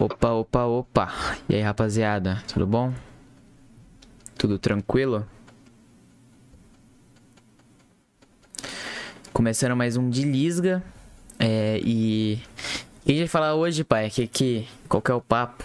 Opa, 0.00 0.30
opa, 0.30 0.64
opa. 0.64 1.12
E 1.48 1.56
aí, 1.56 1.60
rapaziada, 1.60 2.40
tudo 2.46 2.64
bom? 2.64 2.94
Tudo 4.38 4.56
tranquilo? 4.56 5.26
Começando 9.32 9.74
mais 9.74 9.96
um 9.96 10.08
de 10.08 10.22
Lisga. 10.22 10.84
É, 11.36 11.80
e. 11.82 12.38
O 13.02 13.06
que 13.06 13.10
a 13.10 13.14
gente 13.14 13.18
vai 13.18 13.26
falar 13.26 13.56
hoje, 13.56 13.82
pai? 13.82 14.08
Que, 14.08 14.28
que, 14.28 14.68
qual 14.88 15.02
que 15.02 15.10
é 15.10 15.14
o 15.14 15.20
papo? 15.20 15.64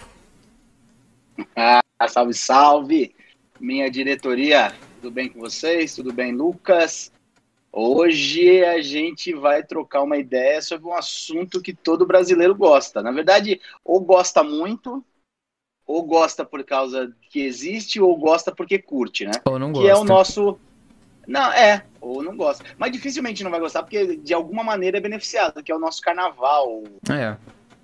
Ah, 1.54 1.80
salve, 2.08 2.34
salve! 2.34 3.14
Minha 3.60 3.88
diretoria, 3.88 4.74
tudo 5.00 5.12
bem 5.12 5.28
com 5.28 5.38
vocês? 5.38 5.94
Tudo 5.94 6.12
bem, 6.12 6.32
Lucas? 6.32 7.12
Hoje 7.76 8.64
a 8.64 8.80
gente 8.80 9.34
vai 9.34 9.64
trocar 9.64 10.02
uma 10.02 10.16
ideia 10.16 10.62
sobre 10.62 10.86
um 10.86 10.94
assunto 10.94 11.60
que 11.60 11.74
todo 11.74 12.06
brasileiro 12.06 12.54
gosta. 12.54 13.02
Na 13.02 13.10
verdade, 13.10 13.60
ou 13.84 14.00
gosta 14.00 14.44
muito, 14.44 15.04
ou 15.84 16.04
gosta 16.04 16.44
por 16.44 16.62
causa 16.62 17.12
que 17.30 17.40
existe, 17.40 18.00
ou 18.00 18.16
gosta 18.16 18.54
porque 18.54 18.78
curte, 18.78 19.24
né? 19.24 19.32
Ou 19.44 19.58
não 19.58 19.72
Que 19.72 19.80
gosta. 19.80 19.90
é 19.90 19.96
o 19.96 20.04
nosso. 20.04 20.56
Não, 21.26 21.52
é, 21.52 21.84
ou 22.00 22.22
não 22.22 22.36
gosta. 22.36 22.64
Mas 22.78 22.92
dificilmente 22.92 23.42
não 23.42 23.50
vai 23.50 23.58
gostar, 23.58 23.82
porque 23.82 24.18
de 24.18 24.32
alguma 24.32 24.62
maneira 24.62 24.98
é 24.98 25.00
beneficiado, 25.00 25.60
que 25.60 25.72
é 25.72 25.74
o 25.74 25.80
nosso 25.80 26.00
carnaval. 26.00 26.84
É, 27.10 27.36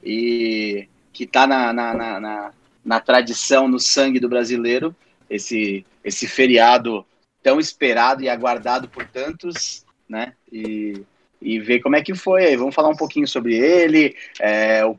E 0.04 0.88
que 1.12 1.26
tá 1.26 1.48
na, 1.48 1.72
na, 1.72 1.94
na, 1.94 2.20
na, 2.20 2.52
na 2.84 3.00
tradição, 3.00 3.66
no 3.66 3.80
sangue 3.80 4.20
do 4.20 4.28
brasileiro, 4.28 4.94
esse, 5.28 5.84
esse 6.04 6.28
feriado 6.28 7.04
tão 7.42 7.58
esperado 7.60 8.22
e 8.22 8.28
aguardado 8.28 8.88
por 8.88 9.04
tantos, 9.06 9.84
né? 10.08 10.34
E, 10.52 11.02
e 11.40 11.58
ver 11.58 11.80
como 11.80 11.96
é 11.96 12.02
que 12.02 12.14
foi. 12.14 12.44
aí. 12.46 12.56
Vamos 12.56 12.74
falar 12.74 12.88
um 12.88 12.96
pouquinho 12.96 13.26
sobre 13.26 13.54
ele, 13.56 14.16
é, 14.40 14.84
o, 14.84 14.98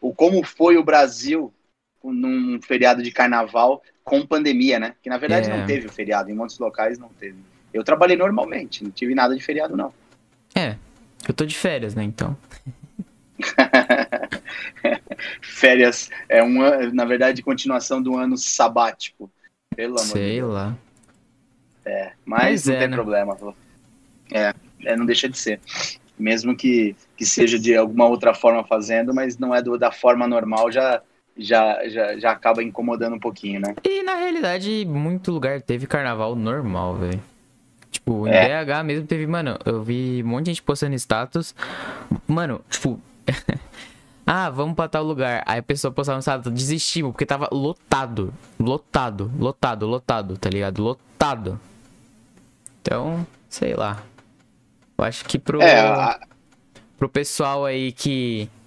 o 0.00 0.14
como 0.14 0.42
foi 0.44 0.76
o 0.76 0.84
Brasil 0.84 1.52
num 2.02 2.60
feriado 2.62 3.02
de 3.02 3.10
carnaval 3.10 3.82
com 4.04 4.24
pandemia, 4.24 4.78
né? 4.78 4.94
Que 5.02 5.08
na 5.10 5.18
verdade 5.18 5.50
É. 5.50 5.56
não 5.56 5.66
teve 5.66 5.86
o 5.88 5.92
feriado, 5.92 6.30
em 6.30 6.34
muitos 6.34 6.58
locais 6.58 6.98
não 6.98 7.08
teve. 7.08 7.36
Eu 7.74 7.82
trabalhei 7.82 8.16
normalmente, 8.16 8.84
não 8.84 8.90
tive 8.90 9.14
nada 9.14 9.34
de 9.34 9.42
feriado, 9.42 9.76
não. 9.76 9.92
é. 10.54 10.76
Eu 11.28 11.34
tô 11.34 11.44
de 11.44 11.56
férias, 11.56 11.92
né? 11.96 12.04
Então. 12.04 12.36
Férias 15.42 16.10
é 16.28 16.42
uma, 16.42 16.78
na 16.92 17.04
verdade, 17.04 17.42
continuação 17.42 18.00
do 18.02 18.16
ano 18.16 18.36
sabático. 18.36 19.30
Pelo 19.74 19.94
amor 19.96 20.04
de 20.06 20.12
Sei 20.12 20.36
Deus. 20.36 20.52
lá. 20.54 20.76
Mas, 22.24 22.42
Mas 22.42 22.66
não 22.66 22.74
é, 22.74 22.78
tem 22.78 22.88
né? 22.88 22.94
problema. 22.96 23.36
É, 24.32 24.54
é, 24.84 24.96
não 24.96 25.06
deixa 25.06 25.28
de 25.28 25.38
ser. 25.38 25.60
Mesmo 26.18 26.56
que, 26.56 26.96
que 27.16 27.24
seja 27.24 27.58
de 27.58 27.76
alguma 27.76 28.06
outra 28.06 28.34
forma 28.34 28.64
fazendo, 28.64 29.14
mas 29.14 29.38
não 29.38 29.54
é 29.54 29.62
do, 29.62 29.78
da 29.78 29.92
forma 29.92 30.26
normal, 30.26 30.72
já, 30.72 31.02
já, 31.36 31.86
já, 31.88 32.18
já 32.18 32.30
acaba 32.30 32.62
incomodando 32.62 33.14
um 33.14 33.20
pouquinho, 33.20 33.60
né? 33.60 33.74
E 33.84 34.02
na 34.02 34.14
realidade, 34.14 34.84
muito 34.86 35.30
lugar 35.30 35.60
teve 35.60 35.86
carnaval 35.86 36.34
normal, 36.34 36.96
velho. 36.96 37.20
Tipo, 37.90 38.26
em 38.26 38.30
É. 38.30 38.64
BH 38.64 38.84
mesmo 38.84 39.06
teve, 39.06 39.26
mano, 39.26 39.58
eu 39.64 39.82
vi 39.82 40.22
um 40.24 40.28
monte 40.28 40.46
de 40.46 40.50
gente 40.52 40.62
postando 40.62 40.94
status. 40.94 41.54
Mano, 42.26 42.60
tipo. 42.70 43.00
ah, 44.26 44.50
vamos 44.50 44.74
pra 44.74 44.88
tal 44.88 45.04
lugar. 45.04 45.42
Aí 45.46 45.58
a 45.58 45.62
pessoa 45.62 45.92
postava 45.92 46.16
no 46.16 46.22
status, 46.22 46.52
desistimos, 46.52 47.12
porque 47.12 47.26
tava 47.26 47.48
lotado. 47.52 48.32
Lotado, 48.58 49.30
lotado, 49.38 49.86
lotado, 49.86 50.36
tá 50.36 50.48
ligado? 50.50 50.82
Lotado. 50.82 51.60
Então, 52.86 53.26
sei 53.48 53.74
lá. 53.74 54.00
Eu 54.96 55.04
acho 55.04 55.24
que 55.24 55.40
pro, 55.40 55.60
É, 55.60 55.80
a- 55.80 56.20
pro 56.96 57.08
pessoal 57.08 57.64
aí 57.64 57.90
que. 57.90 58.48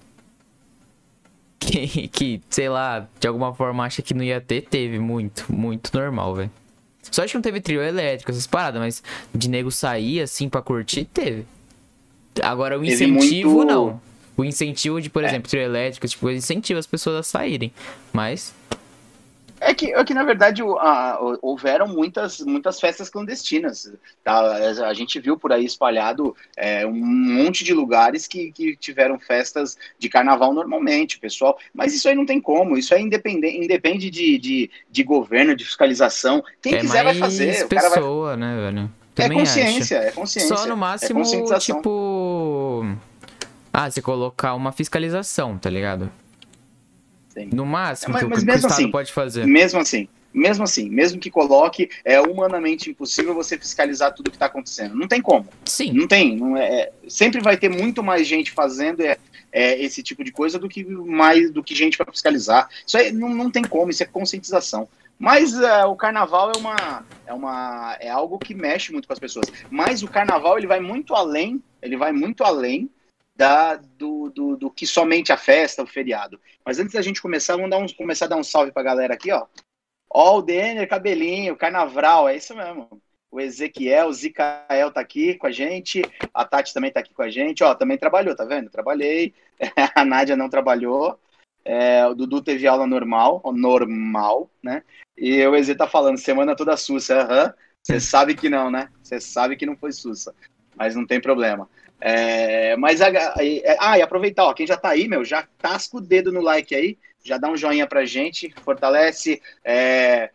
Que, 1.62 2.08
que, 2.08 2.40
sei 2.48 2.68
lá, 2.70 3.06
de 3.20 3.28
alguma 3.28 3.54
forma 3.54 3.84
acha 3.84 4.00
que 4.02 4.14
não 4.14 4.24
ia 4.24 4.40
ter, 4.40 4.62
teve 4.62 4.98
muito, 4.98 5.44
muito 5.52 5.90
normal, 5.96 6.34
velho. 6.34 6.50
Só 7.02 7.22
acho 7.22 7.32
que 7.32 7.36
não 7.36 7.42
teve 7.42 7.60
trio 7.60 7.82
elétrico, 7.82 8.30
essas 8.30 8.46
paradas, 8.46 8.80
mas 8.80 9.02
de 9.34 9.48
nego 9.48 9.70
sair 9.70 10.20
assim 10.22 10.48
pra 10.48 10.62
curtir, 10.62 11.04
teve. 11.04 11.44
Agora 12.42 12.78
o 12.78 12.84
incentivo, 12.84 13.50
muito- 13.50 13.68
não. 13.70 14.00
O 14.38 14.44
incentivo 14.44 15.00
de, 15.02 15.10
por 15.10 15.22
É. 15.22 15.28
exemplo, 15.28 15.50
trio 15.50 15.62
elétrico, 15.62 16.08
tipo, 16.08 16.30
incentiva 16.30 16.80
as 16.80 16.86
pessoas 16.86 17.16
a 17.16 17.22
saírem. 17.22 17.70
Mas, 18.12 18.54
É 19.60 19.74
que, 19.74 19.92
é 19.92 20.04
que 20.04 20.14
na 20.14 20.24
verdade, 20.24 20.62
o- 20.62 20.78
a- 20.78 21.18
o- 21.22 21.38
houveram 21.42 21.86
muitas, 21.86 22.40
muitas 22.40 22.80
festas 22.80 23.10
clandestinas. 23.10 23.92
Tá? 24.24 24.40
A 24.86 24.94
gente 24.94 25.20
viu 25.20 25.36
por 25.38 25.52
aí 25.52 25.64
espalhado 25.66 26.34
é, 26.56 26.86
um 26.86 26.94
monte 26.94 27.62
de 27.62 27.74
lugares 27.74 28.26
que, 28.26 28.50
que 28.52 28.74
tiveram 28.76 29.18
festas 29.18 29.76
de 29.98 30.08
carnaval 30.08 30.54
normalmente, 30.54 31.18
pessoal. 31.18 31.58
Mas 31.74 31.94
isso 31.94 32.08
aí 32.08 32.14
não 32.14 32.24
tem 32.24 32.40
como, 32.40 32.76
isso 32.78 32.94
aí 32.94 33.02
independe, 33.02 33.46
independe 33.48 34.08
de, 34.10 34.38
de, 34.38 34.70
de 34.90 35.02
governo, 35.04 35.54
de 35.54 35.64
fiscalização. 35.64 36.42
Quem 36.62 36.74
é 36.74 36.78
quiser 36.78 37.04
vai 37.04 37.14
fazer. 37.14 37.68
Cara 37.68 37.88
vai... 37.90 37.98
pessoa, 37.98 38.36
né, 38.36 38.56
velho? 38.56 38.90
É 39.16 39.22
Também 39.22 39.42
acho. 39.42 39.54
consciência, 39.54 39.96
é 39.96 40.10
consciência. 40.12 40.56
Só 40.56 40.66
no 40.66 40.72
é 40.72 40.76
máximo, 40.76 41.20
conscientização. 41.20 41.76
tipo. 41.76 42.86
Ah, 43.72 43.90
você 43.90 44.00
colocar 44.00 44.54
uma 44.54 44.72
fiscalização, 44.72 45.58
tá 45.58 45.68
ligado? 45.68 46.10
Sim. 47.30 47.48
No 47.52 47.64
máximo 47.64 48.12
Mas- 48.12 48.22
mas 48.24 48.44
que 48.44 48.50
o 48.50 48.54
Estado 48.54 48.72
assim, 48.72 48.90
pode 48.90 49.12
fazer. 49.12 49.46
Mesmo 49.46 49.80
assim, 49.80 50.08
mesmo 50.32 50.64
assim, 50.64 50.88
mesmo 50.90 51.18
que 51.20 51.30
coloque, 51.30 51.88
é 52.04 52.20
humanamente 52.20 52.90
impossível 52.90 53.34
você 53.34 53.56
fiscalizar 53.58 54.12
tudo 54.14 54.30
que 54.30 54.36
está 54.36 54.46
acontecendo. 54.46 54.94
Não 54.94 55.08
tem 55.08 55.20
como. 55.22 55.46
Sim. 55.64 55.92
Não 55.92 56.06
tem, 56.06 56.36
não 56.36 56.56
é, 56.56 56.66
é- 56.66 56.92
sempre 57.08 57.40
vai 57.40 57.56
ter 57.56 57.68
muito 57.68 58.02
mais 58.02 58.26
gente 58.26 58.50
fazendo 58.50 59.00
é, 59.00 59.16
é, 59.52 59.80
esse 59.82 60.02
tipo 60.02 60.22
de 60.22 60.30
coisa 60.32 60.58
do 60.58 60.68
que 60.68 60.84
mais 60.84 61.50
do 61.50 61.62
que 61.62 61.74
gente 61.74 61.96
para 61.96 62.10
fiscalizar. 62.12 62.68
Isso 62.86 62.96
aí 62.98 63.12
não, 63.12 63.28
não 63.30 63.50
tem 63.50 63.62
como, 63.64 63.90
isso 63.90 64.02
é 64.02 64.06
conscientização. 64.06 64.88
Mas 65.18 65.54
é, 65.60 65.84
o 65.84 65.94
carnaval 65.94 66.50
é 66.54 66.58
uma, 66.58 67.04
é 67.26 67.34
uma 67.34 67.96
é 68.00 68.08
algo 68.08 68.38
que 68.38 68.54
mexe 68.54 68.90
muito 68.90 69.06
com 69.06 69.12
as 69.12 69.18
pessoas. 69.18 69.46
Mas 69.70 70.02
o 70.02 70.08
carnaval 70.08 70.56
ele 70.56 70.66
vai 70.66 70.80
muito 70.80 71.14
além, 71.14 71.62
ele 71.82 71.96
vai 71.96 72.10
muito 72.12 72.42
além 72.42 72.88
da, 73.40 73.76
do, 73.76 74.28
do, 74.28 74.54
do 74.54 74.70
que 74.70 74.86
somente 74.86 75.32
a 75.32 75.36
festa, 75.38 75.82
o 75.82 75.86
feriado. 75.86 76.38
Mas 76.62 76.78
antes 76.78 76.92
da 76.92 77.00
gente 77.00 77.22
começar, 77.22 77.56
vamos 77.56 77.70
dar 77.70 77.78
um, 77.78 77.86
começar 77.88 78.26
a 78.26 78.28
dar 78.28 78.36
um 78.36 78.44
salve 78.44 78.70
pra 78.70 78.82
galera 78.82 79.14
aqui, 79.14 79.32
ó. 79.32 79.46
Ó, 80.12 80.36
o 80.36 80.42
Denner 80.42 80.86
Cabelinho, 80.86 81.56
Carnaval, 81.56 82.28
é 82.28 82.36
isso 82.36 82.54
mesmo. 82.54 83.00
O 83.30 83.40
Ezequiel, 83.40 84.08
o 84.08 84.12
Zicael 84.12 84.92
tá 84.92 85.00
aqui 85.00 85.36
com 85.36 85.46
a 85.46 85.50
gente. 85.50 86.02
A 86.34 86.44
Tati 86.44 86.74
também 86.74 86.92
tá 86.92 87.00
aqui 87.00 87.14
com 87.14 87.22
a 87.22 87.30
gente. 87.30 87.64
Ó, 87.64 87.74
também 87.74 87.96
trabalhou, 87.96 88.36
tá 88.36 88.44
vendo? 88.44 88.68
Trabalhei. 88.68 89.32
A 89.96 90.04
Nádia 90.04 90.36
não 90.36 90.50
trabalhou. 90.50 91.18
É, 91.64 92.04
o 92.06 92.14
Dudu 92.14 92.42
teve 92.42 92.66
aula 92.66 92.86
normal, 92.86 93.40
normal, 93.54 94.50
né? 94.62 94.82
E 95.16 95.46
o 95.46 95.54
Eze 95.54 95.74
tá 95.74 95.86
falando, 95.86 96.18
semana 96.18 96.54
toda 96.54 96.76
sussa. 96.76 97.22
Aham. 97.22 97.54
Você 97.82 97.98
sabe 98.00 98.34
que 98.34 98.50
não, 98.50 98.70
né? 98.70 98.90
Você 99.02 99.18
sabe 99.18 99.56
que 99.56 99.64
não 99.64 99.76
foi 99.76 99.92
sussa. 99.92 100.34
Mas 100.76 100.94
não 100.94 101.06
tem 101.06 101.20
problema. 101.20 101.70
É, 102.00 102.76
mas, 102.76 103.00
é, 103.00 103.10
ah, 103.78 103.98
e 103.98 104.02
aproveitar, 104.02 104.44
ó, 104.44 104.54
quem 104.54 104.66
já 104.66 104.76
tá 104.76 104.90
aí, 104.90 105.06
meu, 105.06 105.24
já 105.24 105.46
tasca 105.58 105.98
o 105.98 106.00
dedo 106.00 106.32
no 106.32 106.40
like 106.40 106.74
aí, 106.74 106.98
já 107.22 107.36
dá 107.36 107.48
um 107.50 107.56
joinha 107.56 107.86
pra 107.86 108.06
gente, 108.06 108.52
fortalece. 108.62 109.40
É, 109.62 110.30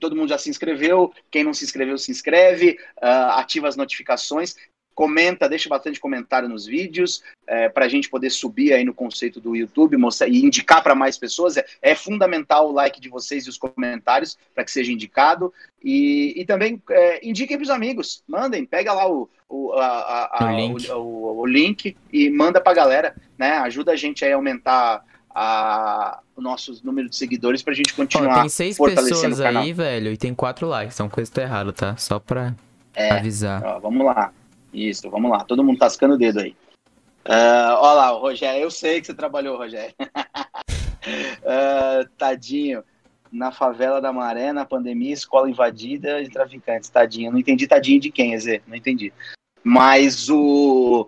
todo 0.00 0.14
mundo 0.14 0.28
já 0.28 0.38
se 0.38 0.50
inscreveu, 0.50 1.12
quem 1.30 1.42
não 1.42 1.52
se 1.52 1.64
inscreveu, 1.64 1.98
se 1.98 2.10
inscreve, 2.10 2.78
ah, 3.00 3.40
ativa 3.40 3.66
as 3.66 3.76
notificações, 3.76 4.54
comenta, 4.94 5.48
deixa 5.48 5.68
bastante 5.68 5.98
comentário 5.98 6.48
nos 6.48 6.66
vídeos, 6.66 7.22
é, 7.46 7.68
para 7.68 7.84
a 7.84 7.88
gente 7.88 8.08
poder 8.08 8.30
subir 8.30 8.72
aí 8.72 8.84
no 8.84 8.94
conceito 8.94 9.40
do 9.40 9.56
YouTube 9.56 9.96
mostrar, 9.96 10.28
e 10.28 10.44
indicar 10.44 10.82
para 10.82 10.94
mais 10.94 11.18
pessoas. 11.18 11.56
É, 11.56 11.64
é 11.82 11.94
fundamental 11.94 12.68
o 12.68 12.72
like 12.72 13.00
de 13.00 13.08
vocês 13.08 13.44
e 13.46 13.48
os 13.48 13.58
comentários 13.58 14.38
para 14.54 14.64
que 14.64 14.70
seja 14.70 14.92
indicado. 14.92 15.52
E, 15.82 16.32
e 16.40 16.44
também 16.46 16.80
é, 16.90 17.26
indiquem 17.28 17.56
para 17.56 17.64
os 17.64 17.70
amigos, 17.70 18.22
mandem, 18.28 18.64
pega 18.64 18.92
lá 18.92 19.10
o, 19.10 19.28
o, 19.48 19.72
a- 19.72 20.30
a- 20.32 20.46
O 20.46 20.56
link. 20.56 20.90
o- 20.90 20.96
o- 20.98 21.40
o 21.40 21.46
link 21.46 21.96
e 22.12 22.30
manda 22.30 22.60
para 22.60 22.72
a 22.72 22.74
galera, 22.76 23.14
né? 23.36 23.58
Ajuda 23.58 23.92
a 23.92 23.96
gente 23.96 24.24
aí 24.24 24.32
a 24.32 24.36
aumentar 24.36 25.04
a, 25.34 26.20
o 26.36 26.40
nosso 26.40 26.80
número 26.84 27.08
de 27.10 27.16
seguidores 27.16 27.60
para 27.62 27.72
a 27.72 27.76
gente 27.76 27.92
Ó, 27.92 27.96
continuar 27.96 28.40
tem 28.40 28.48
seis 28.48 28.78
pessoas 28.78 29.40
aí, 29.40 29.72
velho, 29.72 30.12
e 30.12 30.16
tem 30.16 30.32
quatro 30.34 30.66
likes. 30.68 30.94
Então 30.94 31.08
coisa 31.08 31.30
tá 31.32 31.42
errada, 31.42 31.72
tá? 31.72 31.96
Só 31.96 32.18
pra 32.20 32.54
É. 32.94 33.10
avisar. 33.10 33.62
Ó, 33.64 33.80
vamos 33.80 34.06
lá. 34.06 34.32
Isso, 34.74 35.08
vamos 35.08 35.30
lá. 35.30 35.44
Todo 35.44 35.62
mundo 35.62 35.78
tascando 35.78 36.14
o 36.14 36.18
dedo 36.18 36.40
aí. 36.40 36.56
Ah, 37.24 37.78
Olha 37.80 37.94
lá, 37.94 38.12
o 38.12 38.20
Rogério. 38.20 38.60
Eu 38.60 38.70
sei 38.70 39.00
que 39.00 39.06
você 39.06 39.14
trabalhou, 39.14 39.56
Rogério. 39.56 39.94
Ah, 41.46 42.08
tadinho. 42.16 42.82
Na 43.30 43.52
favela 43.52 44.00
da 44.00 44.10
Maré, 44.10 44.54
na 44.54 44.64
pandemia, 44.64 45.12
escola 45.12 45.50
invadida 45.50 46.22
e 46.22 46.30
traficantes. 46.30 46.88
Tadinho. 46.88 47.30
Não 47.30 47.38
entendi 47.38 47.66
tadinho 47.66 48.00
de 48.00 48.10
quem, 48.10 48.38
Zé? 48.38 48.62
Não 48.66 48.74
entendi. 48.74 49.12
Mas 49.62 50.30
o, 50.30 51.06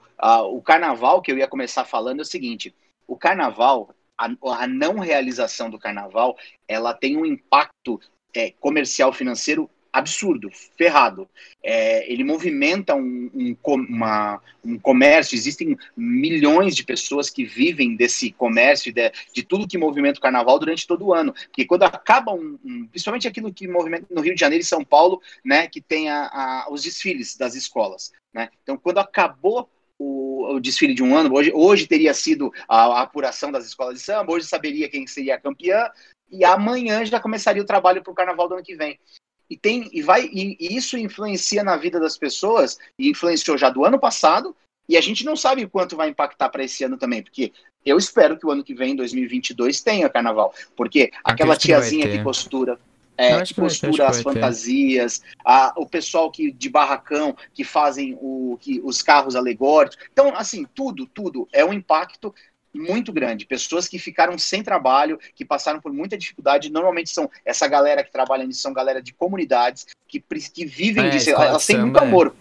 o 0.50 0.60
carnaval 0.60 1.22
que 1.22 1.32
eu 1.32 1.38
ia 1.38 1.48
começar 1.48 1.86
falando 1.86 2.18
é 2.18 2.22
o 2.22 2.26
seguinte: 2.26 2.74
o 3.06 3.16
carnaval, 3.16 3.88
a, 4.18 4.28
a 4.60 4.66
não 4.66 4.98
realização 4.98 5.70
do 5.70 5.78
carnaval, 5.78 6.36
ela 6.68 6.92
tem 6.92 7.16
um 7.16 7.24
impacto 7.24 7.98
é, 8.34 8.50
comercial 8.60 9.14
financeiro 9.14 9.70
absurdo, 9.96 10.50
ferrado. 10.76 11.28
É, 11.62 12.10
ele 12.10 12.22
movimenta 12.22 12.94
um, 12.94 13.30
um, 13.34 13.56
uma, 13.88 14.40
um 14.64 14.78
comércio, 14.78 15.34
existem 15.34 15.76
milhões 15.96 16.76
de 16.76 16.84
pessoas 16.84 17.30
que 17.30 17.44
vivem 17.44 17.96
desse 17.96 18.30
comércio, 18.30 18.92
de, 18.92 19.10
de 19.32 19.42
tudo 19.42 19.66
que 19.66 19.78
movimenta 19.78 20.18
o 20.18 20.22
carnaval 20.22 20.58
durante 20.58 20.86
todo 20.86 21.06
o 21.06 21.14
ano. 21.14 21.32
Porque 21.32 21.64
quando 21.64 21.84
acaba 21.84 22.32
um, 22.32 22.58
um 22.64 22.86
principalmente 22.86 23.26
aquilo 23.26 23.52
que 23.52 23.66
movimenta 23.66 24.06
no 24.10 24.20
Rio 24.20 24.34
de 24.34 24.40
Janeiro 24.40 24.62
e 24.62 24.66
São 24.66 24.84
Paulo, 24.84 25.20
né, 25.44 25.66
que 25.66 25.80
tem 25.80 26.10
a, 26.10 26.26
a, 26.26 26.68
os 26.70 26.82
desfiles 26.82 27.36
das 27.36 27.54
escolas. 27.54 28.12
Né? 28.34 28.50
Então, 28.62 28.76
quando 28.76 28.98
acabou 28.98 29.68
o, 29.98 30.56
o, 30.56 30.60
desfile 30.60 30.92
de 30.92 31.02
um 31.02 31.16
ano, 31.16 31.34
hoje, 31.34 31.50
hoje 31.54 31.86
teria 31.86 32.12
sido 32.12 32.52
a, 32.68 32.84
a, 32.84 33.00
apuração 33.02 33.50
das 33.50 33.64
escolas 33.64 33.94
de 33.94 34.00
samba, 34.00 34.32
hoje 34.32 34.46
saberia 34.46 34.90
quem 34.90 35.06
seria 35.06 35.36
a 35.36 35.40
campeã, 35.40 35.88
e 36.30 36.44
amanhã 36.44 37.04
já 37.04 37.18
começaria 37.18 37.62
o 37.62 37.66
trabalho 37.66 38.02
para 38.02 38.10
o 38.10 38.14
carnaval 38.14 38.48
do 38.48 38.54
ano 38.54 38.62
que 38.62 38.76
vem. 38.76 38.98
E, 39.48 39.56
tem, 39.56 39.88
e, 39.92 40.02
vai, 40.02 40.26
e, 40.26 40.56
e 40.58 40.76
isso 40.76 40.98
influencia 40.98 41.62
na 41.62 41.76
vida 41.76 42.00
das 42.00 42.16
pessoas, 42.18 42.78
e 42.98 43.08
influenciou 43.10 43.56
já 43.56 43.70
do 43.70 43.84
ano 43.84 43.98
passado, 43.98 44.54
e 44.88 44.96
a 44.96 45.00
gente 45.00 45.24
não 45.24 45.36
sabe 45.36 45.66
quanto 45.66 45.96
vai 45.96 46.08
impactar 46.08 46.48
para 46.48 46.64
esse 46.64 46.84
ano 46.84 46.96
também, 46.96 47.22
porque 47.22 47.52
eu 47.84 47.96
espero 47.96 48.36
que 48.36 48.46
o 48.46 48.50
ano 48.50 48.64
que 48.64 48.74
vem, 48.74 48.96
2022, 48.96 49.80
tenha 49.80 50.08
carnaval, 50.08 50.52
porque 50.76 51.10
aquela 51.24 51.56
tiazinha 51.56 52.08
que, 52.08 52.18
que 52.18 52.24
costura, 52.24 52.78
é, 53.16 53.40
que 53.42 53.54
costura 53.54 54.08
as 54.08 54.20
fantasias, 54.20 55.22
a, 55.44 55.72
o 55.76 55.86
pessoal 55.86 56.30
que 56.30 56.50
de 56.50 56.68
barracão 56.68 57.36
que 57.54 57.64
fazem 57.64 58.16
o, 58.20 58.58
que, 58.60 58.80
os 58.84 59.02
carros 59.02 59.34
alegóricos. 59.34 59.98
Então, 60.12 60.34
assim, 60.36 60.66
tudo, 60.74 61.06
tudo 61.06 61.48
é 61.52 61.64
um 61.64 61.72
impacto 61.72 62.34
muito 62.78 63.12
grande. 63.12 63.46
Pessoas 63.46 63.88
que 63.88 63.98
ficaram 63.98 64.38
sem 64.38 64.62
trabalho, 64.62 65.18
que 65.34 65.44
passaram 65.44 65.80
por 65.80 65.92
muita 65.92 66.16
dificuldade, 66.16 66.70
normalmente 66.70 67.10
são 67.10 67.30
essa 67.44 67.66
galera 67.66 68.04
que 68.04 68.12
trabalha 68.12 68.44
nisso, 68.44 68.60
são 68.60 68.72
galera 68.72 69.02
de 69.02 69.12
comunidades, 69.12 69.86
que, 70.06 70.20
que 70.20 70.64
vivem 70.64 71.06
é, 71.06 71.08
disso, 71.10 71.30
elas 71.30 71.66
têm 71.66 71.80
muito 71.80 71.98
amor. 71.98 72.34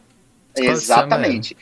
É. 0.55 0.65
Exatamente. 0.65 1.55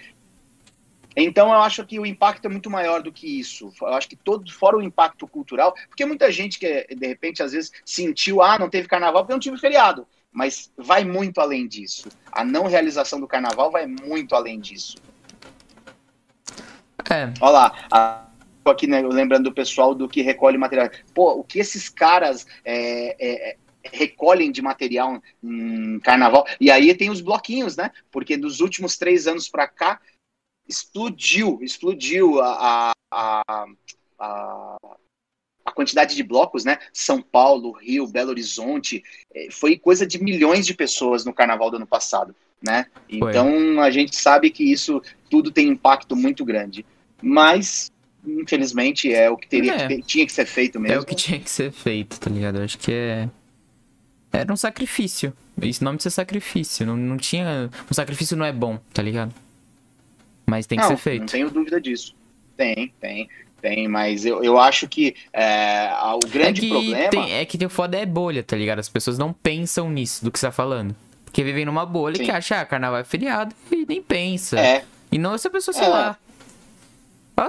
Então 1.15 1.49
eu 1.49 1.59
acho 1.59 1.85
que 1.85 1.99
o 1.99 2.05
impacto 2.05 2.45
é 2.45 2.49
muito 2.49 2.69
maior 2.69 3.01
do 3.01 3.11
que 3.11 3.39
isso. 3.39 3.71
Eu 3.81 3.93
acho 3.93 4.09
que 4.09 4.15
todo, 4.15 4.51
fora 4.51 4.77
o 4.77 4.81
impacto 4.81 5.27
cultural, 5.27 5.73
porque 5.87 6.05
muita 6.05 6.31
gente 6.31 6.57
que 6.57 6.87
de 6.95 7.07
repente 7.07 7.43
às 7.43 7.51
vezes 7.51 7.71
sentiu, 7.85 8.41
ah, 8.41 8.57
não 8.57 8.69
teve 8.69 8.87
carnaval 8.87 9.23
porque 9.23 9.33
não 9.33 9.39
tive 9.39 9.57
feriado. 9.57 10.07
Mas 10.31 10.71
vai 10.75 11.05
muito 11.05 11.39
além 11.39 11.67
disso. 11.67 12.09
A 12.31 12.43
não 12.43 12.65
realização 12.65 13.19
do 13.19 13.27
carnaval 13.27 13.69
vai 13.69 13.85
muito 13.85 14.33
além 14.33 14.59
disso. 14.59 14.97
É. 17.09 17.31
Olha 17.39 17.51
lá, 17.51 17.87
a, 17.91 18.25
aqui 18.71 18.87
né, 18.87 19.01
lembrando 19.01 19.45
do 19.45 19.53
pessoal 19.53 19.93
do 19.93 20.07
que 20.07 20.21
recolhe 20.21 20.57
material. 20.57 20.89
Pô, 21.13 21.33
o 21.33 21.43
que 21.43 21.59
esses 21.59 21.89
caras 21.89 22.45
é, 22.63 23.15
é, 23.19 23.57
recolhem 23.83 24.51
de 24.51 24.61
material 24.61 25.21
em 25.43 25.99
carnaval? 25.99 26.45
E 26.59 26.71
aí 26.71 26.93
tem 26.95 27.09
os 27.09 27.21
bloquinhos, 27.21 27.75
né? 27.75 27.91
Porque 28.11 28.37
dos 28.37 28.59
últimos 28.59 28.97
três 28.97 29.27
anos 29.27 29.49
para 29.49 29.67
cá 29.67 29.99
explodiu, 30.67 31.59
explodiu 31.61 32.41
a, 32.41 32.93
a, 33.11 33.53
a, 34.19 34.77
a, 35.65 35.71
quantidade 35.71 36.15
de 36.15 36.23
blocos, 36.23 36.63
né? 36.63 36.79
São 36.93 37.21
Paulo, 37.21 37.71
Rio, 37.71 38.07
Belo 38.07 38.29
Horizonte, 38.29 39.03
é, 39.33 39.49
foi 39.51 39.77
coisa 39.77 40.05
de 40.05 40.23
milhões 40.23 40.65
de 40.65 40.73
pessoas 40.73 41.25
no 41.25 41.33
carnaval 41.33 41.69
do 41.69 41.77
ano 41.77 41.87
passado, 41.87 42.35
né? 42.61 42.85
Então 43.09 43.49
foi. 43.49 43.79
a 43.79 43.91
gente 43.91 44.15
sabe 44.15 44.49
que 44.49 44.63
isso 44.63 45.01
tudo 45.29 45.51
tem 45.51 45.67
impacto 45.67 46.15
muito 46.15 46.45
grande. 46.45 46.85
Mas 47.21 47.91
infelizmente, 48.25 49.13
é 49.13 49.29
o 49.29 49.37
que 49.37 49.47
teria 49.47 49.73
é. 49.75 49.87
que, 49.87 50.01
tinha 50.01 50.25
que 50.25 50.31
ser 50.31 50.45
feito 50.45 50.79
mesmo. 50.79 50.97
É 50.97 50.99
o 50.99 51.05
que 51.05 51.15
tinha 51.15 51.39
que 51.39 51.49
ser 51.49 51.71
feito, 51.71 52.19
tá 52.19 52.29
ligado? 52.29 52.57
Eu 52.57 52.63
acho 52.63 52.77
que 52.77 52.91
é. 52.91 53.29
Era 54.31 54.51
um 54.51 54.57
sacrifício. 54.57 55.33
Esse 55.61 55.83
nome 55.83 55.97
de 55.97 56.03
ser 56.03 56.09
sacrifício. 56.09 56.85
Não, 56.85 56.97
não 56.97 57.17
tinha. 57.17 57.69
Um 57.89 57.93
sacrifício 57.93 58.35
não 58.35 58.45
é 58.45 58.51
bom, 58.51 58.79
tá 58.93 59.01
ligado? 59.01 59.33
Mas 60.45 60.65
tem 60.65 60.77
que 60.77 60.83
não, 60.83 60.91
ser 60.91 60.97
feito. 60.97 61.21
Não 61.21 61.27
tenho 61.27 61.51
dúvida 61.51 61.79
disso. 61.79 62.15
Tem, 62.57 62.93
tem. 62.99 63.29
Tem, 63.61 63.87
mas 63.87 64.25
eu, 64.25 64.43
eu 64.43 64.59
acho 64.59 64.89
que 64.89 65.15
é, 65.31 65.89
o 66.15 66.27
grande 66.27 66.65
é 66.65 66.69
problema. 66.69 67.09
Tem, 67.09 67.33
é 67.33 67.45
que 67.45 67.65
o 67.65 67.69
foda 67.69 67.97
é 67.97 68.05
bolha, 68.05 68.43
tá 68.43 68.57
ligado? 68.57 68.79
As 68.79 68.89
pessoas 68.89 69.17
não 69.17 69.31
pensam 69.31 69.89
nisso 69.89 70.25
do 70.25 70.29
que 70.29 70.37
você 70.37 70.47
tá 70.47 70.51
falando. 70.51 70.93
Porque 71.23 71.43
vivem 71.43 71.63
numa 71.63 71.85
bolha 71.85 72.17
Sim. 72.17 72.25
que 72.25 72.31
acha, 72.31 72.59
ah, 72.59 72.65
carnaval 72.65 72.99
é 72.99 73.03
feriado 73.05 73.55
e 73.71 73.85
nem 73.87 74.01
pensa. 74.01 74.59
É. 74.59 74.83
E 75.09 75.17
não 75.17 75.33
essa 75.33 75.49
pessoa, 75.49 75.73
sei 75.73 75.85
é. 75.85 75.89
lá, 75.89 76.17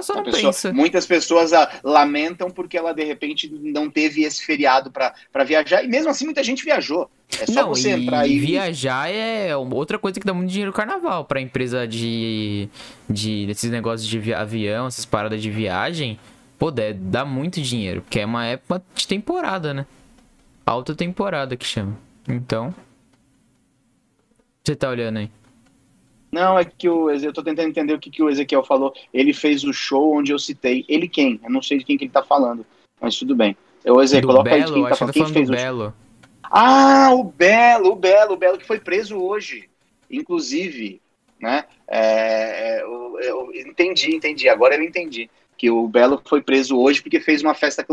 só 0.01 0.15
não 0.15 0.23
pessoa, 0.23 0.51
pensa. 0.51 0.73
Muitas 0.73 1.05
pessoas 1.05 1.53
a, 1.53 1.63
ah, 1.63 1.71
lamentam 1.83 2.49
porque 2.49 2.77
ela 2.77 2.93
de 2.93 3.03
repente 3.03 3.49
não 3.49 3.89
teve 3.89 4.23
esse 4.23 4.43
feriado 4.43 4.91
para 4.91 5.43
viajar. 5.45 5.83
E 5.83 5.87
mesmo 5.87 6.09
assim, 6.09 6.25
muita 6.25 6.43
gente 6.43 6.63
viajou. 6.63 7.09
É 7.39 7.45
só 7.45 7.61
não, 7.61 7.69
você 7.69 7.89
e 7.89 8.03
entrar 8.03 8.27
e. 8.27 8.39
Viajar 8.39 9.09
é 9.09 9.55
outra 9.55 9.99
coisa 9.99 10.19
que 10.19 10.25
dá 10.25 10.33
muito 10.33 10.49
dinheiro 10.49 10.73
carnaval. 10.73 11.25
Pra 11.25 11.39
empresa 11.39 11.87
de. 11.87 12.67
de 13.09 13.45
desses 13.45 13.69
negócios 13.69 14.07
de 14.07 14.33
avião, 14.33 14.87
essas 14.87 15.05
paradas 15.05 15.41
de 15.41 15.51
viagem. 15.51 16.19
Pô, 16.57 16.71
dá 16.71 17.25
muito 17.25 17.61
dinheiro. 17.61 18.01
Porque 18.01 18.19
é 18.19 18.25
uma 18.25 18.45
época 18.45 18.81
de 18.95 19.07
temporada, 19.07 19.73
né? 19.73 19.85
Alta 20.65 20.95
temporada 20.95 21.55
que 21.55 21.65
chama. 21.65 21.97
Então. 22.27 22.73
Você 24.63 24.75
tá 24.75 24.89
olhando 24.89 25.19
aí? 25.19 25.29
Não, 26.35 26.59
é 26.59 26.65
que 26.65 26.89
o, 26.89 27.09
eu 27.09 27.31
tô 27.31 27.41
tentando 27.41 27.69
entender 27.69 27.93
o 27.93 27.99
que, 27.99 28.11
que 28.11 28.21
o 28.21 28.29
Ezequiel 28.29 28.61
falou. 28.61 28.93
Ele 29.13 29.33
fez 29.33 29.63
o 29.63 29.71
show 29.71 30.17
onde 30.17 30.33
eu 30.33 30.37
citei. 30.37 30.83
Ele 30.89 31.07
quem? 31.07 31.39
Eu 31.41 31.49
não 31.49 31.61
sei 31.61 31.77
de 31.77 31.85
quem 31.85 31.97
que 31.97 32.03
ele 32.03 32.11
tá 32.11 32.21
falando. 32.21 32.65
Mas 32.99 33.15
tudo 33.15 33.33
bem. 33.33 33.55
Eu, 33.85 34.01
Ezequiel, 34.01 34.27
coloca 34.27 34.49
Belo, 34.49 34.61
aí 34.61 34.65
de 34.65 34.73
quem 34.73 34.83
tá 34.83 34.95
falando. 34.97 35.13
Quem 35.13 35.27
fez 35.27 35.49
o 35.49 35.53
Belo. 35.53 35.93
Ah, 36.43 37.11
o 37.13 37.23
Belo, 37.23 37.93
o 37.93 37.95
Belo, 37.95 38.33
o 38.33 38.37
Belo 38.37 38.57
que 38.57 38.67
foi 38.67 38.81
preso 38.81 39.17
hoje. 39.17 39.69
Inclusive, 40.11 41.01
né? 41.39 41.63
É, 41.87 42.79
é 42.79 42.81
eu, 42.81 43.17
eu, 43.21 43.51
entendi, 43.55 44.13
entendi. 44.13 44.49
Agora 44.49 44.75
eu 44.75 44.83
entendi 44.83 45.29
que 45.57 45.71
o 45.71 45.87
Belo 45.87 46.21
foi 46.25 46.41
preso 46.41 46.77
hoje 46.77 47.01
porque 47.01 47.21
fez 47.21 47.41
uma 47.41 47.55
festa 47.55 47.85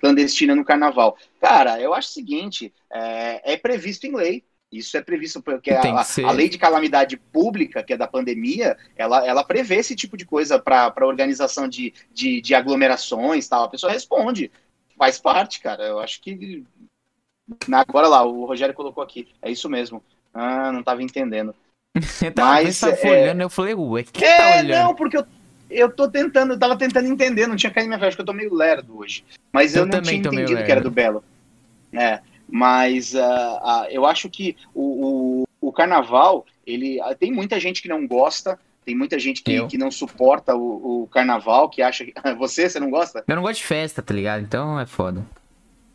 clandestina 0.00 0.54
no 0.54 0.64
carnaval. 0.64 1.14
Cara, 1.38 1.78
eu 1.78 1.92
acho 1.92 2.08
o 2.08 2.12
seguinte: 2.12 2.72
é, 2.90 3.52
é 3.52 3.56
previsto 3.58 4.06
em 4.06 4.16
lei. 4.16 4.42
Isso 4.72 4.96
é 4.96 5.02
previsto 5.02 5.42
porque 5.42 5.70
a, 5.70 5.82
a, 6.24 6.32
lei 6.32 6.48
de 6.48 6.56
calamidade 6.56 7.18
pública, 7.18 7.82
que 7.82 7.92
é 7.92 7.96
da 7.96 8.06
pandemia, 8.08 8.74
ela, 8.96 9.26
ela 9.26 9.44
prevê 9.44 9.76
esse 9.76 9.94
tipo 9.94 10.16
de 10.16 10.24
coisa 10.24 10.58
para 10.58 11.06
organização 11.06 11.68
de, 11.68 11.92
de, 12.10 12.40
de, 12.40 12.54
aglomerações 12.54 13.46
tal. 13.46 13.64
A 13.64 13.68
pessoa 13.68 13.92
responde. 13.92 14.50
Faz 14.96 15.18
parte, 15.18 15.60
cara. 15.60 15.84
Eu 15.84 15.98
acho 15.98 16.22
que. 16.22 16.64
Agora 17.70 18.08
lá, 18.08 18.24
o 18.24 18.46
Rogério 18.46 18.74
colocou 18.74 19.04
aqui. 19.04 19.28
É 19.42 19.50
isso 19.50 19.68
mesmo. 19.68 20.02
Ah, 20.32 20.72
não 20.72 20.80
estava 20.80 21.02
entendendo. 21.02 21.54
eu 22.22 22.32
tava 22.32 22.52
Mas, 22.52 22.82
é... 22.82 23.10
olhando, 23.10 23.42
eu 23.42 23.50
falei, 23.50 23.74
ué, 23.74 24.02
que 24.04 24.24
é, 24.24 24.36
tá 24.38 24.58
olhando? 24.60 24.84
Não, 24.86 24.94
porque 24.94 25.18
eu, 25.18 25.26
eu 25.68 25.92
tô 25.92 26.08
tentando, 26.08 26.54
eu 26.54 26.58
tava 26.58 26.78
tentando 26.78 27.08
entender, 27.08 27.46
não 27.46 27.56
tinha 27.56 27.70
caído 27.70 27.88
minha 27.88 27.98
frente, 27.98 28.16
que 28.16 28.22
eu 28.22 28.26
tô 28.26 28.32
meio 28.32 28.54
lerdo 28.54 28.98
hoje. 28.98 29.22
Mas 29.52 29.76
eu, 29.76 29.82
eu 29.82 29.86
não 29.86 30.00
tinha 30.00 30.16
entendido 30.16 30.64
que 30.64 30.72
era 30.72 30.80
do 30.80 30.90
Belo. 30.90 31.22
É. 31.92 32.20
Mas 32.54 33.14
uh, 33.14 33.18
uh, 33.18 33.86
eu 33.88 34.04
acho 34.04 34.28
que 34.28 34.54
o, 34.74 35.44
o, 35.62 35.68
o, 35.68 35.72
carnaval, 35.72 36.44
ele 36.66 37.00
uh, 37.00 37.16
tem 37.18 37.32
muita 37.32 37.58
gente 37.58 37.80
que 37.80 37.88
não 37.88 38.06
gosta, 38.06 38.58
tem 38.84 38.94
muita 38.94 39.18
gente 39.18 39.42
que, 39.42 39.66
que 39.68 39.78
não 39.78 39.90
suporta 39.90 40.54
o, 40.54 41.04
o, 41.04 41.06
carnaval, 41.06 41.70
que 41.70 41.80
acha 41.80 42.04
que. 42.04 42.12
Você, 42.36 42.68
você 42.68 42.78
não 42.78 42.90
gosta? 42.90 43.24
Eu 43.26 43.36
não 43.36 43.42
gosto 43.42 43.60
de 43.60 43.64
festa, 43.64 44.02
tá 44.02 44.12
ligado? 44.12 44.42
Então 44.42 44.78
é 44.78 44.84
foda. 44.84 45.24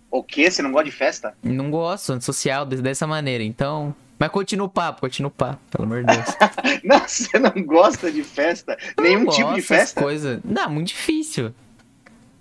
O 0.09 0.23
quê? 0.23 0.49
Você 0.49 0.63
não 0.63 0.71
gosta 0.71 0.85
de 0.85 0.91
festa? 0.95 1.37
Não 1.43 1.69
gosto, 1.69 2.19
social 2.23 2.65
dessa 2.65 3.05
maneira, 3.05 3.43
então. 3.43 3.93
Mas 4.17 4.31
continua 4.31 4.65
o 4.65 4.69
papo, 4.69 5.01
continua 5.01 5.27
o 5.27 5.31
papo, 5.31 5.59
pelo 5.69 5.83
amor 5.83 6.03
de 6.03 6.11
Deus. 6.11 6.25
não, 6.83 6.99
você 7.07 7.37
não 7.37 7.51
gosta 7.63 8.11
de 8.11 8.23
festa? 8.23 8.75
Eu 8.97 9.03
Nenhum 9.03 9.27
tipo 9.27 9.53
de 9.53 9.61
festa? 9.61 10.01
Coisa... 10.01 10.41
Não, 10.43 10.71
muito 10.71 10.87
difícil. 10.87 11.53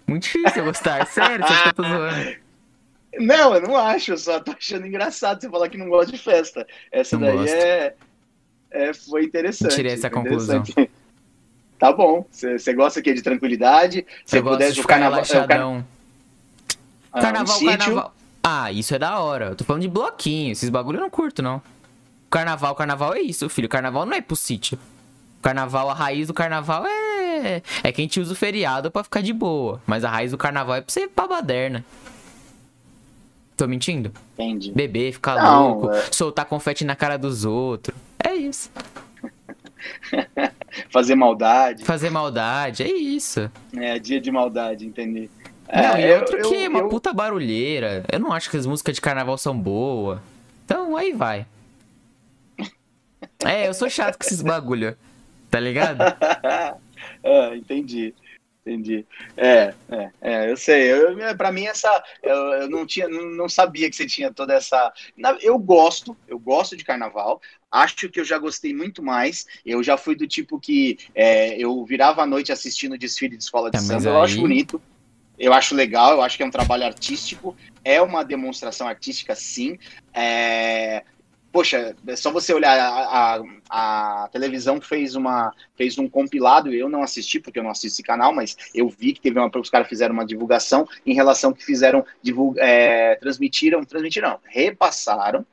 Muito 0.06 0.22
difícil 0.22 0.62
eu 0.62 0.64
gostar. 0.64 1.06
Sério, 1.06 1.46
você 1.46 1.52
acha 1.52 1.62
que 1.64 1.68
eu 1.68 1.74
tô 1.74 1.82
zoando? 1.82 2.45
Não, 3.18 3.54
eu 3.54 3.62
não 3.62 3.76
acho, 3.76 4.12
eu 4.12 4.18
só 4.18 4.40
tô 4.40 4.52
achando 4.52 4.86
engraçado 4.86 5.40
você 5.40 5.50
falar 5.50 5.68
que 5.68 5.78
não 5.78 5.88
gosta 5.88 6.12
de 6.12 6.18
festa. 6.18 6.66
Essa 6.90 7.18
não 7.18 7.26
daí 7.26 7.48
é, 7.48 7.94
é, 8.70 8.92
foi 8.92 9.24
interessante. 9.24 9.74
tirei 9.74 9.92
essa 9.92 10.10
conclusão. 10.10 10.62
Tá 11.78 11.92
bom. 11.92 12.24
Você 12.30 12.72
gosta 12.72 13.00
aqui 13.00 13.12
de 13.12 13.20
tranquilidade? 13.20 14.06
Você 14.24 14.40
gosta 14.40 14.72
de 14.72 14.80
ficar 14.80 14.94
carnaval, 14.94 15.12
relaxadão. 15.22 15.84
Ah, 17.12 17.20
carnaval, 17.20 17.58
um 17.58 17.66
carnaval. 17.66 18.14
Ah, 18.42 18.72
isso 18.72 18.94
é 18.94 18.98
da 18.98 19.18
hora. 19.20 19.46
Eu 19.46 19.56
tô 19.56 19.64
falando 19.64 19.82
de 19.82 19.88
bloquinho. 19.88 20.52
Esses 20.52 20.70
bagulho 20.70 20.96
eu 20.96 21.02
não 21.02 21.10
curto, 21.10 21.42
não. 21.42 21.60
Carnaval, 22.30 22.74
carnaval 22.74 23.14
é 23.14 23.20
isso, 23.20 23.48
filho. 23.48 23.68
Carnaval 23.68 24.06
não 24.06 24.16
é 24.16 24.20
pro 24.20 24.36
sítio. 24.36 24.78
Carnaval, 25.42 25.90
a 25.90 25.94
raiz 25.94 26.28
do 26.28 26.34
carnaval 26.34 26.86
é. 26.86 27.62
É 27.82 27.92
que 27.92 28.00
a 28.00 28.04
gente 28.04 28.20
usa 28.20 28.32
o 28.32 28.36
feriado 28.36 28.90
pra 28.90 29.04
ficar 29.04 29.20
de 29.20 29.32
boa. 29.32 29.80
Mas 29.86 30.04
a 30.04 30.10
raiz 30.10 30.30
do 30.30 30.38
carnaval 30.38 30.76
é 30.76 30.80
pra 30.80 30.92
ser 30.92 31.08
pra 31.08 31.26
baderna. 31.26 31.84
Tô 33.56 33.66
mentindo? 33.66 34.12
Entendi. 34.34 34.70
Beber, 34.72 35.12
ficar 35.12 35.36
não, 35.36 35.68
louco, 35.68 35.90
é... 35.90 36.02
soltar 36.12 36.44
confete 36.44 36.84
na 36.84 36.94
cara 36.94 37.16
dos 37.16 37.44
outros. 37.44 37.96
É 38.22 38.34
isso. 38.34 38.70
Fazer 40.90 41.14
maldade. 41.14 41.84
Fazer 41.84 42.10
maldade, 42.10 42.82
é 42.82 42.92
isso. 42.92 43.50
É, 43.74 43.98
dia 43.98 44.20
de 44.20 44.30
maldade, 44.30 44.86
entendi. 44.86 45.30
Não, 45.72 45.80
é, 45.80 46.08
e 46.08 46.18
outro 46.18 46.36
eu, 46.36 46.48
que 46.48 46.54
eu, 46.54 46.70
uma 46.70 46.80
eu... 46.80 46.88
puta 46.88 47.12
barulheira. 47.12 48.04
Eu 48.12 48.20
não 48.20 48.32
acho 48.32 48.50
que 48.50 48.56
as 48.56 48.66
músicas 48.66 48.94
de 48.94 49.00
carnaval 49.00 49.38
são 49.38 49.58
boas. 49.58 50.20
Então, 50.64 50.96
aí 50.96 51.12
vai. 51.12 51.46
É, 53.44 53.68
eu 53.68 53.74
sou 53.74 53.88
chato 53.88 54.18
com 54.18 54.24
esses 54.24 54.42
bagulho. 54.42 54.96
Tá 55.50 55.60
ligado? 55.60 56.00
ah, 56.02 56.76
entendi. 57.54 58.14
Entendi. 58.66 59.06
É, 59.36 59.72
é, 59.88 60.10
é, 60.20 60.50
eu 60.50 60.56
sei. 60.56 60.90
Eu, 60.90 61.36
pra 61.36 61.52
mim, 61.52 61.66
essa. 61.66 61.88
Eu, 62.20 62.34
eu 62.34 62.68
não 62.68 62.84
tinha, 62.84 63.08
não, 63.08 63.24
não, 63.26 63.48
sabia 63.48 63.88
que 63.88 63.94
você 63.94 64.06
tinha 64.06 64.32
toda 64.32 64.54
essa. 64.54 64.92
Eu 65.40 65.56
gosto, 65.56 66.16
eu 66.26 66.36
gosto 66.36 66.76
de 66.76 66.84
carnaval. 66.84 67.40
Acho 67.70 68.08
que 68.08 68.18
eu 68.18 68.24
já 68.24 68.38
gostei 68.38 68.74
muito 68.74 69.04
mais. 69.04 69.46
Eu 69.64 69.84
já 69.84 69.96
fui 69.96 70.16
do 70.16 70.26
tipo 70.26 70.58
que 70.58 70.98
é, 71.14 71.56
eu 71.56 71.84
virava 71.84 72.22
a 72.22 72.26
noite 72.26 72.50
assistindo 72.50 72.98
desfile 72.98 73.36
de 73.36 73.44
escola 73.44 73.70
de 73.70 73.76
é, 73.76 73.80
samba. 73.80 74.10
Eu 74.10 74.20
acho 74.20 74.40
bonito. 74.40 74.82
Eu 75.38 75.52
acho 75.52 75.74
legal, 75.74 76.12
eu 76.12 76.22
acho 76.22 76.36
que 76.36 76.42
é 76.42 76.46
um 76.46 76.50
trabalho 76.50 76.86
artístico, 76.86 77.54
é 77.84 78.00
uma 78.00 78.24
demonstração 78.24 78.88
artística, 78.88 79.34
sim. 79.34 79.78
É, 80.14 81.04
poxa, 81.56 81.96
é 82.06 82.16
só 82.16 82.30
você 82.30 82.52
olhar 82.52 82.78
a, 82.78 83.40
a, 83.70 84.24
a, 84.24 84.28
televisão 84.28 84.78
fez 84.78 85.14
uma 85.14 85.54
fez 85.74 85.96
um 85.96 86.06
compilado, 86.06 86.70
eu 86.70 86.86
não 86.86 87.02
assisti 87.02 87.40
porque 87.40 87.58
eu 87.58 87.62
não 87.62 87.70
assisto 87.70 87.94
esse 87.94 88.02
canal, 88.02 88.30
mas 88.30 88.54
eu 88.74 88.90
vi 88.90 89.14
que 89.14 89.22
teve 89.22 89.38
uma 89.38 89.50
os 89.58 89.70
caras 89.70 89.88
fizeram 89.88 90.12
uma 90.12 90.26
divulgação 90.26 90.86
em 91.06 91.14
relação 91.14 91.54
que 91.54 91.64
fizeram 91.64 92.04
divulga, 92.22 92.62
é, 92.62 93.14
transmitiram, 93.16 93.82
transmitiram, 93.86 94.38
repassaram 94.44 95.46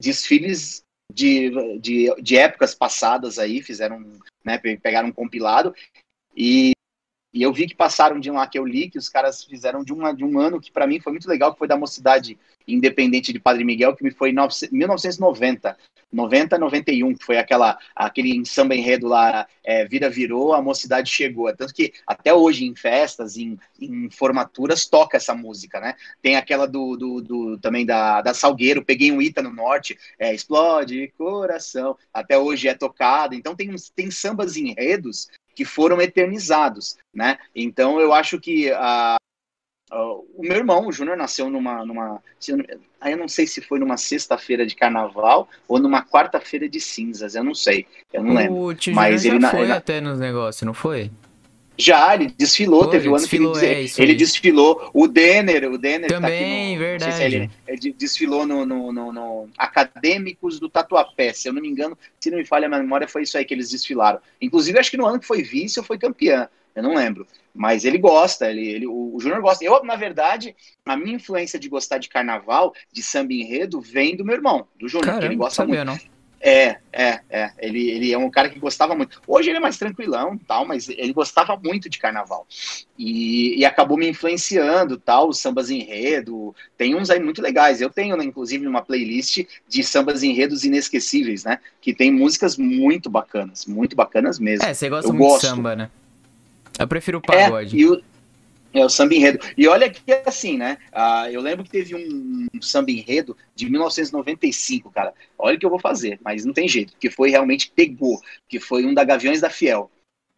desfiles 0.00 0.82
de, 1.12 1.78
de, 1.78 2.14
de 2.22 2.38
épocas 2.38 2.74
passadas 2.74 3.38
aí, 3.38 3.60
fizeram, 3.60 4.18
né, 4.42 4.56
pegaram 4.56 5.10
um 5.10 5.12
compilado 5.12 5.74
e 6.34 6.72
e 7.32 7.42
eu 7.42 7.52
vi 7.52 7.66
que 7.66 7.74
passaram 7.74 8.20
de 8.20 8.30
lá 8.30 8.46
que 8.46 8.58
eu 8.58 8.66
li, 8.66 8.90
que 8.90 8.98
os 8.98 9.08
caras 9.08 9.42
fizeram 9.42 9.82
de, 9.82 9.92
uma, 9.92 10.12
de 10.12 10.24
um 10.24 10.38
ano 10.38 10.60
que 10.60 10.70
para 10.70 10.86
mim 10.86 11.00
foi 11.00 11.12
muito 11.12 11.28
legal, 11.28 11.52
que 11.52 11.58
foi 11.58 11.68
da 11.68 11.76
Mocidade 11.76 12.38
Independente 12.68 13.32
de 13.32 13.40
Padre 13.40 13.64
Miguel, 13.64 13.96
que 13.96 14.04
me 14.04 14.10
foi 14.10 14.30
em 14.30 14.36
1990. 14.70 15.76
90, 16.12 16.58
91, 16.58 17.14
que 17.14 17.24
foi 17.24 17.38
aquela, 17.38 17.78
aquele 17.96 18.44
samba 18.44 18.74
enredo 18.74 19.08
lá, 19.08 19.46
é, 19.64 19.86
Vida 19.86 20.10
Virou, 20.10 20.52
a 20.52 20.60
Mocidade 20.60 21.10
Chegou. 21.10 21.50
Tanto 21.56 21.72
que 21.72 21.92
até 22.06 22.34
hoje 22.34 22.66
em 22.66 22.76
festas, 22.76 23.38
em, 23.38 23.58
em 23.80 24.10
formaturas, 24.10 24.84
toca 24.84 25.16
essa 25.16 25.34
música, 25.34 25.80
né? 25.80 25.94
Tem 26.20 26.36
aquela 26.36 26.66
do, 26.66 26.96
do, 26.96 27.20
do 27.22 27.58
também 27.58 27.86
da, 27.86 28.20
da 28.20 28.34
Salgueiro, 28.34 28.84
Peguei 28.84 29.10
um 29.10 29.22
Ita 29.22 29.40
no 29.40 29.52
Norte, 29.52 29.98
é, 30.18 30.34
Explode 30.34 31.12
Coração, 31.16 31.96
até 32.12 32.36
hoje 32.36 32.68
é 32.68 32.74
tocada. 32.74 33.34
Então 33.34 33.56
tem, 33.56 33.74
tem 33.96 34.10
sambas 34.10 34.56
enredos 34.56 35.28
que 35.54 35.64
foram 35.64 36.00
eternizados, 36.00 36.96
né? 37.12 37.38
Então 37.54 38.00
eu 38.00 38.12
acho 38.12 38.40
que 38.40 38.70
a, 38.72 39.16
o 39.90 40.42
meu 40.42 40.56
irmão, 40.56 40.86
o 40.86 40.92
Júnior, 40.92 41.16
nasceu 41.16 41.50
numa, 41.50 41.84
numa 41.84 42.22
eu 43.04 43.16
não 43.16 43.28
sei 43.28 43.46
se 43.46 43.60
foi 43.60 43.78
numa 43.78 43.96
sexta-feira 43.96 44.64
de 44.64 44.74
carnaval 44.74 45.48
ou 45.68 45.78
numa 45.78 46.04
quarta-feira 46.04 46.68
de 46.68 46.80
cinzas, 46.80 47.34
eu 47.34 47.44
não 47.44 47.54
sei, 47.54 47.86
eu 48.12 48.22
não 48.22 48.34
lembro. 48.34 48.56
O 48.56 48.74
tio 48.74 48.94
Mas 48.94 49.24
ele 49.24 49.40
já 49.40 49.50
foi 49.50 49.66
na, 49.66 49.76
até 49.76 50.00
nos 50.00 50.18
negócios, 50.18 50.62
não 50.62 50.74
foi? 50.74 51.10
Já, 51.76 52.14
ele 52.14 52.32
desfilou, 52.36 52.84
Pô, 52.84 52.90
teve 52.90 53.08
um 53.08 53.12
ano 53.12 53.20
desfilou, 53.20 53.52
que 53.52 53.64
ele, 53.64 53.86
é, 53.86 54.02
ele 54.02 54.14
desfilou. 54.14 54.90
O 54.92 55.08
Denner, 55.08 55.70
o 55.70 55.78
Denner 55.78 56.08
também, 56.08 56.74
tá 56.74 56.80
no, 56.80 56.86
verdade. 56.86 57.14
Se 57.14 57.22
ele, 57.22 57.50
ele, 57.66 57.92
desfilou 57.92 58.46
no, 58.46 58.66
no, 58.66 58.92
no, 58.92 59.12
no, 59.12 59.48
Acadêmicos 59.56 60.60
do 60.60 60.68
Tatuapé, 60.68 61.32
se 61.32 61.48
eu 61.48 61.52
não 61.52 61.62
me 61.62 61.68
engano, 61.68 61.96
se 62.20 62.30
não 62.30 62.38
me 62.38 62.44
falha 62.44 62.66
a 62.66 62.70
memória, 62.70 63.08
foi 63.08 63.22
isso 63.22 63.38
aí 63.38 63.44
que 63.44 63.54
eles 63.54 63.70
desfilaram. 63.70 64.20
Inclusive, 64.40 64.78
acho 64.78 64.90
que 64.90 64.96
no 64.96 65.06
ano 65.06 65.18
que 65.18 65.26
foi 65.26 65.42
vice 65.42 65.80
ou 65.80 65.84
foi 65.84 65.98
campeã, 65.98 66.48
eu 66.74 66.82
não 66.82 66.94
lembro. 66.94 67.26
Mas 67.54 67.84
ele 67.84 67.98
gosta, 67.98 68.50
ele, 68.50 68.66
ele, 68.66 68.86
o, 68.86 69.14
o 69.14 69.20
Júnior 69.20 69.40
gosta. 69.40 69.64
Eu, 69.64 69.82
na 69.84 69.96
verdade, 69.96 70.54
a 70.86 70.96
minha 70.96 71.16
influência 71.16 71.58
de 71.58 71.68
gostar 71.68 71.98
de 71.98 72.08
carnaval, 72.08 72.74
de 72.90 73.02
samba 73.02 73.32
enredo, 73.32 73.80
vem 73.80 74.16
do 74.16 74.24
meu 74.24 74.34
irmão, 74.34 74.66
do 74.78 74.88
Júnior, 74.88 75.18
que 75.18 75.24
ele 75.24 75.36
gosta 75.36 75.56
sabia, 75.56 75.84
muito. 75.84 76.02
Não. 76.04 76.11
É, 76.44 76.78
é, 76.92 77.20
é. 77.30 77.50
Ele, 77.56 77.88
ele 77.88 78.12
é 78.12 78.18
um 78.18 78.28
cara 78.28 78.48
que 78.48 78.58
gostava 78.58 78.96
muito. 78.96 79.22
Hoje 79.28 79.48
ele 79.48 79.58
é 79.58 79.60
mais 79.60 79.78
tranquilão 79.78 80.36
tal, 80.36 80.66
mas 80.66 80.88
ele 80.88 81.12
gostava 81.12 81.56
muito 81.56 81.88
de 81.88 82.00
carnaval. 82.00 82.44
E, 82.98 83.56
e 83.56 83.64
acabou 83.64 83.96
me 83.96 84.08
influenciando 84.08 84.96
tal, 84.96 85.28
os 85.28 85.38
sambas 85.38 85.70
enredo. 85.70 86.52
Tem 86.76 86.96
uns 86.96 87.10
aí 87.10 87.20
muito 87.20 87.40
legais. 87.40 87.80
Eu 87.80 87.88
tenho, 87.88 88.16
né, 88.16 88.24
inclusive, 88.24 88.66
uma 88.66 88.82
playlist 88.82 89.44
de 89.68 89.84
sambas 89.84 90.24
enredos 90.24 90.64
inesquecíveis, 90.64 91.44
né? 91.44 91.60
Que 91.80 91.94
tem 91.94 92.10
músicas 92.10 92.56
muito 92.56 93.08
bacanas, 93.08 93.64
muito 93.64 93.94
bacanas 93.94 94.40
mesmo. 94.40 94.66
É, 94.66 94.74
você 94.74 94.88
gosta 94.88 95.08
Eu 95.08 95.14
muito 95.14 95.28
gosto. 95.28 95.42
de 95.42 95.48
samba, 95.48 95.76
né? 95.76 95.90
Eu 96.76 96.88
prefiro 96.88 97.18
o 97.18 97.20
pagode. 97.20 97.76
É, 97.76 97.80
e 97.80 97.86
o, 97.86 98.02
é 98.72 98.84
o 98.84 98.88
samba 98.88 99.14
enredo. 99.14 99.38
E 99.56 99.66
olha 99.68 99.90
que 99.90 100.12
assim, 100.26 100.56
né? 100.56 100.78
Uh, 100.92 101.28
eu 101.30 101.40
lembro 101.40 101.64
que 101.64 101.70
teve 101.70 101.94
um, 101.94 102.46
um 102.54 102.62
samba 102.62 102.90
enredo 102.90 103.36
de 103.54 103.68
1995, 103.68 104.90
cara. 104.90 105.12
Olha 105.38 105.56
o 105.56 105.58
que 105.58 105.66
eu 105.66 105.70
vou 105.70 105.78
fazer, 105.78 106.18
mas 106.24 106.44
não 106.44 106.52
tem 106.52 106.68
jeito, 106.68 106.92
porque 106.92 107.10
foi 107.10 107.30
realmente 107.30 107.72
pegou, 107.74 108.20
que 108.48 108.58
foi 108.58 108.84
um 108.84 108.94
da 108.94 109.04
Gaviões 109.04 109.40
da 109.40 109.50
Fiel. 109.50 109.90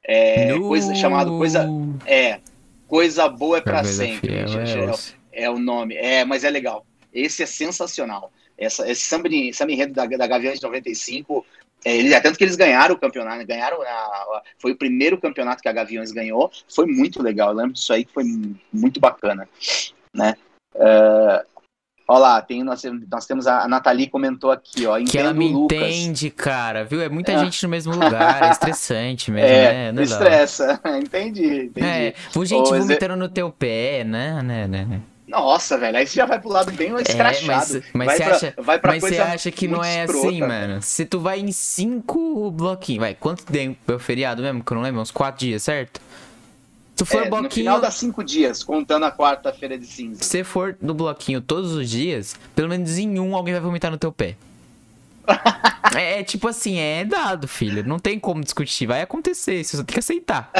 É, 0.02 0.52
no... 0.52 0.68
coisa 0.68 0.94
chamado 0.94 1.38
coisa 1.38 1.66
é 2.04 2.38
coisa 2.86 3.28
boa 3.28 3.58
é 3.58 3.60
para 3.60 3.82
sempre. 3.84 4.46
Fiel, 4.46 4.60
é, 4.60 5.40
é, 5.40 5.44
é, 5.44 5.50
o 5.50 5.58
nome. 5.58 5.94
É, 5.94 6.24
mas 6.24 6.44
é 6.44 6.50
legal. 6.50 6.86
Esse 7.12 7.42
é 7.42 7.46
sensacional. 7.46 8.30
Essa, 8.56 8.88
esse 8.88 9.02
samba, 9.02 9.28
samba 9.52 9.72
enredo 9.72 9.92
da, 9.94 10.06
da 10.06 10.26
Gaviões 10.26 10.60
de 10.60 10.64
95 10.64 11.44
é, 11.84 11.96
ele, 11.96 12.14
é 12.14 12.20
tanto 12.20 12.38
que 12.38 12.44
eles 12.44 12.56
ganharam 12.56 12.94
o 12.94 12.98
campeonato, 12.98 13.38
né? 13.38 13.44
ganharam 13.44 13.80
a, 13.82 14.42
foi 14.58 14.72
o 14.72 14.76
primeiro 14.76 15.20
campeonato 15.20 15.62
que 15.62 15.68
a 15.68 15.72
Gaviões 15.72 16.12
ganhou, 16.12 16.50
foi 16.68 16.86
muito 16.86 17.22
legal, 17.22 17.50
eu 17.50 17.56
lembro 17.56 17.72
disso 17.72 17.92
aí 17.92 18.04
que 18.04 18.12
foi 18.12 18.24
muito 18.72 19.00
bacana, 19.00 19.48
né? 20.12 20.34
Uh, 20.74 21.54
Olha 22.06 22.18
lá, 22.18 22.42
tem, 22.42 22.62
nós, 22.62 22.82
nós 23.10 23.24
temos 23.24 23.46
a, 23.46 23.62
a 23.62 23.68
Nathalie 23.68 24.10
comentou 24.10 24.50
aqui, 24.50 24.84
ó. 24.86 25.02
Que 25.02 25.16
ela 25.16 25.32
me 25.32 25.48
Lucas. 25.48 25.78
entende, 25.78 26.28
cara, 26.28 26.84
viu? 26.84 27.00
É 27.00 27.08
muita 27.08 27.32
é. 27.32 27.38
gente 27.38 27.62
no 27.62 27.70
mesmo 27.70 27.94
lugar, 27.94 28.42
é 28.42 28.50
estressante 28.50 29.30
mesmo, 29.30 29.48
é, 29.48 29.72
né? 29.72 29.92
Não 29.92 30.02
estressa, 30.02 30.78
entendi, 31.00 31.64
entendi. 31.64 31.86
É, 31.86 32.14
gente 32.44 32.68
vomitando 32.68 33.16
no 33.16 33.28
teu 33.28 33.50
pé, 33.50 34.04
né, 34.04 34.42
né, 34.42 34.68
né? 34.68 35.00
Nossa, 35.34 35.76
velho, 35.76 35.98
aí 35.98 36.06
você 36.06 36.14
já 36.14 36.26
vai 36.26 36.38
pro 36.38 36.48
lado 36.48 36.70
bem 36.72 36.94
escrachado. 37.00 37.78
É, 37.78 37.82
mas, 37.92 37.92
mas 37.92 38.06
vai 38.06 38.16
você 38.16 38.24
pra, 38.24 38.36
acha, 38.36 38.54
vai 38.56 38.78
pra 38.78 38.92
mas 38.92 39.02
você 39.02 39.18
acha 39.18 39.50
que 39.50 39.66
não 39.66 39.82
é 39.82 40.04
escrota. 40.04 40.28
assim, 40.28 40.40
mano? 40.40 40.82
Se 40.82 41.04
tu 41.04 41.18
vai 41.18 41.40
em 41.40 41.50
cinco 41.50 42.50
bloquinhos, 42.52 43.00
vai, 43.00 43.14
quanto 43.14 43.44
tempo 43.44 43.90
é 43.90 43.94
o 43.96 43.98
feriado 43.98 44.42
mesmo? 44.42 44.62
Que 44.62 44.72
eu 44.72 44.76
não 44.76 44.82
lembro, 44.82 45.00
uns 45.00 45.10
quatro 45.10 45.44
dias, 45.44 45.62
certo? 45.64 46.00
Se 46.94 47.04
for 47.04 47.22
é, 47.22 47.28
bloquinho. 47.28 47.42
No 47.42 47.50
final 47.50 47.80
dá 47.80 47.90
cinco 47.90 48.22
dias, 48.22 48.62
contando 48.62 49.04
a 49.04 49.10
quarta-feira 49.10 49.76
de 49.76 49.86
cinza. 49.86 50.22
Se 50.22 50.30
você 50.30 50.44
for 50.44 50.76
no 50.80 50.94
bloquinho 50.94 51.40
todos 51.40 51.72
os 51.72 51.90
dias, 51.90 52.37
pelo 52.54 52.68
menos 52.68 52.96
em 52.96 53.18
um 53.18 53.35
alguém 53.35 53.52
vai 53.52 53.61
vomitar 53.61 53.90
no 53.90 53.98
teu 53.98 54.12
pé. 54.12 54.37
é, 55.96 56.20
é 56.20 56.22
tipo 56.22 56.46
assim, 56.46 56.78
é 56.78 57.04
dado, 57.04 57.48
filho. 57.48 57.85
Não 57.85 57.98
tem 57.98 58.18
como 58.18 58.44
discutir. 58.44 58.87
Vai 58.87 59.02
acontecer, 59.02 59.64
você 59.64 59.76
só 59.76 59.82
tem 59.82 59.94
que 59.94 59.98
aceitar. 59.98 60.50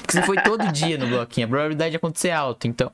Porque 0.00 0.12
se 0.12 0.22
foi 0.22 0.36
todo 0.42 0.66
dia 0.72 0.98
no 0.98 1.06
bloquinho, 1.06 1.46
a 1.46 1.48
probabilidade 1.48 1.92
de 1.92 1.96
acontecer 1.96 2.28
é 2.28 2.34
alta, 2.34 2.66
então. 2.66 2.90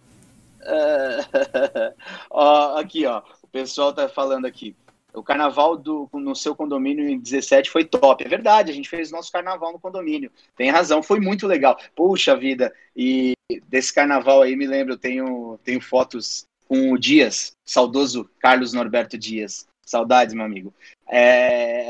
ó, 2.31 2.76
aqui, 2.79 3.07
ó. 3.07 3.22
O 3.42 3.48
pessoal 3.48 3.92
tá 3.92 4.09
falando 4.09 4.46
aqui. 4.46 4.76
O 5.14 5.22
carnaval 5.22 5.76
do, 5.79 6.09
no 6.12 6.37
seu 6.37 6.55
condomínio 6.55 7.09
em 7.09 7.18
17 7.18 7.70
foi 7.70 7.85
top. 7.85 8.22
É 8.24 8.29
verdade, 8.29 8.70
a 8.70 8.74
gente 8.74 8.88
fez 8.88 9.11
nosso 9.11 9.33
carnaval 9.33 9.72
no 9.72 9.81
condomínio. 9.81 10.31
Tem 10.55 10.70
razão, 10.70 11.02
foi 11.02 11.20
muito 11.20 11.46
legal. 11.46 11.79
Puxa 11.94 12.37
vida, 12.37 12.72
e 12.94 13.33
desse 13.66 13.94
carnaval 13.94 14.42
aí 14.42 14.55
me 14.55 14.66
lembro, 14.66 14.92
eu 14.92 14.98
tenho, 14.98 15.59
tenho 15.64 15.81
fotos 15.81 16.44
com 16.68 16.92
o 16.92 16.98
Dias, 16.98 17.52
saudoso 17.64 18.29
Carlos 18.38 18.74
Norberto 18.74 19.16
Dias. 19.16 19.66
Saudades, 19.87 20.35
meu 20.35 20.44
amigo. 20.44 20.74
É, 21.09 21.87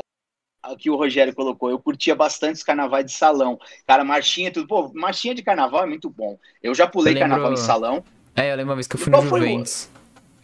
que 0.75 0.89
o 0.89 0.95
Rogério 0.95 1.33
colocou. 1.33 1.69
Eu 1.69 1.79
curtia 1.79 2.15
bastante 2.15 2.55
os 2.55 2.63
carnavais 2.63 3.05
de 3.05 3.11
salão. 3.11 3.59
Cara, 3.85 4.03
marchinha, 4.03 4.51
tudo. 4.51 4.67
Pô, 4.67 4.91
marchinha 4.93 5.35
de 5.35 5.43
carnaval 5.43 5.83
é 5.83 5.87
muito 5.87 6.09
bom. 6.09 6.37
Eu 6.61 6.73
já 6.73 6.87
pulei 6.87 7.13
eu 7.13 7.15
lembro... 7.15 7.29
carnaval 7.29 7.53
em 7.53 7.57
salão. 7.57 8.03
É, 8.37 8.51
eu 8.51 8.55
lembro 8.55 8.69
uma 8.69 8.75
vez 8.75 8.87
que 8.87 8.95
eu 8.95 8.99
fui 8.99 9.11
no 9.11 9.21
Juventus. 9.23 9.89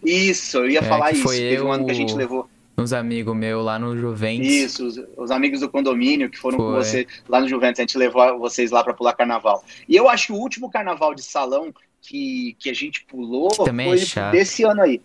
Isso, 0.03 0.57
eu 0.57 0.69
ia 0.69 0.79
é, 0.79 0.83
falar 0.83 1.11
isso. 1.11 1.21
Foi 1.21 1.37
Teve 1.37 1.57
eu, 1.57 1.67
um 1.67 1.71
ano 1.71 1.85
que 1.85 1.91
a 1.91 1.95
gente 1.95 2.15
levou. 2.15 2.49
Uns 2.75 2.91
amigos 2.91 3.35
meus 3.35 3.63
lá 3.63 3.77
no 3.77 3.95
Juventus. 3.95 4.47
Isso, 4.47 4.85
os, 4.85 4.99
os 5.15 5.29
amigos 5.29 5.59
do 5.59 5.69
condomínio 5.69 6.27
que 6.27 6.39
foram 6.39 6.57
foi. 6.57 6.65
com 6.65 6.73
você 6.73 7.07
lá 7.29 7.39
no 7.39 7.47
Juventus. 7.47 7.79
A 7.79 7.83
gente 7.83 7.97
levou 7.97 8.39
vocês 8.39 8.71
lá 8.71 8.83
para 8.83 8.95
pular 8.95 9.13
carnaval. 9.13 9.63
E 9.87 9.95
eu 9.95 10.09
acho 10.09 10.27
que 10.27 10.33
o 10.33 10.37
último 10.37 10.71
carnaval 10.71 11.13
de 11.13 11.21
salão 11.21 11.71
que, 12.01 12.55
que 12.59 12.69
a 12.69 12.73
gente 12.73 13.05
pulou 13.05 13.49
Também 13.49 13.95
foi 13.95 14.21
é 14.21 14.31
desse 14.31 14.63
ano 14.63 14.81
aí. 14.81 14.99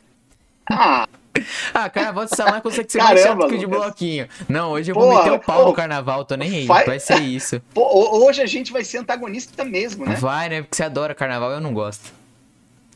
Ah, 0.71 1.07
ah, 1.73 1.89
carnaval 1.89 2.25
de 2.25 2.35
salão 2.35 2.61
consegue 2.61 2.91
ser 2.91 2.99
mais 2.99 3.21
chato 3.21 3.47
que 3.49 3.59
de 3.59 3.67
bloquinho. 3.67 4.29
Não, 4.49 4.73
hoje 4.73 4.91
eu 4.91 4.95
vou 4.95 5.05
Porra, 5.05 5.25
meter 5.25 5.37
o 5.37 5.39
pau 5.39 5.67
no 5.67 5.73
carnaval, 5.73 6.25
tô 6.25 6.35
nem 6.37 6.51
aí. 6.51 6.67
Vai, 6.67 6.85
vai 6.85 6.99
ser 6.99 7.21
isso. 7.21 7.63
Hoje 7.75 8.43
a 8.43 8.47
gente 8.47 8.73
vai 8.73 8.83
ser 8.83 8.99
antagonista 8.99 9.65
mesmo, 9.65 10.05
né? 10.05 10.17
Vai, 10.17 10.49
né? 10.49 10.63
Porque 10.63 10.77
você 10.77 10.83
adora 10.83 11.15
carnaval, 11.15 11.53
eu 11.53 11.61
não 11.61 11.73
gosto. 11.73 12.18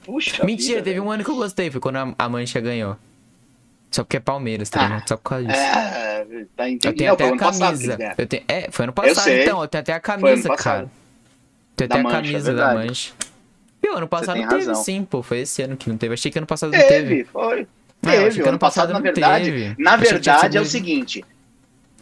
Puxa. 0.04 0.44
Mentira, 0.44 0.76
vida, 0.76 0.82
teve 0.84 1.00
um 1.00 1.10
ano 1.10 1.24
que 1.24 1.30
eu 1.30 1.36
gostei, 1.36 1.70
foi 1.70 1.80
quando 1.80 1.96
a, 1.96 2.14
a 2.18 2.28
Mancha 2.28 2.60
ganhou. 2.60 2.96
Só 3.90 4.02
porque 4.04 4.16
é 4.16 4.20
Palmeiras, 4.20 4.70
tá 4.70 4.82
ligado? 4.82 5.02
Ah, 5.02 5.06
Só 5.06 5.16
por 5.18 5.22
causa 5.22 5.46
disso. 5.46 5.60
É, 5.60 6.26
tá 6.56 6.68
entendido. 6.70 6.86
Eu 6.88 6.94
tenho 6.94 7.12
até 7.12 7.28
a 7.28 7.36
camisa. 7.36 7.96
Passado, 7.98 8.14
eu 8.18 8.26
tenho, 8.26 8.44
é, 8.48 8.68
foi 8.70 8.84
ano 8.84 8.92
passado, 8.92 9.28
então. 9.28 9.62
Eu 9.62 9.68
tenho 9.68 9.82
até 9.82 9.92
a 9.92 10.00
camisa, 10.00 10.56
cara. 10.56 10.90
Tenho 11.76 11.90
até 11.90 12.00
a 12.00 12.10
camisa 12.10 12.50
é 12.50 12.54
da 12.54 12.74
Mancha. 12.74 13.12
E 13.82 13.90
o 13.90 13.96
ano 13.96 14.08
passado 14.08 14.36
teve 14.36 14.54
razão. 14.54 14.74
sim, 14.76 15.04
pô. 15.04 15.22
Foi 15.22 15.40
esse 15.40 15.60
ano 15.60 15.76
que 15.76 15.90
não 15.90 15.98
teve. 15.98 16.14
Achei 16.14 16.30
que 16.30 16.38
ano 16.38 16.46
passado 16.46 16.72
não 16.72 16.78
teve. 16.78 17.08
Teve, 17.08 17.24
foi. 17.24 17.66
Teve, 18.00 18.40
ano, 18.40 18.48
ano 18.48 18.58
passado, 18.58 18.58
passado 18.58 18.92
na 18.94 19.00
verdade, 19.00 19.44
teve. 19.44 19.74
na 19.78 19.96
verdade 19.96 20.56
é 20.56 20.60
o 20.60 20.64
seguinte, 20.64 21.24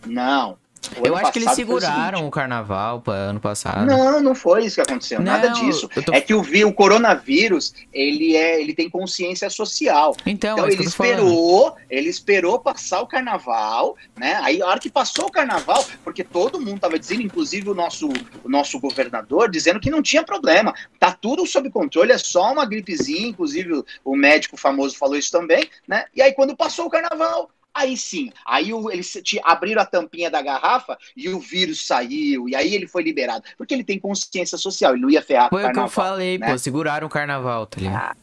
Não. 0.07 0.57
O 1.01 1.07
Eu 1.07 1.15
acho 1.17 1.31
que 1.33 1.39
eles 1.39 1.53
o 1.53 1.55
seguraram 1.55 2.27
o 2.27 2.31
carnaval 2.31 3.01
pra 3.03 3.13
ano 3.13 3.39
passado. 3.41 3.87
Não, 3.87 4.21
não 4.21 4.35
foi 4.35 4.65
isso 4.65 4.77
que 4.77 4.81
aconteceu. 4.81 5.21
Nada 5.21 5.51
Não, 5.51 5.61
disso. 5.61 5.89
eu 5.95 6.03
tô- 6.03 6.13
É 6.13 6.21
que 6.21 6.33
o, 6.35 6.41
o 6.41 6.73
coronavírus, 6.73 7.75
ele 7.93 8.35
é, 8.35 8.61
ele 8.61 8.75
tem 8.75 8.89
consciência 8.89 9.51
social. 9.51 10.17
Então, 10.27 10.53
Então 10.55 10.65
é 10.67 10.73
ele 10.73 10.83
tô 10.85 10.91
falando. 10.91 11.13
esperou, 11.13 11.77
ele 11.91 12.09
esperou 12.09 12.59
passar 12.59 13.01
o 13.03 13.07
carnaval, 13.07 13.95
né? 14.19 14.41
Aí 14.43 14.63
a 14.63 14.67
hora 14.67 14.81
que 14.81 14.91
passou 14.91 15.27
o 15.27 15.31
carnaval, 15.31 15.85
porque 16.03 16.25
todo 16.25 16.61
mundo 16.61 16.81
tava 16.81 16.99
dizendo, 16.99 17.23
inclusive 17.23 17.69
o 17.69 17.75
nosso, 17.75 18.09
o 18.43 18.49
nosso 18.49 18.81
governador, 18.81 19.51
dizendo 19.51 19.81
que 19.81 19.91
não 19.91 20.03
tinha 20.03 20.25
problema, 20.25 20.75
tá 20.99 21.13
tudo 21.13 21.47
sob 21.47 21.71
controle, 21.71 22.13
é 22.13 22.19
só 22.19 22.53
uma 22.53 22.65
gripezinha, 22.65 23.29
inclusive 23.29 23.73
o, 23.75 23.85
o 24.05 24.17
médico 24.17 24.57
famoso 24.57 24.97
falou 24.97 25.17
isso 25.17 25.31
também, 25.31 25.69
né? 25.87 26.05
E 26.15 26.23
aí 26.23 26.33
quando 26.33 26.57
passou 26.57 26.87
o 26.87 26.91
carnaval, 26.91 27.51
aí 27.75 27.97
sim, 27.97 28.31
aí 28.47 28.73
o- 28.75 28.91
eles 28.91 29.13
te- 29.25 29.41
abriram 29.45 29.83
a 29.83 29.87
tampinha 29.87 30.31
da 30.31 30.43
garrafa 30.43 30.99
e 31.17 31.29
o 31.29 31.39
vírus 31.39 31.87
saiu, 31.87 32.49
e 32.49 32.55
aí 32.57 32.75
ele 32.75 32.87
foi 32.87 33.03
liberado, 33.03 33.45
porque 33.57 33.73
ele 33.75 33.85
tem 33.85 33.99
consciência 33.99 34.59
social, 34.59 34.93
ele 34.95 35.03
não 35.03 35.11
ia 35.11 35.23
ferrar 35.23 35.49
com 35.51 35.57
o 35.57 35.59
Foi 35.61 35.63
o 35.69 35.73
que 35.73 35.79
eu 35.79 35.83
carnaval. 35.85 35.91
falei, 36.13 36.39
né? 36.39 36.51
pô, 36.51 36.59
seguraram 36.59 37.07
o 37.07 37.11
carnaval, 37.11 37.67
tá 37.67 37.81
ligado? 37.81 38.17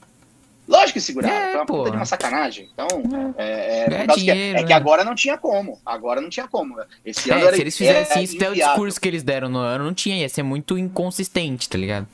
Lógico 0.68 0.94
que 0.94 1.02
seguraram, 1.02 1.34
É, 1.34 1.46
foi 1.52 1.60
uma 1.60 1.66
puta 1.66 1.78
porra. 1.78 1.92
de 1.92 1.96
uma 1.98 2.06
sacanagem. 2.06 2.70
Então, 2.74 2.88
é, 3.38 3.80
é, 3.80 3.86
por 3.86 4.08
causa 4.08 4.14
que- 4.16 4.32
dinheiro, 4.34 4.58
é 4.60 4.64
que 4.64 4.70
né? 4.70 4.76
agora 4.76 5.06
não 5.06 5.16
tinha 5.16 5.38
como. 5.38 5.80
Agora 5.86 6.20
não 6.20 6.30
tinha 6.30 6.46
como. 6.46 6.76
Esse 7.06 7.32
ano 7.32 7.40
É, 7.40 7.48
era, 7.48 7.56
se 7.56 7.62
eles 7.62 7.78
fizessem 7.78 8.24
isso, 8.24 8.36
até 8.36 8.50
o 8.50 8.54
discurso 8.54 9.00
que 9.00 9.08
eles 9.08 9.24
deram 9.24 9.48
no 9.48 9.60
ano 9.60 9.86
não 9.86 9.94
tinha, 9.94 10.18
ia 10.18 10.28
ser 10.28 10.44
muito 10.44 10.78
inconsistente, 10.78 11.70
tá 11.70 11.78
ligado? 11.78 12.06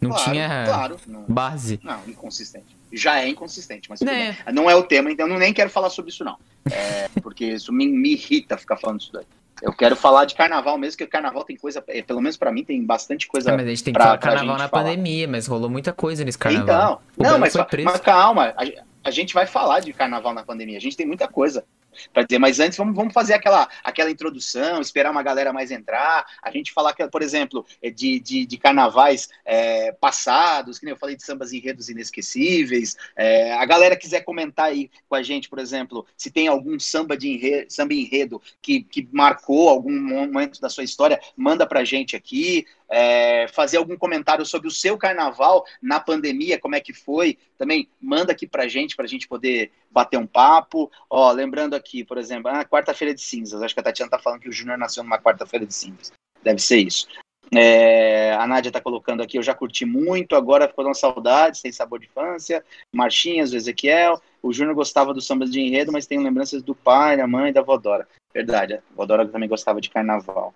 Não 0.00 0.10
Claro, 0.10 0.24
tinha 0.30 0.64
Claro, 0.66 1.00
não, 1.08 1.24
base. 1.26 1.80
não, 1.82 2.00
inconsistente. 2.06 2.76
Já 2.92 3.18
é 3.20 3.28
inconsistente, 3.28 3.90
mas 3.90 3.98
Né. 4.00 4.36
não 4.52 4.70
é 4.70 4.76
o 4.76 4.84
tema, 4.84 5.10
então 5.10 5.26
eu 5.26 5.32
não- 5.32 5.40
nem 5.40 5.52
quero 5.52 5.68
falar 5.68 5.90
sobre 5.90 6.12
isso, 6.12 6.22
não. 6.22 6.36
É, 6.72 7.08
porque 7.20 7.44
isso 7.46 7.72
me, 7.72 7.86
me 7.86 8.12
irrita 8.12 8.56
ficar 8.56 8.76
falando 8.76 9.00
isso 9.00 9.12
daí. 9.12 9.24
Eu 9.62 9.72
quero 9.72 9.96
falar 9.96 10.26
de 10.26 10.34
carnaval 10.34 10.76
mesmo, 10.76 10.98
que 10.98 11.06
carnaval 11.06 11.42
tem 11.42 11.56
coisa, 11.56 11.82
é, 11.88 12.02
pelo 12.02 12.20
menos 12.20 12.36
pra 12.36 12.52
mim, 12.52 12.62
tem 12.62 12.84
bastante 12.84 13.26
coisa. 13.26 13.52
Ah, 13.52 13.56
mas 13.56 13.66
a 13.66 13.70
gente 13.70 13.84
tem 13.84 13.94
que 13.94 13.98
pra- 13.98 14.06
falar 14.06 14.18
carnaval 14.18 14.58
na 14.58 14.68
falar. 14.68 14.82
pandemia, 14.84 15.26
mas 15.26 15.46
rolou 15.46 15.70
muita 15.70 15.92
coisa 15.94 16.24
nesse 16.24 16.36
carnaval. 16.36 17.02
Então, 17.14 17.26
O 17.26 17.32
não, 17.32 17.38
mas, 17.38 17.54
mas 17.84 18.00
calma, 18.00 18.52
a, 18.56 18.64
a 19.02 19.10
gente 19.10 19.32
vai 19.32 19.46
falar 19.46 19.80
de 19.80 19.92
carnaval 19.94 20.34
na 20.34 20.42
pandemia. 20.42 20.76
A 20.76 20.80
gente 20.80 20.96
tem 20.96 21.06
muita 21.06 21.26
coisa 21.26 21.64
para 22.12 22.22
dizer, 22.22 22.38
mas 22.38 22.60
antes 22.60 22.76
vamos, 22.76 22.94
vamos 22.94 23.12
fazer 23.12 23.34
aquela, 23.34 23.68
aquela 23.82 24.10
introdução, 24.10 24.80
esperar 24.80 25.10
uma 25.10 25.22
galera 25.22 25.52
mais 25.52 25.70
entrar. 25.70 26.26
A 26.42 26.50
gente 26.50 26.72
falar, 26.72 26.94
que, 26.94 27.06
por 27.08 27.22
exemplo, 27.22 27.64
eh, 27.82 27.90
de, 27.90 28.20
de, 28.20 28.46
de 28.46 28.58
carnavais 28.58 29.28
eh, 29.44 29.92
passados, 30.00 30.78
que 30.78 30.84
nem 30.84 30.92
eu 30.92 30.98
falei 30.98 31.16
de 31.16 31.24
sambas 31.24 31.52
enredos 31.52 31.88
inesquecíveis. 31.88 32.96
Eh, 33.16 33.52
a 33.52 33.64
galera 33.64 33.96
quiser 33.96 34.22
comentar 34.22 34.66
aí 34.66 34.90
com 35.08 35.14
a 35.14 35.22
gente, 35.22 35.48
por 35.48 35.58
exemplo, 35.58 36.06
se 36.16 36.30
tem 36.30 36.48
algum 36.48 36.78
samba 36.78 37.16
de 37.16 37.28
enredo, 37.28 37.66
samba 37.72 37.94
enredo 37.94 38.40
que, 38.60 38.82
que 38.82 39.08
marcou 39.12 39.68
algum 39.68 39.92
momento 39.92 40.60
da 40.60 40.68
sua 40.68 40.84
história, 40.84 41.20
manda 41.36 41.66
pra 41.66 41.84
gente 41.84 42.16
aqui 42.16 42.66
é, 42.88 43.48
fazer 43.48 43.76
algum 43.76 43.96
comentário 43.96 44.44
sobre 44.44 44.68
o 44.68 44.70
seu 44.70 44.96
carnaval 44.96 45.64
na 45.82 45.98
pandemia, 46.00 46.58
como 46.58 46.74
é 46.74 46.80
que 46.80 46.92
foi, 46.92 47.38
também 47.58 47.88
manda 48.00 48.32
aqui 48.32 48.46
pra 48.46 48.68
gente, 48.68 48.96
pra 48.96 49.06
gente 49.06 49.26
poder 49.28 49.72
bater 49.90 50.18
um 50.18 50.26
papo. 50.26 50.90
Ó, 51.10 51.30
lembrando 51.32 51.74
aqui, 51.74 52.04
por 52.04 52.18
exemplo, 52.18 52.50
ah, 52.50 52.64
quarta-feira 52.64 53.14
de 53.14 53.20
cinzas. 53.20 53.62
Acho 53.62 53.74
que 53.74 53.80
a 53.80 53.84
Tatiana 53.84 54.10
tá 54.10 54.18
falando 54.18 54.40
que 54.40 54.48
o 54.48 54.52
Júnior 54.52 54.78
nasceu 54.78 55.02
numa 55.02 55.18
quarta-feira 55.18 55.66
de 55.66 55.74
cinzas. 55.74 56.12
Deve 56.42 56.60
ser 56.60 56.78
isso. 56.78 57.08
É, 57.54 58.32
a 58.34 58.46
Nádia 58.46 58.72
tá 58.72 58.80
colocando 58.80 59.22
aqui, 59.22 59.38
eu 59.38 59.42
já 59.42 59.54
curti 59.54 59.84
muito, 59.84 60.34
agora 60.34 60.66
ficou 60.66 60.84
dando 60.84 60.96
saudades, 60.96 61.62
tem 61.62 61.70
sabor 61.70 62.00
de 62.00 62.06
infância. 62.06 62.64
Marchinhas, 62.92 63.52
o 63.52 63.56
Ezequiel. 63.56 64.20
O 64.42 64.52
Júnior 64.52 64.74
gostava 64.74 65.14
do 65.14 65.20
samba 65.20 65.46
de 65.46 65.60
enredo, 65.60 65.92
mas 65.92 66.06
tem 66.06 66.22
lembranças 66.22 66.62
do 66.62 66.74
pai, 66.74 67.16
da 67.16 67.26
mãe 67.26 67.52
da 67.52 67.62
Vodora. 67.62 68.08
Verdade, 68.32 68.74
a 68.74 68.82
Vodora 68.94 69.26
também 69.26 69.48
gostava 69.48 69.80
de 69.80 69.90
carnaval. 69.90 70.54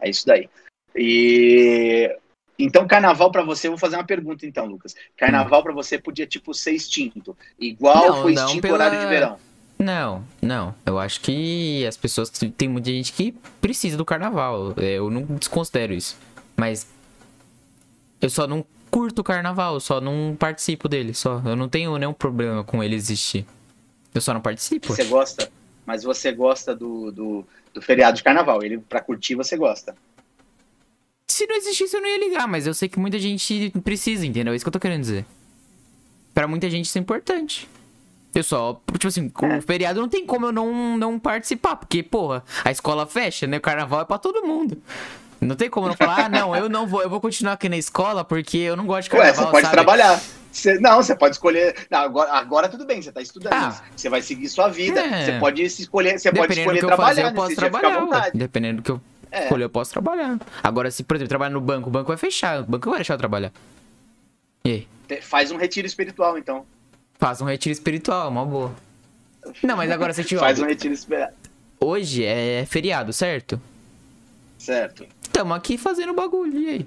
É 0.00 0.08
isso 0.08 0.26
daí. 0.26 0.48
E 0.94 2.14
então 2.58 2.86
carnaval 2.86 3.30
pra 3.30 3.42
você, 3.42 3.66
eu 3.66 3.72
vou 3.72 3.78
fazer 3.78 3.96
uma 3.96 4.04
pergunta 4.04 4.46
então, 4.46 4.64
Lucas. 4.66 4.94
Carnaval 5.16 5.62
pra 5.62 5.72
você 5.72 5.98
podia 5.98 6.26
tipo 6.26 6.54
ser 6.54 6.72
extinto, 6.72 7.36
igual 7.58 8.06
Não, 8.08 8.22
foi 8.22 8.32
não 8.32 8.44
extinto 8.46 8.58
o 8.58 8.62
pela- 8.62 8.74
horário 8.86 9.00
de 9.00 9.06
verão. 9.06 9.38
Não, 9.78 10.24
não. 10.40 10.74
Eu 10.86 10.98
acho 10.98 11.20
que 11.20 11.84
as 11.86 11.98
pessoas. 11.98 12.30
Tem 12.30 12.66
muita 12.66 12.90
gente 12.90 13.12
que 13.12 13.32
precisa 13.60 13.94
do 13.96 14.06
carnaval. 14.06 14.72
Eu 14.78 15.10
não 15.10 15.22
desconsidero 15.36 15.92
isso. 15.92 16.16
Mas. 16.56 16.86
Eu 18.18 18.30
só 18.30 18.46
não 18.46 18.64
curto 18.90 19.18
o 19.18 19.24
carnaval, 19.24 19.74
eu 19.74 19.80
só 19.80 20.00
não 20.00 20.34
participo 20.38 20.88
dele. 20.88 21.12
Só. 21.12 21.42
Eu 21.44 21.54
não 21.54 21.68
tenho 21.68 21.94
nenhum 21.98 22.14
problema 22.14 22.64
com 22.64 22.82
ele 22.82 22.94
existir. 22.94 23.44
Eu 24.14 24.22
só 24.22 24.32
não 24.32 24.40
participo. 24.40 24.86
Você 24.86 25.04
gosta, 25.04 25.50
mas 25.84 26.02
você 26.02 26.32
gosta 26.32 26.74
do, 26.74 27.12
do, 27.12 27.46
do 27.74 27.82
feriado 27.82 28.16
de 28.16 28.22
carnaval. 28.24 28.62
Ele 28.62 28.78
pra 28.78 29.02
curtir 29.02 29.34
você 29.34 29.58
gosta. 29.58 29.94
Se 31.36 31.46
não 31.46 31.54
existisse, 31.54 31.94
eu 31.94 32.00
não 32.00 32.08
ia 32.08 32.18
ligar, 32.18 32.48
mas 32.48 32.66
eu 32.66 32.72
sei 32.72 32.88
que 32.88 32.98
muita 32.98 33.18
gente 33.18 33.70
precisa, 33.84 34.24
entendeu? 34.24 34.54
É 34.54 34.56
isso 34.56 34.64
que 34.64 34.68
eu 34.70 34.72
tô 34.72 34.80
querendo 34.80 35.02
dizer. 35.02 35.26
Pra 36.32 36.48
muita 36.48 36.70
gente 36.70 36.86
isso 36.86 36.96
é 36.96 37.00
importante. 37.02 37.68
Eu 38.34 38.42
só, 38.42 38.80
tipo 38.92 39.06
assim, 39.06 39.28
com 39.28 39.58
o 39.58 39.60
feriado 39.60 40.00
não 40.00 40.08
tem 40.08 40.24
como 40.24 40.46
eu 40.46 40.52
não, 40.52 40.96
não 40.96 41.18
participar, 41.18 41.76
porque, 41.76 42.02
porra, 42.02 42.42
a 42.64 42.70
escola 42.70 43.06
fecha, 43.06 43.46
né? 43.46 43.58
O 43.58 43.60
carnaval 43.60 44.00
é 44.00 44.04
pra 44.06 44.16
todo 44.16 44.46
mundo. 44.46 44.80
Não 45.38 45.54
tem 45.54 45.68
como 45.68 45.84
eu 45.84 45.90
não 45.90 45.96
falar, 45.98 46.24
ah, 46.24 46.28
não, 46.30 46.56
eu 46.56 46.70
não 46.70 46.86
vou, 46.86 47.02
eu 47.02 47.10
vou 47.10 47.20
continuar 47.20 47.52
aqui 47.52 47.68
na 47.68 47.76
escola 47.76 48.24
porque 48.24 48.56
eu 48.56 48.74
não 48.74 48.86
gosto 48.86 49.10
de 49.10 49.16
Ué, 49.16 49.20
carnaval, 49.26 49.44
você 49.44 49.50
pode 49.50 49.62
sabe? 49.64 49.74
trabalhar. 49.74 50.22
Você- 50.50 50.80
não, 50.80 50.96
você 51.02 51.14
pode 51.14 51.34
escolher. 51.34 51.76
Não, 51.90 51.98
agora, 51.98 52.32
agora 52.32 52.68
tudo 52.70 52.86
bem, 52.86 53.02
você 53.02 53.12
tá 53.12 53.20
estudando. 53.20 53.52
Ah. 53.52 53.78
Você 53.94 54.08
vai 54.08 54.22
seguir 54.22 54.48
sua 54.48 54.68
vida. 54.70 55.00
É. 55.00 55.26
Você 55.26 55.38
pode 55.38 55.68
se 55.68 55.82
escolher, 55.82 56.18
você 56.18 56.30
pode 56.32 56.48
Dependendo 56.48 56.60
escolher 56.60 56.80
do 56.80 56.86
que 56.86 56.92
eu 56.92 56.96
trabalhar, 56.96 57.08
fazer, 57.08 57.20
eu 57.20 57.26
né? 57.26 57.32
posso 57.34 57.56
trabalhar. 57.56 58.04
ué. 58.06 58.30
Dependendo 58.32 58.76
do 58.78 58.82
que 58.82 58.90
eu 58.90 59.00
É. 59.30 59.44
escolher, 59.44 59.64
eu 59.64 59.70
posso 59.70 59.90
trabalhar. 59.92 60.38
Agora, 60.62 60.90
se, 60.90 61.02
por 61.04 61.14
exemplo, 61.16 61.28
trabalhar 61.28 61.50
no 61.50 61.60
banco, 61.60 61.88
o 61.88 61.92
banco 61.92 62.08
vai 62.08 62.16
fechar, 62.16 62.60
o 62.60 62.64
banco 62.64 62.88
vai 62.88 62.98
deixar 62.98 63.14
eu 63.14 63.18
trabalhar. 63.18 63.52
E 64.64 64.86
aí? 65.08 65.20
Faz 65.22 65.50
um 65.50 65.56
retiro 65.56 65.86
espiritual, 65.86 66.36
então. 66.38 66.64
Faz 67.18 67.40
um 67.40 67.44
retiro 67.44 67.72
espiritual, 67.72 68.28
uma 68.30 68.44
boa. 68.44 68.74
Não, 69.62 69.76
mas 69.76 69.90
agora 69.90 70.12
você 70.12 70.24
te 70.24 70.36
Faz 70.38 70.58
um 70.58 70.66
retiro 70.66 70.92
espiritual. 70.94 71.32
Hoje 71.80 72.24
é 72.24 72.64
feriado, 72.66 73.12
certo? 73.12 73.60
Certo. 74.58 75.06
Tamo 75.32 75.54
aqui 75.54 75.76
fazendo 75.78 76.12
bagulho, 76.14 76.58
e 76.58 76.68
aí? 76.68 76.86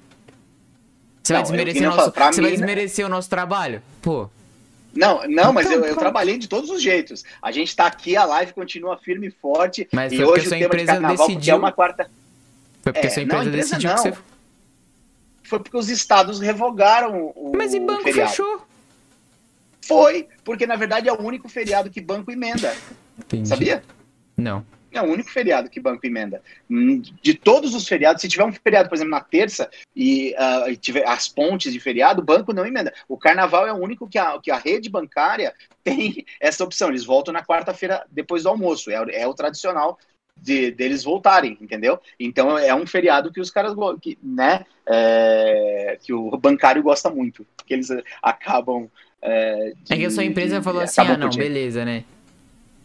Você 1.23 1.33
Não, 1.33 1.41
vai 1.41 1.43
desmerecer, 1.51 1.83
nosso, 1.89 2.11
você 2.11 2.19
vai 2.19 2.31
mim, 2.31 2.41
né? 2.41 2.51
desmerecer 2.51 3.05
o 3.05 3.09
nosso 3.09 3.29
trabalho? 3.29 3.81
Pô, 4.01 4.27
Não, 4.95 5.27
não, 5.27 5.53
mas 5.53 5.67
Então, 5.67 5.79
eu, 5.79 5.85
eu 5.85 5.95
trabalhei 5.95 6.37
de 6.39 6.47
todos 6.47 6.69
os 6.71 6.81
jeitos. 6.81 7.23
A 7.41 7.51
gente 7.51 7.75
tá 7.75 7.85
aqui, 7.85 8.17
a 8.17 8.25
live 8.25 8.53
continua 8.53 8.97
firme 8.97 9.27
e 9.27 9.31
forte. 9.31 9.87
Mas 9.93 10.11
e 10.11 10.23
hoje 10.23 10.47
o 10.47 10.49
tema 10.49 10.59
de 10.59 10.65
empresa 10.65 10.93
carnaval, 10.93 11.25
é 11.25 11.27
decidiu- 11.29 11.57
uma 11.57 11.71
quarta. 11.71 12.09
Foi 12.93 13.01
porque 13.01 13.07
É, 13.07 13.09
sua 13.09 13.25
não, 13.25 13.25
empresa 13.25 13.49
empresa 13.49 13.77
decidiu 13.77 13.89
que 13.89 13.95
não. 13.95 14.03
você. 14.03 14.23
Foi 15.43 15.59
porque 15.59 15.77
os 15.77 15.89
estados 15.89 16.39
revogaram 16.39 17.33
o 17.35 17.51
Mas 17.55 17.73
e 17.73 17.79
banco 17.79 18.03
feriado. 18.03 18.29
fechou? 18.29 18.67
Foi, 19.81 20.27
porque 20.43 20.67
na 20.67 20.75
verdade 20.75 21.09
é 21.09 21.13
o 21.13 21.21
único 21.21 21.49
feriado 21.49 21.89
que 21.89 21.99
banco 22.01 22.31
emenda. 22.31 22.75
Entendi. 23.17 23.47
Sabia? 23.49 23.83
Não. 24.37 24.63
É 24.91 25.01
o 25.01 25.05
único 25.05 25.29
feriado 25.29 25.69
que 25.69 25.79
banco 25.79 26.05
emenda. 26.05 26.41
Hum, 26.69 27.01
De 27.21 27.33
todos 27.35 27.75
os 27.75 27.87
feriados, 27.87 28.21
se 28.21 28.27
tiver 28.27 28.43
um 28.43 28.51
feriado, 28.51 28.89
por 28.89 28.95
exemplo, 28.95 29.11
na 29.11 29.21
terça 29.21 29.69
e, 29.95 30.35
e 30.67 30.75
tiver 30.77 31.07
as 31.07 31.27
pontes 31.27 31.71
de 31.71 31.79
feriado, 31.79 32.21
o 32.21 32.25
banco 32.25 32.53
não 32.53 32.65
emenda. 32.65 32.91
O 33.07 33.15
carnaval 33.17 33.67
é 33.67 33.73
o 33.73 33.77
único 33.77 34.07
que 34.07 34.17
a, 34.17 34.39
que 34.39 34.49
a 34.49 34.57
rede 34.57 34.89
bancária 34.89 35.53
tem 35.83 36.25
essa 36.39 36.63
opção. 36.63 36.89
Eles 36.89 37.05
voltam 37.05 37.31
na 37.33 37.43
quarta-feira 37.43 38.03
depois 38.11 38.43
do 38.43 38.49
almoço. 38.49 38.89
É, 38.89 38.95
é 39.21 39.27
o 39.27 39.33
tradicional 39.33 39.97
de, 40.41 40.71
deles 40.71 41.03
voltarem, 41.03 41.57
entendeu? 41.61 41.99
Então 42.19 42.57
é 42.57 42.73
um 42.73 42.85
feriado 42.87 43.31
que 43.31 43.39
os 43.41 43.49
caras, 43.51 43.73
que, 44.01 44.17
né, 44.23 44.65
é, 44.87 45.97
que 46.01 46.13
o 46.13 46.31
bancário 46.37 46.81
gosta 46.83 47.09
muito, 47.09 47.45
que 47.65 47.73
eles 47.73 47.89
eh, 47.89 48.03
acabam. 48.21 48.87
É, 49.21 49.73
É 49.89 49.97
que 49.97 50.05
a 50.05 50.11
sua 50.11 50.23
de- 50.23 50.29
empresa 50.29 50.57
de- 50.59 50.63
falou 50.63 50.81
assim: 50.81 51.01
ah, 51.01 51.17
não, 51.17 51.29
beleza, 51.29 51.83
né? 51.85 52.03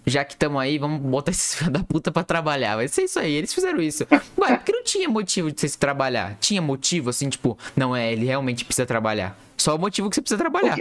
Já 0.06 0.22
que 0.22 0.34
estamos 0.34 0.60
aí, 0.60 0.76
vamos 0.76 1.00
botar 1.00 1.30
esses 1.30 1.54
filhos 1.54 1.72
da 1.72 1.82
puta 1.82 2.12
pra 2.12 2.22
trabalhar. 2.22 2.76
Vai 2.76 2.88
ser 2.88 3.04
isso 3.04 3.18
aí, 3.18 3.32
eles 3.32 3.54
fizeram 3.54 3.80
isso. 3.80 4.06
Ué, 4.38 4.56
porque 4.56 4.70
não 4.70 4.84
tinha 4.84 5.08
motivo 5.08 5.50
de 5.50 5.58
você 5.58 5.66
se 5.68 5.78
trabalhar. 5.78 6.36
Tinha 6.40 6.60
motivo, 6.60 7.08
assim, 7.08 7.30
tipo, 7.30 7.56
não 7.74 7.96
é, 7.96 8.12
ele 8.12 8.26
realmente 8.26 8.66
precisa 8.66 8.84
trabalhar. 8.84 9.38
Só 9.56 9.74
o 9.76 9.78
motivo 9.78 10.10
que 10.10 10.16
você 10.16 10.20
precisa 10.20 10.36
trabalhar. 10.38 10.78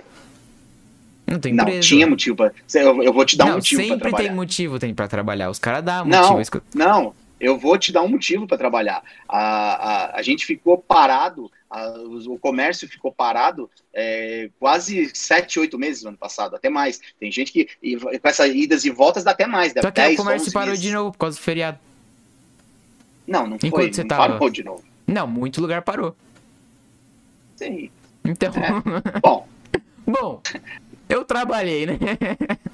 Não 1.26 1.40
tem 1.40 1.54
Não, 1.54 1.64
empresa. 1.64 1.88
tinha 1.88 2.06
motivo 2.08 2.36
pra. 2.36 2.52
Eu, 2.76 3.02
eu 3.04 3.14
vou 3.14 3.26
te 3.26 3.38
dar 3.38 3.46
um 3.46 3.48
não, 3.50 3.56
motivo 3.56 3.82
pra 3.82 3.88
sempre 3.90 4.02
trabalhar. 4.10 4.28
tem 4.28 4.36
motivo 4.36 4.80
tem 4.80 4.94
pra 4.94 5.08
trabalhar. 5.08 5.50
Os 5.50 5.58
caras 5.60 5.84
dão 5.84 6.06
motivo. 6.06 6.22
Não, 6.34 6.40
é 6.40 6.44
que 6.46 6.62
não, 6.76 7.16
eu 7.40 7.58
vou 7.58 7.78
te 7.78 7.92
dar 7.92 8.02
um 8.02 8.08
motivo 8.10 8.46
para 8.48 8.58
trabalhar. 8.58 9.02
A, 9.28 9.40
a, 9.40 10.20
a 10.20 10.22
gente 10.22 10.46
ficou 10.46 10.78
parado, 10.78 11.50
a- 11.70 11.94
o 12.28 12.38
comércio 12.38 12.88
ficou 12.90 13.12
parado 13.12 13.70
é, 13.94 14.50
quase 14.60 15.12
sete, 15.14 15.60
oito 15.60 15.80
meses 15.80 16.04
no 16.04 16.10
ano 16.10 16.18
passado, 16.18 16.56
até 16.56 16.70
mais. 16.70 17.00
Tem 17.20 17.32
gente 17.32 17.52
que, 17.52 17.68
e 17.82 17.96
com 17.98 18.10
essas 18.28 18.54
idas 18.54 18.84
e 18.86 18.90
voltas, 18.90 19.24
dá 19.24 19.32
até 19.32 19.48
mais, 19.48 19.74
dá 19.74 19.82
Só 19.82 19.92
que 19.92 20.02
10, 20.02 20.14
o 20.16 20.18
comércio 20.24 20.46
11 20.48 20.54
parou 20.54 20.70
meses. 20.70 20.84
de 20.84 20.92
novo 20.92 21.12
por 21.14 21.18
causa 21.20 21.38
do 21.38 21.42
feriado. 21.42 21.80
Não, 23.26 23.48
não 23.48 23.58
foi, 23.58 23.70
Enquanto 23.70 23.96
você 23.96 24.02
não 24.02 24.08
tava- 24.10 24.28
parou 24.34 24.50
de 24.50 24.64
novo. 24.64 24.84
Não, 25.08 25.26
muito 25.26 25.62
lugar 25.62 25.82
parou. 25.82 26.16
Sim. 27.56 27.90
Então. 28.26 28.52
Bom, 29.24 29.48
Bom, 30.06 30.42
eu 31.10 31.24
trabalhei, 31.26 31.86
né? 31.86 31.98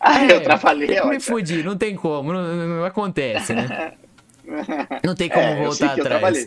Ah, 0.00 0.24
eu 0.24 0.42
trabalhei, 0.42 0.98
Eu 0.98 1.08
me 1.08 1.20
fudi, 1.20 1.62
não 1.62 1.76
tem 1.76 1.94
como, 1.94 2.32
não, 2.32 2.42
não- 2.56 2.84
acontece, 2.84 3.52
né? 3.54 3.92
Não 5.04 5.14
tem 5.14 5.28
como 5.28 5.42
É, 5.44 5.56
voltar 5.64 5.94
que 5.94 6.00
eu 6.00 6.04
atrás. 6.04 6.20
trabalhei. 6.20 6.46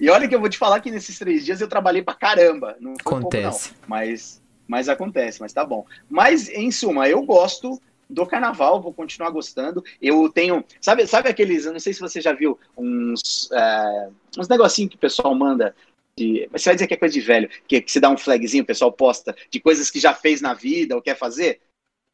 E 0.00 0.08
olha 0.08 0.26
que 0.26 0.34
eu 0.34 0.40
vou 0.40 0.48
te 0.48 0.56
falar 0.56 0.80
que 0.80 0.90
nesses 0.90 1.18
três 1.18 1.44
dias 1.44 1.60
eu 1.60 1.68
trabalhei 1.68 2.02
pra 2.02 2.14
caramba. 2.14 2.76
Não 2.80 2.92
foi 2.94 3.02
pouco, 3.04 3.18
Acontece. 3.18 3.68
não. 3.68 3.76
Mas, 3.86 4.40
mas 4.66 4.88
acontece, 4.88 5.38
mas 5.40 5.52
tá 5.52 5.62
bom. 5.64 5.84
Mas, 6.08 6.48
em 6.48 6.70
suma, 6.70 7.06
eu 7.08 7.22
gosto 7.22 7.78
do 8.08 8.24
carnaval, 8.26 8.80
vou 8.80 8.92
continuar 8.94 9.28
gostando. 9.30 9.84
Eu 10.00 10.30
tenho. 10.30 10.64
Sabe, 10.80 11.06
sabe 11.06 11.28
aqueles. 11.28 11.66
Eu 11.66 11.72
não 11.74 11.80
sei 11.80 11.92
se 11.92 12.00
você 12.00 12.20
já 12.22 12.32
viu 12.32 12.58
uns. 12.76 13.50
é, 13.52 14.08
uns 14.38 14.48
negocinhos 14.48 14.90
que 14.90 14.96
o 14.96 15.00
pessoal 15.00 15.34
manda. 15.34 15.74
De, 16.20 16.46
mas 16.52 16.60
você 16.60 16.68
vai 16.68 16.74
dizer 16.76 16.86
que 16.86 16.92
é 16.92 16.96
coisa 16.98 17.14
de 17.14 17.20
velho, 17.22 17.48
que, 17.66 17.80
que 17.80 17.90
se 17.90 17.98
dá 17.98 18.10
um 18.10 18.18
flagzinho, 18.18 18.62
o 18.62 18.66
pessoal 18.66 18.92
posta 18.92 19.34
de 19.50 19.58
coisas 19.58 19.90
que 19.90 19.98
já 19.98 20.12
fez 20.12 20.42
na 20.42 20.52
vida 20.52 20.94
ou 20.94 21.00
quer 21.00 21.16
fazer. 21.16 21.60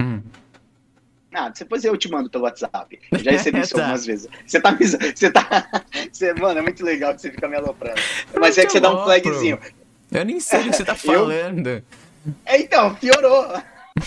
Hum. 0.00 0.22
Ah, 1.34 1.48
depois 1.48 1.84
eu 1.84 1.96
te 1.96 2.08
mando 2.08 2.30
pelo 2.30 2.44
WhatsApp. 2.44 3.00
Eu 3.10 3.18
já 3.18 3.32
recebi 3.32 3.58
isso 3.60 3.76
algumas 3.76 4.06
vezes. 4.06 4.28
Você 4.46 4.60
tá. 4.60 4.78
Você 4.78 5.30
tá. 5.32 5.68
Você, 6.12 6.32
mano, 6.34 6.60
é 6.60 6.62
muito 6.62 6.84
legal 6.84 7.14
que 7.16 7.20
você 7.20 7.32
fica 7.32 7.48
me 7.48 7.56
aloprando. 7.56 8.00
Mas 8.38 8.56
Eu 8.56 8.62
é 8.62 8.66
que 8.66 8.72
você 8.72 8.80
dá 8.80 8.94
um 8.94 9.02
flagzinho. 9.02 9.58
Eu 10.12 10.24
nem 10.24 10.38
sei 10.38 10.62
do 10.62 10.70
que 10.70 10.76
você 10.76 10.84
tá 10.84 10.94
falando. 10.96 11.82
É, 12.44 12.60
então, 12.60 12.94
piorou. 12.94 13.60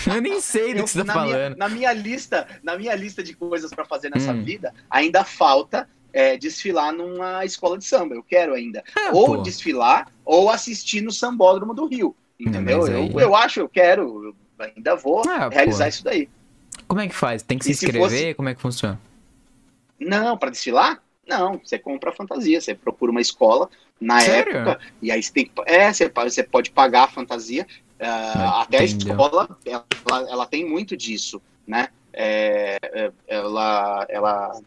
Eu 0.07 0.21
nem 0.21 0.39
sei 0.39 0.73
do 0.73 0.79
Eu- 0.79 0.83
que 0.85 0.91
você 0.91 1.03
tá 1.03 1.13
na, 1.13 1.23
minha, 1.23 1.35
falando. 1.35 1.57
na 1.57 1.67
minha 1.69 1.91
lista, 1.91 2.47
na 2.63 2.77
minha 2.77 2.95
lista 2.95 3.21
de 3.21 3.33
coisas 3.33 3.69
pra 3.71 3.83
fazer 3.83 4.09
nessa 4.09 4.31
Hum. 4.31 4.43
vida, 4.43 4.73
ainda 4.89 5.25
falta 5.25 5.89
é, 6.13 6.37
desfilar 6.37 6.91
numa 6.93 7.43
escola 7.45 7.77
de 7.77 7.85
samba. 7.85 8.15
Eu 8.15 8.23
quero 8.23 8.53
ainda. 8.53 8.83
É, 8.97 9.11
ou 9.11 9.25
pô. 9.25 9.37
desfilar, 9.37 10.07
ou 10.25 10.49
assistir 10.49 11.01
no 11.01 11.11
Sambódromo 11.11 11.73
do 11.73 11.85
Rio. 11.87 12.15
Entendeu? 12.39 12.79
mas 12.79 12.89
eu, 12.89 12.97
aí- 12.97 13.13
eu 13.15 13.35
acho, 13.35 13.59
eu 13.59 13.69
quero. 13.69 14.23
Eu 14.25 14.35
ainda 14.75 14.95
vou 14.95 15.21
Ah, 15.27 15.49
realizar 15.49 15.85
pô. 15.85 15.89
isso 15.89 16.03
daí. 16.03 16.29
Como 16.87 17.01
é 17.01 17.07
que 17.07 17.15
faz? 17.15 17.43
Tem 17.43 17.57
que 17.57 17.65
se 17.65 17.71
E 17.71 17.75
se 17.75 17.85
inscrever? 17.85 18.09
fosse- 18.09 18.33
Como 18.35 18.49
é 18.49 18.55
que 18.55 18.61
funciona? 18.61 18.99
Não, 19.99 20.37
pra 20.37 20.49
desfilar? 20.49 21.01
Não, 21.27 21.59
você 21.63 21.77
compra 21.77 22.09
a 22.09 22.13
fantasia, 22.13 22.59
você 22.59 22.73
procura 22.73 23.11
uma 23.11 23.21
escola 23.21 23.69
na 24.01 24.19
Sério? 24.21 24.55
época, 24.57 24.79
e 25.01 25.11
aí 25.11 25.21
você 25.21 25.31
tem 25.31 25.45
que. 25.45 25.51
É, 25.65 25.91
você, 25.93 26.09
você 26.09 26.41
pode 26.43 26.71
pagar 26.71 27.03
a 27.03 27.07
fantasia. 27.07 27.67
ah, 27.99 28.05
Ah, 28.59 28.61
até 28.63 28.77
a 28.79 28.83
escola, 28.83 29.57
ela, 29.65 29.85
ela 30.29 30.45
tem 30.45 30.65
muito 30.67 30.95
disso, 30.97 31.41
né? 31.67 31.89
É, 32.13 32.77
é, 32.81 33.11
ela, 33.27 34.05
ela, 34.09 34.61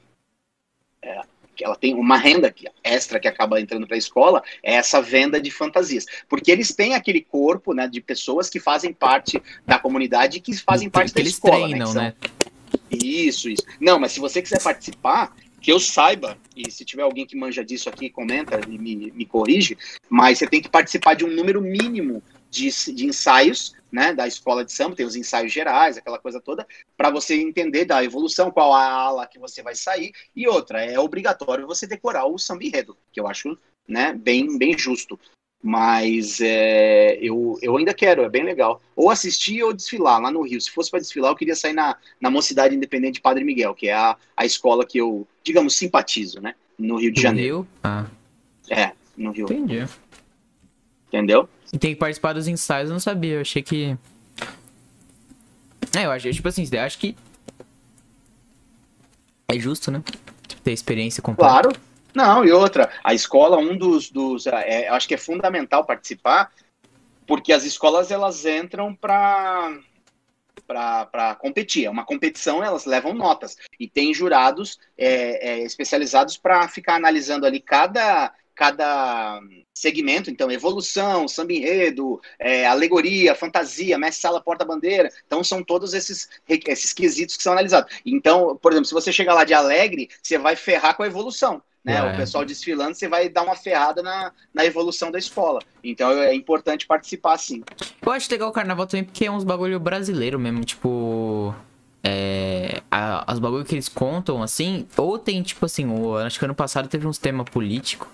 é, 1.03 1.21
ela 1.61 1.77
tem 1.77 1.95
uma 1.95 2.17
renda 2.17 2.51
que- 2.51 2.67
extra 2.83 3.21
que 3.21 3.29
acaba 3.29 3.61
entrando 3.61 3.87
para 3.87 3.97
a 3.97 3.99
escola, 3.99 4.43
é 4.63 4.75
essa 4.75 5.01
venda 5.03 5.41
de 5.41 5.51
fantasias. 5.51 6.07
Porque 6.29 6.51
eles 6.51 6.75
têm 6.75 6.95
aquele 6.95 7.21
corpo 7.21 7.73
né, 7.75 7.87
de 7.87 8.01
pessoas 8.01 8.49
que 8.49 8.59
fazem 8.59 8.93
parte 8.93 9.41
da 9.67 9.79
comunidade 9.79 10.39
e 10.39 10.41
que 10.41 10.57
fazem 10.57 10.89
parte 10.89 11.09
que 11.09 11.15
da 11.15 11.21
eles 11.21 11.33
escola. 11.35 11.57
treinam, 11.69 11.87
que 11.87 11.93
são- 11.93 12.03
né? 12.03 12.15
isso, 12.91 13.49
isso. 13.49 13.65
Não, 13.81 13.99
mas 13.99 14.13
se 14.13 14.21
você 14.21 14.41
quiser 14.43 14.63
participar, 14.63 15.35
que 15.61 15.71
eu 15.71 15.79
saiba, 15.79 16.37
e 16.57 16.71
se 16.71 16.85
tiver 16.85 17.03
alguém 17.03 17.25
que 17.25 17.37
manja 17.37 17.65
disso 17.65 17.89
aqui, 17.89 18.11
comenta 18.11 18.61
e 18.69 18.77
me, 18.79 19.13
me 19.13 19.25
corrige, 19.25 19.79
mas 20.09 20.39
você 20.39 20.47
tem 20.47 20.61
que 20.61 20.69
participar 20.69 21.15
de 21.15 21.25
um 21.25 21.31
número 21.31 21.61
mínimo 21.61 22.21
de, 22.53 22.69
de 22.93 23.07
ensaios, 23.07 23.75
né, 23.91 24.13
da 24.13 24.27
escola 24.27 24.63
de 24.65 24.73
samba, 24.73 24.95
tem 24.95 25.07
os 25.07 25.17
ensaios 25.17 25.51
gerais, 25.51 25.97
aquela 25.97 26.19
coisa 26.19 26.39
toda, 26.39 26.67
para 26.97 27.11
você 27.11 27.35
entender 27.35 27.87
da 27.87 28.05
evolução, 28.05 28.51
qual 28.51 28.75
a 28.75 28.85
ala 28.85 29.27
que 29.27 29.39
você 29.39 29.63
vai 29.63 29.75
sair, 29.75 30.13
e 30.37 30.47
outra, 30.47 30.85
é 30.85 30.99
obrigatório 30.99 31.67
você 31.67 31.87
decorar 31.87 32.27
o 32.27 32.39
samba 32.39 32.65
enredo, 32.65 32.97
que 33.11 33.19
eu 33.19 33.27
acho, 33.27 33.57
né, 33.89 34.13
bem, 34.13 34.59
bem 34.59 34.77
justo. 34.77 35.19
Mas 35.65 36.41
é, 36.41 37.17
eu, 37.23 37.57
eu 37.63 37.77
ainda 37.77 37.95
quero, 37.95 38.23
é 38.23 38.29
bem 38.29 38.43
legal. 38.43 38.83
Ou 38.97 39.11
assistir 39.11 39.63
ou 39.63 39.73
desfilar 39.73 40.21
lá 40.21 40.29
no 40.29 40.43
Rio. 40.43 40.61
Se 40.61 40.69
fosse 40.69 40.91
para 40.91 40.99
desfilar, 40.99 41.31
eu 41.31 41.37
queria 41.37 41.55
sair 41.55 41.73
na, 41.73 41.97
na 42.21 42.33
Mocidade 42.33 42.75
Independente 42.75 43.21
Padre 43.21 43.45
Miguel, 43.45 43.73
que 43.73 43.87
é 43.87 43.93
a, 43.95 44.17
a 44.37 44.45
escola 44.45 44.85
que 44.85 44.99
eu, 44.99 45.25
digamos, 45.45 45.77
simpatizo, 45.77 46.41
né? 46.41 46.57
No 46.77 46.97
Rio 46.97 47.13
de 47.13 47.23
Janeiro. 47.23 47.59
Rio? 47.59 47.69
Ah, 47.81 48.07
É, 48.69 48.91
no 49.17 49.31
Rio. 49.31 49.45
entendi. 49.45 49.87
Entendeu? 51.07 51.49
E 51.73 51.79
tem 51.79 51.95
que 51.95 51.99
participar 51.99 52.35
dos 52.35 52.47
ensaios, 52.47 52.91
eu 52.91 52.93
não 52.93 53.01
sabia. 53.01 53.37
Eu 53.37 53.41
achei 53.41 53.63
que. 53.63 53.97
É, 55.97 56.05
eu 56.05 56.11
achei, 56.11 56.33
tipo 56.33 56.49
assim, 56.49 56.69
acho 56.77 56.99
que. 56.99 57.17
É 59.49 59.59
justo, 59.59 59.91
né? 59.91 60.03
Ter 60.63 60.73
experiência 60.73 61.23
completa. 61.23 61.51
Claro. 61.51 61.73
Não, 62.15 62.45
e 62.45 62.53
outra, 62.53 62.91
a 63.03 63.15
escola, 63.15 63.57
um 63.57 63.77
dos. 63.77 64.11
dos 64.11 64.47
é, 64.47 64.89
eu 64.89 64.95
acho 64.95 65.09
que 65.09 65.15
é 65.15 65.19
fundamental 65.19 65.85
participar, 65.85 66.53
porque 67.27 67.53
as 67.53 67.65
escolas 67.65 68.11
elas 68.11 68.45
entram 68.45 68.95
para 68.95 69.79
para 70.67 71.35
competir. 71.35 71.85
É 71.85 71.91
uma 71.91 72.05
competição, 72.05 72.63
elas 72.63 72.87
levam 72.87 73.13
notas. 73.13 73.57
E 73.79 73.89
tem 73.89 74.15
jurados 74.15 74.79
é, 74.97 75.51
é, 75.51 75.59
especializados 75.65 76.37
para 76.37 76.67
ficar 76.69 76.95
analisando 76.95 77.45
ali 77.45 77.61
cada, 77.61 78.33
cada 78.55 79.41
segmento. 79.75 80.31
Então, 80.31 80.51
evolução, 80.51 81.27
samba 81.27 81.53
enredo, 81.53 82.21
é, 82.39 82.67
alegoria, 82.67 83.35
fantasia, 83.35 83.99
mestre-sala, 83.99 84.41
porta-bandeira. 84.41 85.09
Então, 85.27 85.43
são 85.43 85.63
todos 85.63 85.95
esses, 85.95 86.29
esses 86.49 86.93
quesitos 86.93 87.37
que 87.37 87.43
são 87.43 87.53
analisados. 87.53 87.93
Então, 88.05 88.57
por 88.57 88.73
exemplo, 88.73 88.87
se 88.87 88.95
você 88.95 89.13
chegar 89.13 89.35
lá 89.35 89.45
de 89.45 89.55
alegre, 89.55 90.09
você 90.23 90.39
vai 90.39 90.57
ferrar 90.57 90.97
com 90.97 91.03
a 91.03 91.07
evolução. 91.07 91.63
Né? 91.85 91.97
É. 91.97 92.13
O 92.13 92.17
pessoal 92.17 92.45
desfilando, 92.45 92.95
você 92.95 93.09
vai 93.09 93.29
dar 93.29 93.43
uma 93.43 93.57
ferrada 93.57 94.03
na, 94.03 94.31
na 94.55 94.65
evolução 94.65 95.11
da 95.11 95.19
escola. 95.19 95.59
Então 95.83 96.13
é 96.13 96.33
importante 96.33 96.87
participar 96.87 97.37
sim. 97.39 97.65
Eu 98.01 98.13
acho 98.13 98.31
legal 98.31 98.51
o 98.51 98.53
carnaval 98.53 98.87
também 98.87 99.03
porque 99.03 99.25
é 99.25 99.31
uns 99.31 99.43
bagulho 99.43 99.81
brasileiro 99.81 100.39
mesmo, 100.39 100.65
tipo. 100.65 101.53
É. 102.05 102.83
a- 102.91 103.25
as 103.33 103.39
bagulho 103.41 103.65
que 103.65 103.75
eles 103.75 103.89
contam, 103.89 104.43
assim. 104.43 104.87
Ou 104.97 105.19
tem, 105.19 105.43
tipo 105.43 105.67
assim, 105.67 105.87
o, 105.87 106.17
acho 106.17 106.39
que 106.39 106.45
ano 106.45 106.55
passado 106.55 106.89
teve 106.89 107.07
uns 107.07 107.19
temas 107.19 107.49
políticos. 107.51 108.07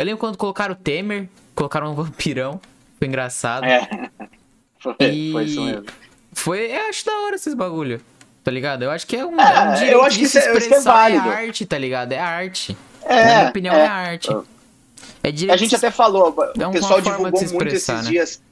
Eu 0.00 0.06
lembro 0.06 0.18
quando 0.18 0.36
colocaram 0.36 0.72
o 0.72 0.76
Temer, 0.76 1.28
colocaram 1.54 1.90
um 1.92 1.94
vampirão. 1.94 2.60
Foi 2.98 3.06
engraçado. 3.08 3.64
É. 3.64 3.86
Foi, 4.80 4.94
E- 5.00 5.30
foi 5.32 5.44
isso 5.44 5.60
mesmo. 5.62 5.84
Foi, 6.32 6.72
eu 6.74 6.88
acho 6.88 7.04
da 7.04 7.12
hora 7.20 7.36
esses 7.36 7.52
bagulho. 7.52 8.00
Tá 8.42 8.50
ligado? 8.50 8.82
Eu 8.82 8.90
acho 8.90 9.06
que 9.06 9.14
é 9.14 9.26
um, 9.26 9.38
É, 9.38 9.54
é 9.54 9.60
um 9.68 9.84
eu 9.84 10.02
acho 10.04 10.18
que 10.18 10.26
se 10.26 10.38
é- 10.38 10.46
é 10.46 10.56
expressar. 10.56 11.10
É, 11.10 11.16
válido. 11.18 11.28
arte, 11.28 11.66
tá 11.66 11.76
ligado? 11.76 12.12
É 12.12 12.18
arte. 12.18 12.74
É, 13.04 13.24
Na 13.26 13.34
minha 13.36 13.48
opinião, 13.50 13.74
é, 13.74 13.80
é. 13.80 13.86
arte. 13.86 14.30
É 15.22 15.28
A 15.28 15.30
direito 15.30 15.58
gente 15.58 15.68
de 15.70 15.76
até 15.76 15.90
falou, 15.90 16.34
É 16.58 16.66
o 16.66 16.70
pessoal 16.70 16.98
divulgou 17.02 17.30
muito 17.30 17.44
expressar, 17.44 17.92
esses 17.96 18.04
né? 18.06 18.10
dias 18.10 18.42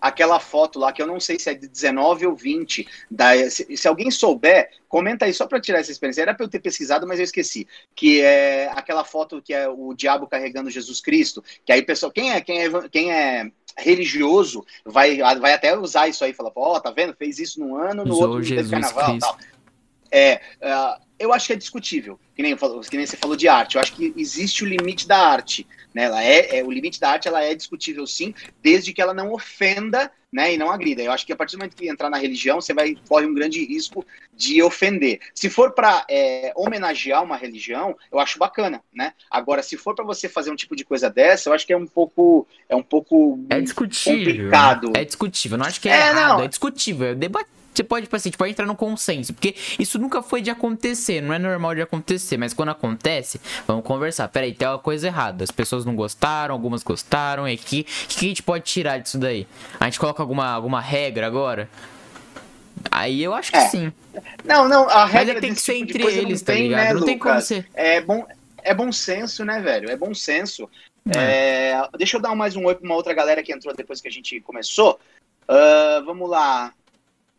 aquela 0.00 0.40
foto 0.40 0.78
lá, 0.78 0.92
que 0.92 1.02
eu 1.02 1.06
não 1.06 1.20
sei 1.20 1.38
se 1.38 1.50
é 1.50 1.54
de 1.54 1.68
19 1.68 2.26
ou 2.26 2.34
20. 2.34 2.86
Da, 3.10 3.50
se, 3.50 3.76
se 3.76 3.88
alguém 3.88 4.10
souber, 4.10 4.70
comenta 4.88 5.24
aí 5.24 5.34
só 5.34 5.46
para 5.46 5.60
tirar 5.60 5.80
essa 5.80 5.92
experiência. 5.92 6.22
Era 6.22 6.34
para 6.34 6.46
eu 6.46 6.50
ter 6.50 6.60
pesquisado, 6.60 7.06
mas 7.06 7.18
eu 7.18 7.24
esqueci. 7.24 7.66
Que 7.94 8.20
é 8.20 8.70
aquela 8.74 9.04
foto 9.04 9.42
que 9.42 9.52
é 9.52 9.68
o 9.68 9.92
diabo 9.94 10.26
carregando 10.26 10.70
Jesus 10.70 11.00
Cristo. 11.00 11.44
Que 11.64 11.72
aí, 11.72 11.82
pessoal, 11.82 12.10
quem 12.10 12.32
é, 12.32 12.40
quem 12.40 12.62
é, 12.62 12.88
quem 12.88 13.12
é 13.12 13.50
religioso 13.76 14.64
vai, 14.84 15.18
vai 15.18 15.52
até 15.52 15.76
usar 15.76 16.08
isso 16.08 16.24
aí. 16.24 16.32
Fala, 16.32 16.52
ó, 16.54 16.80
tá 16.80 16.90
vendo? 16.90 17.14
Fez 17.14 17.38
isso 17.38 17.60
num 17.60 17.76
ano, 17.76 18.04
no 18.04 18.12
Usou 18.12 18.30
outro 18.30 18.48
não 18.48 18.56
teve 18.56 18.70
carnaval 18.70 19.10
Cristo. 19.10 19.20
tal. 19.20 19.38
É, 20.12 20.40
ah, 20.62 21.00
eu 21.18 21.32
acho 21.32 21.46
que 21.46 21.52
é 21.52 21.56
discutível, 21.56 22.18
que 22.34 22.42
nem, 22.42 22.56
que 22.56 22.96
nem 22.96 23.06
você 23.06 23.16
falou 23.16 23.36
de 23.36 23.46
arte. 23.46 23.76
Eu 23.76 23.82
acho 23.82 23.92
que 23.92 24.12
existe 24.16 24.64
o 24.64 24.66
limite 24.66 25.06
da 25.06 25.18
arte. 25.18 25.66
Né? 25.94 26.04
Ela 26.04 26.22
é, 26.22 26.58
é- 26.58 26.64
o 26.64 26.70
limite 26.70 27.00
da 27.00 27.10
arte 27.10 27.26
ela 27.28 27.42
é 27.42 27.54
discutível 27.54 28.06
sim, 28.06 28.34
desde 28.62 28.92
que 28.92 29.02
ela 29.02 29.12
não 29.14 29.32
ofenda 29.32 30.10
né, 30.32 30.54
e 30.54 30.56
não 30.56 30.70
agrida. 30.70 31.02
Eu 31.02 31.10
acho 31.10 31.26
que 31.26 31.32
a 31.32 31.36
partir 31.36 31.56
do 31.56 31.58
momento 31.58 31.74
que 31.74 31.88
entrar 31.88 32.08
na 32.08 32.16
religião, 32.16 32.60
você 32.60 32.72
vai 32.72 32.94
corre 33.08 33.26
um 33.26 33.34
grande 33.34 33.64
risco 33.64 34.06
de 34.32 34.62
ofender. 34.62 35.18
Se 35.34 35.50
for 35.50 35.72
para 35.72 36.06
homenagear 36.54 37.22
uma 37.24 37.36
religião, 37.36 37.96
eu 38.12 38.18
acho 38.20 38.38
bacana, 38.38 38.80
né? 38.94 39.12
Agora, 39.28 39.60
se 39.62 39.76
for 39.76 39.92
para 39.94 40.04
você 40.04 40.28
fazer 40.28 40.50
um 40.52 40.56
tipo 40.56 40.76
de 40.76 40.84
coisa 40.84 41.10
dessa, 41.10 41.48
eu 41.48 41.52
acho 41.52 41.66
que 41.66 41.72
é 41.72 41.76
um 41.76 41.86
pouco 41.86 42.46
é 42.68 42.76
um 42.76 42.82
pouco 42.82 43.44
É 43.50 43.60
discutível. 43.60 44.18
complicado. 44.18 44.92
É 44.94 45.04
discutível. 45.04 45.58
Não 45.58 45.66
acho 45.66 45.80
que 45.80 45.88
é, 45.88 45.92
É, 45.92 46.08
errado, 46.10 46.38
não. 46.38 46.44
é 46.44 46.48
discutível. 46.48 47.08
É 47.08 47.14
debate. 47.14 47.48
Você 47.72 47.84
pode, 47.84 48.06
tipo 48.06 48.16
assim, 48.16 48.30
tipo, 48.30 48.44
entrar 48.46 48.66
num 48.66 48.74
consenso. 48.74 49.32
Porque 49.32 49.54
isso 49.78 49.98
nunca 49.98 50.22
foi 50.22 50.42
de 50.42 50.50
acontecer. 50.50 51.20
Não 51.20 51.32
é 51.32 51.38
normal 51.38 51.74
de 51.74 51.82
acontecer. 51.82 52.36
Mas 52.36 52.52
quando 52.52 52.70
acontece, 52.70 53.40
vamos 53.66 53.84
conversar. 53.84 54.28
Peraí, 54.28 54.52
tem 54.52 54.66
uma 54.66 54.78
coisa 54.78 55.06
errada. 55.06 55.44
As 55.44 55.50
pessoas 55.50 55.84
não 55.84 55.94
gostaram, 55.94 56.54
algumas 56.54 56.82
gostaram. 56.82 57.48
E 57.48 57.54
aqui, 57.54 57.86
o 58.04 58.08
que 58.08 58.26
a 58.26 58.28
gente 58.28 58.42
pode 58.42 58.64
tirar 58.64 58.98
disso 58.98 59.18
daí? 59.18 59.46
A 59.78 59.84
gente 59.84 60.00
coloca 60.00 60.22
alguma, 60.22 60.48
alguma 60.50 60.80
regra 60.80 61.26
agora? 61.26 61.68
Aí 62.90 63.22
eu 63.22 63.34
acho 63.34 63.50
que 63.52 63.58
É. 63.58 63.68
sim. 63.68 63.92
Não, 64.44 64.66
não, 64.68 64.88
a 64.88 65.00
Mas 65.06 65.12
regra 65.12 65.32
é 65.32 65.34
que 65.36 65.40
tem 65.40 65.54
que 65.54 65.60
ser 65.60 65.74
tipo 65.86 66.08
entre 66.08 66.18
eles, 66.18 66.42
tá 66.42 66.52
tem, 66.52 66.68
ligado? 66.68 66.84
né, 66.86 66.94
não 66.94 67.04
tem 67.04 67.18
como 67.18 67.40
ser. 67.40 67.68
É 67.74 68.00
bom, 68.00 68.26
é 68.62 68.74
bom 68.74 68.90
senso, 68.90 69.44
né, 69.44 69.60
velho? 69.60 69.90
É 69.90 69.96
bom 69.96 70.14
senso. 70.14 70.68
É. 71.14 71.72
É, 71.72 71.88
deixa 71.96 72.16
eu 72.16 72.20
dar 72.20 72.34
mais 72.34 72.56
um 72.56 72.64
oi 72.66 72.74
pra 72.74 72.84
uma 72.84 72.94
outra 72.94 73.12
galera 73.14 73.42
que 73.42 73.52
entrou 73.52 73.74
depois 73.74 74.00
que 74.00 74.08
a 74.08 74.10
gente 74.10 74.40
começou. 74.40 74.98
Ah, 75.46 76.02
vamos 76.04 76.28
lá. 76.28 76.72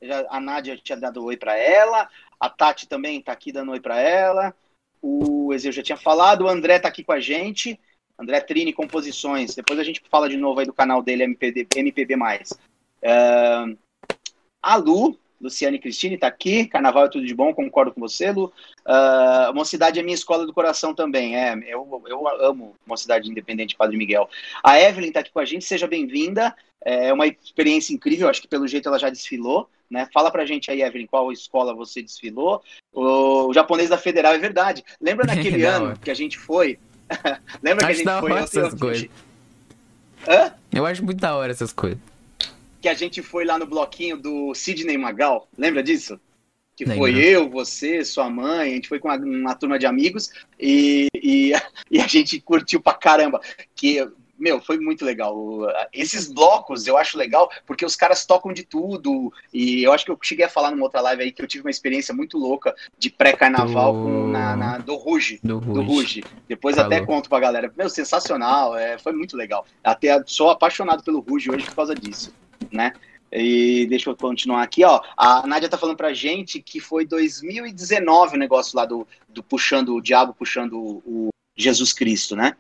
Já- 0.01 0.25
a 0.29 0.39
Nádia 0.39 0.77
tinha 0.77 0.97
dado 0.97 1.23
oi 1.23 1.37
pra 1.37 1.55
ela. 1.57 2.09
A 2.39 2.49
Tati 2.49 2.87
também 2.87 3.21
tá 3.21 3.31
aqui 3.31 3.51
dando 3.51 3.71
oi 3.71 3.79
pra 3.79 3.99
ela. 3.99 4.53
O 5.01 5.53
Ezeu 5.53 5.71
já 5.71 5.83
tinha 5.83 5.97
falado. 5.97 6.45
O 6.45 6.49
André 6.49 6.79
tá 6.79 6.87
aqui 6.87 7.03
com 7.03 7.11
a 7.11 7.19
gente. 7.19 7.79
André 8.17 8.39
Trini 8.41 8.73
Composições. 8.73 9.55
Depois 9.55 9.79
a 9.79 9.83
gente 9.83 10.01
fala 10.09 10.29
de 10.29 10.37
novo 10.37 10.59
aí 10.59 10.65
do 10.65 10.73
canal 10.73 11.01
dele, 11.01 11.23
MPD, 11.23 11.67
MPB. 11.75 12.15
É, 13.01 13.63
a 14.61 14.75
Lu 14.75 15.17
Luciane 15.41 15.79
Cristine 15.79 16.15
está 16.15 16.27
aqui. 16.27 16.65
Carnaval 16.65 17.05
é 17.05 17.09
tudo 17.09 17.25
de 17.25 17.33
bom, 17.33 17.53
concordo 17.53 17.91
com 17.91 17.99
você, 17.99 18.31
Lu. 18.31 18.53
Uh, 18.85 19.53
Mocidade 19.53 19.99
é 19.99 20.03
minha 20.03 20.15
escola 20.15 20.45
do 20.45 20.53
coração 20.53 20.93
também. 20.93 21.35
É, 21.35 21.53
eu, 21.67 22.03
eu 22.07 22.27
amo 22.45 22.75
Mocidade 22.85 23.29
Independente 23.29 23.75
Padre 23.75 23.97
Miguel. 23.97 24.29
A 24.63 24.79
Evelyn 24.79 25.07
está 25.07 25.21
aqui 25.21 25.31
com 25.31 25.39
a 25.39 25.45
gente, 25.45 25.65
seja 25.65 25.87
bem-vinda. 25.87 26.55
É 26.83 27.11
uma 27.11 27.27
experiência 27.27 27.93
incrível, 27.93 28.29
acho 28.29 28.41
que 28.41 28.47
pelo 28.47 28.67
jeito 28.67 28.87
ela 28.87 28.99
já 28.99 29.09
desfilou. 29.09 29.69
Né? 29.89 30.07
Fala 30.13 30.31
pra 30.31 30.45
gente 30.45 30.71
aí, 30.71 30.81
Evelyn, 30.81 31.05
qual 31.05 31.31
escola 31.31 31.73
você 31.73 32.01
desfilou. 32.01 32.63
O, 32.93 33.49
o 33.49 33.53
japonês 33.53 33.89
da 33.89 33.97
Federal 33.97 34.33
é 34.33 34.37
verdade. 34.37 34.83
Lembra 35.01 35.25
naquele 35.27 35.63
ano 35.65 35.97
que 35.99 36.09
a 36.09 36.15
gente 36.15 36.37
foi? 36.37 36.79
Lembra 37.61 37.87
acho 37.87 38.01
que 38.01 38.09
a 38.09 38.13
gente 38.13 38.21
foi? 38.21 38.31
Essas 38.39 38.73
coisas. 38.73 39.09
Hã? 40.27 40.53
Eu 40.71 40.85
acho 40.85 41.03
muito 41.03 41.19
da 41.19 41.35
hora 41.35 41.51
essas 41.51 41.73
coisas. 41.73 41.99
Que 42.81 42.89
a 42.89 42.93
gente 42.93 43.21
foi 43.21 43.45
lá 43.45 43.59
no 43.59 43.65
bloquinho 43.65 44.17
do 44.17 44.53
Sidney 44.55 44.97
Magal. 44.97 45.47
Lembra 45.57 45.83
disso? 45.83 46.19
Que 46.75 46.83
Lembra. 46.83 46.97
foi 46.97 47.15
eu, 47.15 47.49
você, 47.49 48.03
sua 48.03 48.29
mãe, 48.29 48.71
a 48.71 48.75
gente 48.75 48.87
foi 48.87 48.97
com 48.97 49.07
uma, 49.07 49.17
uma 49.17 49.55
turma 49.55 49.77
de 49.77 49.85
amigos 49.85 50.31
e, 50.59 51.07
e, 51.15 51.51
e, 51.91 51.99
a 51.99 52.07
gente 52.07 52.39
curtiu 52.41 52.81
pra 52.81 52.93
caramba. 52.93 53.39
Que 53.75 54.03
meu, 54.41 54.59
foi 54.59 54.79
muito 54.79 55.05
legal. 55.05 55.37
Esses 55.93 56.27
blocos 56.27 56.87
eu 56.87 56.97
acho 56.97 57.15
legal 57.15 57.47
porque 57.67 57.85
os 57.85 57.95
caras 57.95 58.25
tocam 58.25 58.51
de 58.51 58.63
tudo. 58.63 59.31
E 59.53 59.83
eu 59.83 59.93
acho 59.93 60.03
que 60.03 60.11
eu 60.11 60.17
cheguei 60.19 60.43
a 60.43 60.49
falar 60.49 60.71
numa 60.71 60.83
outra 60.83 60.99
live 61.01 61.21
aí 61.21 61.31
que 61.31 61.43
eu 61.43 61.47
tive 61.47 61.63
uma 61.63 61.69
experiência 61.69 62.11
muito 62.11 62.39
louca 62.39 62.75
de 62.97 63.11
pré-carnaval 63.11 63.93
do... 63.93 64.27
na, 64.27 64.55
na, 64.55 64.77
do 64.79 64.95
Ruge. 64.95 65.39
Do 65.43 65.59
Ruge. 65.59 66.23
Depois 66.47 66.75
Falou. 66.75 66.91
até 66.91 67.05
conto 67.05 67.29
pra 67.29 67.39
galera. 67.39 67.71
Meu, 67.77 67.87
sensacional. 67.87 68.75
É, 68.75 68.97
foi 68.97 69.13
muito 69.13 69.37
legal. 69.37 69.63
Até 69.83 70.23
sou 70.25 70.49
apaixonado 70.49 71.03
pelo 71.03 71.19
Ruge 71.19 71.51
hoje 71.51 71.65
por 71.65 71.75
causa 71.75 71.93
disso, 71.93 72.33
né? 72.71 72.93
E 73.31 73.85
deixa 73.87 74.09
eu 74.09 74.15
continuar 74.15 74.61
aqui, 74.61 74.83
ó. 74.83 75.01
A 75.15 75.47
Nádia 75.47 75.69
tá 75.69 75.77
falando 75.77 75.95
pra 75.95 76.13
gente 76.13 76.61
que 76.61 76.79
foi 76.79 77.05
2019 77.05 78.35
o 78.35 78.39
negócio 78.39 78.75
lá 78.75 78.85
do, 78.85 79.07
do 79.29 79.41
puxando 79.41 79.95
o 79.95 80.01
diabo, 80.01 80.33
puxando 80.33 81.01
o, 81.05 81.31
Jesus 81.55 81.93
Cristo, 81.93 82.35
né? 82.35 82.55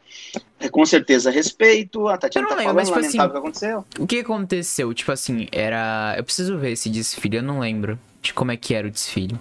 É, 0.59 0.69
com 0.69 0.85
certeza 0.85 1.31
respeito, 1.31 2.07
a 2.07 2.17
Tatiana 2.17 2.47
tá 2.47 2.55
lembro, 2.55 2.73
falando, 2.73 2.77
mas, 2.77 2.87
tipo 2.87 2.99
assim, 2.99 3.19
o 3.19 3.29
que 3.29 3.37
aconteceu. 3.37 3.85
O 3.99 4.07
que 4.07 4.19
aconteceu? 4.19 4.93
Tipo 4.93 5.11
assim, 5.11 5.47
era... 5.51 6.13
Eu 6.17 6.23
preciso 6.23 6.57
ver 6.57 6.71
esse 6.71 6.89
desfile, 6.89 7.37
eu 7.37 7.43
não 7.43 7.59
lembro 7.59 7.99
de 8.21 8.33
como 8.33 8.51
é 8.51 8.57
que 8.57 8.73
era 8.73 8.87
o 8.87 8.91
desfile. 8.91 9.39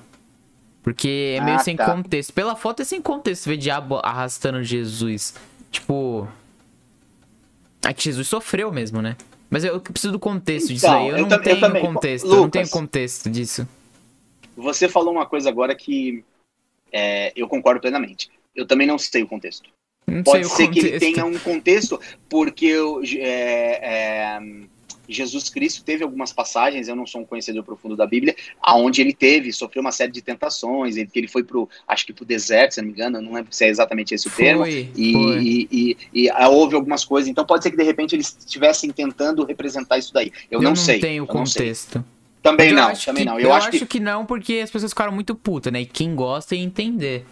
Porque 0.82 1.36
é 1.38 1.44
meio 1.44 1.56
ah, 1.56 1.60
sem 1.60 1.76
tá. 1.76 1.84
contexto. 1.84 2.32
Pela 2.32 2.56
foto 2.56 2.80
é 2.80 2.84
sem 2.84 3.02
contexto 3.02 3.46
ver 3.46 3.58
diabo 3.58 4.00
arrastando 4.02 4.62
Jesus. 4.62 5.34
Tipo... 5.70 6.26
É 7.84 7.92
que 7.92 8.04
Jesus 8.04 8.28
sofreu 8.28 8.72
mesmo, 8.72 9.02
né? 9.02 9.16
Mas 9.50 9.64
eu 9.64 9.80
preciso 9.80 10.12
do 10.12 10.18
contexto 10.18 10.72
disso 10.72 10.86
então, 10.86 10.98
aí. 10.98 11.08
Eu, 11.08 11.18
eu 11.18 11.26
não 11.26 11.42
tenho 11.42 11.64
eu 11.64 11.80
contexto. 11.80 12.24
Lucas, 12.24 12.36
eu 12.36 12.42
não 12.42 12.50
tenho 12.50 12.70
contexto 12.70 13.28
disso. 13.28 13.68
Você 14.56 14.88
falou 14.88 15.12
uma 15.12 15.26
coisa 15.26 15.48
agora 15.48 15.74
que 15.74 16.24
é, 16.92 17.32
eu 17.34 17.48
concordo 17.48 17.80
plenamente 17.80 18.30
eu 18.54 18.66
também 18.66 18.86
não 18.86 18.98
sei 18.98 19.22
o 19.22 19.26
contexto. 19.26 19.70
Não 20.06 20.22
Pode 20.22 20.48
ser 20.48 20.68
que 20.68 20.80
ele 20.80 20.98
tenha 20.98 21.24
um 21.24 21.38
contexto, 21.38 22.00
porque 22.28 22.66
eu, 22.66 23.00
é, 23.04 24.36
é, 24.36 24.40
Jesus 25.10 25.48
Cristo 25.48 25.82
teve 25.82 26.04
algumas 26.04 26.32
passagens, 26.32 26.88
eu 26.88 26.96
não 26.96 27.06
sou 27.06 27.20
um 27.20 27.24
conhecedor 27.24 27.64
profundo 27.64 27.96
da 27.96 28.06
Bíblia, 28.06 28.34
aonde 28.60 29.00
ele 29.00 29.12
teve, 29.12 29.52
sofreu 29.52 29.80
uma 29.80 29.92
série 29.92 30.12
de 30.12 30.22
tentações, 30.22 30.96
ele, 30.96 31.08
ele 31.14 31.28
foi 31.28 31.42
pro, 31.42 31.68
acho 31.86 32.06
que 32.06 32.12
pro 32.12 32.24
deserto, 32.24 32.74
se 32.74 32.80
não 32.80 32.88
me 32.88 32.94
engano, 32.94 33.20
não 33.20 33.32
lembro 33.32 33.52
se 33.52 33.64
é 33.64 33.68
exatamente 33.68 34.14
esse 34.14 34.28
o 34.28 34.30
foi, 34.30 34.44
termo, 34.44 34.66
e, 34.66 34.90
e, 34.96 35.68
e, 35.70 35.96
e, 36.14 36.30
houve 36.48 36.74
algumas 36.74 37.04
coisas, 37.04 37.28
então 37.28 37.44
pode 37.44 37.62
ser 37.62 37.70
que 37.70 37.76
de 37.76 37.84
repente 37.84 38.14
eles 38.14 38.36
estivessem 38.38 38.90
tentando 38.90 39.44
representar 39.44 39.98
isso 39.98 40.12
daí. 40.12 40.32
Eu, 40.50 40.58
eu 40.58 40.62
não, 40.62 40.70
não 40.70 40.76
sei. 40.76 40.96
Não 40.96 41.00
tenho 41.00 41.26
contexto. 41.26 42.04
Também 42.42 42.72
não, 42.72 42.92
também 42.94 43.24
que, 43.24 43.30
não. 43.30 43.38
Eu, 43.38 43.46
eu 43.46 43.52
acho, 43.52 43.68
acho 43.68 43.78
que... 43.80 43.86
que... 43.86 44.00
não, 44.00 44.24
porque 44.24 44.60
as 44.62 44.70
pessoas 44.70 44.92
ficaram 44.92 45.12
muito 45.12 45.34
putas, 45.34 45.72
né? 45.72 45.82
E 45.82 45.86
quem 45.86 46.14
gosta 46.14 46.54
ia 46.54 46.62
entender. 46.62 47.24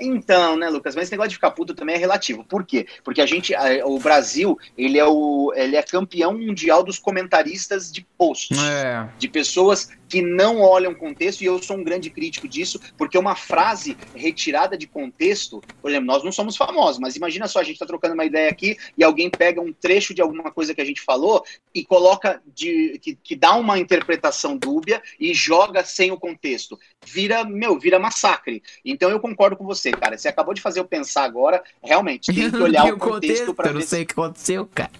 Então, 0.00 0.56
né, 0.56 0.68
Lucas, 0.68 0.94
mas 0.94 1.04
esse 1.04 1.12
negócio 1.12 1.30
de 1.30 1.36
ficar 1.36 1.50
puto 1.50 1.74
também 1.74 1.94
é 1.94 1.98
relativo. 1.98 2.44
Por 2.44 2.64
quê? 2.64 2.86
Porque 3.04 3.20
a 3.20 3.26
gente, 3.26 3.52
o 3.84 3.98
Brasil, 3.98 4.58
ele 4.76 4.98
é 4.98 5.04
o 5.04 5.52
ele 5.54 5.76
é 5.76 5.82
campeão 5.82 6.36
mundial 6.36 6.82
dos 6.82 6.98
comentaristas 6.98 7.90
de 7.90 8.06
posts, 8.16 8.58
é. 8.58 9.08
de 9.18 9.28
pessoas 9.28 9.90
que 10.10 10.20
não 10.20 10.60
olham 10.60 10.92
contexto, 10.92 11.42
e 11.42 11.46
eu 11.46 11.62
sou 11.62 11.76
um 11.76 11.84
grande 11.84 12.10
crítico 12.10 12.48
disso, 12.48 12.80
porque 12.98 13.16
uma 13.16 13.36
frase 13.36 13.96
retirada 14.12 14.76
de 14.76 14.88
contexto, 14.88 15.62
por 15.80 15.88
exemplo, 15.88 16.08
nós 16.08 16.24
não 16.24 16.32
somos 16.32 16.56
famosos, 16.56 16.98
mas 16.98 17.14
imagina 17.14 17.46
só, 17.46 17.60
a 17.60 17.62
gente 17.62 17.74
está 17.74 17.86
trocando 17.86 18.14
uma 18.14 18.24
ideia 18.24 18.50
aqui 18.50 18.76
e 18.98 19.04
alguém 19.04 19.30
pega 19.30 19.60
um 19.60 19.72
trecho 19.72 20.12
de 20.12 20.20
alguma 20.20 20.50
coisa 20.50 20.74
que 20.74 20.80
a 20.80 20.84
gente 20.84 21.00
falou 21.00 21.44
e 21.72 21.84
coloca 21.84 22.42
de 22.52 22.98
que, 23.00 23.14
que 23.14 23.36
dá 23.36 23.54
uma 23.54 23.78
interpretação 23.78 24.56
dúbia 24.56 25.00
e 25.18 25.32
joga 25.32 25.84
sem 25.84 26.10
o 26.10 26.18
contexto. 26.18 26.76
Vira, 27.06 27.44
meu, 27.44 27.78
vira 27.78 28.00
massacre. 28.00 28.62
Então 28.84 29.10
eu 29.10 29.20
concordo 29.20 29.56
com 29.56 29.64
você, 29.64 29.92
cara. 29.92 30.18
Você 30.18 30.26
acabou 30.26 30.52
de 30.52 30.60
fazer 30.60 30.80
eu 30.80 30.84
pensar 30.84 31.22
agora, 31.22 31.62
realmente, 31.80 32.34
tem 32.34 32.50
que 32.50 32.56
olhar 32.58 32.92
o 32.92 32.98
contexto 32.98 33.54
para 33.54 33.68
ver. 33.68 33.76
Eu 33.76 33.80
não 33.80 33.86
sei 33.86 34.02
o 34.02 34.06
que 34.06 34.12
aconteceu, 34.12 34.68
cara. 34.74 34.90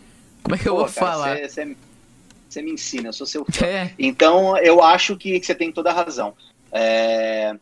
Como 0.44 0.54
é 0.54 0.58
que 0.58 0.68
eu 0.68 0.74
Pô, 0.74 0.84
vou 0.84 0.94
cara, 0.94 1.06
falar? 1.06 1.36
Cê, 1.36 1.48
cê 1.48 1.76
você 2.52 2.62
me 2.62 2.72
ensina, 2.72 3.08
eu 3.08 3.12
sou 3.12 3.26
seu 3.26 3.44
fã. 3.44 3.66
É. 3.66 3.94
Então, 3.98 4.56
eu 4.58 4.82
acho 4.82 5.16
que, 5.16 5.38
que, 5.38 5.46
você 5.46 5.54
tem 5.54 5.72
toda 5.72 5.90
a 5.90 5.94
razão. 5.94 6.34
É... 6.72 7.56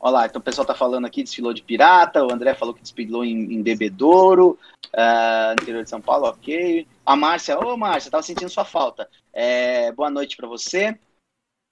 Olha 0.00 0.12
lá, 0.12 0.26
então 0.26 0.40
o 0.40 0.42
pessoal 0.42 0.66
tá 0.66 0.74
falando 0.74 1.06
aqui, 1.06 1.22
desfilou 1.22 1.52
de 1.52 1.62
pirata, 1.62 2.24
o 2.24 2.32
André 2.32 2.54
falou 2.54 2.72
que 2.72 2.80
desfilou 2.80 3.24
em, 3.24 3.54
em 3.54 3.62
Bebedouro, 3.62 4.58
uh, 4.94 5.52
interior 5.60 5.84
de 5.84 5.90
São 5.90 6.00
Paulo, 6.00 6.26
ok. 6.26 6.86
A 7.04 7.16
Márcia, 7.16 7.58
ô 7.58 7.76
Márcia, 7.76 8.10
tava 8.10 8.22
sentindo 8.22 8.48
sua 8.48 8.64
falta. 8.64 9.08
É, 9.32 9.92
boa 9.92 10.10
noite 10.10 10.36
para 10.36 10.48
você. 10.48 10.98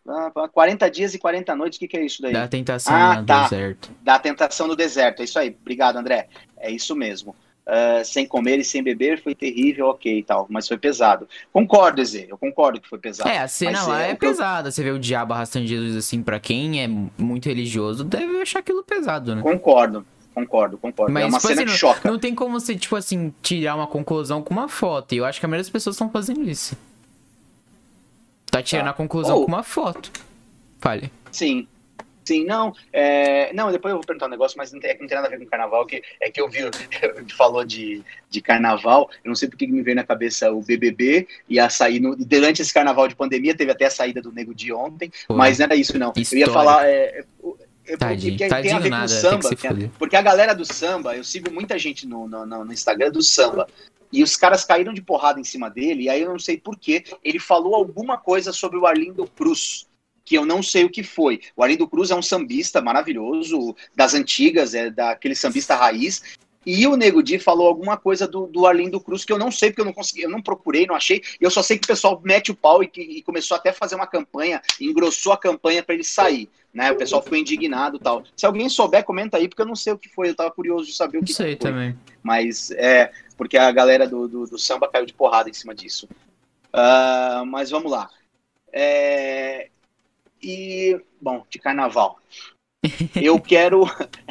Uh, 0.05 0.49
40 0.53 0.91
dias 0.91 1.15
e 1.15 1.19
40 1.19 1.55
noites, 1.55 1.79
o 1.79 1.81
que, 1.81 1.89
que 1.89 1.97
é 1.97 2.05
isso 2.05 2.21
daí? 2.21 2.33
Da 2.33 2.49
tentação 2.49 2.95
ah, 2.95 3.21
no 3.21 3.27
tá. 3.27 3.45
deserto. 3.45 3.91
Da 4.03 4.19
tentação 4.19 4.67
no 4.67 4.77
deserto, 4.77 5.21
é 5.21 5.25
isso 5.25 5.39
aí. 5.39 5.57
Obrigado, 5.59 5.97
André. 5.97 6.29
É 6.59 6.71
isso 6.71 6.95
mesmo 6.95 7.35
uh, 7.69 8.05
sem 8.05 8.27
comer 8.27 8.59
e 8.59 8.65
sem 8.65 8.83
beber 8.83 9.23
foi 9.23 9.35
terrível, 9.35 9.89
ok 9.89 10.19
e 10.19 10.23
tal, 10.23 10.47
mas 10.49 10.67
foi 10.67 10.79
pesado. 10.79 11.29
Concordo, 11.53 12.05
Zé, 12.05 12.27
eu 12.29 12.39
concordo 12.39 12.81
que 12.81 12.89
foi 12.89 12.99
pesado. 12.99 13.29
É, 13.29 13.39
a 13.39 13.49
cena 13.49 13.83
lá 13.83 14.03
é, 14.03 14.11
é 14.11 14.15
pesada. 14.15 14.69
Eu... 14.69 14.73
Você 14.73 14.83
vê 14.83 14.91
o 14.91 14.99
diabo 14.99 15.35
arrastando 15.35 15.67
Jesus 15.67 15.95
assim, 15.97 16.23
para 16.23 16.41
quem 16.41 16.83
é 16.83 16.89
muito 16.89 17.47
religioso, 17.47 18.03
deve 18.03 18.41
achar 18.41 18.61
aquilo 18.61 18.83
pesado, 18.83 19.35
né? 19.35 19.43
Concordo. 19.43 20.05
Concordo, 20.35 20.79
concordo. 20.79 21.13
Mas, 21.13 21.25
é 21.25 21.27
uma 21.27 21.39
tipo 21.39 21.49
cena 21.49 21.63
assim, 21.63 21.73
que 21.73 21.79
choca. 21.79 22.09
Não, 22.09 22.17
tem 22.17 22.33
como 22.33 22.61
você, 22.61 22.77
tipo 22.77 22.95
assim, 22.95 23.35
tirar 23.43 23.75
uma 23.75 23.89
conclusão 23.89 24.41
com 24.41 24.55
uma 24.55 24.69
foto. 24.69 25.13
E 25.13 25.19
eu 25.19 25.25
acho 25.25 25.41
que 25.41 25.47
a 25.47 25.49
maioria 25.49 25.65
das 25.65 25.71
pessoas 25.71 25.97
estão 25.97 26.09
fazendo 26.11 26.49
isso. 26.49 26.77
Tá 28.49 28.63
tirando 28.63 28.85
tá. 28.85 28.91
a 28.91 28.95
conclusão 28.95 29.39
oh. 29.39 29.41
com 29.41 29.49
uma 29.49 29.65
foto. 29.65 30.13
Fale. 30.79 31.11
Sim, 31.33 31.67
Sim, 32.29 32.45
não. 32.45 32.75
É, 32.93 33.51
não, 33.55 33.73
depois 33.73 33.91
eu 33.91 33.97
vou 33.97 34.07
perguntar 34.07 34.27
um 34.27 34.31
negócio, 34.31 34.59
mas 34.59 34.71
não 34.71 34.79
tem, 34.79 34.91
é 34.91 34.99
não 35.01 35.07
tem 35.07 35.17
nada 35.17 35.29
a 35.29 35.31
ver 35.31 35.39
com 35.39 35.47
carnaval, 35.47 35.87
que 35.87 36.03
é 36.21 36.31
que 36.31 36.39
eu 36.39 36.47
vi, 36.47 36.59
falou 37.35 37.65
de, 37.65 38.03
de 38.29 38.43
carnaval, 38.43 39.09
eu 39.25 39.31
não 39.31 39.35
sei 39.35 39.49
porque 39.49 39.67
me 39.67 39.81
veio 39.81 39.97
na 39.97 40.05
cabeça 40.05 40.53
o 40.53 40.61
BBB 40.61 41.27
e 41.49 41.59
a 41.59 41.71
sair 41.71 42.01
no, 42.01 42.15
durante 42.15 42.61
esse 42.61 42.73
carnaval 42.73 43.09
de 43.09 43.17
pandemia, 43.17 43.57
teve 43.57 43.73
até 43.73 43.87
a 43.87 43.91
saída 43.91 44.21
do 44.21 44.31
Nego 44.31 44.55
de 44.55 44.71
ontem, 44.71 45.11
Pô, 45.27 45.35
mas 45.35 45.59
não 45.59 45.65
era 45.65 45.75
isso 45.75 45.99
não. 45.99 46.13
História. 46.15 46.45
Eu 46.45 46.47
ia 46.49 46.53
falar. 46.53 46.87
É, 46.87 47.25
tadinho, 47.99 48.33
porque 48.33 48.49
tadinho 48.49 48.63
tem 48.63 48.73
a 48.73 48.79
ver 48.79 48.91
nada, 48.91 49.07
com 49.07 49.15
o 49.15 49.19
samba. 49.19 49.85
É, 49.85 49.91
porque 49.99 50.17
a 50.17 50.23
galera 50.23 50.55
do 50.55 50.71
samba, 50.71 51.17
eu 51.17 51.25
sigo 51.25 51.51
muita 51.51 51.79
gente 51.79 52.07
no, 52.07 52.29
no, 52.29 52.45
no 52.45 52.73
Instagram 52.75 53.11
do 53.11 53.23
samba. 53.23 53.67
E 54.13 54.23
os 54.23 54.37
caras 54.37 54.65
caíram 54.65 54.93
de 54.93 55.03
porrada 55.03 55.39
em 55.39 55.45
cima 55.45 55.69
dele, 55.69 56.05
e 56.05 56.09
aí 56.09 56.23
eu 56.23 56.31
não 56.31 56.39
sei 56.39 56.59
porquê. 56.59 57.05
Ele 57.25 57.39
falou 57.39 57.75
alguma 57.75 58.19
coisa 58.19 58.53
sobre 58.53 58.79
o 58.79 58.87
Arlindo 58.87 59.27
Cruz 59.29 59.88
que 60.29 60.35
eu 60.35 60.45
não 60.45 60.63
sei 60.63 60.85
o 60.85 60.91
que 60.91 61.03
foi. 61.03 61.41
O 61.57 61.63
Arlindo 61.63 61.89
Cruz 61.89 62.11
é 62.11 62.15
um 62.15 62.21
sambista 62.21 62.83
maravilhoso, 62.83 63.75
das 63.97 64.13
antigas, 64.13 64.75
é 64.75 64.91
daquele 64.91 65.35
sambista 65.35 65.75
raiz. 65.75 66.23
E 66.67 66.87
o 66.87 66.97
Nego 66.97 67.23
Di 67.23 67.39
falou 67.39 67.67
alguma 67.67 67.97
coisa 67.97 68.29
do, 68.29 68.47
do 68.47 68.67
Arlindo 68.67 69.01
Cruz 69.01 69.25
que 69.25 69.33
eu 69.33 69.39
não 69.39 69.51
sei, 69.51 69.71
porque 69.71 69.81
eu 69.81 69.87
não 69.87 69.93
consegui, 69.95 70.21
eu 70.21 70.29
não 70.29 70.43
procurei, 70.43 70.87
não 70.87 70.95
achei. 70.95 71.23
Eu 71.41 71.51
só 71.51 71.63
sei 71.63 71.79
que 71.79 71.85
o 71.85 71.89
pessoal 71.89 72.21
mete 72.23 72.51
o 72.51 72.55
pau 72.55 72.83
e, 72.83 72.89
que, 72.89 73.01
e 73.01 73.23
começou 73.23 73.57
até 73.57 73.71
a 73.71 73.73
fazer 73.73 73.95
uma 73.95 74.07
campanha, 74.07 74.61
engrossou 74.79 75.33
a 75.33 75.39
campanha 75.39 75.83
para 75.83 75.95
ele 75.95 76.05
sair. 76.05 76.47
Né? 76.75 76.93
O 76.93 76.97
pessoal 76.97 77.23
ficou 77.23 77.39
indignado 77.39 77.99
tal. 77.99 78.23
Se 78.37 78.45
alguém 78.45 78.69
souber, 78.69 79.03
comenta 79.05 79.39
aí, 79.39 79.49
porque 79.49 79.63
eu 79.63 79.67
não 79.67 79.75
sei 79.75 79.95
o 79.95 79.99
que 79.99 80.11
foi. 80.11 80.29
Eu 80.29 80.35
tava 80.35 80.51
curioso 80.51 80.85
de 80.85 80.95
saber 80.95 81.17
o 81.17 81.25
que, 81.25 81.33
sei 81.33 81.57
que 81.57 81.63
foi. 81.63 81.73
também. 81.73 81.99
Mas 82.23 82.71
é, 82.73 83.13
porque 83.35 83.57
a 83.57 83.73
galera 83.73 84.07
do, 84.07 84.29
do, 84.29 84.45
do 84.45 84.59
samba 84.59 84.91
caiu 84.91 85.07
de 85.07 85.15
porrada 85.15 85.49
em 85.49 85.55
cima 85.55 85.75
disso. 85.75 86.07
Uh, 86.67 87.47
mas 87.47 87.71
vamos 87.71 87.91
lá. 87.91 88.11
É, 88.71 89.71
e, 90.43 91.01
bom, 91.21 91.45
de 91.49 91.59
carnaval. 91.59 92.19
Eu 93.15 93.39
quero. 93.41 93.83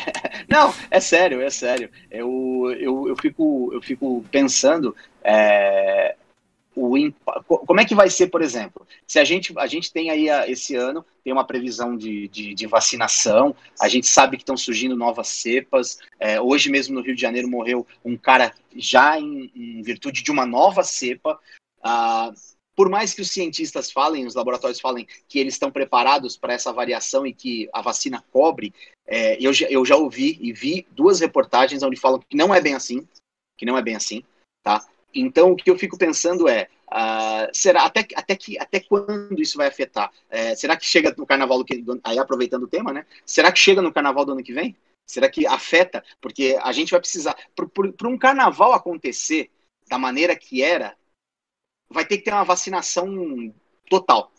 Não, 0.47 0.73
é 0.89 0.99
sério, 0.99 1.41
é 1.41 1.49
sério. 1.49 1.89
Eu, 2.09 2.75
eu, 2.79 3.07
eu, 3.09 3.15
fico, 3.15 3.69
eu 3.73 3.81
fico 3.81 4.23
pensando. 4.31 4.95
É... 5.23 6.15
O. 6.75 6.93
Como 7.65 7.79
é 7.79 7.85
que 7.85 7.95
vai 7.95 8.07
ser, 8.07 8.27
por 8.27 8.39
exemplo, 8.39 8.85
se 9.07 9.17
a 9.17 9.23
gente, 9.23 9.51
a 9.57 9.65
gente 9.65 9.91
tem 9.91 10.11
aí 10.11 10.29
esse 10.51 10.75
ano, 10.75 11.03
tem 11.23 11.33
uma 11.33 11.43
previsão 11.43 11.97
de, 11.97 12.27
de, 12.27 12.53
de 12.53 12.67
vacinação, 12.67 13.55
a 13.81 13.87
gente 13.87 14.05
sabe 14.05 14.37
que 14.37 14.43
estão 14.43 14.55
surgindo 14.55 14.95
novas 14.95 15.27
cepas. 15.27 15.97
É, 16.19 16.39
hoje 16.39 16.69
mesmo 16.69 16.93
no 16.93 17.01
Rio 17.01 17.15
de 17.15 17.21
Janeiro 17.21 17.49
morreu 17.49 17.85
um 18.05 18.15
cara 18.15 18.53
já 18.75 19.19
em, 19.19 19.51
em 19.55 19.81
virtude 19.81 20.21
de 20.21 20.29
uma 20.29 20.45
nova 20.45 20.83
cepa. 20.83 21.39
Ah, 21.81 22.31
por 22.77 22.89
mais 22.89 23.11
que 23.11 23.21
os 23.21 23.31
cientistas 23.31 23.91
falem, 23.91 24.27
os 24.27 24.35
laboratórios 24.35 24.79
falem 24.79 25.07
que 25.27 25.39
eles 25.39 25.55
estão 25.55 25.71
preparados 25.71 26.37
para 26.37 26.53
essa 26.53 26.71
variação 26.71 27.25
e 27.25 27.33
que 27.33 27.67
a 27.73 27.81
vacina 27.81 28.23
cobre, 28.31 28.71
é, 29.07 29.35
eu, 29.43 29.51
eu 29.67 29.83
já 29.83 29.95
ouvi 29.95 30.37
e 30.39 30.53
vi 30.53 30.85
duas 30.91 31.19
reportagens 31.19 31.81
onde 31.81 31.99
falam 31.99 32.19
que 32.19 32.37
não 32.37 32.53
é 32.53 32.61
bem 32.61 32.75
assim, 32.75 33.05
que 33.57 33.65
não 33.65 33.75
é 33.79 33.81
bem 33.81 33.95
assim, 33.95 34.23
tá? 34.61 34.85
Então, 35.11 35.53
o 35.53 35.55
que 35.55 35.71
eu 35.71 35.79
fico 35.79 35.97
pensando 35.97 36.47
é, 36.47 36.67
uh, 36.89 37.49
será 37.51 37.83
até, 37.83 38.05
até, 38.13 38.35
que, 38.35 38.59
até 38.59 38.79
quando 38.79 39.41
isso 39.41 39.57
vai 39.57 39.65
afetar? 39.65 40.11
É, 40.29 40.53
será 40.53 40.77
que 40.77 40.85
chega 40.85 41.15
no 41.17 41.25
carnaval, 41.25 41.63
do, 41.63 41.99
aí 42.03 42.19
aproveitando 42.19 42.63
o 42.63 42.67
tema, 42.67 42.93
né? 42.93 43.07
Será 43.25 43.51
que 43.51 43.57
chega 43.57 43.81
no 43.81 43.91
carnaval 43.91 44.23
do 44.23 44.33
ano 44.33 44.43
que 44.43 44.53
vem? 44.53 44.77
Será 45.09 45.27
que 45.27 45.47
afeta? 45.47 46.03
Porque 46.21 46.55
a 46.61 46.71
gente 46.71 46.91
vai 46.91 46.99
precisar, 46.99 47.35
para 47.55 48.07
um 48.07 48.19
carnaval 48.19 48.73
acontecer 48.73 49.49
da 49.89 49.97
maneira 49.97 50.35
que 50.35 50.61
era, 50.61 50.95
vai 51.89 52.05
ter 52.05 52.17
que 52.17 52.25
ter 52.25 52.31
uma 52.31 52.43
vacinação 52.43 53.53
total. 53.89 54.31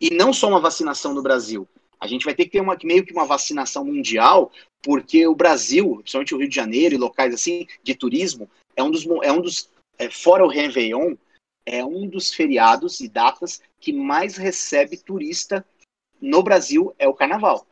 E 0.00 0.10
não 0.10 0.32
só 0.32 0.48
uma 0.48 0.60
vacinação 0.60 1.14
no 1.14 1.22
Brasil. 1.22 1.68
A 2.00 2.06
gente 2.06 2.24
vai 2.24 2.34
ter 2.34 2.44
que 2.44 2.52
ter 2.52 2.60
uma, 2.60 2.76
meio 2.84 3.04
que 3.04 3.12
uma 3.12 3.24
vacinação 3.24 3.84
mundial, 3.84 4.52
porque 4.82 5.26
o 5.26 5.34
Brasil, 5.34 5.96
principalmente 5.96 6.34
o 6.34 6.38
Rio 6.38 6.48
de 6.48 6.54
Janeiro 6.54 6.94
e 6.94 6.98
locais 6.98 7.34
assim 7.34 7.66
de 7.82 7.94
turismo, 7.94 8.48
é 8.76 8.82
um 8.82 8.90
dos, 8.90 9.04
é 9.22 9.32
um 9.32 9.40
dos 9.40 9.68
é, 9.98 10.08
fora 10.08 10.44
o 10.44 10.48
Réveillon, 10.48 11.16
é 11.66 11.84
um 11.84 12.08
dos 12.08 12.32
feriados 12.32 13.00
e 13.00 13.08
datas 13.08 13.60
que 13.80 13.92
mais 13.92 14.36
recebe 14.36 14.96
turista 14.96 15.66
no 16.20 16.42
Brasil, 16.42 16.94
é 16.98 17.08
o 17.08 17.14
Carnaval. 17.14 17.66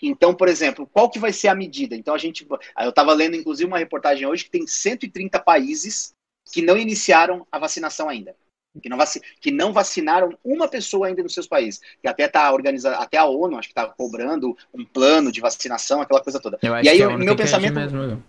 Então, 0.00 0.34
por 0.34 0.48
exemplo, 0.48 0.86
qual 0.86 1.08
que 1.08 1.18
vai 1.18 1.32
ser 1.32 1.48
a 1.48 1.54
medida? 1.54 1.94
Então 1.94 2.14
a 2.14 2.18
gente, 2.18 2.46
eu 2.78 2.90
estava 2.90 3.12
lendo 3.12 3.36
inclusive 3.36 3.68
uma 3.68 3.78
reportagem 3.78 4.26
hoje 4.26 4.44
que 4.44 4.50
tem 4.50 4.66
130 4.66 5.38
países 5.40 6.12
que 6.52 6.60
não 6.62 6.76
iniciaram 6.76 7.46
a 7.50 7.58
vacinação 7.58 8.08
ainda. 8.08 8.36
Que 8.80 8.88
não, 8.88 8.96
vac... 8.96 9.20
que 9.40 9.50
não 9.50 9.72
vacinaram 9.72 10.38
uma 10.44 10.68
pessoa 10.68 11.06
ainda 11.06 11.22
nos 11.22 11.34
seus 11.34 11.46
países. 11.46 11.80
Que 12.00 12.08
até 12.08 12.28
tá 12.28 12.52
organizando, 12.52 12.96
até 12.96 13.16
a 13.18 13.24
ONU, 13.24 13.58
acho 13.58 13.68
que 13.68 13.78
está 13.78 13.86
cobrando 13.86 14.56
um 14.72 14.84
plano 14.84 15.32
de 15.32 15.40
vacinação, 15.40 16.00
aquela 16.00 16.22
coisa 16.22 16.38
toda. 16.38 16.58
E 16.62 16.88
aí, 16.88 17.00
é 17.00 17.08
o 17.08 17.18
meu 17.18 17.34
pensamento. 17.34 17.74
Mesmo. 17.74 18.22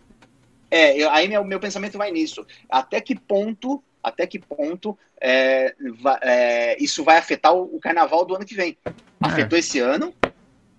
É, 0.71 0.97
eu, 0.97 1.09
aí 1.11 1.27
meu, 1.27 1.43
meu 1.43 1.59
pensamento 1.59 1.97
vai 1.97 2.11
nisso. 2.11 2.45
Até 2.69 2.99
que 2.99 3.13
ponto, 3.15 3.83
até 4.01 4.25
que 4.25 4.39
ponto 4.39 4.97
é, 5.21 5.75
é, 6.21 6.83
isso 6.83 7.03
vai 7.03 7.17
afetar 7.17 7.53
o, 7.53 7.75
o, 7.75 7.79
carnaval 7.79 8.25
do 8.25 8.35
ano 8.35 8.45
que 8.45 8.55
vem? 8.55 8.77
É. 8.85 8.91
Afetou 9.21 9.57
esse 9.57 9.79
ano, 9.79 10.13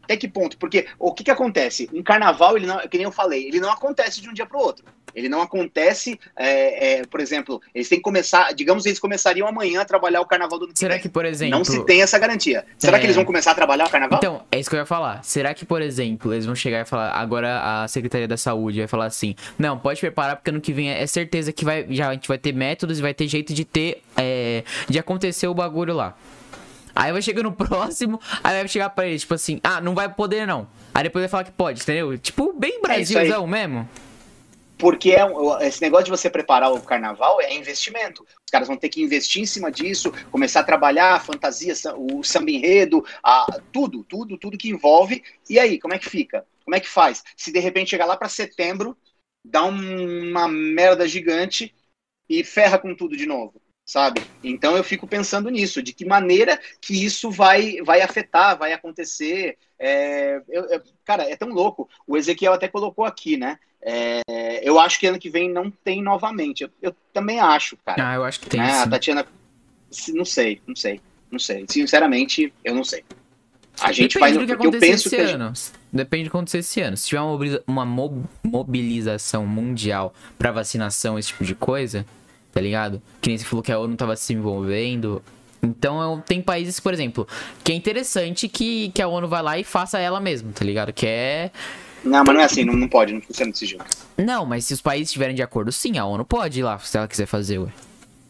até 0.02 0.16
que 0.16 0.28
ponto? 0.28 0.58
Porque 0.58 0.88
o 0.98 1.14
que, 1.14 1.24
que 1.24 1.30
acontece? 1.30 1.88
Um 1.92 2.02
carnaval, 2.02 2.56
ele 2.56 2.66
não, 2.66 2.78
que 2.80 2.98
nem 2.98 3.04
eu 3.04 3.12
falei, 3.12 3.46
ele 3.46 3.60
não 3.60 3.70
acontece 3.70 4.20
de 4.20 4.28
um 4.28 4.32
dia 4.32 4.46
para 4.46 4.58
o 4.58 4.62
outro. 4.62 4.84
Ele 5.14 5.28
não 5.28 5.40
acontece, 5.40 6.18
é, 6.36 7.00
é, 7.00 7.06
por 7.06 7.20
exemplo, 7.20 7.60
eles 7.74 7.88
têm 7.88 7.98
que 7.98 8.02
começar, 8.02 8.52
digamos, 8.52 8.84
eles 8.86 8.98
começariam 8.98 9.46
amanhã 9.46 9.80
a 9.80 9.84
trabalhar 9.84 10.20
o 10.20 10.26
carnaval 10.26 10.58
do 10.58 10.64
ano 10.66 10.74
Será 10.74 10.98
que, 10.98 11.08
por 11.08 11.24
exemplo. 11.24 11.56
Não 11.56 11.64
se 11.64 11.84
tem 11.84 12.02
essa 12.02 12.18
garantia. 12.18 12.64
Será 12.78 12.96
é... 12.96 13.00
que 13.00 13.06
eles 13.06 13.16
vão 13.16 13.24
começar 13.24 13.52
a 13.52 13.54
trabalhar 13.54 13.86
o 13.86 13.90
carnaval? 13.90 14.18
Então, 14.18 14.42
é 14.50 14.58
isso 14.58 14.68
que 14.68 14.76
eu 14.76 14.80
ia 14.80 14.86
falar. 14.86 15.22
Será 15.24 15.54
que, 15.54 15.64
por 15.64 15.80
exemplo, 15.80 16.32
eles 16.32 16.46
vão 16.46 16.54
chegar 16.54 16.80
e 16.80 16.84
falar, 16.84 17.12
agora 17.12 17.82
a 17.82 17.88
Secretaria 17.88 18.26
da 18.26 18.36
Saúde 18.36 18.78
vai 18.78 18.88
falar 18.88 19.06
assim: 19.06 19.34
não, 19.58 19.78
pode 19.78 20.00
preparar, 20.00 20.36
porque 20.36 20.50
ano 20.50 20.60
que 20.60 20.72
vem 20.72 20.90
é 20.90 21.06
certeza 21.06 21.52
que 21.52 21.64
vai, 21.64 21.86
já 21.90 22.08
a 22.08 22.12
gente 22.12 22.28
vai 22.28 22.38
ter 22.38 22.52
métodos 22.52 22.98
e 22.98 23.02
vai 23.02 23.14
ter 23.14 23.28
jeito 23.28 23.54
de 23.54 23.64
ter, 23.64 24.02
é, 24.16 24.64
de 24.88 24.98
acontecer 24.98 25.46
o 25.46 25.54
bagulho 25.54 25.94
lá. 25.94 26.16
Aí 26.94 27.12
vai 27.12 27.20
chegar 27.20 27.42
no 27.42 27.52
próximo, 27.52 28.20
aí 28.42 28.58
vai 28.58 28.68
chegar 28.68 28.90
pra 28.90 29.06
ele, 29.06 29.18
tipo 29.18 29.34
assim, 29.34 29.60
ah, 29.62 29.80
não 29.80 29.94
vai 29.94 30.08
poder 30.08 30.46
não. 30.46 30.66
Aí 30.94 31.02
depois 31.02 31.22
vai 31.22 31.28
falar 31.28 31.44
que 31.44 31.52
pode, 31.52 31.82
entendeu? 31.82 32.16
Tipo, 32.16 32.52
bem 32.52 32.76
é 32.76 32.80
Brasilzão 32.80 33.44
é 33.44 33.46
mesmo. 33.46 33.88
Porque 34.84 35.12
é 35.12 35.22
esse 35.66 35.80
negócio 35.80 36.04
de 36.04 36.10
você 36.10 36.28
preparar 36.28 36.70
o 36.70 36.78
carnaval 36.78 37.40
é 37.40 37.54
investimento. 37.54 38.22
Os 38.22 38.50
caras 38.52 38.68
vão 38.68 38.76
ter 38.76 38.90
que 38.90 39.00
investir 39.00 39.40
em 39.40 39.46
cima 39.46 39.72
disso, 39.72 40.12
começar 40.30 40.60
a 40.60 40.62
trabalhar 40.64 41.14
a 41.14 41.20
fantasia, 41.20 41.72
o 41.96 42.22
samba 42.22 42.50
enredo, 42.50 43.02
a, 43.22 43.46
tudo, 43.72 44.04
tudo, 44.04 44.36
tudo 44.36 44.58
que 44.58 44.68
envolve. 44.68 45.24
E 45.48 45.58
aí, 45.58 45.80
como 45.80 45.94
é 45.94 45.98
que 45.98 46.10
fica? 46.10 46.46
Como 46.62 46.76
é 46.76 46.80
que 46.80 46.86
faz? 46.86 47.24
Se 47.34 47.50
de 47.50 47.60
repente 47.60 47.88
chegar 47.88 48.04
lá 48.04 48.14
para 48.14 48.28
setembro, 48.28 48.94
dá 49.42 49.64
um, 49.64 50.28
uma 50.28 50.46
merda 50.48 51.08
gigante 51.08 51.74
e 52.28 52.44
ferra 52.44 52.78
com 52.78 52.94
tudo 52.94 53.16
de 53.16 53.24
novo 53.24 53.64
sabe? 53.84 54.22
Então 54.42 54.76
eu 54.76 54.82
fico 54.82 55.06
pensando 55.06 55.50
nisso, 55.50 55.82
de 55.82 55.92
que 55.92 56.04
maneira 56.04 56.58
que 56.80 57.04
isso 57.04 57.30
vai, 57.30 57.76
vai 57.82 58.00
afetar, 58.00 58.56
vai 58.56 58.72
acontecer. 58.72 59.58
É, 59.78 60.42
eu, 60.48 60.64
eu, 60.64 60.82
cara, 61.04 61.30
é 61.30 61.36
tão 61.36 61.50
louco. 61.50 61.88
O 62.06 62.16
Ezequiel 62.16 62.52
até 62.52 62.66
colocou 62.68 63.04
aqui, 63.04 63.36
né? 63.36 63.58
É, 63.84 64.22
eu 64.62 64.80
acho 64.80 64.98
que 64.98 65.06
ano 65.06 65.18
que 65.18 65.28
vem 65.28 65.52
não 65.52 65.70
tem 65.70 66.02
novamente. 66.02 66.62
Eu, 66.64 66.70
eu 66.80 66.96
também 67.12 67.38
acho, 67.38 67.76
cara. 67.84 68.10
Ah, 68.10 68.14
eu 68.14 68.24
acho 68.24 68.40
que 68.40 68.48
tem. 68.48 68.60
Né? 68.60 68.72
A 68.72 68.88
Tatiana, 68.88 69.26
não 70.14 70.24
sei, 70.24 70.60
não 70.66 70.74
sei, 70.74 71.00
não 71.30 71.38
sei. 71.38 71.66
Sinceramente, 71.68 72.52
eu 72.64 72.74
não 72.74 72.84
sei. 72.84 73.04
A 73.80 73.92
gente 73.92 74.14
Depende 74.14 74.18
vai 74.20 74.32
no 74.32 74.46
do 74.46 74.58
que 74.58 74.66
eu 74.66 74.80
penso 74.80 75.08
esse 75.08 75.16
que 75.16 75.22
ano. 75.22 75.48
Gente... 75.48 75.72
Depende 75.92 76.24
do 76.24 76.30
que 76.30 76.36
acontecer 76.36 76.58
esse 76.58 76.80
ano. 76.80 76.96
Se 76.96 77.08
tiver 77.08 77.20
uma 77.66 77.84
mobilização 78.42 79.46
mundial 79.46 80.14
para 80.38 80.50
vacinação, 80.52 81.18
esse 81.18 81.28
tipo 81.28 81.44
de 81.44 81.54
coisa, 81.54 82.06
tá 82.52 82.60
ligado? 82.60 83.02
Que 83.20 83.28
nem 83.28 83.38
você 83.38 83.44
falou 83.44 83.62
que 83.62 83.72
a 83.72 83.78
ONU 83.78 83.96
tava 83.96 84.16
se 84.16 84.32
envolvendo. 84.32 85.22
Então, 85.62 86.22
tem 86.26 86.40
países, 86.40 86.78
por 86.78 86.92
exemplo, 86.92 87.26
que 87.62 87.72
é 87.72 87.74
interessante 87.74 88.48
que, 88.48 88.90
que 88.90 89.02
a 89.02 89.08
ONU 89.08 89.26
vai 89.26 89.42
lá 89.42 89.58
e 89.58 89.64
faça 89.64 89.98
ela 89.98 90.20
mesma, 90.20 90.52
tá 90.52 90.64
ligado? 90.64 90.92
Que 90.92 91.06
é. 91.06 91.50
Não, 92.04 92.22
mas 92.24 92.34
não 92.34 92.40
é 92.40 92.44
assim, 92.44 92.64
não, 92.64 92.74
não 92.74 92.88
pode, 92.88 93.12
não 93.12 93.20
funciona 93.20 93.50
desse 93.50 93.66
jeito. 93.66 93.84
Não, 94.16 94.44
mas 94.44 94.66
se 94.66 94.74
os 94.74 94.80
países 94.80 95.08
estiverem 95.08 95.34
de 95.34 95.42
acordo, 95.42 95.72
sim, 95.72 95.98
a 95.98 96.04
ONU 96.04 96.24
pode 96.24 96.60
ir 96.60 96.62
lá 96.62 96.78
se 96.78 96.96
ela 96.96 97.08
quiser 97.08 97.26
fazer, 97.26 97.58
ué. 97.58 97.70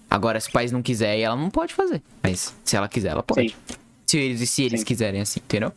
Agora, 0.09 0.39
se 0.39 0.49
o 0.49 0.53
país 0.53 0.71
não 0.71 0.81
quiser, 0.81 1.19
ela 1.19 1.35
não 1.35 1.51
pode 1.51 1.75
fazer. 1.75 2.01
Mas 2.23 2.55
se 2.65 2.77
ela 2.77 2.89
quiser, 2.89 3.09
ela 3.09 3.23
pode. 3.23 3.51
Sim. 3.51 3.57
Se 4.07 4.19
eles, 4.19 4.51
se 4.51 4.63
eles 4.63 4.85
quiserem, 4.85 5.21
assim, 5.21 5.41
entendeu? 5.41 5.73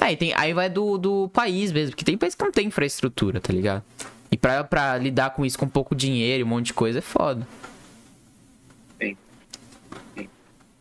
Aí, 0.00 0.16
tem, 0.16 0.32
aí 0.34 0.54
vai 0.54 0.70
do, 0.70 0.96
do 0.96 1.28
país 1.28 1.72
mesmo, 1.72 1.90
porque 1.90 2.04
tem 2.04 2.16
país 2.16 2.34
que 2.34 2.42
não 2.42 2.52
tem 2.52 2.68
infraestrutura, 2.68 3.40
tá 3.40 3.52
ligado? 3.52 3.82
E 4.30 4.36
pra, 4.36 4.64
pra 4.64 4.96
lidar 4.96 5.30
com 5.30 5.44
isso 5.44 5.58
com 5.58 5.68
pouco 5.68 5.94
dinheiro 5.94 6.40
e 6.40 6.44
um 6.44 6.46
monte 6.46 6.66
de 6.66 6.74
coisa 6.74 7.00
é 7.00 7.02
foda. 7.02 7.46
Sim. 9.00 9.16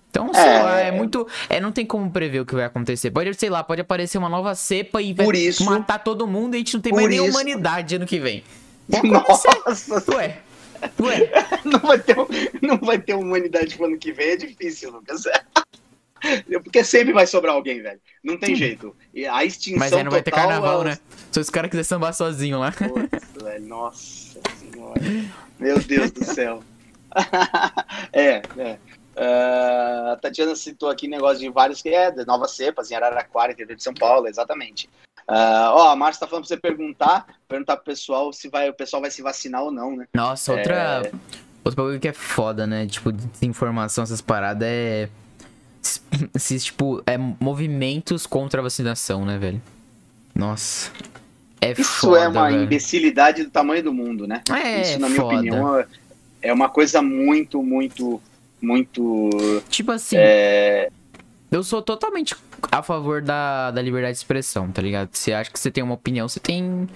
Então, 0.09 0.33
sei 0.33 0.43
é... 0.43 0.63
lá, 0.63 0.79
é 0.79 0.91
muito. 0.91 1.27
É, 1.49 1.59
não 1.59 1.71
tem 1.71 1.85
como 1.85 2.09
prever 2.09 2.39
o 2.39 2.45
que 2.45 2.55
vai 2.55 2.65
acontecer. 2.65 3.11
Pode, 3.11 3.33
sei 3.35 3.49
lá, 3.49 3.63
pode 3.63 3.81
aparecer 3.81 4.17
uma 4.17 4.29
nova 4.29 4.55
cepa 4.55 5.01
e 5.01 5.13
vai 5.13 5.27
isso, 5.35 5.65
matar 5.65 5.99
todo 5.99 6.25
mundo 6.25 6.55
e 6.55 6.57
a 6.57 6.59
gente 6.59 6.73
não 6.73 6.81
tem 6.81 6.93
mais 6.93 7.09
nem 7.09 7.19
humanidade 7.19 7.95
ano 7.95 8.05
que 8.05 8.19
vem. 8.19 8.43
Nossa! 9.03 9.49
Ué. 10.15 10.39
Ué. 10.99 11.31
Não 11.65 11.79
vai, 11.79 11.99
ter, 11.99 12.15
não 12.61 12.77
vai 12.77 12.99
ter 12.99 13.15
humanidade 13.15 13.75
pro 13.75 13.87
ano 13.87 13.97
que 13.97 14.11
vem, 14.13 14.29
é 14.29 14.37
difícil, 14.37 14.91
Lucas. 14.91 15.23
Porque 16.63 16.83
sempre 16.83 17.13
vai 17.13 17.27
sobrar 17.27 17.55
alguém, 17.55 17.81
velho. 17.81 17.99
Não 18.23 18.37
tem 18.37 18.55
jeito. 18.55 18.95
E 19.13 19.25
a 19.25 19.43
extinção 19.43 19.79
Mas 19.79 19.93
aí 19.93 20.03
não 20.03 20.11
vai 20.11 20.21
ter 20.21 20.31
carnaval, 20.31 20.81
é... 20.83 20.85
né? 20.85 20.99
Se 21.31 21.39
os 21.39 21.49
caras 21.49 21.69
quiserem 21.69 21.83
sambar 21.83 22.13
sozinho 22.13 22.59
lá. 22.59 22.73
Nossa 23.61 24.39
senhora. 24.59 25.01
Meu 25.59 25.79
Deus 25.79 26.11
do 26.11 26.23
céu. 26.23 26.63
é, 28.13 28.41
é. 28.57 28.77
Uh, 29.17 30.11
a 30.11 30.15
Tatiana 30.21 30.55
citou 30.55 30.89
aqui 30.89 31.07
negócio 31.07 31.39
de 31.39 31.49
vários 31.49 31.81
que 31.81 31.89
é, 31.89 32.11
de 32.11 32.23
novas 32.25 32.51
cepas 32.51 32.91
em 32.91 32.95
Araraquara, 32.95 33.51
interior 33.51 33.75
de 33.75 33.81
São 33.83 33.93
Paulo, 33.93 34.27
exatamente. 34.27 34.87
Uh, 35.27 35.73
ó, 35.73 35.89
a 35.89 35.95
Márcia 35.95 36.19
tá 36.19 36.27
falando 36.27 36.45
pra 36.45 36.55
você 36.55 36.61
perguntar, 36.61 37.25
perguntar 37.47 37.77
pro 37.77 37.85
pessoal 37.85 38.31
se 38.31 38.47
vai, 38.47 38.69
o 38.69 38.73
pessoal 38.73 39.01
vai 39.01 39.09
se 39.09 39.21
vacinar 39.21 39.63
ou 39.63 39.71
não, 39.71 39.95
né? 39.95 40.05
Nossa, 40.13 40.53
outra. 40.53 41.01
É... 41.05 41.11
Outro 41.65 41.83
bagulho 41.83 41.99
que 41.99 42.07
é 42.07 42.13
foda, 42.13 42.65
né? 42.65 42.85
Tipo, 42.85 43.11
desinformação, 43.11 44.03
essas 44.03 44.21
paradas 44.21 44.67
é 44.69 45.09
esses, 46.35 46.65
tipo, 46.65 47.01
é, 47.05 47.17
movimentos 47.17 48.25
contra 48.25 48.61
a 48.61 48.63
vacinação, 48.63 49.25
né, 49.25 49.37
velho? 49.37 49.61
Nossa. 50.35 50.91
É 51.59 51.71
Isso 51.71 52.07
foda, 52.07 52.19
é 52.19 52.27
uma 52.27 52.49
velho. 52.49 52.63
imbecilidade 52.63 53.43
do 53.43 53.49
tamanho 53.49 53.83
do 53.83 53.93
mundo, 53.93 54.27
né? 54.27 54.41
É, 54.51 54.81
Isso, 54.81 54.99
na 54.99 55.09
minha 55.09 55.21
foda. 55.21 55.35
opinião, 55.35 55.85
é 56.41 56.53
uma 56.53 56.69
coisa 56.69 57.01
muito, 57.01 57.63
muito, 57.63 58.21
muito. 58.61 59.29
Tipo 59.69 59.91
assim. 59.91 60.15
É... 60.17 60.89
Eu 61.49 61.63
sou 61.63 61.81
totalmente 61.81 62.35
a 62.71 62.83
favor 62.83 63.21
da, 63.21 63.71
da 63.71 63.81
liberdade 63.81 64.13
de 64.13 64.17
expressão, 64.17 64.69
tá 64.69 64.81
ligado? 64.81 65.09
Você 65.11 65.31
acha 65.31 65.49
que 65.49 65.59
você 65.59 65.71
tem 65.71 65.83
uma 65.83 65.93
opinião, 65.93 66.27
você 66.27 66.39
tem 66.39 66.87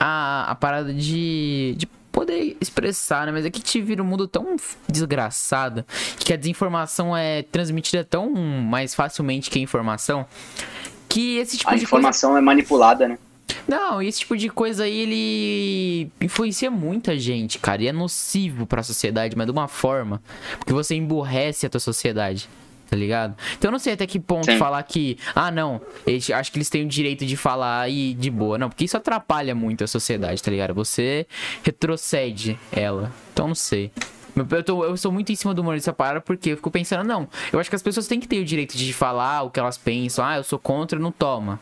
a, 0.00 0.50
a 0.50 0.54
parada 0.54 0.92
de, 0.92 1.74
de 1.76 1.86
poder 2.10 2.56
expressar, 2.60 3.26
né? 3.26 3.32
Mas 3.32 3.44
é 3.44 3.50
que 3.50 3.60
te 3.60 3.80
vira 3.80 4.02
um 4.02 4.06
mundo 4.06 4.26
tão 4.26 4.56
desgraçado 4.88 5.84
que 6.18 6.32
a 6.32 6.36
desinformação 6.36 7.16
é 7.16 7.42
transmitida 7.42 8.04
tão 8.04 8.30
mais 8.30 8.94
facilmente 8.94 9.50
que 9.50 9.58
a 9.58 9.62
informação 9.62 10.26
que 11.08 11.38
esse 11.38 11.56
tipo 11.56 11.70
a 11.70 11.76
de 11.76 11.84
informação 11.84 12.30
coisa... 12.30 12.42
é 12.42 12.44
manipulada, 12.44 13.08
né? 13.08 13.18
Não, 13.66 14.00
esse 14.00 14.20
tipo 14.20 14.36
de 14.36 14.48
coisa 14.48 14.84
aí, 14.84 14.98
ele 14.98 16.10
influencia 16.20 16.70
muita 16.70 17.18
gente, 17.18 17.58
cara. 17.58 17.82
E 17.82 17.88
é 17.88 17.92
nocivo 17.92 18.66
para 18.66 18.80
a 18.80 18.84
sociedade, 18.84 19.36
mas 19.36 19.46
de 19.46 19.52
uma 19.52 19.68
forma. 19.68 20.22
Porque 20.58 20.72
você 20.72 20.94
emburrece 20.94 21.66
a 21.66 21.70
tua 21.70 21.80
sociedade 21.80 22.48
tá 22.88 22.96
ligado? 22.96 23.36
Então 23.58 23.68
eu 23.68 23.72
não 23.72 23.78
sei 23.78 23.92
até 23.92 24.06
que 24.06 24.18
ponto 24.18 24.50
Sim. 24.50 24.56
falar 24.56 24.82
que, 24.82 25.18
ah, 25.34 25.50
não, 25.50 25.80
eles, 26.06 26.30
acho 26.30 26.50
que 26.50 26.58
eles 26.58 26.70
têm 26.70 26.84
o 26.84 26.88
direito 26.88 27.26
de 27.26 27.36
falar 27.36 27.88
e 27.90 28.14
de 28.14 28.30
boa. 28.30 28.56
Não, 28.56 28.68
porque 28.68 28.84
isso 28.84 28.96
atrapalha 28.96 29.54
muito 29.54 29.84
a 29.84 29.86
sociedade, 29.86 30.42
tá 30.42 30.50
ligado? 30.50 30.72
Você 30.74 31.26
retrocede 31.62 32.58
ela. 32.72 33.12
Então 33.32 33.48
não 33.48 33.54
sei. 33.54 33.92
Eu, 34.34 34.62
tô, 34.62 34.84
eu 34.84 34.96
sou 34.96 35.10
muito 35.10 35.32
em 35.32 35.34
cima 35.34 35.52
do 35.52 35.62
humor 35.62 35.74
dessa 35.74 35.92
parada 35.92 36.20
porque 36.20 36.50
eu 36.50 36.56
fico 36.56 36.70
pensando, 36.70 37.06
não. 37.06 37.28
Eu 37.52 37.58
acho 37.58 37.68
que 37.68 37.76
as 37.76 37.82
pessoas 37.82 38.06
têm 38.06 38.20
que 38.20 38.28
ter 38.28 38.40
o 38.40 38.44
direito 38.44 38.76
de 38.76 38.92
falar 38.92 39.42
o 39.42 39.50
que 39.50 39.58
elas 39.58 39.76
pensam. 39.76 40.24
Ah, 40.24 40.36
eu 40.36 40.44
sou 40.44 40.58
contra, 40.58 40.98
não 40.98 41.10
toma. 41.10 41.60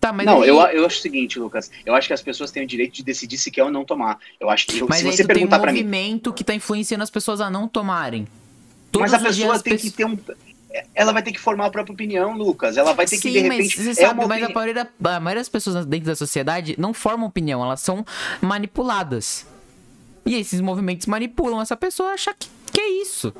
Tá, 0.00 0.12
mas 0.12 0.24
não, 0.24 0.40
aí... 0.40 0.48
eu, 0.48 0.56
eu 0.56 0.86
acho 0.86 0.98
o 0.98 1.02
seguinte, 1.02 1.38
Lucas. 1.38 1.70
Eu 1.84 1.94
acho 1.94 2.08
que 2.08 2.14
as 2.14 2.22
pessoas 2.22 2.50
têm 2.50 2.64
o 2.64 2.66
direito 2.66 2.94
de 2.94 3.04
decidir 3.04 3.36
se 3.36 3.50
quer 3.50 3.64
ou 3.64 3.70
não 3.70 3.84
tomar. 3.84 4.18
Eu 4.40 4.48
acho 4.48 4.66
que 4.66 4.82
mas 4.84 5.00
se 5.00 5.04
você 5.04 5.24
perguntar 5.24 5.58
para 5.58 5.72
mim, 5.72 5.80
movimento 5.80 6.32
que 6.32 6.42
tá 6.42 6.54
influenciando 6.54 7.04
as 7.04 7.10
pessoas 7.10 7.40
a 7.40 7.50
não 7.50 7.68
tomarem. 7.68 8.26
Todos 8.90 9.12
mas 9.12 9.22
a 9.22 9.26
pessoa 9.26 9.58
tem 9.60 9.76
que 9.76 9.90
ter 9.90 10.06
um 10.06 10.18
ela 10.94 11.12
vai 11.12 11.22
ter 11.22 11.32
que 11.32 11.40
formar 11.40 11.66
a 11.66 11.70
própria 11.70 11.92
opinião, 11.92 12.36
Lucas. 12.36 12.76
Ela 12.76 12.92
vai 12.92 13.04
ter 13.04 13.16
Sim, 13.16 13.22
que, 13.22 13.30
de 13.32 13.40
repente. 13.40 13.76
Mas, 13.76 13.98
é 13.98 14.06
sabe, 14.06 14.26
mas 14.26 14.42
a 14.42 14.48
maioria, 14.48 14.88
a 15.02 15.20
maioria 15.20 15.40
das 15.40 15.48
pessoas 15.48 15.84
dentro 15.84 16.06
da 16.06 16.14
sociedade 16.14 16.76
não 16.78 16.94
formam 16.94 17.26
opinião, 17.26 17.62
elas 17.62 17.80
são 17.80 18.04
manipuladas. 18.40 19.46
E 20.24 20.36
esses 20.36 20.60
movimentos 20.60 21.06
manipulam 21.06 21.60
essa 21.60 21.76
pessoa 21.76 22.10
a 22.10 22.14
achar 22.14 22.34
que, 22.34 22.48
que 22.72 22.80
é 22.80 23.02
isso. 23.02 23.34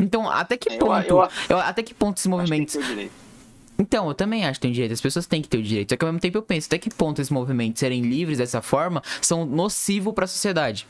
Então, 0.00 0.28
até 0.28 0.56
que 0.56 0.76
ponto. 0.76 1.14
Eu, 1.14 1.18
eu, 1.18 1.28
eu, 1.50 1.58
até 1.58 1.82
que 1.82 1.94
ponto 1.94 2.16
esses 2.16 2.26
movimentos. 2.26 2.76
Então, 3.78 4.08
eu 4.08 4.14
também 4.14 4.44
acho 4.44 4.60
que 4.60 4.66
tem 4.66 4.72
direito. 4.72 4.92
As 4.92 5.00
pessoas 5.00 5.26
têm 5.26 5.42
que 5.42 5.48
ter 5.48 5.58
o 5.58 5.62
direito. 5.62 5.90
Só 5.90 5.96
que 5.96 6.04
ao 6.04 6.12
mesmo 6.12 6.20
tempo 6.20 6.38
eu 6.38 6.42
penso, 6.42 6.66
até 6.66 6.78
que 6.78 6.90
ponto 6.90 7.20
esses 7.20 7.30
movimentos 7.30 7.80
serem 7.80 8.02
livres 8.02 8.38
dessa 8.38 8.62
forma 8.62 9.02
são 9.20 9.44
nocivos 9.44 10.14
para 10.14 10.24
a 10.24 10.28
sociedade. 10.28 10.86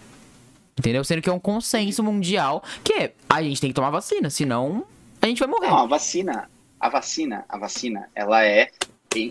Entendeu? 0.78 1.04
Sendo 1.04 1.22
que 1.22 1.28
é 1.28 1.32
um 1.32 1.38
consenso 1.38 2.02
mundial 2.02 2.62
que 2.82 2.92
é, 2.94 3.12
a 3.28 3.42
gente 3.42 3.60
tem 3.60 3.70
que 3.70 3.74
tomar 3.74 3.90
vacina, 3.90 4.30
senão 4.30 4.84
a 5.20 5.26
gente 5.26 5.38
vai 5.38 5.48
morrer. 5.48 5.68
Não, 5.68 5.78
a 5.78 5.86
vacina, 5.86 6.50
a 6.80 6.88
vacina, 6.88 7.44
a 7.48 7.58
vacina, 7.58 8.08
ela 8.14 8.44
é, 8.44 8.70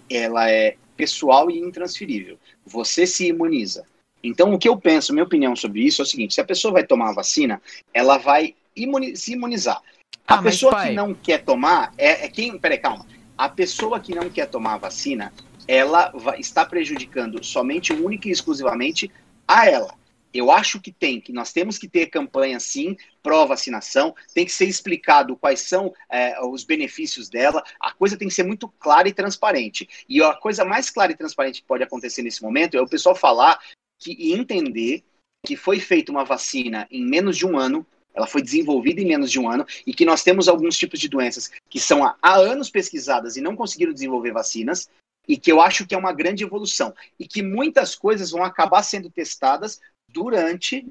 ela 0.09 0.49
é 0.49 0.75
pessoal 0.95 1.49
e 1.49 1.59
intransferível. 1.59 2.37
Você 2.65 3.07
se 3.07 3.27
imuniza. 3.27 3.85
Então, 4.23 4.53
o 4.53 4.59
que 4.59 4.69
eu 4.69 4.77
penso, 4.77 5.13
minha 5.13 5.25
opinião 5.25 5.55
sobre 5.55 5.81
isso 5.81 6.01
é 6.01 6.03
o 6.03 6.07
seguinte: 6.07 6.35
se 6.35 6.41
a 6.41 6.45
pessoa 6.45 6.73
vai 6.73 6.83
tomar 6.83 7.09
a 7.09 7.13
vacina, 7.13 7.59
ela 7.93 8.17
vai 8.17 8.55
imuni 8.75 9.15
se 9.15 9.33
imunizar. 9.33 9.81
A 10.27 10.35
ah, 10.35 10.43
pessoa 10.43 10.71
mas, 10.73 10.89
que 10.89 10.95
não 10.95 11.13
quer 11.13 11.43
tomar 11.43 11.93
é, 11.97 12.25
é 12.25 12.29
quem. 12.29 12.57
Peraí, 12.57 12.77
calma. 12.77 13.05
A 13.41 13.49
pessoa 13.49 13.99
que 13.99 14.13
não 14.13 14.29
quer 14.29 14.45
tomar 14.45 14.75
a 14.75 14.77
vacina, 14.77 15.33
ela 15.67 16.11
vai, 16.11 16.39
está 16.39 16.63
prejudicando 16.63 17.43
somente, 17.43 17.91
única 17.91 18.27
e 18.27 18.31
exclusivamente 18.31 19.11
a 19.47 19.67
ela. 19.67 19.95
Eu 20.31 20.51
acho 20.51 20.79
que 20.79 20.91
tem, 20.91 21.19
que 21.19 21.33
nós 21.33 21.51
temos 21.51 21.79
que 21.79 21.89
ter 21.89 22.05
campanha 22.05 22.59
sim, 22.59 22.95
pró-vacinação, 23.23 24.13
tem 24.31 24.45
que 24.45 24.51
ser 24.51 24.65
explicado 24.65 25.35
quais 25.35 25.61
são 25.61 25.91
é, 26.07 26.39
os 26.45 26.63
benefícios 26.63 27.29
dela, 27.29 27.63
a 27.79 27.91
coisa 27.91 28.15
tem 28.15 28.27
que 28.27 28.33
ser 28.35 28.43
muito 28.43 28.67
clara 28.67 29.09
e 29.09 29.13
transparente. 29.13 29.89
E 30.07 30.21
a 30.21 30.35
coisa 30.35 30.63
mais 30.63 30.91
clara 30.91 31.11
e 31.11 31.17
transparente 31.17 31.61
que 31.61 31.67
pode 31.67 31.81
acontecer 31.83 32.21
nesse 32.21 32.43
momento 32.43 32.77
é 32.77 32.81
o 32.81 32.87
pessoal 32.87 33.15
falar 33.15 33.59
que, 33.97 34.15
e 34.19 34.33
entender 34.33 35.03
que 35.43 35.55
foi 35.55 35.79
feita 35.79 36.11
uma 36.11 36.23
vacina 36.23 36.87
em 36.91 37.03
menos 37.03 37.35
de 37.35 37.47
um 37.47 37.57
ano, 37.57 37.87
ela 38.13 38.27
foi 38.27 38.41
desenvolvida 38.41 39.01
em 39.01 39.05
menos 39.05 39.31
de 39.31 39.39
um 39.39 39.49
ano, 39.49 39.65
e 39.85 39.93
que 39.93 40.05
nós 40.05 40.23
temos 40.23 40.47
alguns 40.47 40.77
tipos 40.77 40.99
de 40.99 41.07
doenças 41.07 41.49
que 41.69 41.79
são 41.79 42.03
há, 42.03 42.15
há 42.21 42.35
anos 42.35 42.69
pesquisadas 42.69 43.37
e 43.37 43.41
não 43.41 43.55
conseguiram 43.55 43.93
desenvolver 43.93 44.31
vacinas, 44.31 44.89
e 45.27 45.37
que 45.37 45.51
eu 45.51 45.61
acho 45.61 45.85
que 45.85 45.95
é 45.95 45.97
uma 45.97 46.13
grande 46.13 46.43
evolução, 46.43 46.93
e 47.19 47.27
que 47.27 47.41
muitas 47.41 47.95
coisas 47.95 48.31
vão 48.31 48.43
acabar 48.43 48.83
sendo 48.83 49.09
testadas 49.09 49.79
durante 50.09 50.85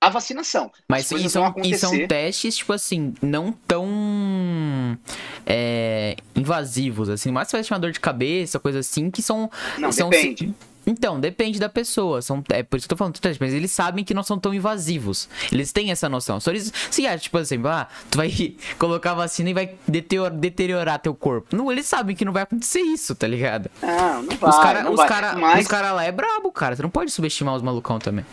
a 0.00 0.08
vacinação. 0.08 0.70
Mas 0.88 1.10
e 1.12 1.28
são, 1.28 1.54
e 1.62 1.78
são 1.78 2.06
testes, 2.08 2.56
tipo 2.56 2.72
assim, 2.72 3.14
não 3.22 3.52
tão 3.52 4.98
é, 5.46 6.16
invasivos, 6.34 7.08
assim, 7.08 7.30
mais 7.30 7.52
vai 7.52 7.62
chamar 7.62 7.78
dor 7.78 7.92
de 7.92 8.00
cabeça, 8.00 8.58
coisa 8.58 8.80
assim, 8.80 9.12
que 9.12 9.22
são. 9.22 9.48
Não, 9.78 9.92
são, 9.92 10.10
depende. 10.10 10.52
Então, 10.86 11.20
depende 11.20 11.58
da 11.58 11.68
pessoa. 11.68 12.20
São, 12.22 12.42
é 12.50 12.62
por 12.62 12.76
isso 12.76 12.88
que 12.88 12.92
eu 12.92 12.96
tô 12.96 12.98
falando 12.98 13.18
testes, 13.18 13.38
mas 13.38 13.52
eles 13.54 13.70
sabem 13.70 14.04
que 14.04 14.12
não 14.12 14.22
são 14.22 14.38
tão 14.38 14.52
invasivos. 14.52 15.28
Eles 15.50 15.72
têm 15.72 15.90
essa 15.90 16.08
noção. 16.08 16.40
Só 16.40 16.50
eles. 16.50 16.72
Se 16.90 17.06
acha, 17.06 17.18
tipo 17.18 17.38
assim, 17.38 17.60
ah, 17.64 17.86
tu 18.10 18.18
vai 18.18 18.30
colocar 18.78 19.12
a 19.12 19.14
vacina 19.14 19.50
e 19.50 19.54
vai 19.54 19.74
deteriorar, 19.86 20.32
deteriorar 20.32 20.98
teu 20.98 21.14
corpo. 21.14 21.54
Não, 21.56 21.70
eles 21.70 21.86
sabem 21.86 22.16
que 22.16 22.24
não 22.24 22.32
vai 22.32 22.42
acontecer 22.42 22.80
isso, 22.80 23.14
tá 23.14 23.26
ligado? 23.26 23.70
Não, 23.80 24.22
não 24.22 24.36
vai. 24.36 24.50
Os 24.50 24.58
caras 24.58 24.88
os 24.88 25.04
cara, 25.04 25.36
mas... 25.36 25.66
cara 25.66 25.92
lá 25.92 26.04
é 26.04 26.12
brabo, 26.12 26.50
cara. 26.52 26.76
Você 26.76 26.82
não 26.82 26.90
pode 26.90 27.10
subestimar 27.10 27.54
os 27.54 27.62
malucão 27.62 27.98
também. 27.98 28.24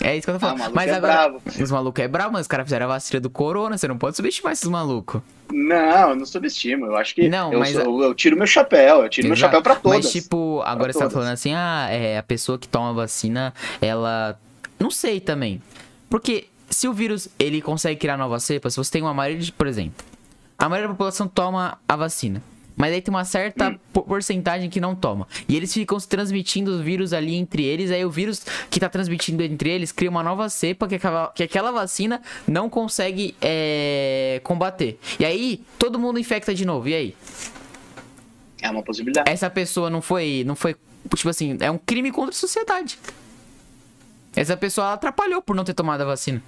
É 0.00 0.16
isso 0.16 0.26
que 0.26 0.30
eu 0.30 0.38
tô 0.38 0.46
ah, 0.46 0.48
falando. 0.50 0.62
Ah, 0.62 0.70
mas 0.74 0.90
é 0.90 0.94
agora, 0.94 1.28
bravo. 1.28 1.42
os 1.46 1.70
malucos 1.70 2.04
é 2.04 2.08
bravo, 2.08 2.32
mas 2.32 2.42
os 2.42 2.46
caras 2.46 2.64
fizeram 2.64 2.86
a 2.86 2.88
vacina 2.88 3.20
do 3.20 3.30
corona, 3.30 3.78
você 3.78 3.86
não 3.86 3.96
pode 3.96 4.16
subestimar 4.16 4.52
esses 4.52 4.68
malucos. 4.68 5.22
Não, 5.50 6.10
eu 6.10 6.16
não 6.16 6.26
subestimo. 6.26 6.86
Eu 6.86 6.96
acho 6.96 7.14
que 7.14 7.28
não, 7.28 7.52
eu, 7.52 7.58
mas... 7.58 7.74
eu, 7.74 8.02
eu 8.02 8.14
tiro 8.14 8.36
meu 8.36 8.46
chapéu, 8.46 9.02
eu 9.02 9.08
tiro 9.08 9.26
Exato. 9.26 9.28
meu 9.28 9.36
chapéu 9.36 9.62
pra 9.62 9.76
todas. 9.76 10.04
Mas, 10.04 10.12
tipo, 10.12 10.62
agora 10.64 10.92
você 10.92 10.98
tá 10.98 11.10
falando 11.10 11.28
assim, 11.28 11.52
ah, 11.54 11.88
é, 11.90 12.18
a 12.18 12.22
pessoa 12.22 12.58
que 12.58 12.68
toma 12.68 12.92
vacina, 12.92 13.52
ela. 13.80 14.38
Não 14.78 14.90
sei 14.90 15.20
também. 15.20 15.62
Porque 16.10 16.48
se 16.68 16.88
o 16.88 16.92
vírus 16.92 17.28
ele 17.38 17.60
consegue 17.62 18.00
criar 18.00 18.16
novas 18.16 18.44
cepas, 18.44 18.74
se 18.74 18.78
você 18.78 18.90
tem 18.90 19.02
uma 19.02 19.14
maioria 19.14 19.42
de, 19.42 19.52
por 19.52 19.66
exemplo, 19.66 20.04
a 20.58 20.68
maioria 20.68 20.88
da 20.88 20.94
população 20.94 21.28
toma 21.28 21.78
a 21.86 21.96
vacina. 21.96 22.42
Mas 22.76 22.92
aí 22.92 23.02
tem 23.02 23.12
uma 23.12 23.24
certa 23.24 23.70
hum. 23.70 23.78
porcentagem 24.02 24.68
que 24.70 24.80
não 24.80 24.94
toma. 24.94 25.26
E 25.48 25.56
eles 25.56 25.72
ficam 25.72 25.98
se 25.98 26.08
transmitindo 26.08 26.70
os 26.70 26.80
vírus 26.80 27.12
ali 27.12 27.34
entre 27.34 27.64
eles. 27.64 27.90
Aí 27.90 28.04
o 28.04 28.10
vírus 28.10 28.44
que 28.70 28.80
tá 28.80 28.88
transmitindo 28.88 29.42
entre 29.42 29.70
eles 29.70 29.92
cria 29.92 30.10
uma 30.10 30.22
nova 30.22 30.48
cepa 30.48 30.88
que 30.88 30.94
aquela, 30.94 31.28
que 31.34 31.42
aquela 31.42 31.70
vacina 31.70 32.20
não 32.46 32.68
consegue 32.68 33.36
é, 33.40 34.40
combater. 34.44 34.98
E 35.18 35.24
aí 35.24 35.64
todo 35.78 35.98
mundo 35.98 36.18
infecta 36.18 36.54
de 36.54 36.64
novo. 36.64 36.88
E 36.88 36.94
aí? 36.94 37.16
É 38.60 38.70
uma 38.70 38.82
possibilidade. 38.82 39.30
Essa 39.30 39.50
pessoa 39.50 39.90
não 39.90 40.00
foi. 40.00 40.44
Não 40.46 40.54
foi. 40.54 40.76
Tipo 41.14 41.28
assim, 41.28 41.56
é 41.60 41.70
um 41.70 41.78
crime 41.78 42.10
contra 42.12 42.30
a 42.30 42.38
sociedade. 42.38 42.98
Essa 44.34 44.56
pessoa 44.56 44.94
atrapalhou 44.94 45.42
por 45.42 45.54
não 45.54 45.64
ter 45.64 45.74
tomado 45.74 46.00
a 46.02 46.04
vacina. 46.04 46.42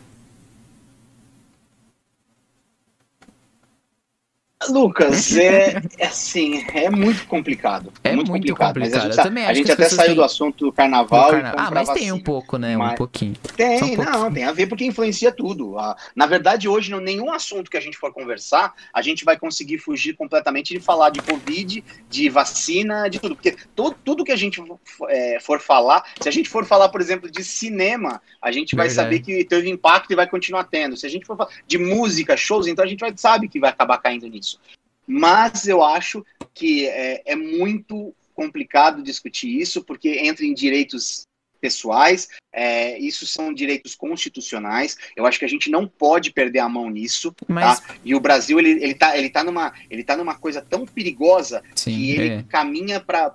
Lucas, 4.68 5.34
é, 5.36 5.82
é, 5.98 6.06
assim, 6.06 6.64
é 6.72 6.90
muito 6.90 7.26
complicado. 7.26 7.92
É 8.02 8.14
muito, 8.14 8.30
muito 8.30 8.42
complicado. 8.42 8.74
complicado. 8.74 9.06
a 9.06 9.24
gente, 9.24 9.38
a 9.38 9.54
gente 9.54 9.72
até 9.72 9.88
saiu 9.88 10.08
têm... 10.08 10.14
do 10.16 10.24
assunto 10.24 10.66
do 10.66 10.72
carnaval. 10.72 11.26
Do 11.26 11.30
carna... 11.32 11.54
Ah, 11.56 11.70
mas 11.70 11.88
tem 11.90 12.12
um 12.12 12.20
pouco, 12.20 12.56
né? 12.56 12.76
Mas... 12.76 12.92
Um 12.92 12.96
pouquinho. 12.96 13.34
Tem, 13.56 13.82
um 13.82 13.96
não, 13.96 14.32
tem 14.32 14.44
a 14.44 14.52
ver 14.52 14.66
porque 14.66 14.84
influencia 14.84 15.32
tudo. 15.32 15.76
Na 16.14 16.26
verdade, 16.26 16.68
hoje, 16.68 16.90
não, 16.90 17.00
nenhum 17.00 17.32
assunto 17.32 17.70
que 17.70 17.76
a 17.76 17.80
gente 17.80 17.96
for 17.96 18.12
conversar, 18.12 18.74
a 18.92 19.02
gente 19.02 19.24
vai 19.24 19.38
conseguir 19.38 19.78
fugir 19.78 20.14
completamente 20.14 20.74
de 20.74 20.80
falar 20.80 21.10
de 21.10 21.20
Covid, 21.20 21.84
de 22.08 22.28
vacina, 22.28 23.08
de 23.08 23.18
tudo. 23.18 23.34
Porque 23.34 23.56
tudo, 23.74 23.96
tudo 24.04 24.24
que 24.24 24.32
a 24.32 24.36
gente 24.36 24.62
é, 25.08 25.38
for 25.40 25.60
falar, 25.60 26.04
se 26.20 26.28
a 26.28 26.32
gente 26.32 26.48
for 26.48 26.64
falar, 26.64 26.88
por 26.88 27.00
exemplo, 27.00 27.30
de 27.30 27.44
cinema, 27.44 28.20
a 28.40 28.50
gente 28.50 28.74
vai 28.76 28.88
verdade. 28.88 29.06
saber 29.06 29.20
que 29.20 29.44
teve 29.44 29.68
impacto 29.68 30.12
e 30.12 30.16
vai 30.16 30.26
continuar 30.26 30.64
tendo. 30.64 30.96
Se 30.96 31.06
a 31.06 31.10
gente 31.10 31.26
for 31.26 31.36
falar 31.36 31.50
de 31.66 31.78
música, 31.78 32.36
shows, 32.36 32.66
então 32.66 32.84
a 32.84 32.88
gente 32.88 33.00
vai, 33.00 33.12
sabe 33.16 33.48
que 33.48 33.60
vai 33.60 33.70
acabar 33.70 33.98
caindo 33.98 34.26
nisso 34.26 34.53
isso. 34.54 34.60
Mas 35.06 35.66
eu 35.66 35.82
acho 35.82 36.24
que 36.52 36.86
é, 36.86 37.22
é 37.26 37.36
muito 37.36 38.14
complicado 38.34 39.02
discutir 39.02 39.60
isso, 39.60 39.84
porque 39.84 40.08
entra 40.08 40.44
em 40.44 40.54
direitos 40.54 41.26
pessoais, 41.60 42.28
é, 42.54 42.96
isso 42.98 43.26
são 43.26 43.52
direitos 43.52 43.96
constitucionais. 43.96 44.96
Eu 45.16 45.26
acho 45.26 45.38
que 45.38 45.44
a 45.44 45.48
gente 45.48 45.68
não 45.68 45.88
pode 45.88 46.30
perder 46.30 46.60
a 46.60 46.68
mão 46.68 46.88
nisso, 46.88 47.32
tá? 47.32 47.46
Mas... 47.48 47.80
tá? 47.80 47.94
E 48.04 48.14
o 48.14 48.20
Brasil 48.20 48.58
ele, 48.60 48.70
ele, 48.82 48.94
tá, 48.94 49.18
ele, 49.18 49.28
tá 49.28 49.42
numa, 49.42 49.72
ele 49.90 50.04
tá 50.04 50.16
numa 50.16 50.36
coisa 50.36 50.62
tão 50.62 50.86
perigosa 50.86 51.62
Sim, 51.74 51.96
que 51.96 52.10
ele 52.12 52.28
é. 52.28 52.42
caminha 52.44 53.00
para 53.00 53.32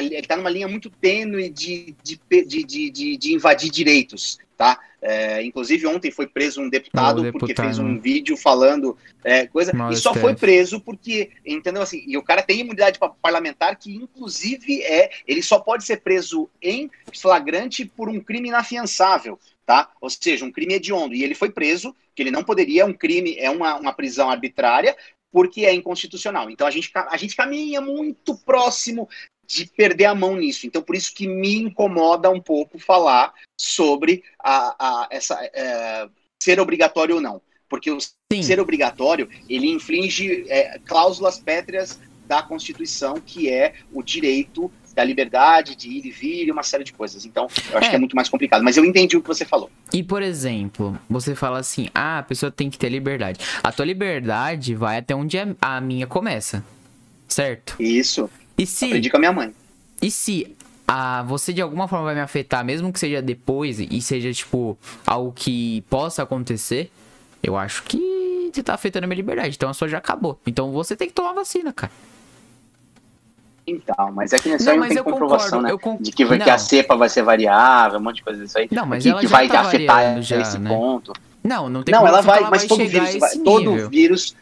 ele 0.00 0.26
tá 0.26 0.36
numa 0.36 0.50
linha 0.50 0.66
muito 0.66 0.90
tênue 0.90 1.48
de, 1.48 1.94
de, 2.02 2.20
de, 2.44 2.90
de, 2.90 3.16
de 3.16 3.34
invadir 3.34 3.70
direitos 3.70 4.38
tá? 4.56 4.78
É, 5.02 5.42
inclusive 5.44 5.86
ontem 5.86 6.10
foi 6.10 6.26
preso 6.26 6.62
um 6.62 6.68
deputado, 6.68 7.22
deputado 7.22 7.38
porque 7.38 7.54
fez 7.54 7.78
um 7.78 8.00
vídeo 8.00 8.38
falando 8.38 8.96
é, 9.22 9.46
coisa 9.46 9.70
e 9.92 9.96
só 9.96 10.14
foi 10.14 10.34
preso 10.34 10.80
porque 10.80 11.30
entendeu 11.44 11.82
assim 11.82 12.02
e 12.06 12.16
o 12.16 12.22
cara 12.22 12.42
tem 12.42 12.60
imunidade 12.60 12.98
parlamentar 13.20 13.76
que 13.76 13.94
inclusive 13.94 14.82
é 14.82 15.10
ele 15.26 15.42
só 15.42 15.58
pode 15.58 15.84
ser 15.84 15.98
preso 15.98 16.48
em 16.62 16.90
flagrante 17.14 17.84
por 17.84 18.08
um 18.08 18.18
crime 18.24 18.48
inafiançável, 18.48 19.38
tá? 19.64 19.90
Ou 20.00 20.10
seja, 20.10 20.44
um 20.44 20.50
crime 20.50 20.74
hediondo 20.74 21.14
e 21.14 21.22
ele 21.22 21.34
foi 21.34 21.50
preso 21.50 21.94
que 22.14 22.22
ele 22.22 22.30
não 22.30 22.42
poderia 22.42 22.82
é 22.82 22.84
um 22.84 22.92
crime 22.92 23.36
é 23.38 23.50
uma, 23.50 23.76
uma 23.76 23.92
prisão 23.92 24.30
arbitrária 24.30 24.96
porque 25.30 25.66
é 25.66 25.74
inconstitucional. 25.74 26.48
Então 26.48 26.66
a 26.66 26.70
gente, 26.70 26.90
a 26.94 27.16
gente 27.16 27.36
caminha 27.36 27.80
muito 27.80 28.36
próximo 28.36 29.08
de 29.46 29.66
perder 29.66 30.06
a 30.06 30.14
mão 30.14 30.36
nisso. 30.36 30.66
Então, 30.66 30.82
por 30.82 30.94
isso 30.94 31.14
que 31.14 31.26
me 31.26 31.56
incomoda 31.56 32.30
um 32.30 32.40
pouco 32.40 32.78
falar 32.78 33.34
sobre 33.60 34.22
a, 34.38 34.76
a 34.78 35.08
essa 35.10 35.38
é, 35.52 36.08
ser 36.42 36.60
obrigatório 36.60 37.16
ou 37.16 37.20
não. 37.20 37.42
Porque 37.68 37.90
o 37.90 37.98
Sim. 38.00 38.42
ser 38.42 38.60
obrigatório, 38.60 39.28
ele 39.48 39.68
inflige 39.68 40.44
é, 40.48 40.78
cláusulas 40.78 41.38
pétreas 41.38 42.00
da 42.26 42.42
Constituição, 42.42 43.20
que 43.20 43.50
é 43.50 43.74
o 43.92 44.02
direito 44.02 44.70
da 44.94 45.04
liberdade 45.04 45.74
de 45.74 45.88
ir 45.88 46.06
e 46.06 46.10
vir 46.10 46.46
e 46.46 46.50
uma 46.50 46.62
série 46.62 46.84
de 46.84 46.92
coisas. 46.92 47.24
Então, 47.26 47.48
eu 47.70 47.78
acho 47.78 47.86
é. 47.88 47.90
que 47.90 47.96
é 47.96 47.98
muito 47.98 48.14
mais 48.14 48.28
complicado. 48.28 48.62
Mas 48.62 48.76
eu 48.76 48.84
entendi 48.84 49.16
o 49.16 49.22
que 49.22 49.28
você 49.28 49.44
falou. 49.44 49.70
E, 49.92 50.02
por 50.02 50.22
exemplo, 50.22 50.98
você 51.08 51.34
fala 51.34 51.58
assim, 51.58 51.88
ah, 51.94 52.18
a 52.18 52.22
pessoa 52.22 52.50
tem 52.50 52.70
que 52.70 52.78
ter 52.78 52.88
liberdade. 52.88 53.40
A 53.62 53.72
tua 53.72 53.84
liberdade 53.84 54.74
vai 54.74 54.98
até 54.98 55.14
onde 55.14 55.36
a 55.60 55.80
minha 55.80 56.06
começa, 56.06 56.64
certo? 57.28 57.76
Isso. 57.80 58.30
E 58.56 58.64
se. 58.64 58.86
Aprendi 58.86 59.10
com 59.10 59.16
a 59.16 59.20
minha 59.20 59.32
mãe. 59.32 59.52
E 60.00 60.10
se 60.10 60.54
a, 60.86 61.20
a, 61.20 61.22
você 61.22 61.52
de 61.52 61.60
alguma 61.60 61.88
forma 61.88 62.04
vai 62.04 62.14
me 62.14 62.20
afetar, 62.20 62.64
mesmo 62.64 62.92
que 62.92 62.98
seja 62.98 63.20
depois 63.20 63.80
e 63.80 64.00
seja, 64.00 64.32
tipo, 64.32 64.78
algo 65.06 65.32
que 65.32 65.82
possa 65.90 66.22
acontecer, 66.22 66.90
eu 67.42 67.56
acho 67.56 67.82
que 67.82 68.50
você 68.52 68.62
tá 68.62 68.74
afetando 68.74 69.04
a 69.04 69.08
minha 69.08 69.16
liberdade. 69.16 69.56
Então 69.56 69.68
a 69.68 69.74
sua 69.74 69.88
já 69.88 69.98
acabou. 69.98 70.38
Então 70.46 70.70
você 70.72 70.94
tem 70.94 71.08
que 71.08 71.14
tomar 71.14 71.32
vacina, 71.32 71.72
cara. 71.72 71.92
Então, 73.66 74.12
mas 74.12 74.32
é 74.32 74.38
que 74.38 74.48
nessa 74.50 74.72
não, 74.72 74.80
não 74.80 74.88
tem 74.88 75.02
comprovação, 75.02 75.62
concordo, 75.62 75.88
né? 75.90 75.98
De 76.00 76.12
que, 76.12 76.24
que, 76.26 76.50
a 76.50 76.58
cepa 76.58 76.96
vai 76.96 77.08
ser 77.08 77.22
variável, 77.22 77.98
um 77.98 78.02
monte 78.02 78.16
de 78.16 78.22
coisa 78.22 78.44
disso 78.44 78.58
aí. 78.58 78.68
Não, 78.70 78.84
mas 78.84 79.02
que, 79.02 79.14
que 79.14 79.26
vai 79.26 79.48
tá 79.48 79.60
afetar 79.60 80.20
já, 80.20 80.40
esse 80.40 80.58
né? 80.58 80.68
ponto. 80.68 81.12
Não, 81.42 81.68
não 81.68 81.82
tem 81.82 81.94
Não, 81.94 82.06
ela 82.06 82.20
vai, 82.20 82.40
ela 82.40 82.50
mas 82.50 82.66
todo 82.66 82.84
vírus, 82.84 83.16
vai, 83.16 83.30
todo 83.38 83.88
vírus 83.88 84.36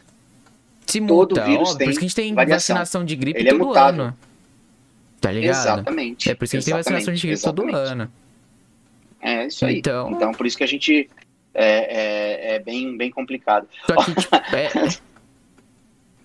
se 0.85 0.99
muta, 0.99 1.35
todo 1.35 1.45
vírus 1.45 1.69
ó, 1.69 1.75
tem 1.75 1.87
por 1.87 1.91
isso 1.91 1.99
que 1.99 2.05
a 2.05 2.07
gente 2.07 2.15
tem 2.15 2.33
variação. 2.33 2.75
vacinação 2.75 3.05
de 3.05 3.15
gripe 3.15 3.39
Ele 3.39 3.49
é 3.49 3.51
todo 3.51 3.65
mutável. 3.65 4.03
ano. 4.05 4.17
Tá 5.21 5.31
ligado? 5.31 5.55
Exatamente. 5.55 6.29
É 6.29 6.35
por 6.35 6.43
isso 6.43 6.51
que 6.51 6.57
a 6.57 6.59
gente 6.59 6.65
tem 6.65 6.73
vacinação 6.75 7.13
de 7.13 7.21
gripe 7.27 7.41
todo 7.41 7.63
exatamente. 7.63 7.91
ano. 7.91 8.11
É 9.21 9.47
isso 9.47 9.65
aí. 9.65 9.77
Então- 9.79 10.11
Então, 10.11 10.31
por 10.33 10.45
isso 10.45 10.57
que 10.57 10.63
a 10.63 10.67
gente 10.67 11.09
é, 11.53 12.51
é, 12.51 12.55
é 12.55 12.59
bem, 12.59 12.97
bem 12.97 13.09
complicado. 13.09 13.67
Só 13.85 13.95
que, 13.95 14.15
tipo, 14.15 14.35
é, 14.55 14.69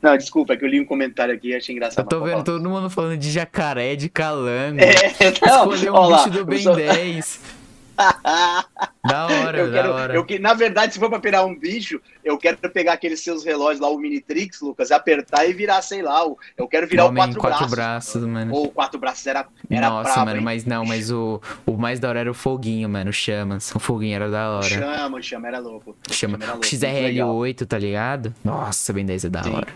Não, 0.01 0.16
desculpa, 0.16 0.53
é 0.53 0.57
que 0.57 0.64
eu 0.64 0.68
li 0.68 0.80
um 0.80 0.84
comentário 0.84 1.34
aqui 1.34 1.49
e 1.49 1.57
achei 1.57 1.74
engraçado. 1.74 2.05
eu 2.05 2.09
tô 2.09 2.24
vendo 2.24 2.44
todo 2.44 2.68
mundo 2.68 2.88
falando 2.88 3.16
de 3.16 3.30
jacaré, 3.30 3.96
de 3.96 4.09
calango. 4.09 4.78
É, 4.80 5.46
não, 5.46 5.72
Escolher 5.72 5.90
um 5.90 5.94
ó 5.94 6.09
lá, 6.09 6.16
bicho 6.18 6.30
do 6.38 6.44
Ben 6.44 6.62
só- 6.62 6.74
10. 6.74 7.40
Da 9.05 9.26
hora, 9.26 9.59
eu 9.59 9.66
da 9.70 9.72
quero, 9.72 9.92
hora. 9.92 10.14
eu 10.14 10.24
que, 10.24 10.38
na 10.38 10.53
verdade, 10.55 10.92
se 10.92 10.99
for 10.99 11.09
pra 11.09 11.18
pegar 11.18 11.44
um 11.44 11.55
bicho, 11.59 12.01
eu 12.22 12.36
quero 12.36 12.57
pegar 12.70 12.92
aqueles 12.92 13.20
seus 13.20 13.42
relógios 13.44 13.80
lá, 13.80 13.88
o 13.88 13.99
Minitrix, 13.99 14.61
Lucas, 14.61 14.90
apertar 14.90 15.46
e 15.49 15.53
virar, 15.55 15.80
sei 15.82 16.03
lá, 16.03 16.26
o- 16.26 16.36
eu 16.57 16.68
quero 16.68 16.86
virar 16.86 17.07
Homem 17.07 17.22
o 17.22 17.26
quatro, 17.26 17.40
quatro 17.40 17.68
braços. 17.68 18.14
braços, 18.16 18.24
mano. 18.24 18.53
Ou 18.55 18.66
o 18.66 18.70
quatro 18.70 18.99
braços 19.01 19.26
era, 19.26 19.46
era 19.70 19.88
Nossa, 19.88 20.24
mano, 20.24 20.38
hein? 20.38 20.44
mas 20.44 20.64
não, 20.66 20.84
mas 20.84 21.11
o, 21.11 21.40
o 21.64 21.76
mais 21.78 21.99
da 21.99 22.09
hora 22.11 22.20
era 22.20 22.30
o 22.30 22.34
foguinho, 22.34 22.88
mano, 22.88 23.09
o 23.11 23.12
chamas. 23.12 23.74
O 23.74 23.78
foguinho 23.78 24.14
era 24.14 24.30
da 24.30 24.51
hora. 24.51 24.62
Chama, 24.68 25.22
chama, 25.22 25.49
era 25.49 25.59
louco. 25.59 25.96
Chama. 26.11 26.36
era 26.42 26.53
O 26.53 26.57
louco, 26.57 26.66
muito 26.70 26.84
legal. 27.03 27.34
XRL8, 27.34 27.66
tá 27.66 27.78
ligado? 27.78 28.34
Nossa, 28.44 28.92
Ben 28.92 29.07
10 29.07 29.24
é 29.24 29.28
da 29.30 29.42
Sim. 29.42 29.55
hora. 29.55 29.68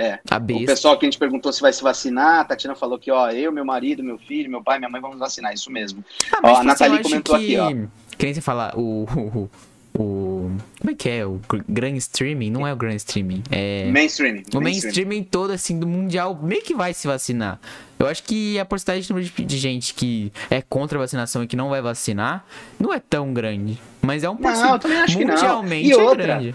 É. 0.00 0.18
A 0.30 0.36
O 0.38 0.64
pessoal 0.66 0.98
que 0.98 1.04
a 1.04 1.08
gente 1.08 1.18
perguntou 1.18 1.52
se 1.52 1.60
vai 1.60 1.72
se 1.72 1.82
vacinar, 1.82 2.40
a 2.40 2.44
Tatiana 2.44 2.74
falou 2.74 2.98
que, 2.98 3.10
ó, 3.10 3.30
eu, 3.30 3.52
meu 3.52 3.64
marido, 3.64 4.02
meu 4.02 4.16
filho, 4.18 4.50
meu 4.50 4.62
pai, 4.62 4.78
minha 4.78 4.88
mãe 4.90 5.00
vamos 5.00 5.18
vacinar, 5.18 5.52
isso 5.52 5.70
mesmo. 5.70 6.02
Ah, 6.32 6.38
Ó, 6.42 6.48
a 6.48 6.52
tipo 6.54 6.64
Nathalie 6.66 6.94
eu 6.94 7.00
acho 7.00 7.08
comentou 7.10 7.38
que... 7.38 7.56
aqui, 7.56 7.58
ó. 7.58 8.16
Que 8.16 8.24
nem 8.26 8.34
você 8.34 8.40
fala, 8.40 8.72
o, 8.76 9.04
o, 9.04 9.50
o... 9.94 10.50
Como 10.78 10.90
é 10.90 10.94
que 10.94 11.08
é? 11.08 11.26
O 11.26 11.40
gr- 11.48 11.62
Grand 11.68 11.96
Streaming? 11.96 12.50
Não 12.50 12.66
é 12.66 12.72
o 12.72 12.76
Grand 12.76 12.94
Streaming. 12.96 13.42
É... 13.50 13.90
Mainstream. 13.90 14.42
O 14.54 14.60
mainstreaming 14.60 15.22
todo, 15.24 15.50
assim, 15.52 15.78
do 15.78 15.86
mundial, 15.86 16.38
meio 16.42 16.62
que 16.62 16.74
vai 16.74 16.94
se 16.94 17.06
vacinar. 17.06 17.60
Eu 17.98 18.06
acho 18.06 18.22
que 18.22 18.58
a 18.58 18.64
porcentagem 18.64 19.02
de 19.02 19.10
número 19.10 19.28
de- 19.28 19.58
gente 19.58 19.92
que 19.92 20.32
é 20.50 20.62
contra 20.62 20.96
a 20.98 21.00
vacinação 21.02 21.42
e 21.42 21.46
que 21.46 21.56
não 21.56 21.68
vai 21.68 21.82
vacinar 21.82 22.44
não 22.78 22.92
é 22.94 22.98
tão 22.98 23.34
grande. 23.34 23.78
Mas 24.00 24.24
é 24.24 24.30
um 24.30 24.38
Não, 24.40 24.72
eu 24.72 24.78
também 24.78 24.96
acho 24.98 25.18
que 25.18 25.24
não. 25.24 25.34
mundialmente 25.34 25.88
E 25.88 25.92
é 25.92 25.96
outra, 25.96 26.22
grande. 26.24 26.54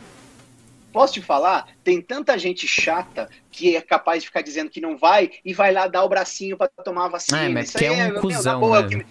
Posso 0.96 1.12
te 1.16 1.22
falar? 1.22 1.68
Tem 1.84 2.02
tanta 2.02 2.38
gente 2.40 2.66
chata 2.66 3.28
que 3.52 3.76
é 3.76 3.82
capaz 3.82 4.24
de 4.24 4.28
ficar 4.30 4.42
dizendo 4.42 4.70
que 4.70 4.80
não 4.80 4.98
vai 4.98 5.30
e 5.44 5.54
vai 5.54 5.74
lá 5.74 5.88
dar 5.88 6.06
o 6.06 6.08
bracinho 6.08 6.56
pra 6.56 6.70
tomar 6.70 7.08
a 7.08 7.10
vacina. 7.10 7.42
É, 7.42 7.50
mas 7.50 7.68
Isso 7.68 7.78
que 7.78 7.84
é 7.84 7.92
um 7.92 7.98
meu, 7.98 8.22
cuzão, 8.22 8.54
na 8.54 8.60
boa, 8.60 8.82
né? 8.84 8.88
que- 9.04 9.06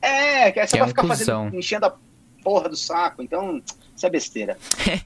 É, 0.00 0.50
que 0.50 0.60
é 0.60 0.66
só 0.66 0.70
Que 0.70 0.76
é 0.76 0.78
pra 0.78 0.86
um 0.86 0.88
ficar 0.88 1.02
cuzão. 1.02 1.44
fazendo, 1.44 1.58
enchendo 1.58 1.84
a 1.84 1.94
porra 2.42 2.70
do 2.70 2.76
saco. 2.76 3.22
Então, 3.22 3.62
isso 4.00 4.06
é 4.06 4.10
besteira. 4.10 4.56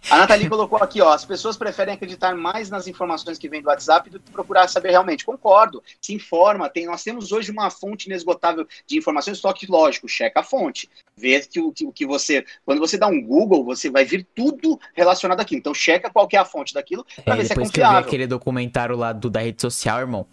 A 0.09 0.19
Nathalie 0.19 0.49
colocou 0.49 0.79
aqui, 0.79 1.01
ó, 1.03 1.13
as 1.13 1.25
pessoas 1.25 1.57
preferem 1.57 1.95
acreditar 1.95 2.35
mais 2.37 2.71
nas 2.71 2.87
informações 2.87 3.37
que 3.39 3.49
vêm 3.49 3.61
do 3.61 3.67
WhatsApp 3.69 4.09
do 4.09 4.21
que 4.21 4.31
procurar 4.31 4.69
saber 4.69 4.91
realmente. 4.91 5.25
Concordo, 5.25 5.83
se 6.01 6.15
informa. 6.15 6.69
Tem, 6.71 6.87
nós 6.87 7.03
temos 7.03 7.33
hoje 7.33 7.51
uma 7.51 7.71
fonte 7.71 8.07
inesgotável 8.07 8.67
de 8.87 8.97
informações, 8.97 9.39
só 9.39 9.53
que, 9.53 9.67
lógico, 9.67 10.09
checa 10.09 10.41
a 10.41 10.43
fonte. 10.45 10.89
Vê 11.17 11.41
que 11.41 11.61
o 11.61 11.73
que, 11.73 11.85
o 11.85 11.93
que 11.93 12.07
você. 12.07 12.45
Quando 12.65 12.79
você 12.79 12.97
dá 12.97 13.09
um 13.09 13.21
Google, 13.21 13.65
você 13.65 13.91
vai 13.91 14.05
vir 14.05 14.25
tudo 14.35 14.79
relacionado 14.95 15.41
àquilo. 15.41 15.59
Então, 15.59 15.75
checa 15.75 16.09
qual 16.11 16.29
é 16.33 16.37
a 16.37 16.45
fonte 16.45 16.73
daquilo 16.73 17.05
pra 17.25 17.35
É, 17.35 17.37
ver 17.39 17.47
se 17.47 17.53
é 17.53 17.57
depois 17.57 17.71
que 17.71 17.81
eu 17.81 17.83
vi 17.83 17.87
confiável. 17.89 17.99
aquele 18.09 18.27
documentário 18.29 18.97
lá 18.97 19.13
do, 19.13 19.29
da 19.29 19.41
rede 19.41 19.61
social, 19.61 19.99
irmão, 20.01 20.25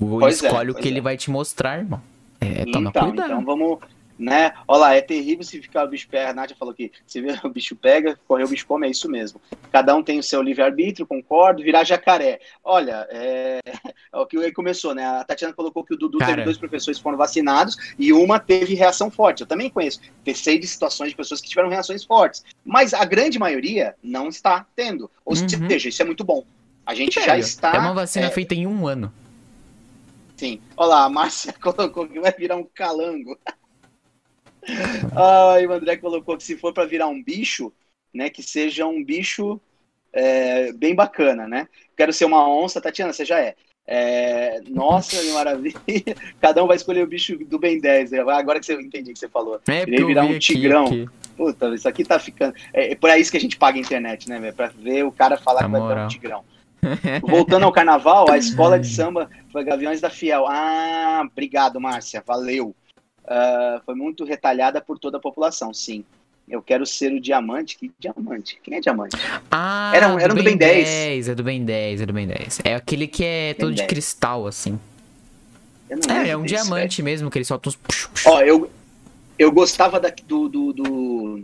o 0.00 0.18
Pois 0.18 0.42
é, 0.42 0.46
escolhe 0.46 0.70
o 0.70 0.74
pois 0.74 0.82
que 0.82 0.88
é. 0.88 0.92
ele 0.92 1.00
vai 1.00 1.16
te 1.16 1.30
mostrar, 1.30 1.78
irmão. 1.78 2.00
É, 2.40 2.64
toma 2.66 2.90
então, 2.90 3.08
cuidado. 3.08 3.26
então 3.32 3.44
vamos, 3.44 3.78
né? 4.22 4.52
Olha 4.68 4.80
lá, 4.80 4.94
é 4.94 5.00
terrível 5.00 5.44
se 5.44 5.60
ficar 5.60 5.84
o 5.84 5.88
bicho 5.88 6.08
pega. 6.08 6.30
A 6.30 6.34
Nádia 6.34 6.56
falou 6.56 6.72
que 6.72 6.92
se 7.06 7.20
vê 7.20 7.38
o 7.42 7.48
bicho 7.48 7.74
pega, 7.74 8.18
correr 8.26 8.44
o 8.44 8.48
bicho 8.48 8.66
come, 8.66 8.86
é 8.86 8.90
isso 8.90 9.08
mesmo. 9.10 9.40
Cada 9.70 9.94
um 9.94 10.02
tem 10.02 10.18
o 10.18 10.22
seu 10.22 10.40
livre-arbítrio, 10.40 11.06
concordo, 11.06 11.62
virar 11.62 11.84
jacaré. 11.84 12.40
Olha, 12.62 13.06
é... 13.10 13.60
é 14.12 14.18
o 14.18 14.26
que 14.26 14.38
aí 14.38 14.52
começou, 14.52 14.94
né? 14.94 15.04
A 15.04 15.24
Tatiana 15.24 15.52
colocou 15.52 15.84
que 15.84 15.94
o 15.94 15.98
Dudu 15.98 16.18
Cara. 16.18 16.32
teve 16.32 16.44
dois 16.44 16.58
professores 16.58 16.98
que 16.98 17.02
foram 17.02 17.18
vacinados 17.18 17.76
e 17.98 18.12
uma 18.12 18.38
teve 18.38 18.74
reação 18.74 19.10
forte. 19.10 19.40
Eu 19.40 19.46
também 19.46 19.68
conheço, 19.68 20.00
sei 20.34 20.58
de 20.58 20.66
situações 20.66 21.10
de 21.10 21.16
pessoas 21.16 21.40
que 21.40 21.48
tiveram 21.48 21.68
reações 21.68 22.04
fortes. 22.04 22.44
Mas 22.64 22.94
a 22.94 23.04
grande 23.04 23.38
maioria 23.38 23.94
não 24.02 24.28
está 24.28 24.64
tendo. 24.76 25.10
Ou 25.24 25.34
Uhum. 25.36 25.48
seja, 25.48 25.88
isso 25.88 26.02
é 26.02 26.04
muito 26.04 26.22
bom. 26.24 26.44
A 26.86 26.94
gente 26.94 27.20
já 27.20 27.38
está. 27.38 27.72
É 27.74 27.78
uma 27.78 27.94
vacina 27.94 28.26
é, 28.26 28.30
feita 28.30 28.54
em 28.54 28.66
um 28.66 28.86
ano. 28.86 29.12
Sim. 30.36 30.60
Olha 30.76 30.88
lá, 30.88 31.04
a 31.04 31.08
Márcia 31.08 31.52
colocou 31.62 32.06
que 32.08 32.18
vai 32.18 32.32
virar 32.32 32.56
um 32.56 32.64
calango. 32.64 33.38
Ai, 35.16 35.66
o 35.66 35.72
André 35.72 35.96
colocou 35.96 36.36
que 36.36 36.44
se 36.44 36.56
for 36.56 36.72
para 36.72 36.84
virar 36.86 37.08
um 37.08 37.22
bicho, 37.22 37.72
né, 38.14 38.30
que 38.30 38.42
seja 38.42 38.86
um 38.86 39.02
bicho 39.02 39.60
é, 40.12 40.72
bem 40.72 40.94
bacana, 40.94 41.48
né? 41.48 41.68
Quero 41.96 42.12
ser 42.12 42.24
uma 42.26 42.48
onça, 42.48 42.80
Tatiana, 42.80 43.12
você 43.12 43.24
já 43.24 43.40
é. 43.40 43.54
É, 43.86 44.60
nossa, 44.68 45.20
que 45.20 45.32
maravilha. 45.32 45.74
Cada 46.40 46.62
um 46.62 46.66
vai 46.66 46.76
escolher 46.76 47.02
o 47.02 47.06
bicho 47.06 47.36
do 47.44 47.58
Ben 47.58 47.80
10. 47.80 48.12
né? 48.12 48.20
Agora 48.20 48.60
que 48.60 48.66
você 48.66 48.74
entendi 48.74 49.10
o 49.10 49.12
que 49.14 49.18
você 49.18 49.28
falou. 49.28 49.60
É, 49.68 49.82
eu 49.88 50.06
virar 50.06 50.22
vi 50.22 50.28
um 50.28 50.30
aqui 50.30 50.38
tigrão. 50.38 50.84
que- 50.86 51.08
Puta, 51.36 51.74
isso 51.74 51.88
aqui 51.88 52.04
tá 52.04 52.18
ficando. 52.18 52.54
É, 52.72 52.92
é 52.92 52.94
por 52.94 53.10
isso 53.18 53.30
que 53.30 53.38
a 53.38 53.40
gente 53.40 53.56
paga 53.56 53.78
a 53.78 53.80
internet, 53.80 54.28
né, 54.28 54.38
velho? 54.38 54.54
Pra 54.54 54.68
ver 54.68 55.02
o 55.04 55.10
cara 55.10 55.36
falar 55.38 55.64
que 55.64 55.70
vai 55.70 55.80
virar 55.80 56.04
um 56.04 56.08
tigrão. 56.08 56.44
Voltando 57.22 57.64
ao 57.64 57.72
carnaval, 57.72 58.30
a 58.30 58.36
escola 58.36 58.78
de 58.78 58.86
samba 58.88 59.30
foi 59.50 59.64
Gaviões 59.64 60.00
da 60.00 60.10
Fiel. 60.10 60.46
Ah, 60.46 61.26
obrigado, 61.30 61.80
Márcia, 61.80 62.22
valeu. 62.24 62.76
Ah, 63.26 63.80
foi 63.84 63.94
muito 63.94 64.24
retalhada 64.24 64.80
por 64.80 64.98
toda 64.98 65.16
a 65.16 65.20
população, 65.20 65.72
sim. 65.72 66.04
Eu 66.48 66.60
quero 66.60 66.84
ser 66.84 67.12
o 67.12 67.20
diamante. 67.20 67.78
Que 67.78 67.90
diamante? 67.98 68.58
Quem 68.62 68.74
é 68.76 68.80
diamante? 68.80 69.16
Ah, 69.50 69.92
Era 69.94 70.08
um- 70.12 70.18
era 70.18 70.32
um 70.32 70.36
do 70.36 70.42
Ben 70.42 70.56
10. 70.56 71.28
É 71.28 71.34
do 71.34 71.42
Ben 71.44 71.64
10, 71.64 72.00
é 72.02 72.06
do 72.06 72.12
Ben 72.12 72.26
10. 72.26 72.60
É 72.64 72.74
aquele 72.74 73.06
que 73.06 73.24
é 73.24 73.54
todo 73.54 73.70
de 73.70 73.76
10. 73.76 73.88
cristal, 73.88 74.46
assim. 74.46 74.78
É, 75.88 76.30
é 76.30 76.36
um 76.36 76.42
desse, 76.42 76.54
diamante 76.54 77.02
mesmo, 77.02 77.30
que 77.30 77.38
ele 77.38 77.44
solta 77.44 77.68
uns... 77.68 77.76
velho. 77.76 78.10
Ó, 78.26 78.40
eu, 78.42 78.70
eu 79.38 79.52
gostava 79.52 80.00
da, 80.00 80.12
do, 80.26 80.48
do, 80.48 80.72
do- 80.72 81.42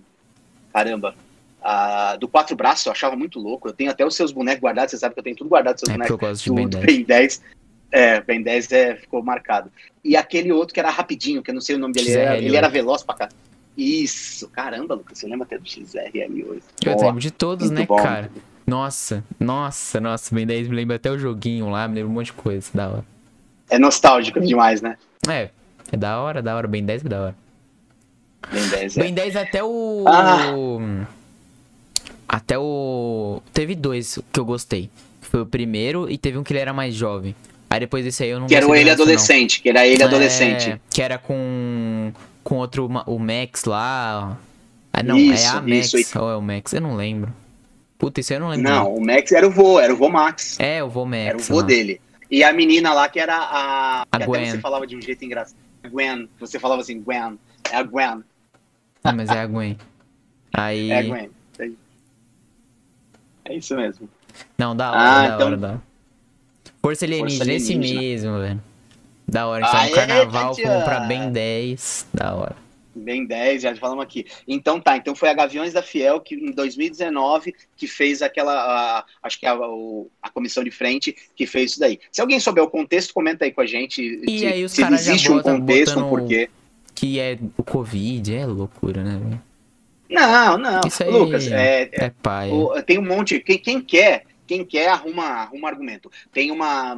Caramba. 0.73 1.15
ah, 1.63 2.17
do 2.17 2.27
Quatro 2.27 2.57
Braços, 2.57 2.87
eu 2.87 2.93
achava 2.93 3.15
muito 3.15 3.39
louco. 3.39 3.69
Eu 3.69 3.73
tenho 3.73 3.91
até 3.91 4.05
os 4.07 4.17
seus 4.17 4.33
bonecos 4.33 4.63
guardados, 4.63 4.91
você 4.91 4.99
sabe 4.99 5.15
que 5.15 5.21
eu 5.21 5.25
tenho 5.25 5.37
tudo 5.37 5.49
guardado, 5.51 5.79
seus 5.79 5.91
É 5.91 5.93
bonecos. 5.93 6.11
eu 6.11 6.19
gosto 6.19 6.43
de 6.43 6.49
do, 6.51 6.55
Ben 6.55 6.69
do 6.69 6.79
10. 6.79 6.87
Ben 6.87 7.05
10. 7.05 7.43
É, 7.91 8.21
Ben 8.21 8.43
10 8.43 8.73
é, 8.73 8.97
ficou 8.97 9.23
marcado. 9.23 9.71
E 10.09 10.17
aquele 10.17 10.51
outro 10.51 10.73
que 10.73 10.81
era 10.81 10.89
rapidinho, 10.89 11.43
que 11.43 11.51
eu 11.51 11.55
não 11.55 11.61
sei 11.61 11.77
o 11.77 11.79
nome 11.79 11.93
dele, 11.93 12.09
ele 12.09 12.19
era, 12.19 12.37
XRL8. 12.37 12.45
ele 12.45 12.57
era 12.57 12.69
veloz 12.69 13.03
pra 13.03 13.15
cá. 13.15 13.29
Isso, 13.77 14.49
caramba, 14.49 14.95
Lucas, 14.95 15.19
você 15.19 15.27
lembra 15.27 15.45
até 15.45 15.59
do 15.59 15.65
XRL8. 15.65 16.63
Eu 16.87 16.97
lembro 16.97 17.21
de 17.21 17.31
todos, 17.31 17.67
muito 17.67 17.79
né, 17.79 17.87
bom. 17.87 18.03
cara? 18.03 18.31
Nossa, 18.67 19.23
nossa, 19.39 20.01
nossa, 20.01 20.35
Ben 20.35 20.47
10 20.47 20.69
me 20.69 20.77
lembra 20.77 20.97
até 20.97 21.11
o 21.11 21.19
joguinho 21.19 21.69
lá, 21.69 21.87
me 21.87 21.97
lembra 21.97 22.11
um 22.11 22.15
monte 22.15 22.27
de 22.27 22.33
coisa, 22.33 22.71
da 22.73 22.89
hora. 22.89 23.05
É 23.69 23.79
nostálgico 23.79 24.41
demais, 24.41 24.81
né? 24.81 24.97
É, 25.29 25.51
é 25.93 25.97
da 25.97 26.19
hora, 26.19 26.41
da 26.41 26.57
hora, 26.57 26.67
Ben 26.67 26.83
10 26.83 27.05
é 27.05 27.09
da 27.09 27.23
hora. 27.23 27.37
Ben 28.51 28.67
10 28.67 28.97
é. 28.97 29.03
Ben 29.03 29.13
10 29.13 29.37
até 29.37 29.63
o... 29.63 30.05
Ah. 30.07 31.07
Até 32.27 32.59
o... 32.59 33.43
Teve 33.53 33.75
dois 33.75 34.19
que 34.33 34.41
eu 34.41 34.45
gostei. 34.47 34.89
Foi 35.21 35.43
o 35.43 35.47
primeiro 35.47 36.11
e 36.11 36.17
teve 36.17 36.39
um 36.39 36.43
que 36.43 36.55
ele 36.55 36.61
era 36.61 36.73
mais 36.73 36.95
jovem. 36.95 37.35
Aí 37.71 37.81
depois 37.81 38.05
desse 38.05 38.23
aí 38.25 38.31
eu 38.31 38.41
não 38.41 38.47
Que 38.47 38.55
era 38.55 38.67
o 38.67 38.75
ele 38.75 38.85
do 38.85 38.89
resto, 38.89 38.99
não. 38.99 39.05
adolescente, 39.05 39.61
que 39.63 39.69
era 39.69 39.87
ele 39.87 40.03
adolescente. 40.03 40.71
É, 40.71 40.81
que 40.91 41.03
era 41.03 41.19
com 41.19 42.13
com 42.43 42.57
outro 42.57 42.87
o 43.07 43.19
Max 43.19 43.65
lá. 43.65 44.39
Ah, 44.93 45.03
não, 45.03 45.19
Isso, 45.19 45.45
é 45.45 45.49
a 45.51 45.61
Max 45.61 45.93
isso, 45.93 46.19
ou 46.19 46.31
é 46.31 46.37
o 46.37 46.41
Max, 46.41 46.73
eu 46.73 46.81
não 46.81 46.97
lembro. 46.97 47.31
Puta, 47.99 48.21
isso 48.21 48.33
aí 48.33 48.39
eu 48.39 48.41
não 48.41 48.49
lembro. 48.49 48.71
Não, 48.71 48.95
o 48.95 49.05
Max 49.05 49.33
era 49.33 49.47
o 49.47 49.51
vô, 49.51 49.79
era 49.79 49.93
o 49.93 49.97
vô 49.97 50.09
Max. 50.09 50.59
É, 50.59 50.83
o 50.83 50.89
vô 50.89 51.05
Max. 51.05 51.27
Era 51.27 51.37
o 51.37 51.41
vô 51.41 51.63
dele. 51.63 52.01
E 52.31 52.43
a 52.43 52.53
menina 52.53 52.93
lá 52.95 53.09
que 53.09 53.19
era 53.21 53.37
a. 53.37 54.05
A 54.11 54.19
que 54.19 54.25
Gwen. 54.27 54.43
até 54.43 54.51
você 54.53 54.59
falava 54.61 54.87
de 54.87 54.97
um 54.97 55.03
jeito 55.03 55.25
engraçado. 55.25 55.57
Gwen. 55.91 56.29
Você 56.41 56.59
falava 56.59 56.81
assim, 56.81 57.01
Gwen. 57.03 57.39
É 57.71 57.77
a 57.77 57.83
Gwen. 57.83 58.23
Ah, 59.05 59.13
mas 59.13 59.29
é 59.31 59.41
a 59.41 59.47
Gwen. 59.47 59.77
Aí. 60.55 60.91
É 60.91 60.99
a 60.99 61.03
Gwen. 61.03 61.31
É 63.45 63.55
isso 63.55 63.75
mesmo. 63.77 64.09
Não, 64.57 64.77
da 64.77 64.91
hora, 64.91 65.01
Ah, 65.01 65.29
da 65.29 65.35
então- 65.35 65.47
hora, 65.49 65.57
da 65.57 65.69
hora. 65.69 65.83
Força 66.89 67.05
alienígena, 67.05 67.53
esse 67.53 67.77
mesmo, 67.77 68.39
velho. 68.39 68.63
Da 69.27 69.47
hora. 69.47 69.67
Então, 69.67 69.81
Aê, 69.81 69.91
um 69.91 69.95
carnaval 69.95 70.57
compra 70.57 71.01
bem 71.01 71.31
10. 71.31 72.07
Da 72.15 72.35
hora. 72.35 72.57
Bem 72.95 73.27
10, 73.27 73.63
já 73.63 73.77
falamos 73.77 74.03
aqui. 74.03 74.25
Então 74.49 74.81
tá, 74.81 74.97
então 74.97 75.15
foi 75.15 75.29
a 75.29 75.35
Gaviões 75.35 75.75
da 75.75 75.83
Fiel 75.83 76.19
que 76.19 76.35
em 76.35 76.51
2019 76.51 77.55
que 77.77 77.87
fez 77.87 78.23
aquela, 78.23 78.55
a, 78.55 79.05
acho 79.23 79.39
que 79.39 79.47
a, 79.47 79.57
a, 80.23 80.31
comissão 80.31 80.65
de 80.65 80.71
frente 80.71 81.15
que 81.37 81.47
fez 81.47 81.73
isso 81.73 81.81
daí. 81.81 82.01
Se 82.11 82.23
alguém 82.23 82.41
souber 82.41 82.65
o 82.65 82.71
contexto, 82.71 83.13
comenta 83.13 83.45
aí 83.45 83.53
com 83.53 83.61
a 83.61 83.67
gente. 83.67 84.03
E 84.27 84.39
se, 84.39 84.47
aí 84.47 84.65
os 84.65 84.73
se 84.73 84.83
existe 84.83 85.31
um 85.31 85.43
contexto, 85.43 86.01
um 86.01 86.09
porquê. 86.09 86.49
Que 86.95 87.21
é 87.21 87.39
o 87.57 87.63
Covid, 87.63 88.35
é 88.35 88.47
loucura, 88.47 89.05
né? 89.05 89.39
Não, 90.09 90.57
não. 90.57 90.81
Isso 90.87 91.03
aí 91.03 91.11
Lucas, 91.11 91.47
é, 91.47 91.91
é 91.93 92.11
pai. 92.23 92.51
tem 92.87 92.99
um 92.99 93.05
monte. 93.05 93.39
Quem, 93.41 93.59
quem 93.59 93.81
quer, 93.81 94.25
quem 94.49 94.65
quer 94.65 94.89
arruma, 94.89 95.25
arruma 95.25 95.69
argumento. 95.69 96.11
Tem 96.33 96.51
uma 96.51 96.97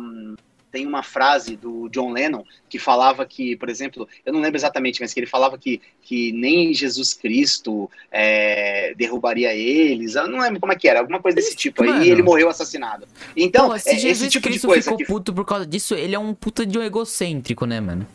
tem 0.70 0.86
uma 0.86 1.03
frase 1.03 1.57
do 1.57 1.88
John 1.88 2.12
Lennon 2.12 2.44
que 2.68 2.78
falava 2.78 3.26
que, 3.26 3.57
por 3.57 3.68
exemplo, 3.68 4.09
eu 4.24 4.32
não 4.32 4.40
lembro 4.40 4.57
exatamente, 4.57 5.01
mas 5.01 5.12
que 5.12 5.18
ele 5.18 5.26
falava 5.26 5.59
que, 5.59 5.80
que 6.01 6.30
nem 6.30 6.72
Jesus 6.72 7.12
Cristo 7.12 7.90
é, 8.09 8.94
derrubaria 8.94 9.53
eles. 9.53 10.14
Eu 10.14 10.28
não 10.28 10.38
lembro 10.38 10.61
como 10.61 10.72
é 10.72 10.76
que 10.76 10.88
era, 10.88 11.01
alguma 11.01 11.20
coisa 11.20 11.34
desse 11.34 11.57
tipo 11.57 11.82
aí, 11.82 12.07
e 12.07 12.11
ele 12.11 12.22
morreu 12.22 12.48
assassinado. 12.48 13.05
Então, 13.36 13.70
Pô, 13.70 13.78
se 13.80 13.90
é, 13.90 13.98
Jesus 13.98 14.22
esse 14.22 14.30
tipo 14.30 14.46
Cristo 14.46 14.61
de 14.61 14.66
coisa 14.68 14.82
ficou 14.82 14.98
que... 14.98 15.05
puto 15.07 15.34
por 15.34 15.44
causa 15.44 15.66
disso, 15.66 15.94
ele 15.94 16.14
é 16.14 16.18
um 16.18 16.32
puta 16.32 16.64
de 16.64 16.78
um 16.78 16.82
egocêntrico, 16.82 17.66
né, 17.66 17.80
mano? 17.80 18.07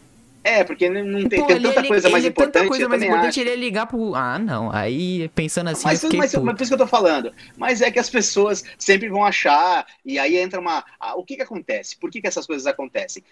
É, 0.45 0.63
porque 0.63 0.87
não 0.87 1.27
tem, 1.27 1.41
Pô, 1.41 1.47
tem 1.47 1.59
tanta 1.59 1.83
coisa 1.87 2.07
mais 2.07 2.23
importante. 2.23 2.53
Tanta 2.53 2.67
coisa 2.67 2.87
mais 2.87 3.01
importante 3.01 3.39
ele 3.39 3.49
ia 3.49 3.55
ligar 3.55 3.87
pro. 3.87 4.13
Ah, 4.13 4.37
não. 4.37 4.71
Aí, 4.71 5.27
pensando 5.29 5.71
assim. 5.71 5.87
Mas, 5.87 6.03
mas, 6.03 6.13
mas, 6.13 6.33
mas 6.35 6.55
por 6.55 6.61
isso 6.61 6.69
que 6.69 6.75
eu 6.75 6.85
tô 6.85 6.87
falando. 6.87 7.33
Mas 7.57 7.81
é 7.81 7.89
que 7.89 7.97
as 7.97 8.11
pessoas 8.11 8.63
sempre 8.77 9.09
vão 9.09 9.25
achar. 9.25 9.87
E 10.05 10.19
aí 10.19 10.37
entra 10.37 10.59
uma. 10.59 10.85
Ah, 10.99 11.15
o 11.15 11.23
que 11.23 11.35
que 11.35 11.41
acontece? 11.41 11.97
Por 11.97 12.11
que, 12.11 12.21
que 12.21 12.27
essas 12.27 12.45
coisas 12.45 12.67
acontecem? 12.67 13.23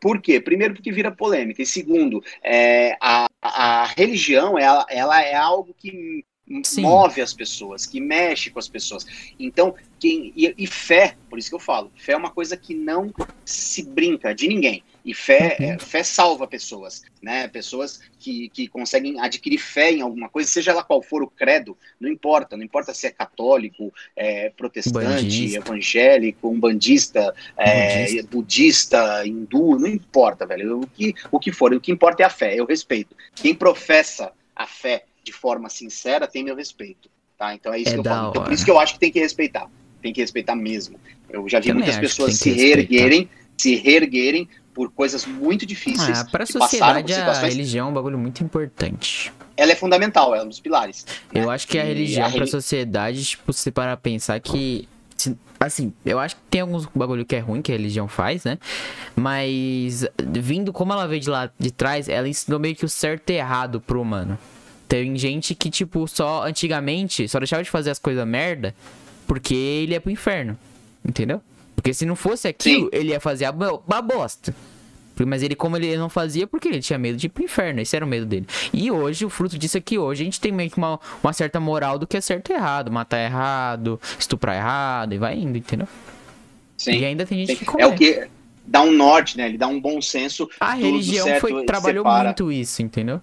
Por 0.00 0.18
quê? 0.22 0.40
Primeiro, 0.40 0.72
porque 0.72 0.90
vira 0.90 1.10
polêmica. 1.10 1.60
E 1.60 1.66
segundo, 1.66 2.24
é, 2.42 2.96
a, 3.02 3.26
a 3.42 3.84
religião 3.94 4.58
ela, 4.58 4.86
ela 4.88 5.20
é 5.22 5.34
algo 5.34 5.74
que 5.76 6.24
Sim. 6.64 6.80
move 6.80 7.20
as 7.20 7.34
pessoas, 7.34 7.84
que 7.84 8.00
mexe 8.00 8.48
com 8.48 8.58
as 8.58 8.66
pessoas. 8.66 9.06
Então, 9.38 9.74
quem 9.98 10.32
e, 10.34 10.54
e, 10.56 10.66
fé, 10.66 11.16
por 11.28 11.38
isso 11.38 11.50
que 11.50 11.54
eu 11.54 11.60
falo, 11.60 11.92
fé 11.96 12.12
é 12.12 12.16
uma 12.16 12.30
coisa 12.30 12.56
que 12.56 12.74
não 12.74 13.12
se 13.44 13.82
brinca 13.82 14.34
de 14.34 14.48
ninguém. 14.48 14.82
E 15.04 15.14
fé, 15.14 15.56
uhum. 15.58 15.66
é, 15.72 15.78
fé 15.78 16.02
salva 16.02 16.46
pessoas, 16.46 17.02
né? 17.22 17.48
Pessoas 17.48 18.00
que, 18.18 18.48
que 18.50 18.68
conseguem 18.68 19.18
adquirir 19.18 19.58
fé 19.58 19.92
em 19.92 20.02
alguma 20.02 20.28
coisa, 20.28 20.50
seja 20.50 20.74
lá 20.74 20.82
qual 20.82 21.02
for 21.02 21.22
o 21.22 21.26
credo, 21.26 21.76
não 21.98 22.08
importa, 22.08 22.56
não 22.56 22.64
importa 22.64 22.92
se 22.92 23.06
é 23.06 23.10
católico, 23.10 23.92
é, 24.14 24.50
protestante, 24.50 25.22
bandista. 25.22 25.58
evangélico, 25.58 26.50
um 26.50 26.60
bandista, 26.60 27.34
é, 27.56 28.22
budista, 28.24 29.26
hindu, 29.26 29.78
não 29.78 29.88
importa, 29.88 30.46
velho. 30.46 30.80
O 30.80 30.86
que, 30.86 31.14
o 31.30 31.38
que 31.38 31.50
for, 31.50 31.72
o 31.72 31.80
que 31.80 31.90
importa 31.90 32.22
é 32.22 32.26
a 32.26 32.30
fé, 32.30 32.54
eu 32.54 32.66
respeito. 32.66 33.16
Quem 33.34 33.54
professa 33.54 34.32
a 34.54 34.66
fé 34.66 35.04
de 35.24 35.32
forma 35.32 35.68
sincera 35.68 36.26
tem 36.26 36.44
meu 36.44 36.54
respeito, 36.54 37.08
tá? 37.38 37.54
Então 37.54 37.72
é 37.72 37.78
isso 37.78 37.90
é 37.90 37.92
que 37.94 38.00
eu 38.00 38.04
falo. 38.04 38.30
Então, 38.30 38.44
por 38.44 38.52
isso 38.52 38.64
que 38.64 38.70
eu 38.70 38.78
acho 38.78 38.94
que 38.94 39.00
tem 39.00 39.10
que 39.10 39.18
respeitar, 39.18 39.70
tem 40.02 40.12
que 40.12 40.20
respeitar 40.20 40.54
mesmo. 40.54 40.98
Eu 41.28 41.48
já 41.48 41.58
vi 41.60 41.68
Também 41.68 41.84
muitas 41.84 41.98
pessoas 41.98 42.34
se 42.34 42.50
reerguerem, 42.50 43.28
se 43.56 43.74
reerguerem 43.76 44.48
por 44.80 44.90
coisas 44.90 45.26
muito 45.26 45.66
difíceis. 45.66 46.20
Ah, 46.20 46.24
para 46.24 46.44
a 46.44 46.46
sociedade, 46.46 47.12
a 47.12 47.32
religião 47.40 47.88
é 47.88 47.90
um 47.90 47.92
bagulho 47.92 48.16
muito 48.16 48.42
importante. 48.42 49.30
Ela 49.54 49.72
é 49.72 49.74
fundamental, 49.74 50.32
ela 50.32 50.42
é 50.42 50.46
um 50.46 50.48
dos 50.48 50.58
pilares. 50.58 51.04
Eu 51.34 51.48
né? 51.48 51.52
acho 51.52 51.68
que 51.68 51.78
a 51.78 51.84
religião, 51.84 52.26
a 52.26 52.30
para 52.30 52.44
a 52.44 52.46
sociedade, 52.46 53.22
tipo, 53.22 53.52
se 53.52 53.70
parar 53.70 53.98
pensar 53.98 54.40
que. 54.40 54.88
Assim, 55.58 55.92
eu 56.06 56.18
acho 56.18 56.36
que 56.36 56.42
tem 56.50 56.62
alguns 56.62 56.86
bagulho 56.94 57.26
que 57.26 57.36
é 57.36 57.40
ruim 57.40 57.60
que 57.60 57.70
a 57.70 57.76
religião 57.76 58.08
faz, 58.08 58.44
né? 58.44 58.56
Mas, 59.14 60.06
vindo 60.18 60.72
como 60.72 60.94
ela 60.94 61.06
veio 61.06 61.20
de 61.20 61.28
lá 61.28 61.50
de 61.58 61.70
trás, 61.70 62.08
ela 62.08 62.26
ensinou 62.26 62.58
meio 62.58 62.74
que 62.74 62.86
o 62.86 62.88
certo 62.88 63.28
e 63.28 63.34
errado 63.34 63.82
pro 63.82 64.00
humano. 64.00 64.38
Tem 64.88 65.14
gente 65.14 65.54
que, 65.54 65.68
tipo, 65.68 66.08
só 66.08 66.46
antigamente 66.46 67.28
só 67.28 67.38
deixava 67.38 67.62
de 67.62 67.68
fazer 67.68 67.90
as 67.90 67.98
coisas 67.98 68.26
merda 68.26 68.74
porque 69.26 69.54
ele 69.54 69.92
ia 69.92 70.00
pro 70.00 70.10
inferno. 70.10 70.58
Entendeu? 71.04 71.42
Porque 71.80 71.94
se 71.94 72.04
não 72.04 72.14
fosse 72.14 72.46
aquilo, 72.46 72.84
Sim. 72.84 72.90
ele 72.92 73.08
ia 73.10 73.20
fazer 73.20 73.46
a, 73.46 73.48
a 73.48 74.02
bosta. 74.02 74.54
Mas 75.26 75.42
ele, 75.42 75.54
como 75.54 75.76
ele 75.76 75.96
não 75.96 76.08
fazia, 76.08 76.46
porque 76.46 76.68
ele 76.68 76.80
tinha 76.80 76.98
medo 76.98 77.16
de 77.16 77.26
ir 77.26 77.28
pro 77.30 77.42
inferno. 77.42 77.80
Esse 77.80 77.96
era 77.96 78.04
o 78.04 78.08
medo 78.08 78.26
dele. 78.26 78.46
E 78.72 78.90
hoje, 78.90 79.24
o 79.24 79.30
fruto 79.30 79.58
disso 79.58 79.76
é 79.78 79.80
que 79.80 79.98
hoje 79.98 80.22
a 80.22 80.24
gente 80.24 80.40
tem 80.40 80.52
meio 80.52 80.70
que 80.70 80.76
uma, 80.76 81.00
uma 81.22 81.32
certa 81.32 81.58
moral 81.58 81.98
do 81.98 82.06
que 82.06 82.16
é 82.16 82.20
certo 82.20 82.50
e 82.50 82.54
errado. 82.54 82.90
Matar 82.90 83.18
errado, 83.18 84.00
estuprar 84.18 84.56
errado, 84.56 85.14
e 85.14 85.18
vai 85.18 85.36
indo, 85.38 85.56
entendeu? 85.56 85.88
Sim. 86.76 86.92
E 86.92 87.04
ainda 87.04 87.26
tem 87.26 87.46
gente 87.46 87.58
Sim. 87.58 87.64
que 87.64 87.82
É 87.82 87.86
o 87.86 87.94
que 87.94 88.28
dá 88.66 88.82
um 88.82 88.92
norte, 88.92 89.36
né? 89.36 89.46
Ele 89.46 89.58
dá 89.58 89.66
um 89.66 89.80
bom 89.80 90.02
senso. 90.02 90.48
A 90.58 90.74
religião 90.74 91.26
certo, 91.26 91.40
foi, 91.40 91.64
trabalhou 91.64 92.04
separa. 92.04 92.24
muito 92.24 92.52
isso, 92.52 92.82
entendeu? 92.82 93.20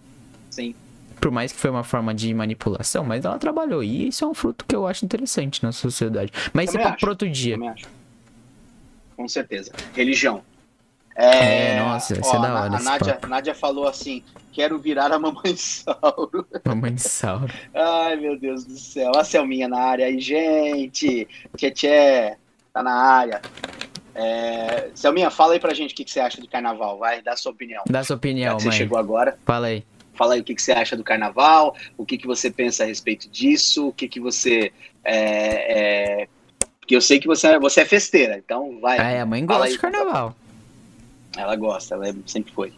Sim. 0.49 0.75
Por 1.19 1.31
mais 1.31 1.51
que 1.51 1.59
foi 1.59 1.71
uma 1.71 1.83
forma 1.83 2.13
de 2.13 2.31
manipulação, 2.33 3.03
mas 3.03 3.25
ela 3.25 3.39
trabalhou. 3.39 3.83
E 3.83 4.07
isso 4.07 4.23
é 4.23 4.27
um 4.27 4.33
fruto 4.35 4.65
que 4.67 4.75
eu 4.75 4.85
acho 4.85 5.03
interessante 5.03 5.63
na 5.63 5.71
sociedade. 5.71 6.31
Mas 6.53 6.69
isso 6.69 6.77
é 6.77 6.91
para 6.91 7.09
outro 7.09 7.29
dia. 7.29 7.55
Também 7.55 7.69
acho 7.69 7.96
com 9.17 9.27
certeza. 9.27 9.71
Religião. 9.95 10.43
É, 11.15 11.71
é 11.71 11.79
nossa, 11.79 12.13
isso 12.13 12.29
é 12.29 12.39
da 12.39 12.61
hora. 12.61 12.75
A 12.75 12.79
Nádia, 12.79 13.19
Nádia 13.27 13.55
falou 13.55 13.87
assim: 13.87 14.23
quero 14.53 14.77
virar 14.77 15.11
a 15.11 15.17
mamãe 15.17 15.55
Sauro. 15.57 16.47
Mamãe 16.63 16.95
Sauro. 16.97 17.51
Ai, 17.73 18.15
meu 18.15 18.39
Deus 18.39 18.63
do 18.63 18.77
céu. 18.77 19.11
A 19.15 19.23
Selminha 19.23 19.67
na 19.67 19.79
área 19.79 20.05
aí, 20.05 20.19
gente. 20.19 21.27
Tchê, 21.55 21.71
tchê, 21.71 22.37
tá 22.71 22.83
na 22.83 22.93
área. 22.93 23.41
É... 24.13 24.89
Selminha, 24.93 25.31
fala 25.31 25.53
aí 25.53 25.59
pra 25.59 25.73
gente 25.73 25.93
o 25.93 25.97
que, 25.97 26.03
que 26.03 26.11
você 26.11 26.19
acha 26.19 26.39
do 26.39 26.47
carnaval. 26.47 26.99
Vai, 26.99 27.23
dá 27.23 27.35
sua 27.35 27.51
opinião. 27.51 27.83
Dá 27.89 28.03
sua 28.03 28.15
opinião, 28.15 28.53
mãe. 28.53 28.59
Você 28.59 28.71
chegou 28.71 28.99
agora. 28.99 29.39
Fala 29.43 29.67
aí. 29.67 29.83
Fala 30.13 30.35
aí 30.35 30.41
o 30.41 30.43
que, 30.43 30.55
que 30.55 30.61
você 30.61 30.71
acha 30.71 30.97
do 30.97 31.03
carnaval, 31.03 31.75
o 31.95 32.03
que, 32.03 32.17
que 32.17 32.25
você 32.25 32.49
pensa 32.49 32.83
a 32.83 32.87
respeito 32.87 33.29
disso, 33.29 33.89
o 33.89 33.93
que, 33.93 34.07
que 34.07 34.19
você 34.19 34.73
é, 35.03 36.23
é, 36.23 36.27
porque 36.87 36.95
eu 36.95 37.01
sei 37.01 37.19
que 37.19 37.27
você, 37.27 37.47
é, 37.47 37.59
você 37.59 37.81
é 37.81 37.85
festeira, 37.85 38.37
então 38.37 38.79
vai. 38.79 38.97
Ah, 38.97 39.09
é, 39.09 39.19
a 39.19 39.25
mãe 39.25 39.45
gosta 39.45 39.67
de 39.69 39.77
carnaval. 39.77 40.33
Ela 41.35 41.53
gosta, 41.57 41.95
ela 41.95 42.15
sempre 42.25 42.53
foi. 42.53 42.71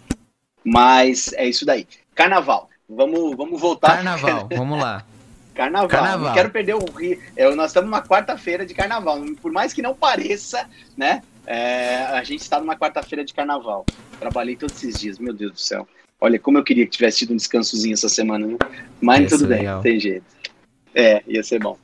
Mas 0.64 1.32
é 1.34 1.48
isso 1.48 1.64
daí. 1.64 1.88
Carnaval. 2.16 2.72
Vamos, 2.90 3.38
vamos 3.38 3.62
voltar. 3.62 3.98
Carnaval, 3.98 4.50
vamos 4.58 4.82
lá. 4.82 5.06
Carnaval. 5.54 5.88
carnaval. 5.88 6.26
Não 6.26 6.34
quero 6.34 6.50
perder 6.50 6.74
o 6.74 6.86
rio. 6.86 7.22
É, 7.36 7.54
nós 7.54 7.70
estamos 7.70 7.88
numa 7.88 8.02
quarta-feira 8.02 8.66
de 8.66 8.74
carnaval. 8.74 9.24
Por 9.40 9.52
mais 9.52 9.74
que 9.74 9.82
não 9.84 9.94
pareça, 9.94 10.68
né? 10.98 11.22
É, 11.46 11.98
a 12.06 12.24
gente 12.24 12.42
está 12.42 12.60
numa 12.60 12.76
quarta-feira 12.76 13.24
de 13.24 13.32
carnaval. 13.32 13.86
Trabalhei 14.20 14.56
todos 14.56 14.76
esses 14.78 15.00
dias, 15.00 15.20
meu 15.20 15.36
Deus 15.36 15.52
do 15.52 15.60
céu. 15.60 15.88
Olha, 16.20 16.40
como 16.40 16.58
eu 16.58 16.64
queria 16.64 16.86
que 16.86 16.92
tivesse 16.92 17.20
tido 17.20 17.34
um 17.34 17.38
descansozinho 17.38 17.94
essa 17.94 18.10
semana, 18.10 18.48
né? 18.48 18.58
Mas 19.00 19.30
tudo 19.30 19.46
bem, 19.46 19.60
legal. 19.60 19.84
tem 19.84 20.00
jeito. 20.00 20.26
É, 20.96 21.22
ia 21.28 21.44
ser 21.44 21.60
bom. 21.60 21.78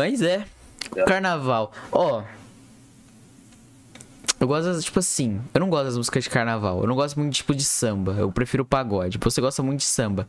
Mas 0.00 0.22
é. 0.22 0.46
é. 0.96 1.04
Carnaval. 1.04 1.72
Ó. 1.92 2.22
Eu 4.40 4.48
gosto, 4.48 4.64
das, 4.64 4.82
tipo 4.82 4.98
assim, 4.98 5.38
eu 5.52 5.60
não 5.60 5.68
gosto 5.68 5.84
das 5.84 5.96
músicas 5.98 6.24
de 6.24 6.30
carnaval. 6.30 6.80
Eu 6.80 6.86
não 6.86 6.94
gosto 6.94 7.20
muito, 7.20 7.34
tipo, 7.34 7.54
de 7.54 7.62
samba. 7.62 8.12
Eu 8.12 8.32
prefiro 8.32 8.64
pagode. 8.64 9.18
Você 9.20 9.42
gosta 9.42 9.62
muito 9.62 9.80
de 9.80 9.84
samba. 9.84 10.26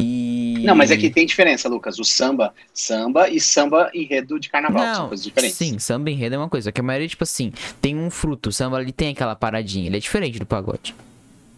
E... 0.00 0.64
Não, 0.66 0.74
mas 0.74 0.90
aqui 0.90 1.06
é 1.06 1.10
tem 1.10 1.24
diferença, 1.24 1.68
Lucas. 1.68 2.00
O 2.00 2.04
samba, 2.04 2.52
samba 2.74 3.28
e 3.28 3.40
samba 3.40 3.88
enredo 3.94 4.40
de 4.40 4.50
carnaval. 4.50 4.84
Não, 4.84 4.94
são 4.94 5.08
coisas 5.08 5.24
diferentes. 5.24 5.56
Sim, 5.56 5.78
samba 5.78 6.10
enredo 6.10 6.34
é 6.34 6.38
uma 6.38 6.48
coisa. 6.48 6.72
Que 6.72 6.80
a 6.80 6.84
maioria, 6.84 7.06
tipo 7.06 7.22
assim, 7.22 7.52
tem 7.80 7.96
um 7.96 8.10
fruto. 8.10 8.48
O 8.48 8.52
samba 8.52 8.78
ali 8.78 8.90
tem 8.90 9.10
aquela 9.10 9.36
paradinha. 9.36 9.86
Ele 9.86 9.98
é 9.98 10.00
diferente 10.00 10.40
do 10.40 10.46
pagode. 10.46 10.92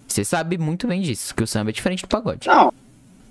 Você 0.06 0.22
sabe 0.22 0.58
muito 0.58 0.86
bem 0.86 1.00
disso, 1.00 1.34
que 1.34 1.42
o 1.42 1.46
samba 1.46 1.70
é 1.70 1.72
diferente 1.72 2.02
do 2.02 2.08
pagode. 2.08 2.46
Não, 2.46 2.70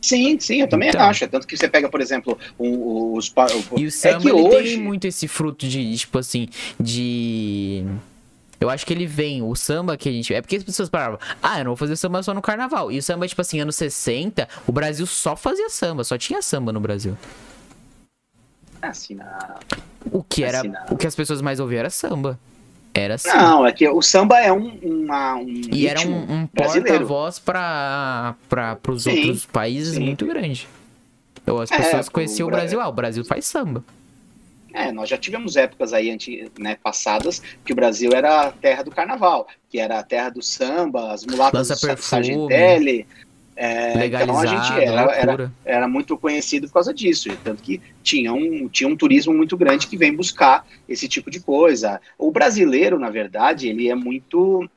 Sim, 0.07 0.39
sim, 0.39 0.61
eu 0.61 0.69
também 0.69 0.87
então. 0.87 1.01
acho. 1.01 1.25
É 1.25 1.27
tanto 1.27 1.45
que 1.45 1.57
você 1.57 1.67
pega, 1.67 1.89
por 1.89 1.99
exemplo, 1.99 2.39
os. 2.57 3.33
E 3.75 3.85
o 3.85 3.91
samba 3.91 4.15
é 4.15 4.21
que 4.21 4.31
hoje... 4.31 4.75
tem 4.75 4.81
muito 4.81 5.05
esse 5.05 5.27
fruto 5.27 5.67
de, 5.67 5.97
tipo 5.97 6.17
assim, 6.17 6.47
de. 6.79 7.83
Eu 8.57 8.69
acho 8.69 8.85
que 8.85 8.93
ele 8.93 9.05
vem, 9.05 9.41
o 9.41 9.53
samba 9.53 9.97
que 9.97 10.07
a 10.07 10.11
gente. 10.11 10.33
É 10.33 10.41
porque 10.41 10.55
as 10.55 10.63
pessoas 10.63 10.87
paravam, 10.87 11.19
ah, 11.43 11.59
eu 11.59 11.65
não 11.65 11.71
vou 11.71 11.75
fazer 11.75 11.97
samba 11.97 12.23
só 12.23 12.33
no 12.33 12.41
carnaval. 12.41 12.89
E 12.89 12.97
o 12.97 13.03
samba, 13.03 13.27
tipo 13.27 13.41
assim, 13.41 13.59
anos 13.59 13.75
60, 13.75 14.47
o 14.65 14.71
Brasil 14.71 15.05
só 15.05 15.35
fazia 15.35 15.69
samba, 15.69 16.05
só 16.05 16.17
tinha 16.17 16.41
samba 16.41 16.71
no 16.71 16.79
Brasil. 16.79 17.17
Assim. 18.81 19.19
O 20.09 20.23
que 20.23 20.41
era. 20.41 20.61
O 20.89 20.95
que 20.95 21.05
as 21.05 21.15
pessoas 21.15 21.41
mais 21.41 21.59
ouviam 21.59 21.79
era 21.79 21.89
samba. 21.89 22.39
Era 22.97 23.13
assim. 23.13 23.29
Não, 23.29 23.65
é 23.65 23.71
que 23.71 23.87
o 23.87 24.01
samba 24.01 24.39
é 24.39 24.51
um. 24.51 24.75
Uma, 24.81 25.35
um 25.35 25.61
e 25.71 25.87
era 25.87 26.01
um, 26.01 26.33
um 26.33 26.47
porta-voz 26.47 27.37
para 27.37 28.35
os 28.87 29.05
outros 29.05 29.45
países 29.45 29.93
sim. 29.93 30.03
muito 30.03 30.25
grande. 30.25 30.67
Então, 31.41 31.59
as 31.59 31.71
é, 31.71 31.77
pessoas 31.77 32.09
conheciam 32.09 32.47
o 32.47 32.51
Brasil. 32.51 32.81
Ah, 32.81 32.87
o 32.87 32.91
Brasil 32.91 33.23
faz 33.23 33.45
samba. 33.45 33.83
É, 34.73 34.91
nós 34.91 35.09
já 35.09 35.17
tivemos 35.17 35.55
épocas 35.55 35.93
aí 35.93 36.09
anti, 36.11 36.51
né, 36.59 36.77
passadas 36.83 37.41
que 37.63 37.71
o 37.71 37.75
Brasil 37.75 38.11
era 38.13 38.47
a 38.47 38.51
terra 38.51 38.83
do 38.83 38.91
carnaval, 38.91 39.47
que 39.69 39.79
era 39.79 39.99
a 39.99 40.03
terra 40.03 40.29
do 40.29 40.41
samba, 40.41 41.13
as 41.13 41.25
mulatas 41.25 41.67
do 41.69 41.97
Sargentelli, 41.97 43.07
é, 43.59 44.05
então 44.05 44.37
a 44.37 44.45
gente 44.45 44.71
era, 44.71 45.01
era, 45.15 45.51
era, 45.65 45.87
muito 45.87 46.15
conhecido 46.15 46.67
por 46.67 46.75
causa 46.75 46.93
disso, 46.93 47.27
tanto 47.43 47.63
que 47.63 47.81
tinha 48.03 48.31
um, 48.31 48.69
tinha 48.69 48.87
um 48.87 48.95
turismo 48.95 49.33
muito 49.33 49.57
grande 49.57 49.87
que 49.87 49.97
vem 49.97 50.15
buscar 50.15 50.63
esse 50.87 51.07
tipo 51.07 51.31
de 51.31 51.39
coisa. 51.39 51.99
O 52.19 52.29
brasileiro, 52.29 52.99
na 52.99 53.09
verdade, 53.09 53.67
ele 53.67 53.89
é 53.89 53.95
muito 53.95 54.69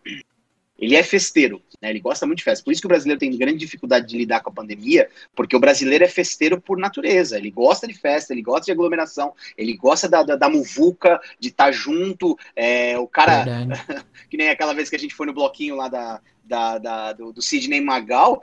ele 0.79 0.97
é 0.97 1.03
festeiro, 1.03 1.61
né? 1.81 1.91
Ele 1.91 2.01
gosta 2.01 2.25
muito 2.25 2.39
de 2.39 2.45
festa. 2.45 2.65
Por 2.65 2.73
isso 2.73 2.81
que 2.81 2.87
o 2.87 2.89
brasileiro 2.89 3.21
tem 3.21 3.37
grande 3.37 3.59
dificuldade 3.59 4.07
de 4.07 4.17
lidar 4.17 4.41
com 4.41 4.49
a 4.49 4.55
pandemia, 4.55 5.11
porque 5.37 5.55
o 5.55 5.61
brasileiro 5.61 6.03
é 6.03 6.09
festeiro 6.09 6.59
por 6.59 6.79
natureza. 6.79 7.37
Ele 7.37 7.51
gosta 7.51 7.87
de 7.87 7.93
festa, 7.93 8.33
ele 8.33 8.41
gosta 8.41 8.65
de 8.65 8.73
aglomeração, 8.73 9.35
ele 9.59 9.77
gosta 9.77 10.09
da, 10.09 10.23
da, 10.23 10.37
da 10.37 10.49
muvuca, 10.49 11.21
de 11.39 11.49
estar 11.49 11.67
tá 11.67 11.73
junto. 11.73 12.39
É, 12.57 12.99
o 12.99 13.07
cara, 13.07 13.45
que 14.31 14.39
nem 14.39 14.49
aquela 14.49 14.73
vez 14.73 14.89
que 14.89 14.97
a 14.97 14.99
gente 14.99 15.15
foi 15.15 15.27
no 15.27 15.35
bloquinho 15.35 15.77
lá 15.77 15.87
da, 15.89 16.19
da, 16.43 16.79
da 16.79 17.13
do, 17.13 17.31
do 17.31 17.43
Sidney 17.43 17.83
Magal, 17.83 18.43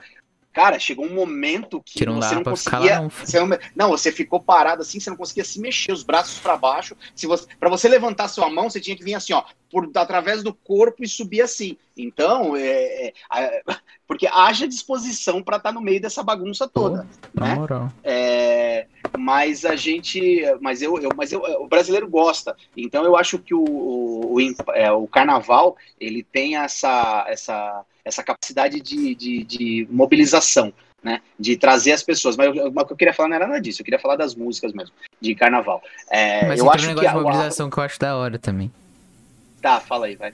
Cara, 0.52 0.78
chegou 0.78 1.06
um 1.06 1.14
momento 1.14 1.80
que, 1.84 1.98
você 1.98 2.34
não 2.34 2.42
conseguia. 2.42 2.96
Lá, 2.96 3.02
não. 3.02 3.10
Você 3.10 3.38
não, 3.38 3.58
não, 3.76 3.88
você 3.90 4.10
ficou 4.10 4.40
parado 4.40 4.82
assim, 4.82 4.98
você 4.98 5.10
não 5.10 5.16
conseguia 5.16 5.44
se 5.44 5.60
mexer, 5.60 5.92
os 5.92 6.02
braços 6.02 6.40
para 6.40 6.56
baixo. 6.56 6.96
Se 7.14 7.26
você, 7.26 7.46
para 7.60 7.68
você 7.68 7.88
levantar 7.88 8.28
sua 8.28 8.50
mão, 8.50 8.68
você 8.68 8.80
tinha 8.80 8.96
que 8.96 9.04
vir 9.04 9.14
assim, 9.14 9.32
ó, 9.32 9.44
por 9.70 9.88
através 9.94 10.42
do 10.42 10.52
corpo 10.52 11.04
e 11.04 11.08
subir 11.08 11.42
assim. 11.42 11.76
Então, 11.96 12.56
é, 12.56 13.12
é 13.34 13.62
porque 14.06 14.26
haja 14.26 14.66
disposição 14.66 15.42
para 15.42 15.58
estar 15.58 15.68
tá 15.68 15.72
no 15.72 15.80
meio 15.80 16.00
dessa 16.00 16.22
bagunça 16.22 16.66
toda, 16.66 17.06
Pô, 17.34 17.44
né? 17.44 17.54
Moral. 17.54 17.92
É, 18.02 18.86
mas 19.16 19.64
a 19.64 19.76
gente, 19.76 20.42
mas 20.60 20.82
eu, 20.82 20.98
eu, 20.98 21.10
mas 21.14 21.30
eu, 21.30 21.40
o 21.40 21.68
brasileiro 21.68 22.08
gosta. 22.08 22.56
Então, 22.76 23.04
eu 23.04 23.16
acho 23.16 23.38
que 23.38 23.54
o, 23.54 23.62
o, 23.62 24.34
o, 24.34 24.40
é, 24.74 24.90
o 24.90 25.06
carnaval 25.06 25.76
ele 26.00 26.22
tem 26.22 26.56
essa 26.56 27.26
essa 27.28 27.84
essa 28.08 28.22
capacidade 28.22 28.80
de, 28.80 29.14
de, 29.14 29.44
de 29.44 29.88
mobilização, 29.90 30.72
né? 31.02 31.20
De 31.38 31.56
trazer 31.56 31.92
as 31.92 32.02
pessoas. 32.02 32.36
Mas 32.36 32.48
o 32.48 32.86
que 32.86 32.92
eu 32.92 32.96
queria 32.96 33.12
falar 33.12 33.28
não 33.28 33.36
era 33.36 33.46
nada 33.46 33.60
disso, 33.60 33.82
eu 33.82 33.84
queria 33.84 34.00
falar 34.00 34.16
das 34.16 34.34
músicas 34.34 34.72
mesmo, 34.72 34.94
de 35.20 35.34
carnaval. 35.34 35.82
É, 36.10 36.46
Mas 36.46 36.58
eu 36.58 36.70
acho 36.70 36.84
um 36.84 36.88
que 36.88 36.94
negócio 36.94 37.08
a, 37.10 37.12
de 37.12 37.18
mobilização 37.18 37.70
que 37.70 37.78
eu 37.78 37.82
acho 37.82 38.00
da 38.00 38.16
hora 38.16 38.38
também. 38.38 38.72
Tá, 39.60 39.80
fala 39.80 40.06
aí, 40.06 40.16
vai. 40.16 40.32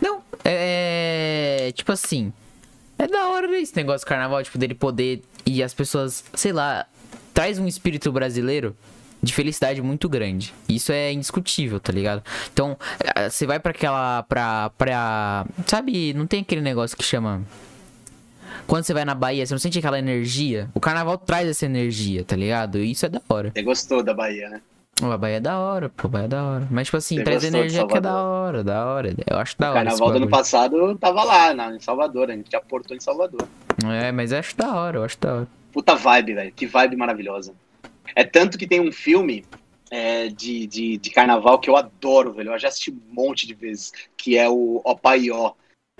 Não, 0.00 0.22
é. 0.44 1.72
Tipo 1.74 1.92
assim. 1.92 2.32
É 2.98 3.06
da 3.06 3.28
hora 3.28 3.58
esse 3.58 3.74
negócio 3.74 4.04
do 4.04 4.08
carnaval, 4.08 4.42
tipo, 4.42 4.58
dele 4.58 4.74
poder. 4.74 5.22
E 5.46 5.62
as 5.62 5.72
pessoas, 5.72 6.22
sei 6.34 6.52
lá, 6.52 6.86
traz 7.32 7.58
um 7.58 7.66
espírito 7.66 8.12
brasileiro 8.12 8.76
de 9.22 9.32
felicidade 9.32 9.82
muito 9.82 10.08
grande. 10.08 10.54
Isso 10.68 10.92
é 10.92 11.12
indiscutível, 11.12 11.78
tá 11.78 11.92
ligado? 11.92 12.22
Então, 12.52 12.76
eh, 13.14 13.28
você 13.28 13.46
vai 13.46 13.58
para 13.58 13.72
aquela. 13.72 14.22
Pra, 14.24 14.70
pra. 14.70 15.46
Sabe, 15.66 16.14
não 16.14 16.26
tem 16.26 16.40
aquele 16.40 16.60
negócio 16.60 16.96
que 16.96 17.04
chama. 17.04 17.42
Quando 18.66 18.84
você 18.84 18.94
vai 18.94 19.04
na 19.04 19.14
Bahia, 19.14 19.44
você 19.44 19.54
não 19.54 19.58
sente 19.58 19.78
aquela 19.78 19.98
energia? 19.98 20.68
O 20.74 20.80
carnaval 20.80 21.18
traz 21.18 21.48
essa 21.48 21.66
energia, 21.66 22.24
tá 22.24 22.36
ligado? 22.36 22.78
E 22.78 22.90
isso 22.90 23.04
é 23.06 23.08
da 23.08 23.20
hora. 23.28 23.50
Você 23.52 23.62
gostou 23.62 24.02
da 24.02 24.14
Bahia, 24.14 24.48
né? 24.48 24.60
a 25.02 25.16
Bahia 25.16 25.36
é 25.36 25.40
da 25.40 25.58
hora, 25.58 25.88
pô, 25.88 26.06
a 26.06 26.10
Bahia 26.10 26.24
é 26.26 26.28
da 26.28 26.44
hora. 26.44 26.68
Mas, 26.70 26.86
tipo 26.86 26.96
assim, 26.96 27.16
você 27.16 27.24
traz 27.24 27.42
energia 27.42 27.86
que 27.86 27.96
é 27.96 28.00
da 28.00 28.22
hora, 28.22 28.62
da 28.62 28.84
hora. 28.84 29.14
Eu 29.26 29.38
acho 29.38 29.58
da 29.58 29.68
o 29.68 29.70
hora. 29.70 29.80
O 29.80 29.84
carnaval 29.84 30.10
do 30.10 30.16
ano 30.16 30.28
passado 30.28 30.96
tava 30.98 31.24
lá, 31.24 31.54
na, 31.54 31.74
em 31.74 31.80
Salvador, 31.80 32.30
a 32.30 32.34
gente 32.34 32.50
já 32.50 32.60
portou 32.60 32.96
em 32.96 33.00
Salvador. 33.00 33.48
É, 34.02 34.12
mas 34.12 34.30
eu 34.32 34.38
acho 34.38 34.56
da 34.56 34.74
hora, 34.74 34.98
eu 34.98 35.04
acho 35.04 35.18
da 35.18 35.34
hora. 35.34 35.48
Puta 35.72 35.94
vibe, 35.94 36.34
velho. 36.34 36.52
Que 36.52 36.66
vibe 36.66 36.96
maravilhosa. 36.96 37.54
É 38.14 38.24
tanto 38.24 38.58
que 38.58 38.66
tem 38.66 38.80
um 38.80 38.92
filme 38.92 39.44
é, 39.90 40.28
de, 40.28 40.66
de, 40.66 40.96
de, 40.98 41.10
carnaval 41.10 41.58
que 41.58 41.68
eu 41.68 41.76
adoro, 41.76 42.32
velho. 42.32 42.52
Eu 42.52 42.58
já 42.58 42.68
assisti 42.68 42.90
um 42.90 43.00
monte 43.10 43.46
de 43.46 43.54
vezes, 43.54 43.92
que 44.16 44.38
é 44.38 44.48
o 44.48 44.80
Opaió. 44.84 45.54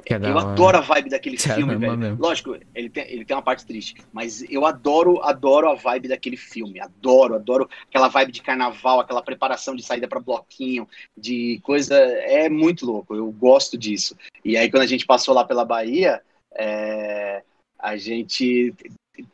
É 0.07 0.14
eu 0.14 0.38
adoro 0.38 0.78
a 0.78 0.80
vibe 0.80 1.11
daquele 1.11 1.36
que 1.36 1.48
filme, 1.48 1.76
velho. 1.76 1.98
Mesmo. 1.98 2.18
Lógico, 2.18 2.57
ele 2.74 2.88
tem, 2.88 3.05
ele 3.11 3.24
tem 3.24 3.36
uma 3.36 3.42
parte 3.42 3.66
triste, 3.66 3.96
mas 4.12 4.42
eu 4.51 4.64
adoro, 4.64 5.22
adoro 5.22 5.68
a 5.68 5.74
vibe 5.74 6.09
daquele 6.09 6.36
filme. 6.36 6.80
Adoro, 6.80 7.34
adoro 7.34 7.68
aquela 7.88 8.09
vibe 8.09 8.32
de 8.32 8.42
carnaval, 8.42 9.01
aquela 9.01 9.22
preparação 9.22 9.74
de 9.74 9.82
saída 9.82 10.09
para 10.09 10.20
bloquinho, 10.20 10.88
de 11.16 11.61
coisa. 11.62 11.96
É 11.96 12.48
muito 12.48 12.86
louco, 12.86 13.14
eu 13.14 13.30
gosto 13.30 13.76
disso. 13.76 14.16
E 14.44 14.57
aí, 14.57 14.70
quando 14.70 14.84
a 14.84 14.86
gente 14.86 15.05
passou 15.05 15.34
lá 15.34 15.44
pela 15.44 15.64
Bahia, 15.64 16.22
é, 16.55 17.42
a 17.78 17.96
gente 17.96 18.74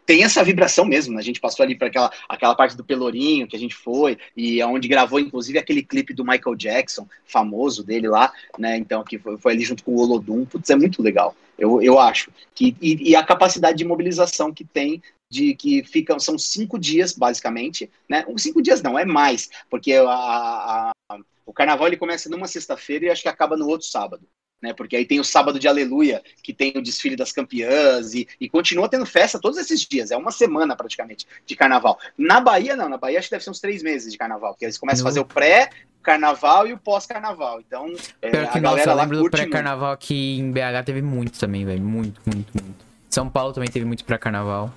tem 0.04 0.24
essa 0.24 0.42
vibração 0.42 0.84
mesmo. 0.84 1.14
Né? 1.14 1.20
A 1.20 1.24
gente 1.24 1.40
passou 1.40 1.64
ali 1.64 1.76
para 1.76 1.88
aquela, 1.88 2.10
aquela 2.28 2.54
parte 2.54 2.76
do 2.76 2.84
Pelourinho 2.84 3.46
que 3.46 3.56
a 3.56 3.58
gente 3.58 3.74
foi, 3.74 4.18
e 4.36 4.62
onde 4.62 4.88
gravou, 4.88 5.18
inclusive, 5.18 5.58
aquele 5.58 5.82
clipe 5.82 6.14
do 6.14 6.24
Michael 6.24 6.56
Jackson, 6.56 7.06
famoso 7.24 7.84
dele 7.84 8.08
lá, 8.08 8.32
né? 8.58 8.76
Então, 8.76 9.02
que 9.04 9.18
foi, 9.18 9.38
foi 9.38 9.52
ali 9.52 9.64
junto 9.64 9.84
com 9.84 9.92
o 9.92 10.00
Olodum. 10.00 10.44
Putz, 10.44 10.70
é 10.70 10.76
muito 10.76 11.02
legal, 11.02 11.34
eu, 11.58 11.82
eu 11.82 11.98
acho. 11.98 12.30
Que, 12.54 12.76
e, 12.80 13.10
e 13.10 13.16
a 13.16 13.24
capacidade 13.24 13.78
de 13.78 13.84
mobilização 13.84 14.52
que 14.52 14.64
tem 14.64 15.02
de 15.28 15.54
que 15.54 15.82
ficam, 15.82 16.20
são 16.20 16.38
cinco 16.38 16.78
dias, 16.78 17.12
basicamente, 17.12 17.90
né? 18.08 18.24
Cinco 18.36 18.62
dias 18.62 18.80
não, 18.82 18.98
é 18.98 19.04
mais, 19.04 19.50
porque 19.68 19.92
a, 19.92 20.04
a, 20.08 20.92
a, 21.10 21.18
o 21.44 21.52
carnaval 21.52 21.88
ele 21.88 21.96
começa 21.96 22.28
numa 22.28 22.46
sexta-feira 22.46 23.06
e 23.06 23.10
acho 23.10 23.22
que 23.22 23.28
acaba 23.28 23.56
no 23.56 23.66
outro 23.66 23.86
sábado 23.86 24.26
né? 24.60 24.72
Porque 24.72 24.96
aí 24.96 25.04
tem 25.04 25.20
o 25.20 25.24
sábado 25.24 25.58
de 25.58 25.68
Aleluia, 25.68 26.22
que 26.42 26.52
tem 26.52 26.72
o 26.76 26.82
desfile 26.82 27.16
das 27.16 27.32
campeãs 27.32 28.14
e, 28.14 28.26
e, 28.40 28.48
continua 28.48 28.88
tendo 28.88 29.06
festa 29.06 29.38
todos 29.38 29.58
esses 29.58 29.80
dias. 29.80 30.10
É 30.10 30.16
uma 30.16 30.30
semana 30.30 30.74
praticamente 30.74 31.26
de 31.44 31.54
carnaval. 31.54 31.98
Na 32.16 32.40
Bahia, 32.40 32.76
não. 32.76 32.88
Na 32.88 32.96
Bahia 32.96 33.18
acho 33.18 33.28
que 33.28 33.34
deve 33.34 33.44
ser 33.44 33.50
uns 33.50 33.60
três 33.60 33.82
meses 33.82 34.12
de 34.12 34.18
carnaval, 34.18 34.52
porque 34.52 34.64
eles 34.64 34.78
começam 34.78 35.04
a 35.04 35.08
fazer 35.08 35.20
o 35.20 35.24
pré 35.24 35.70
carnaval 36.02 36.66
e 36.66 36.72
o 36.72 36.78
pós-carnaval. 36.78 37.60
Então, 37.60 37.86
é, 38.22 38.30
Pior 38.30 38.52
que, 38.52 38.58
a 38.58 38.60
nossa, 38.60 38.76
galera 38.76 38.90
eu 38.90 38.96
lembro 38.96 39.22
do 39.24 39.30
pré-carnaval 39.30 39.92
aqui 39.92 40.38
em 40.38 40.52
BH 40.52 40.84
teve 40.84 41.02
muito 41.02 41.38
também, 41.38 41.64
velho. 41.64 41.82
Muito, 41.82 42.20
muito, 42.24 42.52
muito. 42.62 42.86
São 43.10 43.28
Paulo 43.28 43.52
também 43.52 43.68
teve 43.68 43.84
muito 43.84 44.04
pré-carnaval. 44.04 44.72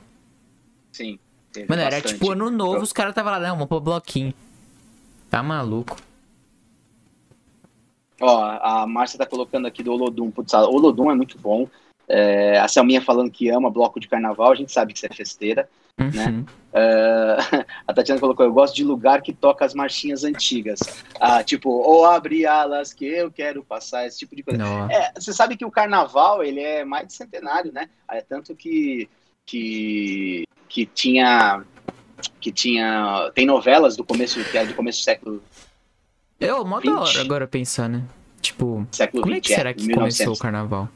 Sim. 0.92 1.20
Mano, 1.68 1.84
bastante. 1.84 1.94
era 1.94 2.02
tipo 2.02 2.32
ano 2.32 2.50
novo, 2.50 2.82
os 2.82 2.94
caras 2.94 3.12
estavam 3.12 3.32
lá, 3.32 3.40
não, 3.40 3.56
vamos 3.56 3.68
pôr 3.68 3.80
bloquinho. 3.80 4.34
Tá 5.30 5.44
maluco. 5.44 5.98
Ó, 8.22 8.60
a 8.62 8.86
Márcia 8.88 9.18
tá 9.18 9.26
colocando 9.26 9.68
aqui 9.68 9.82
do 9.82 9.92
Olodum. 9.92 10.32
Putz, 10.32 10.54
o 10.54 10.72
Olodum 10.72 11.12
é 11.12 11.16
muito 11.16 11.38
bom. 11.38 11.68
É, 12.08 12.58
a 12.58 12.68
Selminha 12.68 13.02
falando 13.02 13.30
que 13.30 13.50
ama 13.50 13.70
bloco 13.70 14.00
de 14.00 14.08
carnaval, 14.08 14.52
a 14.52 14.56
gente 14.56 14.72
sabe 14.72 14.94
que 14.94 15.00
você 15.00 15.06
é 15.06 15.14
festeira, 15.14 15.70
uhum. 16.00 16.10
né? 16.10 16.46
É, 16.74 17.38
a 17.88 17.94
Tatiana 17.94 18.20
colocou, 18.20 18.44
eu 18.44 18.52
gosto 18.52 18.76
de 18.76 18.84
lugar 18.84 19.22
que 19.22 19.32
toca 19.32 19.64
as 19.64 19.76
marchinhas 19.76 20.24
antigas. 20.24 20.80
Ah, 21.20 21.44
tipo, 21.44 21.70
ou 21.70 22.06
abre 22.06 22.48
alas 22.48 22.92
que 22.92 23.06
eu 23.06 23.32
quero 23.32 23.64
passar, 23.64 24.08
esse 24.08 24.18
tipo 24.18 24.36
de 24.36 24.42
coisa. 24.42 24.64
É, 24.90 25.12
você 25.16 25.32
sabe 25.32 25.56
que 25.56 25.64
o 25.64 25.70
carnaval, 25.70 26.44
ele 26.44 26.62
é 26.62 26.84
mais 26.84 27.08
de 27.08 27.14
centenário, 27.14 27.72
né? 27.72 27.88
É 28.10 28.22
tanto 28.22 28.56
que, 28.56 29.08
que, 29.46 30.46
que 30.68 30.88
tinha... 30.88 31.64
Que 32.42 32.52
tinha. 32.52 33.32
Tem 33.34 33.46
novelas 33.46 33.96
do 33.96 34.04
começo, 34.04 34.44
que 34.44 34.58
é 34.58 34.66
do 34.66 34.74
começo 34.74 35.00
do 35.00 35.04
século 35.04 35.44
é, 36.40 36.52
mó 36.52 36.80
da 36.80 37.02
hora 37.02 37.22
agora 37.22 37.48
pensar, 37.48 37.90
né? 37.90 38.04
Tipo, 38.42 38.88
Século 38.92 39.24
como 39.24 39.36
20, 39.36 39.46
é 39.46 39.48
que 39.48 39.56
será 39.56 39.74
que 39.74 39.86
1900. 39.86 40.18
começou 40.18 40.34
o 40.34 40.38
carnaval? 40.38 40.90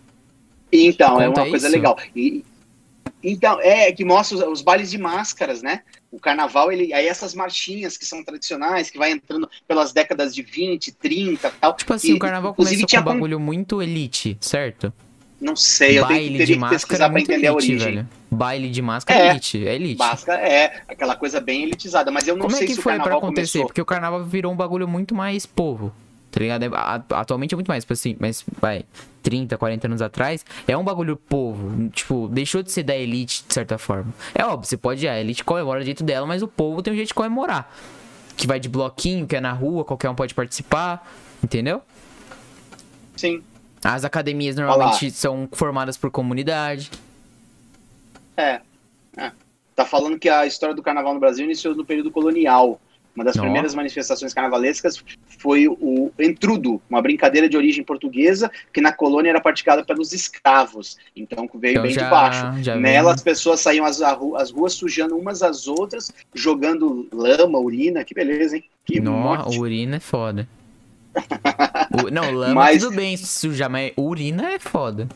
Então, 0.71 1.11
Conta 1.11 1.23
é 1.23 1.29
uma 1.29 1.49
coisa 1.49 1.69
legal. 1.69 1.97
E, 2.15 2.43
então, 3.23 3.59
é 3.61 3.91
que 3.91 4.03
mostra 4.03 4.37
os, 4.37 4.43
os, 4.43 4.61
bailes 4.61 4.89
de 4.89 4.97
máscaras, 4.97 5.61
né? 5.61 5.81
O 6.11 6.19
carnaval, 6.19 6.71
ele, 6.71 6.93
aí 6.93 7.07
essas 7.07 7.33
marchinhas 7.33 7.97
que 7.97 8.05
são 8.05 8.23
tradicionais, 8.23 8.89
que 8.89 8.97
vai 8.97 9.11
entrando 9.11 9.49
pelas 9.67 9.93
décadas 9.93 10.33
de 10.33 10.41
20, 10.41 10.91
30 10.93 11.49
tal. 11.59 11.75
Tipo 11.75 11.93
assim, 11.93 12.11
e, 12.11 12.13
o 12.13 12.19
carnaval 12.19 12.53
começou 12.53 12.87
com 12.87 12.97
um 12.97 13.03
bagulho 13.03 13.39
muito 13.39 13.81
elite, 13.81 14.37
certo? 14.39 14.91
Não 15.43 15.57
sei, 15.57 15.99
eu 15.99 16.03
Baile 16.03 16.25
tenho, 16.25 16.37
teria 16.37 16.57
que 16.57 16.69
pesquisar 16.69 17.05
é 17.05 17.09
pra 17.09 17.19
entender 17.19 17.33
elite, 17.33 17.47
a 17.47 17.53
origem. 17.53 17.95
Velho. 17.95 18.09
Baile 18.31 18.69
de 18.69 18.81
máscara 18.81 19.19
é, 19.19 19.29
elite, 19.31 19.67
é 19.67 19.75
elite. 19.75 19.99
Máscara 19.99 20.41
é, 20.41 20.81
aquela 20.87 21.17
coisa 21.17 21.41
bem 21.41 21.63
elitizada, 21.63 22.09
mas 22.09 22.27
eu 22.27 22.35
não 22.35 22.43
Como 22.43 22.55
sei 22.55 22.63
é 22.63 22.67
que 22.67 22.75
se 22.75 22.81
foi 22.81 22.97
o 22.97 23.03
pra 23.03 23.17
acontecer? 23.17 23.59
Começou... 23.59 23.65
Porque 23.65 23.81
o 23.81 23.85
carnaval 23.85 24.23
virou 24.23 24.53
um 24.53 24.55
bagulho 24.55 24.87
muito 24.87 25.13
mais 25.13 25.45
povo. 25.45 25.93
Tá 26.31 26.39
ligado? 26.39 26.63
É, 26.63 26.69
atualmente 27.11 27.53
é 27.53 27.57
muito 27.57 27.67
mais, 27.67 27.83
tipo 27.83 27.91
assim, 27.91 28.15
mas 28.19 28.43
vai, 28.59 28.85
30, 29.21 29.57
40 29.57 29.87
anos 29.87 30.01
atrás, 30.01 30.45
é 30.65 30.77
um 30.77 30.83
bagulho 30.83 31.17
povo. 31.17 31.89
Tipo, 31.89 32.29
deixou 32.29 32.63
de 32.63 32.71
ser 32.71 32.83
da 32.83 32.95
elite, 32.95 33.43
de 33.45 33.53
certa 33.53 33.77
forma. 33.77 34.13
É 34.33 34.45
óbvio, 34.45 34.67
você 34.67 34.77
pode, 34.77 35.05
a 35.05 35.19
elite 35.19 35.43
comemora 35.43 35.81
do 35.81 35.85
jeito 35.85 36.03
dela, 36.05 36.25
mas 36.25 36.41
o 36.41 36.47
povo 36.47 36.81
tem 36.81 36.93
um 36.93 36.95
jeito 36.95 37.09
de 37.09 37.13
comemorar. 37.13 37.69
Que 38.37 38.47
vai 38.47 38.61
de 38.61 38.69
bloquinho, 38.69 39.27
que 39.27 39.35
é 39.35 39.41
na 39.41 39.51
rua, 39.51 39.83
qualquer 39.83 40.09
um 40.09 40.15
pode 40.15 40.33
participar, 40.33 41.05
entendeu? 41.43 41.81
Sim. 43.15 43.43
As 43.83 44.05
academias 44.05 44.55
normalmente 44.55 45.05
Olá. 45.05 45.13
são 45.13 45.49
formadas 45.51 45.97
por 45.97 46.09
comunidade. 46.09 46.89
É. 48.37 48.61
é. 49.17 49.31
Tá 49.75 49.85
falando 49.85 50.19
que 50.19 50.29
a 50.29 50.45
história 50.45 50.75
do 50.75 50.83
carnaval 50.83 51.13
no 51.13 51.19
Brasil 51.19 51.45
iniciou 51.45 51.75
no 51.75 51.85
período 51.85 52.11
colonial. 52.11 52.79
Uma 53.15 53.23
das 53.23 53.37
primeiras 53.37 53.75
manifestações 53.75 54.33
carnavalescas 54.33 55.03
foi 55.37 55.67
o 55.67 56.11
entrudo, 56.17 56.81
uma 56.89 56.99
brincadeira 56.99 57.47
de 57.47 57.55
origem 57.55 57.83
portuguesa 57.83 58.49
que 58.73 58.81
na 58.81 58.91
colônia 58.91 59.29
era 59.29 59.39
praticada 59.39 59.85
pelos 59.85 60.13
escravos. 60.13 60.97
Então 61.15 61.47
veio 61.53 61.73
então, 61.73 61.83
bem 61.83 61.91
já, 61.91 62.03
de 62.05 62.09
baixo. 62.09 62.43
Nela 62.79 63.09
vem. 63.09 63.13
as 63.13 63.21
pessoas 63.21 63.59
saíam 63.59 63.85
as, 63.85 64.01
as 64.01 64.49
ruas 64.49 64.73
sujando 64.73 65.15
umas 65.15 65.43
às 65.43 65.67
outras, 65.67 66.11
jogando 66.33 67.07
lama, 67.13 67.59
urina. 67.59 68.03
Que 68.03 68.15
beleza, 68.15 68.55
hein? 68.55 68.63
Que 68.83 68.99
urina 69.59 69.97
é 69.97 69.99
foda. 69.99 70.47
não, 72.11 72.31
lama 72.31 72.53
mas... 72.53 72.81
tudo 72.83 72.95
bem 72.95 73.15
sujar, 73.17 73.69
mas 73.69 73.93
urina 73.97 74.51
é 74.51 74.59
foda. 74.59 75.07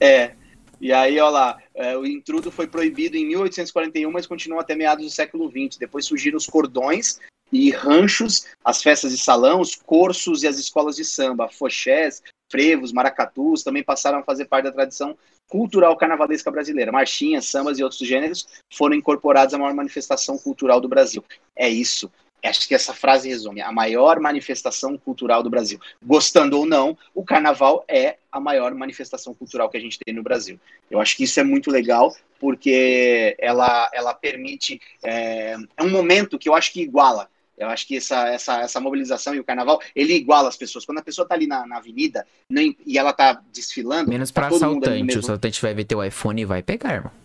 É. 0.00 0.32
E 0.80 0.92
aí, 0.92 1.20
olha 1.20 1.30
lá, 1.30 1.58
é, 1.74 1.96
o 1.96 2.04
intrudo 2.04 2.50
foi 2.50 2.66
proibido 2.66 3.16
em 3.16 3.24
1841, 3.26 4.10
mas 4.10 4.26
continuou 4.26 4.60
até 4.60 4.74
meados 4.74 5.04
do 5.04 5.10
século 5.10 5.48
XX. 5.48 5.78
Depois 5.78 6.04
surgiram 6.04 6.36
os 6.36 6.46
cordões 6.46 7.20
e 7.52 7.70
ranchos, 7.70 8.46
as 8.64 8.82
festas 8.82 9.12
de 9.12 9.18
salão, 9.18 9.60
os 9.60 9.76
cursos 9.76 10.42
e 10.42 10.48
as 10.48 10.58
escolas 10.58 10.96
de 10.96 11.04
samba, 11.04 11.48
fochés, 11.48 12.22
frevos, 12.50 12.92
maracatus 12.92 13.62
também 13.62 13.84
passaram 13.84 14.18
a 14.18 14.22
fazer 14.22 14.46
parte 14.46 14.64
da 14.64 14.72
tradição 14.72 15.16
cultural 15.48 15.96
carnavalesca 15.96 16.50
brasileira. 16.50 16.90
Marchinhas, 16.90 17.46
sambas 17.46 17.78
e 17.78 17.82
outros 17.84 18.00
gêneros 18.00 18.46
foram 18.72 18.96
incorporados 18.96 19.54
à 19.54 19.58
maior 19.58 19.74
manifestação 19.74 20.38
cultural 20.38 20.80
do 20.80 20.88
Brasil. 20.88 21.22
É 21.54 21.68
isso. 21.68 22.10
Acho 22.44 22.66
que 22.66 22.74
essa 22.74 22.92
frase 22.92 23.28
resume 23.28 23.60
a 23.60 23.70
maior 23.70 24.18
manifestação 24.20 24.98
cultural 24.98 25.42
do 25.42 25.50
Brasil. 25.50 25.80
Gostando 26.02 26.58
ou 26.58 26.66
não, 26.66 26.96
o 27.14 27.24
carnaval 27.24 27.84
é 27.86 28.16
a 28.30 28.40
maior 28.40 28.74
manifestação 28.74 29.32
cultural 29.32 29.68
que 29.68 29.76
a 29.76 29.80
gente 29.80 29.98
tem 29.98 30.14
no 30.14 30.22
Brasil. 30.22 30.58
Eu 30.90 31.00
acho 31.00 31.16
que 31.16 31.24
isso 31.24 31.38
é 31.38 31.44
muito 31.44 31.70
legal, 31.70 32.14
porque 32.40 33.36
ela, 33.38 33.90
ela 33.94 34.12
permite. 34.12 34.80
É, 35.02 35.56
é 35.76 35.82
um 35.82 35.90
momento 35.90 36.38
que 36.38 36.48
eu 36.48 36.54
acho 36.54 36.72
que 36.72 36.82
iguala 36.82 37.28
eu 37.62 37.68
acho 37.68 37.86
que 37.86 37.96
essa, 37.96 38.28
essa, 38.28 38.60
essa 38.60 38.80
mobilização 38.80 39.34
e 39.34 39.40
o 39.40 39.44
carnaval, 39.44 39.80
ele 39.94 40.14
iguala 40.14 40.48
as 40.48 40.56
pessoas. 40.56 40.84
Quando 40.84 40.98
a 40.98 41.02
pessoa 41.02 41.26
tá 41.26 41.34
ali 41.34 41.46
na, 41.46 41.66
na 41.66 41.76
avenida 41.76 42.26
nem, 42.48 42.76
e 42.84 42.98
ela 42.98 43.12
tá 43.12 43.40
desfilando. 43.52 44.10
Menos 44.10 44.30
pra 44.30 44.48
tá 44.48 44.56
assaltante. 44.56 45.16
O 45.16 45.20
assaltante 45.20 45.62
vai 45.62 45.74
ver 45.74 45.84
teu 45.84 46.04
iPhone 46.04 46.42
e 46.42 46.44
vai 46.44 46.62
pegar, 46.62 46.94
irmão. 46.94 47.21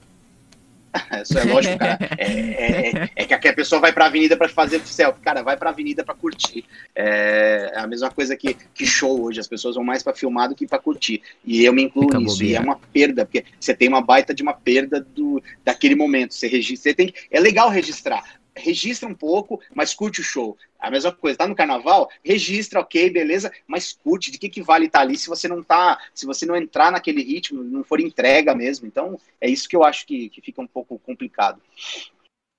Isso 1.23 1.37
é 1.37 1.43
lógico, 1.43 1.77
cara. 1.77 1.97
É, 2.17 2.25
é, 2.25 2.89
é, 2.89 3.09
é, 3.15 3.25
que 3.25 3.47
a 3.47 3.53
pessoa 3.53 3.79
vai 3.79 3.93
pra 3.93 4.05
avenida 4.05 4.35
para 4.35 4.49
fazer 4.49 4.79
selfie. 4.85 5.21
Cara, 5.21 5.41
vai 5.41 5.57
pra 5.57 5.69
avenida 5.69 6.03
para 6.03 6.15
curtir. 6.15 6.65
É 6.95 7.71
a 7.75 7.87
mesma 7.87 8.09
coisa 8.09 8.35
que, 8.35 8.55
que 8.73 8.85
show 8.85 9.23
hoje. 9.23 9.39
As 9.39 9.47
pessoas 9.47 9.75
vão 9.75 9.83
mais 9.83 10.03
para 10.03 10.13
filmar 10.13 10.49
do 10.49 10.55
que 10.55 10.67
para 10.67 10.79
curtir. 10.79 11.21
E 11.45 11.63
eu 11.63 11.73
me 11.73 11.83
incluo 11.83 12.05
Fica 12.05 12.19
nisso. 12.19 12.35
Bobeira. 12.35 12.53
E 12.53 12.55
é 12.55 12.59
uma 12.59 12.79
perda, 12.93 13.25
porque 13.25 13.45
você 13.59 13.73
tem 13.73 13.87
uma 13.87 14.01
baita 14.01 14.33
de 14.33 14.43
uma 14.43 14.53
perda 14.53 14.99
do, 14.99 15.41
daquele 15.63 15.95
momento. 15.95 16.33
Você 16.33 16.47
registra. 16.47 16.91
Você 16.91 16.93
tem, 16.93 17.13
é 17.31 17.39
legal 17.39 17.69
registrar 17.69 18.23
registra 18.57 19.07
um 19.07 19.13
pouco, 19.13 19.61
mas 19.73 19.93
curte 19.93 20.21
o 20.21 20.23
show. 20.23 20.57
A 20.79 20.91
mesma 20.91 21.11
coisa, 21.11 21.39
tá 21.39 21.47
no 21.47 21.55
carnaval, 21.55 22.09
registra, 22.23 22.79
ok, 22.79 23.09
beleza, 23.09 23.51
mas 23.65 23.93
curte. 23.93 24.31
De 24.31 24.37
que, 24.37 24.49
que 24.49 24.61
vale 24.61 24.85
estar 24.85 24.99
tá 24.99 25.05
ali 25.05 25.17
se 25.17 25.27
você 25.27 25.47
não 25.47 25.63
tá, 25.63 25.99
se 26.13 26.25
você 26.25 26.45
não 26.45 26.55
entrar 26.55 26.91
naquele 26.91 27.23
ritmo, 27.23 27.63
não 27.63 27.83
for 27.83 27.99
entrega 27.99 28.53
mesmo. 28.53 28.85
Então, 28.85 29.19
é 29.41 29.49
isso 29.49 29.67
que 29.67 29.75
eu 29.75 29.83
acho 29.83 30.05
que, 30.05 30.29
que 30.29 30.41
fica 30.41 30.61
um 30.61 30.67
pouco 30.67 30.99
complicado. 30.99 31.61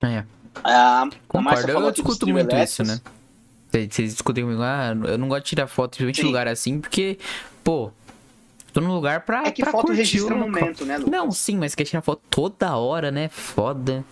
É. 0.02 0.24
Ah, 0.64 1.08
Concordo, 1.26 1.70
eu 1.70 1.90
discuto 1.90 2.26
muito 2.26 2.56
isso, 2.56 2.82
né? 2.82 3.00
Vocês 3.70 4.12
discutem 4.12 4.44
comigo, 4.44 4.62
ah, 4.62 4.96
eu 5.06 5.18
não 5.18 5.28
gosto 5.28 5.44
de 5.44 5.50
tirar 5.50 5.66
foto 5.66 6.10
de 6.10 6.22
lugar 6.22 6.48
assim, 6.48 6.80
porque, 6.80 7.18
pô, 7.62 7.92
tô 8.72 8.80
num 8.80 8.94
lugar 8.94 9.20
pra. 9.20 9.46
É 9.46 9.50
que 9.50 9.62
pra 9.62 9.72
foto 9.72 9.92
registra 9.92 10.34
o 10.34 10.38
momento, 10.38 10.86
né, 10.86 10.96
Lucas? 10.96 11.12
Não, 11.12 11.30
sim, 11.30 11.56
mas 11.58 11.74
quer 11.74 11.84
tirar 11.84 12.00
foto 12.00 12.22
toda 12.30 12.76
hora, 12.76 13.10
né? 13.10 13.28
Foda. 13.28 14.04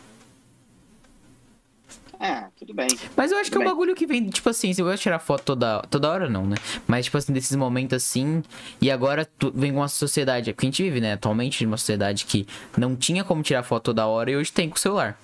É, 2.26 2.48
tudo 2.58 2.74
bem. 2.74 2.88
Mas 3.16 3.30
eu 3.30 3.38
acho 3.38 3.50
que 3.50 3.56
é 3.56 3.60
um 3.60 3.64
bagulho 3.64 3.94
que 3.94 4.06
vem, 4.06 4.28
tipo 4.28 4.48
assim, 4.48 4.72
se 4.72 4.80
eu 4.82 4.92
de 4.92 5.00
tirar 5.00 5.18
foto 5.18 5.42
toda, 5.42 5.80
toda 5.88 6.10
hora, 6.10 6.28
não, 6.28 6.44
né? 6.44 6.56
Mas, 6.86 7.04
tipo 7.04 7.16
assim, 7.16 7.32
desses 7.32 7.54
momentos 7.56 7.96
assim, 7.96 8.42
e 8.80 8.90
agora 8.90 9.24
tu, 9.38 9.52
vem 9.54 9.70
uma 9.70 9.88
sociedade, 9.88 10.52
porque 10.52 10.66
a 10.66 10.68
gente 10.70 10.82
vive, 10.82 11.00
né, 11.00 11.12
atualmente, 11.12 11.64
numa 11.64 11.76
sociedade 11.76 12.24
que 12.24 12.46
não 12.76 12.96
tinha 12.96 13.22
como 13.22 13.42
tirar 13.42 13.62
foto 13.62 13.84
toda 13.84 14.06
hora 14.06 14.30
e 14.30 14.36
hoje 14.36 14.52
tem 14.52 14.68
com 14.68 14.76
o 14.76 14.78
celular. 14.78 15.18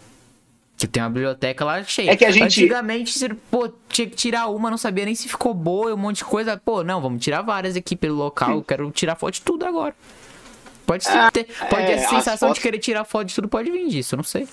Que 0.76 0.86
tem 0.86 1.02
uma 1.02 1.10
biblioteca 1.10 1.64
lá 1.64 1.82
cheia. 1.84 2.10
É 2.10 2.16
que 2.16 2.24
a 2.24 2.30
gente. 2.30 2.44
Antigamente, 2.44 3.28
pô, 3.50 3.68
tinha 3.88 4.08
que 4.08 4.16
tirar 4.16 4.48
uma, 4.48 4.70
não 4.70 4.78
sabia 4.78 5.04
nem 5.04 5.14
se 5.14 5.28
ficou 5.28 5.54
boa, 5.54 5.94
um 5.94 5.96
monte 5.96 6.18
de 6.18 6.24
coisa. 6.24 6.56
Pô, 6.56 6.82
não, 6.82 7.00
vamos 7.00 7.22
tirar 7.22 7.42
várias 7.42 7.76
aqui 7.76 7.94
pelo 7.94 8.16
local. 8.16 8.52
Eu 8.52 8.64
quero 8.64 8.90
tirar 8.90 9.14
foto 9.14 9.34
de 9.34 9.42
tudo 9.42 9.64
agora. 9.64 9.94
Pode, 10.86 11.06
ah, 11.08 11.30
ter, 11.30 11.46
pode 11.70 11.82
é, 11.82 11.94
a 11.94 12.08
sensação 12.08 12.48
fotos... 12.48 12.54
de 12.54 12.60
querer 12.60 12.78
tirar 12.78 13.04
foto 13.04 13.28
de 13.28 13.34
tudo, 13.34 13.48
pode 13.48 13.70
vir 13.70 13.88
disso, 13.88 14.14
eu 14.14 14.16
não 14.16 14.24
sei 14.24 14.48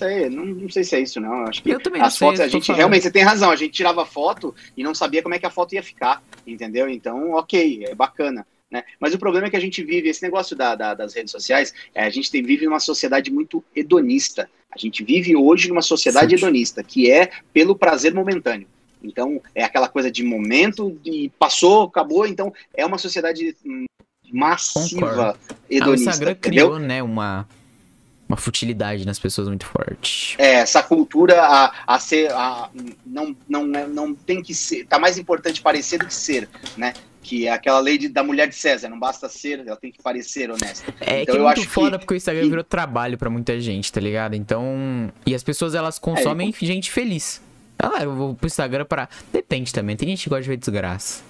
sei, 0.00 0.30
não, 0.30 0.46
não 0.46 0.68
sei 0.68 0.82
se 0.82 0.96
é 0.96 1.00
isso, 1.00 1.20
não. 1.20 1.44
Acho 1.44 1.62
que 1.62 1.70
eu 1.70 1.80
também 1.80 2.00
as 2.00 2.14
sei, 2.14 2.26
fotos, 2.26 2.40
a 2.40 2.48
gente 2.48 2.72
realmente, 2.72 3.02
você 3.02 3.10
tem 3.10 3.22
razão, 3.22 3.50
a 3.50 3.56
gente 3.56 3.72
tirava 3.72 4.06
foto 4.06 4.54
e 4.76 4.82
não 4.82 4.94
sabia 4.94 5.22
como 5.22 5.34
é 5.34 5.38
que 5.38 5.46
a 5.46 5.50
foto 5.50 5.74
ia 5.74 5.82
ficar, 5.82 6.22
entendeu? 6.46 6.88
Então, 6.88 7.32
ok, 7.32 7.84
é 7.86 7.94
bacana. 7.94 8.46
Né? 8.70 8.82
Mas 8.98 9.12
o 9.12 9.18
problema 9.18 9.48
é 9.48 9.50
que 9.50 9.56
a 9.56 9.60
gente 9.60 9.82
vive, 9.82 10.08
esse 10.08 10.22
negócio 10.22 10.56
da, 10.56 10.74
da, 10.74 10.94
das 10.94 11.14
redes 11.14 11.32
sociais, 11.32 11.74
é, 11.94 12.04
a 12.04 12.10
gente 12.10 12.30
tem, 12.30 12.42
vive 12.42 12.66
uma 12.66 12.80
sociedade 12.80 13.30
muito 13.30 13.62
hedonista. 13.74 14.48
A 14.70 14.78
gente 14.78 15.04
vive 15.04 15.36
hoje 15.36 15.68
numa 15.68 15.82
sociedade 15.82 16.30
Sim. 16.30 16.44
hedonista, 16.44 16.82
que 16.82 17.10
é 17.10 17.30
pelo 17.52 17.76
prazer 17.76 18.14
momentâneo. 18.14 18.68
Então, 19.02 19.42
é 19.54 19.64
aquela 19.64 19.88
coisa 19.88 20.10
de 20.10 20.22
momento, 20.22 20.98
e 21.04 21.30
passou, 21.38 21.84
acabou. 21.84 22.26
Então, 22.26 22.52
é 22.74 22.86
uma 22.86 22.98
sociedade 22.98 23.56
hum, 23.66 23.86
massiva 24.32 25.00
Concordo. 25.00 25.38
hedonista. 25.68 25.84
Ah, 25.84 25.90
o 25.90 25.94
Instagram 25.94 26.30
entendeu? 26.32 26.66
criou, 26.68 26.78
né, 26.78 27.02
uma 27.02 27.48
uma 28.30 28.36
futilidade 28.36 29.04
nas 29.04 29.18
pessoas 29.18 29.48
muito 29.48 29.66
forte. 29.66 30.36
É, 30.38 30.54
essa 30.54 30.80
cultura 30.84 31.42
a, 31.42 31.72
a 31.84 31.98
ser. 31.98 32.30
A, 32.30 32.70
não, 33.04 33.36
não, 33.48 33.66
não 33.66 34.14
tem 34.14 34.40
que 34.40 34.54
ser. 34.54 34.86
Tá 34.86 35.00
mais 35.00 35.18
importante 35.18 35.60
parecer 35.60 35.98
do 35.98 36.06
que 36.06 36.14
ser, 36.14 36.48
né? 36.76 36.94
Que 37.20 37.48
é 37.48 37.52
aquela 37.52 37.80
lei 37.80 37.98
de, 37.98 38.08
da 38.08 38.22
mulher 38.22 38.48
de 38.48 38.54
César, 38.54 38.88
não 38.88 38.98
basta 38.98 39.28
ser, 39.28 39.58
ela 39.66 39.76
tem 39.76 39.90
que 39.90 40.00
parecer 40.00 40.48
honesta. 40.48 40.94
É 41.00 41.22
então, 41.22 41.34
que 41.34 41.40
é 41.40 41.44
muito 41.44 41.68
foda 41.68 41.98
que... 41.98 42.04
porque 42.04 42.14
o 42.14 42.16
Instagram 42.16 42.48
virou 42.48 42.64
trabalho 42.64 43.18
para 43.18 43.28
muita 43.28 43.58
gente, 43.58 43.92
tá 43.92 44.00
ligado? 44.00 44.34
Então. 44.34 45.12
E 45.26 45.34
as 45.34 45.42
pessoas 45.42 45.74
elas 45.74 45.98
consomem 45.98 46.54
é, 46.56 46.64
gente 46.64 46.90
feliz. 46.90 47.42
Ah, 47.76 48.04
eu 48.04 48.14
vou 48.14 48.34
pro 48.36 48.46
Instagram 48.46 48.84
para. 48.84 49.08
Depende 49.32 49.72
também, 49.72 49.96
tem 49.96 50.08
gente 50.08 50.22
que 50.22 50.30
gosta 50.30 50.42
de 50.42 50.50
ver 50.50 50.56
desgraça. 50.56 51.24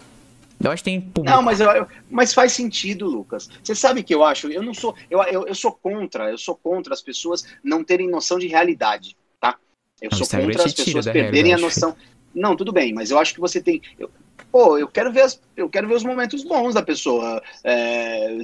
Eu 0.62 0.70
acho 0.70 0.84
que 0.84 0.90
tem 0.90 1.00
público. 1.00 1.34
Não, 1.34 1.42
mas, 1.42 1.60
eu, 1.60 1.86
mas 2.10 2.34
faz 2.34 2.52
sentido, 2.52 3.06
Lucas. 3.06 3.48
Você 3.62 3.74
sabe 3.74 4.02
que 4.02 4.14
eu 4.14 4.22
acho, 4.22 4.48
eu 4.48 4.62
não 4.62 4.74
sou, 4.74 4.94
eu, 5.10 5.22
eu, 5.22 5.46
eu 5.46 5.54
sou 5.54 5.72
contra, 5.72 6.30
eu 6.30 6.38
sou 6.38 6.54
contra 6.54 6.92
as 6.92 7.00
pessoas 7.00 7.46
não 7.64 7.82
terem 7.82 8.08
noção 8.08 8.38
de 8.38 8.46
realidade, 8.46 9.16
tá? 9.40 9.56
Eu 10.00 10.14
sou 10.14 10.26
contra 10.26 10.64
as 10.64 10.74
pessoas 10.74 11.06
perderem 11.06 11.54
a 11.54 11.58
noção. 11.58 11.96
Não, 12.34 12.54
tudo 12.54 12.72
bem, 12.72 12.92
mas 12.92 13.10
eu 13.10 13.18
acho 13.18 13.34
que 13.34 13.40
você 13.40 13.60
tem. 13.60 13.80
Eu, 13.98 14.10
pô, 14.52 14.76
eu 14.76 14.86
quero 14.86 15.10
ver, 15.10 15.22
as, 15.22 15.40
eu 15.56 15.68
quero 15.68 15.88
ver 15.88 15.94
os 15.94 16.04
momentos 16.04 16.44
bons 16.44 16.74
da 16.74 16.82
pessoa. 16.82 17.42
É, 17.64 18.38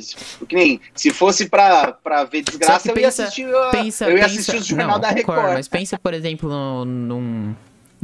que 0.49 0.57
nem 0.57 0.81
se 0.95 1.11
fosse 1.11 1.49
pra, 1.49 1.93
pra 1.93 2.25
ver 2.25 2.43
desgraça, 2.43 2.93
pensa, 2.93 2.99
eu 2.99 3.03
ia 3.03 3.09
assistir, 3.09 3.47
pensa, 3.71 4.11
eu 4.11 4.19
ia 4.19 4.27
assistir 4.27 4.53
pensa, 4.53 4.62
os 4.62 4.67
jornal 4.67 4.93
não, 4.93 5.01
da 5.01 5.09
Record. 5.09 5.37
Concordo, 5.37 5.55
mas 5.55 5.69
pensa, 5.69 5.99
por 5.99 6.14
exemplo, 6.14 6.85
num, 6.85 7.55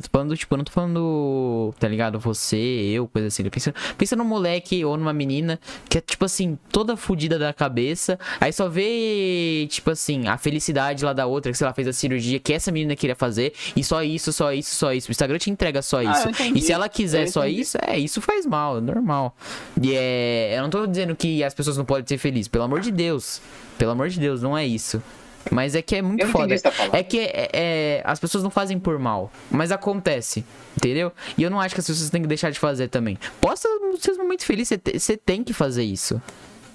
Tô 0.01 0.09
falando, 0.11 0.36
tipo, 0.36 0.55
eu 0.55 0.59
não 0.59 0.64
tô 0.64 0.72
falando, 0.72 1.74
tá 1.78 1.86
ligado? 1.86 2.18
Você, 2.18 2.57
eu, 2.57 3.07
coisa 3.07 3.28
assim. 3.28 3.45
Pensa, 3.51 3.74
pensa 3.99 4.16
num 4.16 4.24
moleque 4.24 4.84
ou 4.84 4.97
numa 4.97 5.12
menina 5.12 5.61
que 5.88 5.99
é, 5.99 6.01
tipo 6.01 6.24
assim, 6.24 6.59
toda 6.70 6.97
fodida 6.97 7.38
da 7.38 7.53
cabeça. 7.53 8.18
Aí 8.40 8.53
só 8.53 8.68
vê, 8.68 9.66
tipo 9.68 9.90
assim, 9.90 10.26
a 10.28 10.38
felicidade 10.38 11.05
lá 11.05 11.12
da 11.12 11.26
outra, 11.26 11.53
que 11.53 11.59
sei 11.59 11.66
lá, 11.66 11.74
fez 11.74 11.86
a 11.86 11.93
cirurgia 11.93 12.40
que 12.40 12.53
essa 12.53 12.72
menina 12.72 12.97
queria 12.97 13.14
fazer. 13.14 13.53
E 13.76 13.84
só 13.84 14.03
isso, 14.03 14.32
só 14.32 14.53
isso, 14.53 14.74
só 14.74 14.93
isso. 14.93 15.09
O 15.09 15.12
Instagram 15.12 15.38
te 15.38 15.51
entrega 15.51 15.82
só 15.82 15.99
ah, 15.99 16.05
isso. 16.05 16.28
Ah, 16.28 16.47
e 16.55 16.61
se 16.62 16.72
ela 16.72 16.88
quiser 16.88 17.28
só 17.28 17.47
isso, 17.47 17.76
é, 17.86 17.99
isso 17.99 18.20
faz 18.20 18.47
mal, 18.47 18.78
é 18.78 18.80
normal. 18.80 19.36
E 19.80 19.95
é. 19.95 20.55
Eu 20.57 20.62
não 20.62 20.70
tô 20.70 20.86
dizendo 20.86 21.14
que 21.14 21.45
as 21.45 21.53
pessoas 21.53 21.76
não 21.76 21.84
podem 21.84 22.07
ser 22.07 22.18
felizes, 22.18 22.49
pelo 22.49 22.64
amor 22.64 22.80
de 22.80 22.90
Deus. 22.90 23.43
Pelo 23.76 23.90
amor 23.90 24.09
de 24.09 24.18
Deus, 24.18 24.40
não 24.40 24.57
é 24.57 24.66
isso. 24.66 25.03
Mas 25.51 25.74
é 25.74 25.82
que 25.82 25.97
é 25.97 26.03
muito 26.03 26.26
foda. 26.28 26.59
Tá 26.61 26.70
é 26.93 27.03
que 27.03 27.18
é, 27.18 27.49
é, 27.53 28.03
as 28.05 28.18
pessoas 28.20 28.45
não 28.45 28.51
fazem 28.51 28.78
por 28.78 28.99
mal, 28.99 29.30
mas 29.51 29.72
acontece, 29.72 30.45
entendeu? 30.76 31.12
E 31.36 31.43
eu 31.43 31.51
não 31.51 31.61
acho 31.61 31.74
que 31.74 31.80
as 31.80 31.86
pessoas 31.86 32.11
têm 32.11 32.22
que 32.22 32.28
deixar 32.28 32.51
de 32.51 32.59
fazer 32.59 32.88
também. 32.88 33.18
Posta 33.40 33.68
nos 33.80 34.01
seus 34.01 34.16
momentos 34.16 34.45
felizes, 34.45 34.78
você 34.95 35.16
tem 35.16 35.43
que 35.43 35.53
fazer 35.53 35.82
isso. 35.82 36.20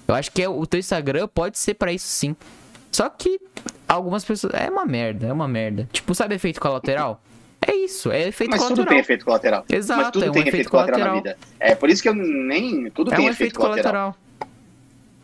Eu 0.06 0.14
acho 0.14 0.30
que 0.32 0.42
é, 0.42 0.48
o 0.48 0.66
teu 0.66 0.80
Instagram 0.80 1.28
pode 1.28 1.58
ser 1.58 1.74
para 1.74 1.92
isso 1.92 2.06
sim. 2.06 2.34
Só 2.90 3.08
que 3.08 3.40
algumas 3.86 4.24
pessoas. 4.24 4.54
É 4.54 4.70
uma 4.70 4.86
merda, 4.86 5.26
é 5.26 5.32
uma 5.32 5.46
merda. 5.46 5.88
Tipo, 5.92 6.14
sabe 6.14 6.34
efeito 6.34 6.60
colateral? 6.60 7.22
É 7.60 7.74
isso, 7.74 8.10
é 8.10 8.28
efeito 8.28 8.50
Mas 8.50 8.60
colateral. 8.60 8.84
tudo 8.84 8.88
tem 8.88 8.98
efeito 8.98 9.24
colateral. 9.24 9.64
Exato, 9.68 10.00
Mas 10.00 10.10
tudo 10.12 10.24
é 10.24 10.30
um 10.30 10.32
tem 10.32 10.42
efeito, 10.42 10.54
efeito 10.54 10.70
colateral. 10.70 11.00
colateral 11.00 11.24
na 11.24 11.30
vida. 11.32 11.38
É 11.60 11.74
por 11.74 11.90
isso 11.90 12.02
que 12.02 12.08
eu 12.08 12.14
nem. 12.14 12.90
Tudo 12.90 13.12
é 13.12 13.16
tem 13.16 13.26
um 13.26 13.30
efeito, 13.30 13.50
efeito 13.50 13.60
colateral. 13.60 14.14
colateral. 14.14 14.48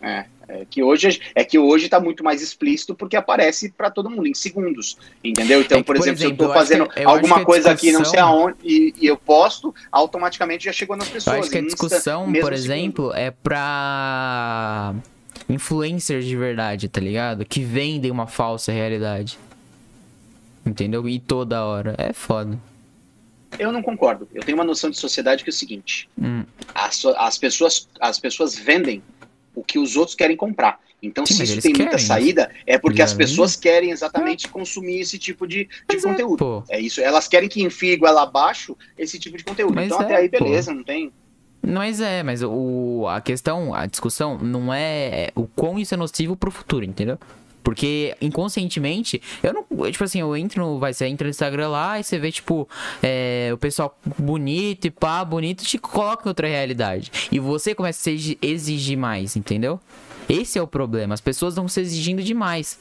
É. 0.02 0.26
É 0.48 0.64
que 0.68 0.82
hoje 0.82 1.20
é 1.34 1.44
que 1.44 1.58
hoje 1.58 1.86
está 1.86 1.98
muito 1.98 2.22
mais 2.22 2.42
explícito 2.42 2.94
porque 2.94 3.16
aparece 3.16 3.70
para 3.70 3.90
todo 3.90 4.10
mundo 4.10 4.26
em 4.26 4.34
segundos, 4.34 4.96
entendeu? 5.22 5.60
Então, 5.60 5.78
é 5.78 5.80
que, 5.80 5.86
por, 5.86 5.96
exemplo, 5.96 6.18
se 6.18 6.24
eu 6.24 6.30
estou 6.30 6.52
fazendo 6.52 6.88
que, 6.88 7.00
eu 7.00 7.08
alguma 7.08 7.44
coisa 7.44 7.74
discussão... 7.74 7.90
aqui, 7.90 7.92
não 7.92 8.04
sei 8.04 8.20
aonde, 8.20 8.56
e, 8.62 8.94
e, 9.00 9.06
eu 9.06 9.16
posto, 9.16 9.74
automaticamente 9.90 10.64
já 10.64 10.72
chegou 10.72 10.96
nas 10.96 11.08
pessoas. 11.08 11.36
Eu 11.36 11.42
acho 11.42 11.50
que 11.50 11.58
a 11.58 11.62
discussão, 11.62 12.32
por 12.32 12.52
exemplo, 12.52 13.06
segundo. 13.06 13.18
é 13.18 13.30
para 13.30 14.94
influencers 15.48 16.24
de 16.24 16.36
verdade, 16.36 16.88
tá 16.88 17.00
ligado? 17.00 17.44
Que 17.44 17.60
vendem 17.60 18.10
uma 18.10 18.26
falsa 18.26 18.72
realidade. 18.72 19.38
Entendeu? 20.64 21.08
E 21.08 21.18
toda 21.18 21.64
hora. 21.64 21.94
É 21.98 22.12
foda. 22.12 22.58
Eu 23.58 23.70
não 23.70 23.82
concordo. 23.82 24.28
Eu 24.34 24.42
tenho 24.42 24.56
uma 24.58 24.64
noção 24.64 24.90
de 24.90 24.98
sociedade 24.98 25.44
que 25.44 25.50
é 25.50 25.52
o 25.52 25.54
seguinte: 25.54 26.08
hum. 26.18 26.44
as, 26.74 27.04
as, 27.04 27.38
pessoas, 27.38 27.88
as 28.00 28.18
pessoas 28.18 28.56
vendem 28.56 29.02
o 29.54 29.62
que 29.62 29.78
os 29.78 29.96
outros 29.96 30.14
querem 30.14 30.36
comprar. 30.36 30.80
Então, 31.02 31.26
Sim, 31.26 31.34
se 31.34 31.42
isso 31.44 31.60
tem 31.60 31.72
querem, 31.72 31.86
muita 31.86 31.98
saída, 31.98 32.50
é 32.66 32.78
porque 32.78 33.02
as 33.02 33.12
pessoas 33.12 33.56
querem 33.56 33.90
exatamente 33.90 34.46
é. 34.46 34.48
consumir 34.48 35.00
esse 35.00 35.18
tipo 35.18 35.46
de, 35.46 35.68
de 35.88 36.02
conteúdo. 36.02 36.64
É, 36.68 36.76
é, 36.76 36.80
isso. 36.80 37.00
Elas 37.00 37.28
querem 37.28 37.48
que 37.48 37.62
enfie 37.62 37.98
ela 38.02 38.22
abaixo 38.22 38.76
esse 38.96 39.18
tipo 39.18 39.36
de 39.36 39.44
conteúdo. 39.44 39.74
Mas 39.74 39.86
então, 39.86 40.00
até 40.00 40.14
é, 40.14 40.16
aí, 40.16 40.28
beleza, 40.28 40.70
pô. 40.70 40.78
não 40.78 40.84
tem. 40.84 41.12
Mas 41.66 42.00
é, 42.00 42.22
mas 42.22 42.42
o, 42.42 43.06
a 43.08 43.20
questão, 43.20 43.74
a 43.74 43.86
discussão 43.86 44.38
não 44.38 44.72
é 44.72 45.30
o 45.34 45.46
quão 45.46 45.78
isso 45.78 45.94
é 45.94 45.96
nocivo 45.96 46.36
pro 46.36 46.50
futuro, 46.50 46.84
entendeu? 46.84 47.18
Porque 47.64 48.14
inconscientemente, 48.20 49.20
eu 49.42 49.52
não. 49.54 49.90
Tipo 49.90 50.04
assim, 50.04 50.20
eu 50.20 50.36
entro 50.36 50.62
no. 50.62 50.78
Vai, 50.78 50.92
você 50.92 51.06
entra 51.06 51.24
no 51.24 51.30
Instagram 51.30 51.68
lá 51.70 51.98
e 51.98 52.04
você 52.04 52.18
vê, 52.18 52.30
tipo, 52.30 52.68
é, 53.02 53.50
o 53.52 53.56
pessoal 53.56 53.98
bonito 54.18 54.86
e 54.86 54.90
pá, 54.90 55.24
bonito, 55.24 55.64
te 55.64 55.78
coloca 55.78 56.24
em 56.26 56.28
outra 56.28 56.46
realidade. 56.46 57.10
E 57.32 57.40
você 57.40 57.74
começa 57.74 58.10
a 58.10 58.12
exigir 58.42 58.98
mais, 58.98 59.34
entendeu? 59.34 59.80
Esse 60.28 60.58
é 60.58 60.62
o 60.62 60.66
problema. 60.66 61.14
As 61.14 61.20
pessoas 61.20 61.54
estão 61.54 61.66
se 61.66 61.80
exigindo 61.80 62.22
demais. 62.22 62.78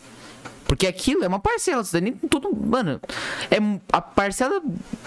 Porque 0.65 0.87
aquilo 0.87 1.23
é 1.23 1.27
uma 1.27 1.39
parcela, 1.39 1.83
nem 2.01 2.13
tudo, 2.13 2.55
mano, 2.55 2.99
é 3.51 3.57
a 3.91 4.01
parcela 4.01 4.61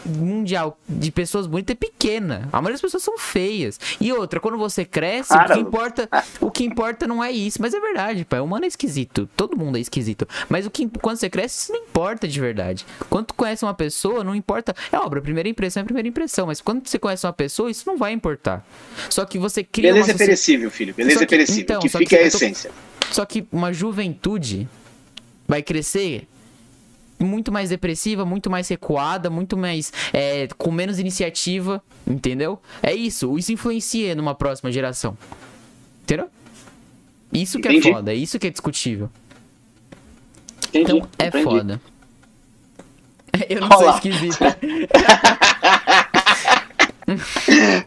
mundial 0.04 0.78
de 0.88 1.10
pessoas 1.10 1.46
bonitas 1.46 1.74
é 1.74 1.76
pequena. 1.76 2.48
A 2.52 2.60
maioria 2.60 2.74
das 2.74 2.80
pessoas 2.80 3.02
são 3.02 3.18
feias. 3.18 3.80
E 4.00 4.12
outra, 4.12 4.38
quando 4.38 4.58
você 4.58 4.84
cresce, 4.84 5.34
o 5.34 5.44
que 5.46 5.58
importa, 5.58 6.08
o 6.40 6.50
que 6.50 6.64
importa 6.64 7.06
não 7.06 7.22
é 7.22 7.30
isso, 7.32 7.60
mas 7.60 7.74
é 7.74 7.80
verdade, 7.80 8.24
pai. 8.24 8.40
O 8.40 8.44
humano 8.44 8.64
é 8.64 8.68
esquisito, 8.68 9.28
todo 9.36 9.56
mundo 9.56 9.76
é 9.78 9.80
esquisito. 9.80 10.28
Mas 10.48 10.66
o 10.66 10.70
que 10.70 10.88
quando 11.00 11.16
você 11.16 11.30
cresce, 11.30 11.64
isso 11.64 11.72
não 11.72 11.80
importa 11.80 12.28
de 12.28 12.40
verdade. 12.40 12.86
Quando 13.08 13.26
tu 13.26 13.34
conhece 13.34 13.64
uma 13.64 13.74
pessoa, 13.74 14.22
não 14.22 14.34
importa. 14.34 14.74
É 14.92 14.98
óbvio, 14.98 15.18
a 15.18 15.22
primeira 15.22 15.48
impressão 15.48 15.80
é 15.80 15.82
a 15.82 15.84
primeira 15.84 16.08
impressão, 16.08 16.46
mas 16.46 16.60
quando 16.60 16.86
você 16.86 16.98
conhece 16.98 17.26
uma 17.26 17.32
pessoa, 17.32 17.70
isso 17.70 17.84
não 17.86 17.96
vai 17.96 18.12
importar. 18.12 18.64
Só 19.10 19.24
que 19.24 19.38
você 19.38 19.64
cria 19.64 19.92
Beleza 19.92 20.12
uma... 20.12 20.14
é 20.14 20.18
perecível, 20.18 20.70
filho. 20.70 20.94
Beleza 20.94 21.18
que, 21.18 21.24
é 21.24 21.26
perecível. 21.26 21.62
Então, 21.62 21.80
que 21.80 21.88
fica 21.88 22.04
que 22.04 22.16
é 22.16 22.24
a 22.24 22.26
essência. 22.26 22.70
Tô... 22.70 23.14
Só 23.14 23.24
que 23.24 23.46
uma 23.52 23.72
juventude 23.72 24.68
vai 25.46 25.62
crescer 25.62 26.26
muito 27.18 27.50
mais 27.50 27.70
depressiva, 27.70 28.24
muito 28.24 28.50
mais 28.50 28.68
recuada, 28.68 29.30
muito 29.30 29.56
mais. 29.56 29.92
É, 30.12 30.48
com 30.58 30.70
menos 30.70 30.98
iniciativa, 30.98 31.82
entendeu? 32.06 32.60
É 32.82 32.94
isso. 32.94 33.38
Isso 33.38 33.52
influencia 33.52 34.14
numa 34.14 34.34
próxima 34.34 34.70
geração. 34.70 35.16
Entendeu? 36.02 36.28
Isso 37.32 37.58
que 37.58 37.68
é 37.68 37.72
Entendi. 37.72 37.88
é 37.88 37.92
foda, 37.92 38.14
isso 38.14 38.38
que 38.38 38.46
é 38.46 38.50
discutível. 38.50 39.10
Entendi. 40.68 40.92
Então 40.92 41.08
é 41.18 41.26
Entendi. 41.28 41.44
foda. 41.44 41.80
Eu 43.48 43.60
não 43.60 43.68
Olá. 43.68 43.78
sou 43.78 43.90
esquisita. 43.90 44.58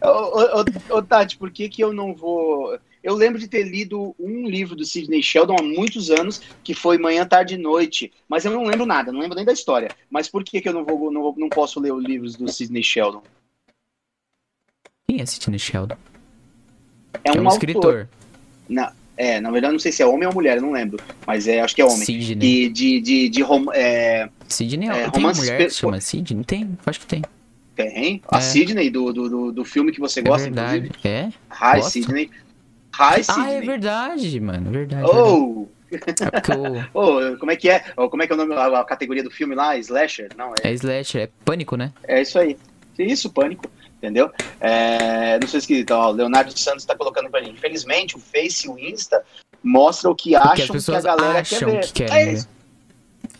ô, 0.02 0.60
ô, 0.60 0.64
ô, 0.96 1.02
Tati, 1.02 1.36
por 1.36 1.50
que, 1.50 1.68
que 1.68 1.82
eu 1.82 1.92
não 1.92 2.14
vou 2.14 2.78
eu 3.02 3.14
lembro 3.14 3.38
de 3.38 3.48
ter 3.48 3.62
lido 3.62 4.14
um 4.18 4.46
livro 4.48 4.76
do 4.76 4.84
Sidney 4.84 5.22
Sheldon 5.22 5.56
há 5.58 5.62
muitos 5.62 6.10
anos, 6.10 6.40
que 6.62 6.74
foi 6.74 6.98
Manhã, 6.98 7.26
Tarde 7.26 7.54
e 7.54 7.58
Noite, 7.58 8.12
mas 8.28 8.44
eu 8.44 8.52
não 8.52 8.64
lembro 8.64 8.84
nada, 8.84 9.10
não 9.10 9.20
lembro 9.20 9.36
nem 9.36 9.44
da 9.44 9.52
história. 9.52 9.90
Mas 10.10 10.28
por 10.28 10.44
que, 10.44 10.60
que 10.60 10.68
eu 10.68 10.72
não, 10.72 10.84
vou, 10.84 11.10
não, 11.10 11.34
não 11.36 11.48
posso 11.48 11.80
ler 11.80 11.92
os 11.92 12.04
livros 12.04 12.36
do 12.36 12.50
Sidney 12.50 12.82
Sheldon? 12.82 13.22
Quem 15.08 15.20
é 15.20 15.26
Sidney 15.26 15.58
Sheldon? 15.58 15.96
É 17.24 17.32
um, 17.32 17.34
é 17.36 17.40
um 17.40 17.48
escritor. 17.48 18.08
Na, 18.68 18.92
é, 19.16 19.40
na 19.40 19.50
verdade, 19.50 19.72
não 19.72 19.80
sei 19.80 19.92
se 19.92 20.02
é 20.02 20.06
homem 20.06 20.28
ou 20.28 20.34
mulher, 20.34 20.60
não 20.60 20.72
lembro. 20.72 21.02
Mas 21.26 21.48
é, 21.48 21.60
acho 21.60 21.74
que 21.74 21.82
é 21.82 21.84
homem. 21.84 22.04
Sidney. 22.04 22.64
E 22.64 22.68
de, 22.68 23.00
de, 23.00 23.28
de, 23.28 23.42
rom, 23.42 23.66
é, 23.72 24.28
Sidney 24.46 24.88
é, 24.88 25.02
é 25.02 25.10
tem 25.10 25.22
mulher 25.22 25.66
que 25.66 25.70
chama 25.70 26.00
Sidney? 26.00 26.44
Tem, 26.44 26.78
acho 26.86 27.00
que 27.00 27.06
tem. 27.06 27.22
Tem. 27.74 28.22
A 28.30 28.38
é. 28.38 28.40
Sidney 28.40 28.90
do, 28.90 29.12
do, 29.12 29.52
do, 29.52 29.64
filme 29.64 29.90
que 29.90 30.00
você 30.00 30.20
gosta, 30.20 30.46
é 30.46 30.50
verdade. 30.50 30.86
inclusive. 30.86 31.08
É? 31.08 31.32
Hi, 31.50 31.82
Sidney. 31.82 32.30
Hi, 33.00 33.24
Sidney. 33.24 33.44
Ah, 33.46 33.50
é 33.52 33.60
verdade, 33.62 34.40
mano. 34.40 34.70
Verdade. 34.70 35.04
Oh! 35.10 35.66
É 35.90 35.96
oh, 36.94 37.36
como 37.38 37.50
é 37.50 37.56
que 37.56 37.70
é? 37.70 37.82
Oh, 37.96 38.10
como 38.10 38.22
é 38.22 38.26
que 38.26 38.32
é 38.32 38.36
o 38.36 38.38
nome, 38.38 38.54
a, 38.54 38.80
a, 38.80 38.84
categoria 38.84 39.24
do 39.24 39.30
filme 39.30 39.54
lá? 39.54 39.76
Slasher? 39.78 40.28
Não, 40.36 40.52
é... 40.62 40.68
é 40.68 40.72
Slasher, 40.74 41.22
é 41.22 41.30
Pânico, 41.44 41.76
né? 41.76 41.92
É 42.06 42.20
isso 42.20 42.38
aí. 42.38 42.56
Isso, 42.98 43.30
Pânico. 43.30 43.64
Entendeu? 43.96 44.30
É, 44.60 45.38
não 45.40 45.48
sei 45.48 45.60
se 45.60 45.86
ó, 45.90 46.10
Leonardo 46.10 46.56
Santos 46.58 46.82
está 46.82 46.94
colocando 46.94 47.30
pra 47.30 47.42
gente. 47.42 47.54
Infelizmente, 47.54 48.16
o 48.16 48.18
Face 48.18 48.66
e 48.66 48.70
o 48.70 48.78
Insta 48.78 49.22
mostram 49.62 50.12
o 50.12 50.14
que 50.14 50.34
acham 50.34 50.78
que 50.78 50.94
a 50.94 51.00
galera 51.00 51.42
quer 51.42 51.64
ver. 51.64 51.80
Que 51.86 51.92
querem 52.04 52.16
é 52.16 52.32
isso. 52.32 52.48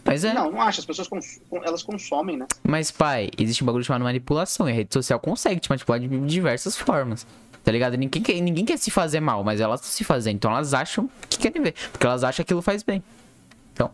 Mas 0.04 0.24
é. 0.24 0.34
Não, 0.34 0.50
não 0.50 0.60
acho. 0.60 0.80
As 0.80 0.86
pessoas 0.86 1.08
cons 1.08 1.40
elas 1.62 1.82
consomem, 1.82 2.36
né? 2.36 2.46
Mas, 2.62 2.90
pai, 2.90 3.30
existe 3.38 3.62
um 3.62 3.66
bagulho 3.66 3.84
chamado 3.84 4.02
manipulação. 4.02 4.68
E 4.68 4.72
a 4.72 4.74
rede 4.74 4.92
social 4.92 5.20
consegue 5.20 5.60
te 5.60 5.68
manipular 5.68 6.00
de 6.00 6.08
diversas 6.26 6.76
formas. 6.76 7.26
Tá 7.62 7.70
ligado? 7.70 7.96
Ninguém 7.96 8.22
quer, 8.22 8.40
ninguém 8.40 8.64
quer 8.64 8.78
se 8.78 8.90
fazer 8.90 9.20
mal, 9.20 9.44
mas 9.44 9.60
elas 9.60 9.80
se 9.82 10.02
fazem. 10.02 10.34
Então 10.34 10.50
elas 10.50 10.72
acham 10.72 11.08
que 11.28 11.38
querem 11.38 11.62
ver. 11.62 11.74
Porque 11.92 12.06
elas 12.06 12.24
acham 12.24 12.36
que 12.36 12.42
aquilo 12.42 12.62
faz 12.62 12.82
bem. 12.82 13.02
Então. 13.72 13.90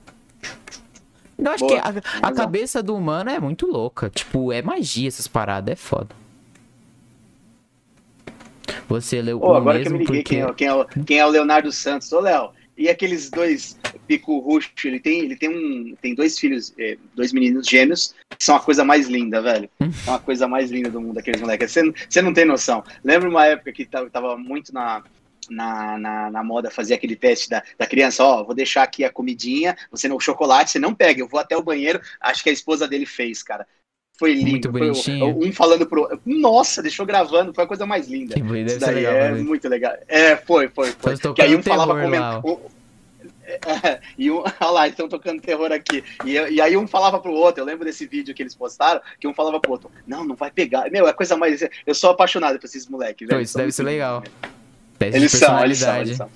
Eu 1.38 1.50
acho 1.50 1.66
Boa. 1.66 1.82
que 1.82 1.88
a, 1.88 2.28
a 2.28 2.32
cabeça 2.32 2.82
do 2.82 2.94
humano 2.94 3.30
é 3.30 3.38
muito 3.38 3.66
louca. 3.66 4.08
Tipo, 4.08 4.52
é 4.52 4.62
magia 4.62 5.08
essas 5.08 5.26
paradas, 5.26 5.72
é 5.72 5.76
foda. 5.76 6.08
Você 8.88 9.20
leu 9.20 9.40
oh, 9.42 9.50
o 9.50 9.54
agora 9.54 9.78
mesmo 9.78 9.98
que 9.98 10.04
eu 10.04 10.12
me 10.12 10.20
liguei 10.20 10.22
porque... 10.22 10.64
quem, 10.64 10.68
é, 10.70 10.84
quem, 10.84 11.02
é, 11.02 11.04
quem 11.04 11.18
é 11.18 11.26
o 11.26 11.28
Leonardo 11.28 11.72
Santos. 11.72 12.10
Ô, 12.12 12.20
Léo, 12.20 12.50
e 12.76 12.88
aqueles 12.88 13.30
dois 13.30 13.78
pico 14.06 14.38
roxo, 14.38 14.70
ele 14.84 15.00
tem, 15.00 15.20
ele 15.20 15.36
tem 15.36 15.48
um, 15.48 15.96
tem 16.00 16.14
dois 16.14 16.38
filhos, 16.38 16.72
é, 16.78 16.96
dois 17.14 17.32
meninos 17.32 17.66
gêmeos, 17.66 18.14
que 18.36 18.44
são 18.44 18.54
a 18.54 18.60
coisa 18.60 18.84
mais 18.84 19.08
linda, 19.08 19.40
velho. 19.40 19.68
É 20.06 20.10
uma 20.10 20.18
coisa 20.20 20.46
mais 20.46 20.70
linda 20.70 20.90
do 20.90 21.00
mundo, 21.00 21.18
aqueles 21.18 21.40
moleques. 21.40 21.72
Você, 22.08 22.22
não 22.22 22.32
tem 22.32 22.44
noção. 22.44 22.84
Lembra 23.02 23.28
uma 23.28 23.46
época 23.46 23.72
que 23.72 23.84
tava, 23.84 24.08
tava 24.08 24.36
muito 24.36 24.72
na, 24.72 25.02
na, 25.50 25.98
na, 25.98 26.30
na, 26.30 26.44
moda 26.44 26.70
fazer 26.70 26.94
aquele 26.94 27.16
teste 27.16 27.48
da, 27.48 27.62
da 27.78 27.86
criança, 27.86 28.22
ó, 28.22 28.44
vou 28.44 28.54
deixar 28.54 28.82
aqui 28.82 29.04
a 29.04 29.12
comidinha, 29.12 29.76
você 29.90 30.06
não, 30.06 30.16
o 30.16 30.20
chocolate, 30.20 30.70
você 30.70 30.78
não 30.78 30.94
pega, 30.94 31.20
eu 31.20 31.28
vou 31.28 31.40
até 31.40 31.56
o 31.56 31.62
banheiro, 31.62 32.00
acho 32.20 32.42
que 32.42 32.50
a 32.50 32.52
esposa 32.52 32.86
dele 32.86 33.06
fez, 33.06 33.42
cara. 33.42 33.66
Foi 34.18 34.32
lindo. 34.32 34.50
Muito 34.50 34.72
bonitinho. 34.72 35.34
Foi, 35.34 35.48
um 35.48 35.52
falando 35.52 35.86
pro 35.86 36.20
Nossa, 36.24 36.82
deixou 36.82 37.04
gravando, 37.04 37.52
foi 37.52 37.64
a 37.64 37.66
coisa 37.66 37.84
mais 37.84 38.08
linda. 38.08 38.34
Que 38.34 38.40
deve 38.40 38.64
Isso 38.64 38.80
daí 38.80 38.94
legal, 38.94 39.12
é 39.12 39.32
né? 39.32 39.42
muito 39.42 39.68
legal. 39.68 39.94
É, 40.08 40.36
foi, 40.36 40.68
foi, 40.68 40.92
foi. 40.92 41.34
Que 41.34 41.42
aí 41.42 41.54
um 41.54 41.62
falava 41.62 41.92
com 42.00 42.60
é, 43.46 44.00
e 44.18 44.30
um, 44.30 44.38
olha 44.60 44.70
lá, 44.70 44.88
estão 44.88 45.08
tocando 45.08 45.40
terror 45.40 45.70
aqui. 45.70 46.02
E, 46.24 46.32
e, 46.32 46.60
aí 46.60 46.76
um 46.76 46.86
falava 46.86 47.18
pro 47.20 47.32
outro, 47.32 47.62
eu 47.62 47.66
lembro 47.66 47.84
desse 47.84 48.06
vídeo 48.06 48.34
que 48.34 48.42
eles 48.42 48.54
postaram, 48.54 49.00
que 49.20 49.28
um 49.28 49.34
falava 49.34 49.60
pro 49.60 49.72
outro, 49.72 49.90
não, 50.06 50.24
não 50.24 50.34
vai 50.34 50.50
pegar. 50.50 50.90
Meu, 50.90 51.06
é 51.06 51.12
coisa 51.12 51.36
mais. 51.36 51.62
Eu 51.86 51.94
sou 51.94 52.10
apaixonado 52.10 52.58
por 52.58 52.66
esses 52.66 52.88
moleques. 52.88 53.28
Velho, 53.28 53.40
isso 53.40 53.56
deve 53.56 53.70
ser 53.70 53.84
legal. 53.84 54.22
Eles 55.00 55.32
são, 55.32 55.62
eles 55.64 55.78
são, 55.78 56.00
eles 56.00 56.16
são. 56.16 56.30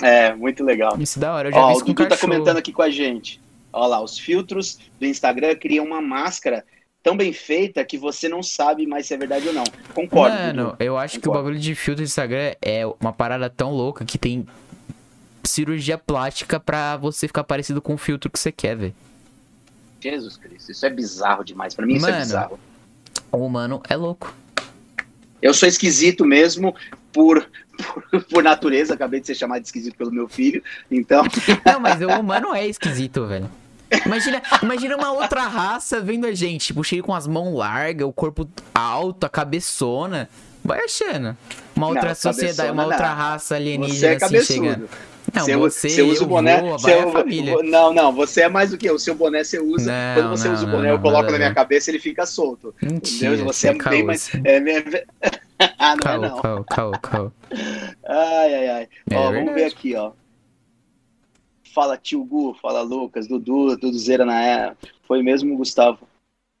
É, 0.00 0.34
muito 0.34 0.64
legal. 0.64 0.96
Isso 0.98 1.18
da 1.18 1.34
hora, 1.34 1.48
eu 1.48 1.52
já 1.52 1.60
Ó, 1.60 1.74
vi 1.74 1.82
o 1.82 1.84
Dudu 1.84 2.08
tá 2.08 2.16
comentando 2.16 2.56
aqui 2.56 2.72
com 2.72 2.82
a 2.82 2.90
gente. 2.90 3.40
Olha 3.72 3.88
lá, 3.88 4.02
os 4.02 4.18
filtros 4.18 4.78
do 4.98 5.06
Instagram 5.06 5.54
criam 5.56 5.84
uma 5.84 6.00
máscara 6.00 6.64
tão 7.02 7.16
bem 7.16 7.32
feita 7.32 7.84
que 7.84 7.98
você 7.98 8.28
não 8.28 8.42
sabe 8.42 8.86
mais 8.86 9.06
se 9.06 9.14
é 9.14 9.16
verdade 9.16 9.48
ou 9.48 9.54
não. 9.54 9.64
Concordo. 9.94 10.36
Mano, 10.36 10.64
Dudu. 10.70 10.76
eu 10.78 10.96
acho 10.96 11.16
Concordo. 11.16 11.22
que 11.22 11.28
o 11.28 11.32
bagulho 11.32 11.58
de 11.58 11.74
filtro 11.74 12.02
do 12.02 12.06
Instagram 12.06 12.54
é 12.62 12.86
uma 13.00 13.12
parada 13.12 13.50
tão 13.50 13.72
louca 13.72 14.04
que 14.04 14.16
tem 14.16 14.46
cirurgia 15.44 15.98
plástica 15.98 16.60
pra 16.60 16.96
você 16.96 17.26
ficar 17.26 17.44
parecido 17.44 17.82
com 17.82 17.94
o 17.94 17.98
filtro 17.98 18.30
que 18.30 18.38
você 18.38 18.52
quer, 18.52 18.76
velho. 18.76 18.94
Jesus 20.00 20.36
Cristo, 20.36 20.72
isso 20.72 20.86
é 20.86 20.90
bizarro 20.90 21.44
demais. 21.44 21.74
Pra 21.74 21.86
mim 21.86 21.98
Mano, 21.98 22.08
isso 22.08 22.16
é 22.16 22.20
bizarro. 22.20 22.60
O 23.30 23.38
humano 23.38 23.82
é 23.88 23.96
louco. 23.96 24.34
Eu 25.40 25.52
sou 25.52 25.68
esquisito 25.68 26.24
mesmo 26.24 26.74
por, 27.12 27.48
por, 27.76 28.24
por, 28.24 28.42
natureza, 28.42 28.94
acabei 28.94 29.20
de 29.20 29.26
ser 29.26 29.34
chamado 29.34 29.60
de 29.60 29.66
esquisito 29.66 29.96
pelo 29.96 30.12
meu 30.12 30.28
filho, 30.28 30.62
então. 30.90 31.24
Não, 31.66 31.80
mas 31.80 32.00
o 32.00 32.08
humano 32.08 32.54
é 32.54 32.66
esquisito, 32.66 33.26
velho. 33.26 33.50
Imagina, 34.06 34.42
imagina 34.62 34.96
uma 34.96 35.12
outra 35.12 35.42
raça 35.42 36.00
vendo 36.00 36.26
a 36.26 36.34
gente, 36.34 36.66
tipo, 36.66 36.82
cheio 36.82 37.02
com 37.02 37.14
as 37.14 37.26
mãos 37.26 37.54
largas, 37.54 38.06
o 38.06 38.12
corpo 38.12 38.48
alto, 38.74 39.24
a 39.24 39.28
cabeçona. 39.28 40.28
Vai 40.64 40.84
achando. 40.84 41.36
Uma 41.74 41.88
outra 41.88 42.08
não, 42.08 42.14
sociedade, 42.14 42.70
uma 42.70 42.86
outra 42.86 43.12
raça 43.12 43.56
alienígena 43.56 44.18
Você 44.18 44.36
é 44.36 44.38
assim 44.38 44.54
chegando. 44.54 44.88
Não, 45.34 45.44
você, 45.44 45.56
você, 45.56 45.88
você 45.88 46.02
usa 46.02 46.24
o 46.24 46.26
boné. 46.26 46.60
Vou, 46.60 46.78
você, 46.78 46.90
é 46.90 47.10
família. 47.10 47.56
Não, 47.62 47.92
não, 47.92 48.12
você 48.12 48.42
é 48.42 48.48
mais 48.48 48.70
do 48.70 48.78
que 48.78 48.88
eu. 48.88 48.94
O 48.94 48.98
seu 48.98 49.14
boné 49.14 49.42
você 49.42 49.58
usa. 49.58 49.90
Não, 49.90 50.22
quando 50.22 50.30
você 50.30 50.48
não, 50.48 50.54
usa 50.54 50.66
o 50.66 50.70
boné, 50.70 50.90
eu 50.90 50.98
coloco 50.98 51.30
na 51.30 51.38
minha 51.38 51.54
cabeça 51.54 51.90
ele 51.90 51.98
fica 51.98 52.26
solto. 52.26 52.74
Mentira, 52.82 53.36
Você 53.36 53.68
é 53.68 53.74
bem 53.74 54.04
mais. 54.04 54.30
É, 54.44 54.56
é, 54.58 55.04
ah, 55.78 55.96
não 55.96 55.98
caô, 55.98 56.24
é 56.24 56.28
não. 56.28 56.42
Caô, 56.42 56.64
caô, 56.64 56.92
caô. 56.92 57.32
Ai, 58.06 58.54
ai, 58.54 58.68
ai. 58.68 58.88
É 59.10 59.16
ó, 59.16 59.32
vamos 59.32 59.54
ver 59.54 59.64
aqui, 59.64 59.94
ó. 59.94 60.12
Fala 61.74 61.96
tio 61.96 62.24
Gu, 62.24 62.54
fala 62.60 62.82
Lucas, 62.82 63.26
Dudu, 63.26 63.76
Dudu 63.76 63.98
Zera 63.98 64.24
na 64.24 64.40
era. 64.42 64.76
Foi 65.06 65.22
mesmo 65.22 65.54
o 65.54 65.56
Gustavo 65.56 66.00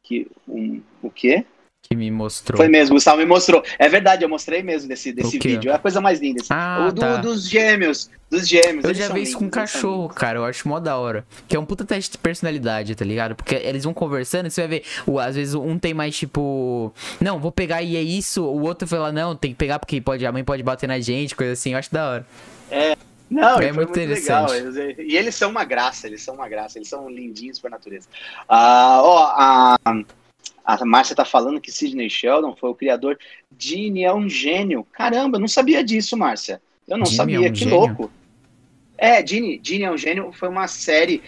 que 0.02 0.26
um, 0.48 0.80
o 1.02 1.10
quê? 1.10 1.44
que 1.92 1.96
me 1.96 2.10
mostrou. 2.10 2.56
Foi 2.56 2.68
mesmo, 2.68 2.94
o 2.94 2.96
Gustavo 2.96 3.18
me 3.18 3.26
mostrou. 3.26 3.62
É 3.78 3.88
verdade, 3.88 4.24
eu 4.24 4.28
mostrei 4.28 4.62
mesmo 4.62 4.88
desse, 4.88 5.12
desse 5.12 5.38
vídeo. 5.38 5.70
É 5.70 5.74
a 5.74 5.78
coisa 5.78 6.00
mais 6.00 6.20
linda. 6.20 6.40
Assim. 6.40 6.48
Ah, 6.50 6.86
o 6.88 6.92
do, 6.92 7.00
tá. 7.00 7.16
dos 7.16 7.48
gêmeos. 7.48 8.10
Dos 8.30 8.48
gêmeos. 8.48 8.84
Eu 8.84 8.94
já 8.94 9.08
vi 9.08 9.22
isso 9.22 9.36
com 9.36 9.50
cachorro, 9.50 10.08
cara. 10.08 10.38
Eu 10.38 10.44
acho 10.44 10.66
mó 10.66 10.80
da 10.80 10.96
hora. 10.96 11.26
Que 11.46 11.56
é 11.56 11.60
um 11.60 11.66
puta 11.66 11.84
teste 11.84 12.12
de 12.12 12.18
personalidade, 12.18 12.94
tá 12.94 13.04
ligado? 13.04 13.34
Porque 13.34 13.54
eles 13.56 13.84
vão 13.84 13.92
conversando 13.92 14.46
e 14.46 14.50
você 14.50 14.62
vai 14.62 14.78
ver. 14.78 14.84
O, 15.06 15.18
às 15.18 15.36
vezes 15.36 15.54
um 15.54 15.78
tem 15.78 15.92
mais 15.92 16.16
tipo. 16.16 16.92
Não, 17.20 17.38
vou 17.38 17.52
pegar 17.52 17.82
e 17.82 17.96
é 17.96 18.02
isso. 18.02 18.42
O 18.42 18.62
outro 18.62 18.88
fala, 18.88 19.12
não, 19.12 19.36
tem 19.36 19.50
que 19.50 19.56
pegar 19.56 19.78
porque 19.78 20.00
pode, 20.00 20.24
a 20.24 20.32
mãe 20.32 20.44
pode 20.44 20.62
bater 20.62 20.86
na 20.86 21.00
gente, 21.00 21.36
coisa 21.36 21.52
assim. 21.52 21.72
Eu 21.72 21.78
acho 21.78 21.92
da 21.92 22.08
hora. 22.08 22.26
É. 22.70 22.96
Não, 23.32 23.58
é 23.58 23.72
muito, 23.72 23.98
muito 23.98 24.10
legal. 24.10 24.46
E 24.98 25.16
eles 25.16 25.34
são 25.34 25.50
uma 25.50 25.64
graça, 25.64 26.06
eles 26.06 26.22
são 26.22 26.34
uma 26.34 26.48
graça, 26.48 26.78
eles 26.78 26.88
são 26.88 27.08
lindinhos 27.08 27.58
por 27.58 27.70
natureza. 27.70 28.08
Ah, 28.48 29.00
ó, 29.02 29.24
a. 29.36 29.78
A 30.64 30.84
Márcia 30.84 31.16
tá 31.16 31.24
falando 31.24 31.60
que 31.60 31.72
Sidney 31.72 32.08
Sheldon 32.08 32.54
foi 32.54 32.70
o 32.70 32.74
criador 32.74 33.18
de 33.50 34.04
é 34.04 34.14
um 34.14 34.28
gênio. 34.28 34.86
Caramba, 34.92 35.36
não 35.36 35.48
sabia 35.48 35.82
disso, 35.82 36.16
Márcia. 36.16 36.62
Eu 36.86 36.98
não 36.98 37.04
Jimmy 37.04 37.16
sabia, 37.16 37.46
é 37.48 37.50
um 37.50 37.52
que 37.52 37.58
gênio. 37.58 37.74
louco. 37.74 38.12
É, 38.96 39.26
Genie, 39.26 39.60
Genie 39.60 39.84
é 39.84 39.90
um 39.90 39.98
gênio, 39.98 40.32
foi 40.32 40.48
uma 40.48 40.68
série 40.68 41.20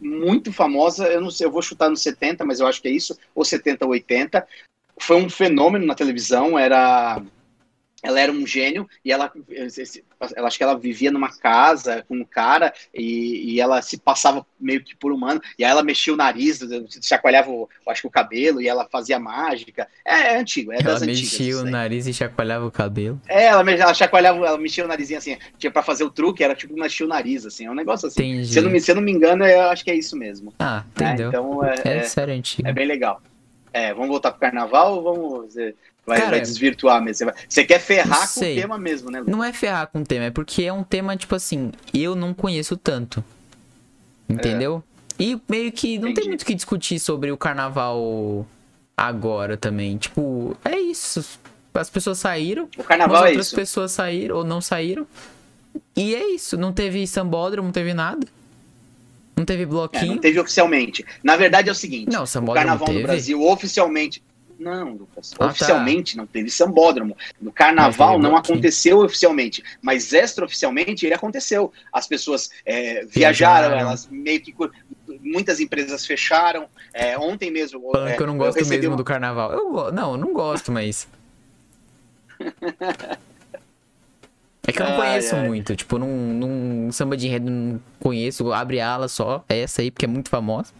muito 0.00 0.52
famosa, 0.52 1.06
eu 1.06 1.20
não 1.20 1.30
sei, 1.30 1.46
eu 1.46 1.50
vou 1.52 1.62
chutar 1.62 1.88
nos 1.88 2.02
70, 2.02 2.44
mas 2.44 2.58
eu 2.58 2.66
acho 2.66 2.82
que 2.82 2.88
é 2.88 2.90
isso, 2.90 3.16
ou 3.32 3.44
70 3.44 3.84
ou 3.84 3.92
80. 3.92 4.44
Foi 4.98 5.16
um 5.16 5.30
fenômeno 5.30 5.86
na 5.86 5.94
televisão, 5.94 6.58
era 6.58 7.22
ela 8.02 8.20
era 8.20 8.32
um 8.32 8.46
gênio 8.46 8.88
e 9.04 9.12
ela, 9.12 9.30
ela 10.34 10.48
acho 10.48 10.56
que 10.56 10.64
ela 10.64 10.78
vivia 10.78 11.10
numa 11.10 11.30
casa 11.30 12.04
com 12.08 12.16
um 12.16 12.24
cara 12.24 12.72
e, 12.94 13.54
e, 13.54 13.60
ela 13.60 13.82
se 13.82 13.98
passava 13.98 14.44
meio 14.58 14.82
que 14.82 14.96
por 14.96 15.12
humano 15.12 15.40
e 15.58 15.64
aí 15.64 15.70
ela 15.70 15.82
mexia 15.82 16.12
o 16.12 16.16
nariz, 16.16 16.60
chacoalhava 17.02 17.50
o, 17.50 17.68
acho 17.88 18.02
que 18.02 18.06
o 18.06 18.10
cabelo 18.10 18.60
e 18.60 18.68
ela 18.68 18.88
fazia 18.90 19.18
mágica. 19.18 19.86
É, 20.04 20.34
é 20.34 20.38
antigo, 20.38 20.72
é 20.72 20.76
ela 20.76 20.84
das 20.84 21.02
antigas. 21.02 21.18
Ela 21.18 21.44
mexia 21.44 21.58
o 21.58 21.64
nariz 21.64 22.06
e 22.06 22.14
chacoalhava 22.14 22.66
o 22.66 22.70
cabelo. 22.70 23.20
É, 23.28 23.46
ela, 23.46 23.70
ela 23.70 23.94
chacoalhava, 23.94 24.46
ela 24.46 24.58
mexia 24.58 24.84
o 24.84 24.88
narizinho 24.88 25.18
assim, 25.18 25.36
tinha 25.58 25.70
para 25.70 25.82
fazer 25.82 26.04
o 26.04 26.10
truque, 26.10 26.42
era 26.42 26.54
tipo 26.54 26.74
mexia 26.74 27.04
o 27.06 27.08
nariz 27.08 27.44
assim, 27.44 27.66
é 27.66 27.70
um 27.70 27.74
negócio 27.74 28.08
assim. 28.08 28.22
Entendi. 28.22 28.46
Se 28.46 28.58
eu 28.58 28.62
não 28.62 28.70
me, 28.70 28.80
se 28.80 28.90
eu 28.90 28.94
não 28.94 29.02
me 29.02 29.12
engano, 29.12 29.44
eu 29.44 29.62
acho 29.62 29.84
que 29.84 29.90
é 29.90 29.94
isso 29.94 30.16
mesmo. 30.16 30.52
Ah, 30.58 30.84
entendeu. 30.90 31.26
É, 31.26 31.28
então 31.28 31.64
é, 31.64 31.74
é, 31.84 31.96
é 31.98 32.02
sério 32.04 32.34
antigo. 32.34 32.68
É 32.68 32.72
bem 32.72 32.86
legal. 32.86 33.20
É, 33.72 33.94
vamos 33.94 34.08
voltar 34.08 34.32
pro 34.32 34.40
carnaval 34.40 34.96
ou 34.96 35.02
vamos 35.02 35.54
Vai, 36.06 36.18
Cara, 36.18 36.30
vai 36.30 36.40
desvirtuar 36.40 37.02
mesmo. 37.02 37.18
Você, 37.18 37.24
vai... 37.24 37.34
você 37.48 37.64
quer 37.64 37.78
ferrar 37.78 38.32
com 38.32 38.40
o 38.40 38.42
tema 38.42 38.78
mesmo, 38.78 39.10
né? 39.10 39.22
Não 39.26 39.44
é 39.44 39.52
ferrar 39.52 39.86
com 39.86 40.00
o 40.00 40.04
tema, 40.04 40.26
é 40.26 40.30
porque 40.30 40.62
é 40.62 40.72
um 40.72 40.82
tema, 40.82 41.16
tipo 41.16 41.34
assim, 41.34 41.72
eu 41.92 42.14
não 42.14 42.34
conheço 42.34 42.76
tanto. 42.76 43.22
Entendeu? 44.28 44.82
É. 45.18 45.22
E 45.22 45.40
meio 45.48 45.70
que 45.72 45.98
não 45.98 46.08
Entendi. 46.08 46.20
tem 46.20 46.28
muito 46.28 46.42
o 46.42 46.46
que 46.46 46.54
discutir 46.54 46.98
sobre 46.98 47.30
o 47.30 47.36
carnaval 47.36 48.46
agora 48.96 49.56
também. 49.56 49.98
Tipo, 49.98 50.56
é 50.64 50.78
isso. 50.78 51.38
As 51.74 51.90
pessoas 51.90 52.18
saíram. 52.18 52.68
O 52.78 52.84
carnaval 52.84 53.24
é 53.26 53.28
outras 53.28 53.48
isso. 53.48 53.56
pessoas 53.56 53.92
saíram 53.92 54.36
ou 54.36 54.44
não 54.44 54.60
saíram. 54.60 55.06
E 55.96 56.14
é 56.14 56.30
isso. 56.30 56.56
Não 56.56 56.72
teve 56.72 57.06
sambódromo, 57.06 57.66
não 57.66 57.72
teve 57.72 57.92
nada. 57.92 58.26
Não 59.36 59.44
teve 59.44 59.66
bloquinho. 59.66 60.04
É, 60.04 60.14
não 60.14 60.18
teve 60.18 60.40
oficialmente. 60.40 61.04
Na 61.22 61.36
verdade 61.36 61.68
é 61.68 61.72
o 61.72 61.74
seguinte: 61.74 62.10
não, 62.10 62.24
o 62.24 62.52
carnaval 62.54 62.92
no 62.92 63.02
Brasil 63.02 63.42
oficialmente. 63.42 64.22
Não, 64.60 64.92
Lucas. 64.92 65.32
Ah, 65.34 65.38
tá. 65.38 65.46
oficialmente 65.46 66.14
tá. 66.14 66.20
não 66.20 66.26
teve 66.26 66.50
sambódromo. 66.50 67.16
No 67.40 67.50
carnaval 67.50 68.18
não 68.18 68.36
aconteceu 68.36 68.98
oficialmente, 68.98 69.64
mas 69.80 70.12
extraoficialmente 70.12 71.06
ele 71.06 71.14
aconteceu. 71.14 71.72
As 71.90 72.06
pessoas 72.06 72.50
é, 72.66 73.06
viajaram, 73.06 73.74
elas 73.74 74.06
meio 74.10 74.40
que. 74.42 74.54
Muitas 75.22 75.60
empresas 75.60 76.04
fecharam. 76.04 76.68
É, 76.92 77.18
ontem 77.18 77.50
mesmo. 77.50 77.90
Falando 77.90 78.08
é, 78.12 78.16
que 78.16 78.22
eu 78.22 78.26
não 78.26 78.36
gosto 78.36 78.58
eu 78.58 78.66
mesmo 78.66 78.96
do 78.96 79.04
carnaval. 79.04 79.50
Eu, 79.50 79.90
não, 79.90 80.12
eu 80.12 80.18
não 80.18 80.34
gosto, 80.34 80.70
mas. 80.70 81.08
É 84.66 84.72
que 84.72 84.82
eu 84.82 84.86
não 84.86 84.96
conheço 84.96 85.34
ai, 85.34 85.40
ai. 85.40 85.48
muito. 85.48 85.74
Tipo, 85.74 85.98
num, 85.98 86.34
num 86.34 86.92
samba 86.92 87.16
de 87.16 87.26
enredo 87.26 87.50
não 87.50 87.80
conheço. 87.98 88.52
Abre 88.52 88.78
ala 88.78 89.08
só. 89.08 89.42
É 89.48 89.60
essa 89.60 89.80
aí, 89.80 89.90
porque 89.90 90.04
é 90.04 90.08
muito 90.08 90.28
famosa. 90.28 90.72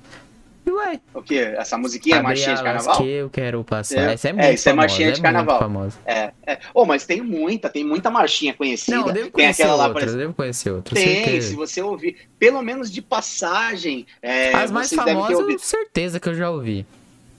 Ué. 0.71 1.01
O 1.15 1.23
que? 1.23 1.39
Essa 1.39 1.77
musiquinha 1.77 2.17
é 2.17 2.23
marchinha 2.23 2.57
de 2.57 2.63
carnaval? 2.63 2.97
que 2.97 3.09
eu 3.09 3.31
quero 3.31 3.65
passar. 3.65 4.11
É. 4.11 4.13
Essa 4.15 4.29
é, 4.29 4.31
é 4.31 4.33
muito 4.33 4.45
é, 4.45 4.55
isso 4.55 4.65
famosa, 4.65 4.71
é 4.71 4.89
marchinha 4.89 5.13
de 5.13 5.23
carnaval. 5.23 5.89
É, 6.07 6.33
é. 6.47 6.59
Oh, 6.75 6.85
mas 6.85 7.05
tem 7.07 7.21
muita, 7.21 7.69
tem 7.69 7.85
muita 7.85 8.11
marchinha 8.11 8.55
conhecida. 8.55 8.97
Não, 8.97 9.07
eu 9.09 9.13
devo 9.13 9.31
conhecer 9.31 9.63
tem 9.63 9.71
aquela 9.71 9.89
outras, 9.89 10.07
lá, 10.07 10.13
eu 10.13 10.19
devo 10.19 10.35
conhecer 10.35 10.71
outras. 10.71 11.03
Tem, 11.03 11.41
se 11.41 11.55
você 11.55 11.83
ouvir, 11.83 12.17
pelo 12.39 12.63
menos 12.63 12.91
de 12.91 13.03
passagem. 13.03 14.07
É, 14.23 14.55
As 14.55 14.71
mais 14.71 14.93
famosas, 14.93 15.63
certeza 15.63 16.19
que 16.21 16.29
eu 16.29 16.35
já 16.35 16.51
ouvi. 16.51 16.87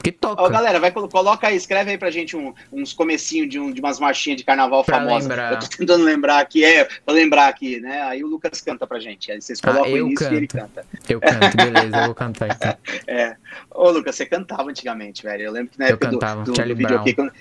Que 0.02 0.12
toca. 0.12 0.42
Ó, 0.42 0.50
galera, 0.50 0.80
vai, 0.80 0.92
coloca 0.92 1.48
aí, 1.48 1.56
escreve 1.56 1.92
aí 1.92 1.98
pra 1.98 2.10
gente 2.10 2.36
um, 2.36 2.54
uns 2.72 2.92
comecinhos 2.92 3.50
de, 3.50 3.60
um, 3.60 3.72
de 3.72 3.80
umas 3.80 4.00
marchinhas 4.00 4.38
de 4.38 4.44
carnaval 4.44 4.84
pra 4.84 4.98
famosas. 4.98 5.28
Lembrar. 5.28 5.54
Eu 5.54 5.60
tô 5.60 5.68
tentando 5.68 6.04
lembrar 6.04 6.40
aqui, 6.40 6.64
é, 6.64 6.86
pra 6.86 7.14
lembrar 7.14 7.48
aqui, 7.48 7.80
né? 7.80 8.02
Aí 8.04 8.24
o 8.24 8.28
Lucas 8.28 8.62
canta 8.62 8.88
pra 8.88 9.00
gente. 9.00 9.32
Aí 9.32 9.42
vocês 9.42 9.60
ah, 9.62 9.68
colocam 9.68 9.94
ah, 9.94 9.98
eu 9.98 10.08
início 10.08 10.26
canto. 10.26 10.34
e 10.34 10.38
ele 10.38 10.48
canta. 10.48 10.86
Eu 11.08 11.22
canto, 11.22 11.58
beleza, 11.58 11.98
eu 11.98 12.06
vou 12.06 12.16
cantar 12.16 12.50
então. 12.50 12.78
é. 13.08 13.36
Ô, 13.70 13.90
Lucas, 13.92 14.16
você 14.16 14.26
cantava 14.26 14.70
antigamente, 14.70 15.24
velho. 15.24 15.44
Eu 15.44 15.52
lembro 15.52 15.72
que 15.72 15.80
na 15.80 15.86
eu 15.86 15.94
época 15.94 16.10
cantava. 16.10 16.44
do, 16.44 16.52
do, 16.52 16.56
Charlie 16.56 16.76
do 16.76 16.88
Brown. 16.88 17.32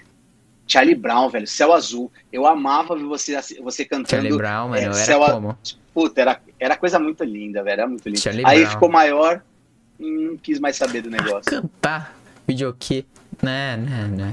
Charlie 0.66 0.94
Brown, 0.94 1.28
velho, 1.30 1.46
Céu 1.46 1.72
Azul. 1.72 2.12
Eu 2.32 2.46
amava 2.46 2.94
ver 2.94 3.04
você, 3.04 3.40
você 3.60 3.84
cantando. 3.84 4.10
Charlie 4.10 4.36
Brown, 4.36 4.68
mano, 4.68 4.76
é, 4.76 4.84
era 4.84 4.92
Céu 4.92 5.20
como? 5.20 5.58
Puta, 5.94 6.20
era, 6.20 6.40
era 6.60 6.76
coisa 6.76 6.98
muito 6.98 7.24
linda, 7.24 7.62
velho. 7.62 7.80
Era 7.80 7.88
muito 7.88 8.06
linda. 8.06 8.20
Charlie 8.20 8.44
Aí 8.46 8.60
Brown. 8.60 8.70
ficou 8.70 8.88
maior, 8.88 9.42
não 9.98 10.36
quis 10.36 10.60
mais 10.60 10.76
saber 10.76 11.02
do 11.02 11.10
negócio. 11.10 11.50
Cantar 11.50 12.19
videokê. 12.50 13.04
Né, 13.42 13.76
né, 13.76 14.08
né. 14.08 14.32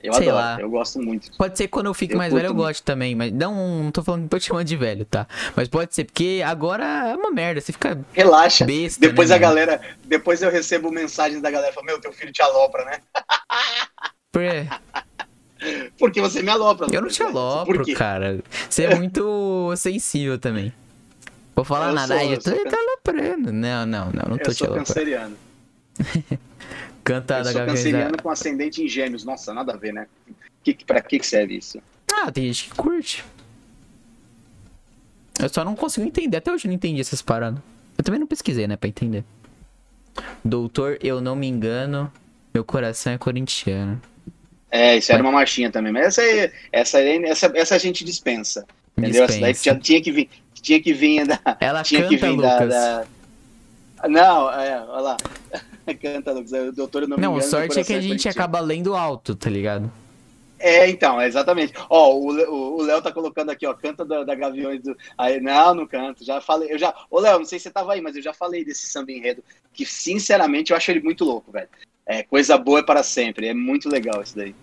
Eu 0.00 0.12
Sei 0.14 0.28
adoro, 0.28 0.44
lá. 0.44 0.60
eu 0.60 0.70
gosto 0.70 1.02
muito. 1.02 1.30
Pode 1.36 1.58
ser 1.58 1.64
que 1.64 1.70
quando 1.70 1.86
eu 1.86 1.94
fique 1.94 2.14
eu 2.14 2.18
mais 2.18 2.32
velho 2.32 2.46
eu 2.46 2.54
gosto 2.54 2.84
também, 2.84 3.16
mas 3.16 3.32
não, 3.32 3.82
não 3.82 3.90
tô 3.90 4.02
falando, 4.02 4.22
não 4.22 4.28
tô 4.28 4.38
te 4.38 4.46
chamando 4.46 4.66
de 4.66 4.76
velho, 4.76 5.04
tá? 5.04 5.26
Mas 5.56 5.66
pode 5.66 5.92
ser, 5.92 6.04
porque 6.04 6.40
agora 6.46 6.84
é 6.84 7.16
uma 7.16 7.32
merda, 7.32 7.60
você 7.60 7.72
fica 7.72 7.98
Relaxa. 8.12 8.64
Besta, 8.64 9.00
depois 9.00 9.30
né, 9.30 9.34
a 9.34 9.38
galera, 9.38 9.80
depois 10.04 10.40
eu 10.40 10.50
recebo 10.52 10.92
mensagens 10.92 11.42
da 11.42 11.50
galera, 11.50 11.72
falando, 11.72 11.88
meu, 11.88 12.00
teu 12.00 12.12
filho 12.12 12.32
te 12.32 12.40
alopra, 12.40 12.84
né? 12.84 13.00
Por 14.30 14.42
quê? 14.42 14.68
Porque 15.98 16.20
você 16.20 16.42
me 16.42 16.50
alopra. 16.50 16.86
Eu 16.92 17.02
não 17.02 17.08
te 17.08 17.20
alopro, 17.20 17.84
cara. 17.94 18.38
Você 18.70 18.84
é 18.84 18.94
muito 18.94 19.74
sensível 19.76 20.38
também. 20.38 20.72
Vou 21.56 21.64
falar 21.64 21.88
eu 21.88 21.94
nada, 21.94 22.20
sou, 22.20 22.30
eu 22.30 22.40
tô, 22.40 22.50
eu 22.50 22.70
tô 22.70 22.76
aloprando. 22.76 23.52
Não, 23.52 23.84
não, 23.84 24.12
não, 24.12 24.24
não 24.28 24.38
tô 24.38 24.52
eu 24.52 24.54
te 24.54 24.64
aloprando. 24.64 24.82
Eu 24.82 24.86
sou 24.86 24.94
canceriano. 24.94 25.36
Cantada, 27.08 27.48
eu 27.48 27.52
sou 27.54 27.64
canceriano 27.64 28.22
com 28.22 28.28
ascendente 28.28 28.82
em 28.82 28.88
gêmeos. 28.88 29.24
Nossa, 29.24 29.54
nada 29.54 29.72
a 29.72 29.76
ver, 29.78 29.94
né? 29.94 30.06
Que, 30.62 30.76
pra 30.84 31.00
que 31.00 31.22
serve 31.22 31.56
isso? 31.56 31.80
Ah, 32.12 32.30
tem 32.30 32.44
gente 32.44 32.64
que 32.64 32.74
curte. 32.76 33.24
Eu 35.40 35.48
só 35.48 35.64
não 35.64 35.74
consigo 35.74 36.06
entender. 36.06 36.36
Até 36.36 36.52
hoje 36.52 36.66
eu 36.66 36.68
não 36.68 36.74
entendi 36.74 37.00
essas 37.00 37.22
paradas. 37.22 37.60
Eu 37.96 38.04
também 38.04 38.20
não 38.20 38.26
pesquisei, 38.26 38.66
né, 38.66 38.76
pra 38.76 38.88
entender. 38.88 39.24
Doutor, 40.44 40.98
eu 41.02 41.20
não 41.20 41.34
me 41.34 41.46
engano, 41.46 42.12
meu 42.52 42.62
coração 42.62 43.14
é 43.14 43.18
corintiano. 43.18 44.00
É, 44.70 44.98
isso 44.98 45.10
era 45.10 45.22
uma 45.22 45.32
marchinha 45.32 45.70
também. 45.70 45.92
Mas 45.92 46.08
essa 46.08 46.20
aí, 46.20 46.52
essa, 46.70 46.98
aí, 46.98 47.24
essa, 47.24 47.50
essa 47.54 47.74
a 47.74 47.78
gente 47.78 48.04
dispensa. 48.04 48.66
Entendeu? 48.96 49.26
Dispensa. 49.26 49.50
Essa 49.50 49.70
daí 49.70 49.80
tinha 49.80 50.02
que 50.02 50.12
vir, 50.12 50.28
tinha 50.60 50.82
que 50.82 50.92
vir 50.92 51.26
da. 51.26 51.40
Ela 51.58 51.82
tinha 51.82 52.02
canta, 52.02 52.14
que 52.14 52.20
vir 52.20 52.30
Lucas. 52.32 52.68
Da, 52.68 53.00
da... 53.00 53.06
Não, 54.06 54.50
é, 54.52 54.80
olha 54.80 55.00
lá. 55.00 55.16
Canta, 56.00 56.32
Lucas. 56.32 56.52
O 56.52 56.72
doutor 56.72 57.08
não 57.08 57.16
me 57.16 57.22
Não, 57.22 57.36
engano, 57.36 57.50
sorte 57.50 57.80
é 57.80 57.84
que 57.84 57.94
a 57.94 58.00
gente 58.00 58.28
acaba 58.28 58.60
lendo 58.60 58.94
alto, 58.94 59.34
tá 59.34 59.48
ligado? 59.48 59.90
É, 60.58 60.88
então, 60.90 61.22
exatamente. 61.22 61.72
Ó, 61.88 62.16
o 62.16 62.82
Léo 62.82 63.00
tá 63.00 63.12
colocando 63.12 63.50
aqui, 63.50 63.64
ó, 63.64 63.72
canta 63.74 64.04
da, 64.04 64.24
da 64.24 64.34
Gaviões 64.34 64.82
do. 64.82 64.96
Aí, 65.16 65.40
não, 65.40 65.74
não 65.74 65.86
canto. 65.86 66.24
Já 66.24 66.40
falei, 66.40 66.72
eu 66.72 66.78
já. 66.78 66.92
Ô, 67.10 67.20
Léo, 67.20 67.38
não 67.38 67.46
sei 67.46 67.58
se 67.58 67.64
você 67.64 67.70
tava 67.70 67.92
aí, 67.92 68.00
mas 68.00 68.16
eu 68.16 68.22
já 68.22 68.34
falei 68.34 68.64
desse 68.64 68.88
samba 68.88 69.12
enredo, 69.12 69.42
que 69.72 69.86
sinceramente 69.86 70.72
eu 70.72 70.76
acho 70.76 70.90
ele 70.90 71.00
muito 71.00 71.24
louco, 71.24 71.52
velho. 71.52 71.68
É, 72.04 72.22
coisa 72.22 72.58
boa 72.58 72.80
é 72.80 72.82
para 72.82 73.02
sempre. 73.02 73.46
É 73.46 73.54
muito 73.54 73.88
legal 73.88 74.20
isso 74.20 74.36
daí. 74.36 74.54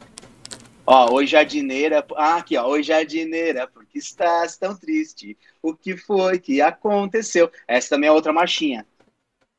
Ó, 0.85 1.13
oi 1.13 1.25
jardineira. 1.25 2.05
Ah, 2.15 2.37
aqui, 2.37 2.57
ó. 2.57 2.67
Oi 2.67 2.83
jardineira, 2.83 3.67
porque 3.67 3.97
estás 3.97 4.57
tão 4.57 4.75
triste? 4.75 5.37
O 5.61 5.73
que 5.73 5.95
foi 5.95 6.39
que 6.39 6.61
aconteceu? 6.61 7.49
Essa 7.67 7.91
também 7.91 8.09
é 8.09 8.11
outra 8.11 8.33
marchinha. 8.33 8.85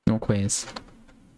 Não 0.09 0.19
conheço. 0.19 0.67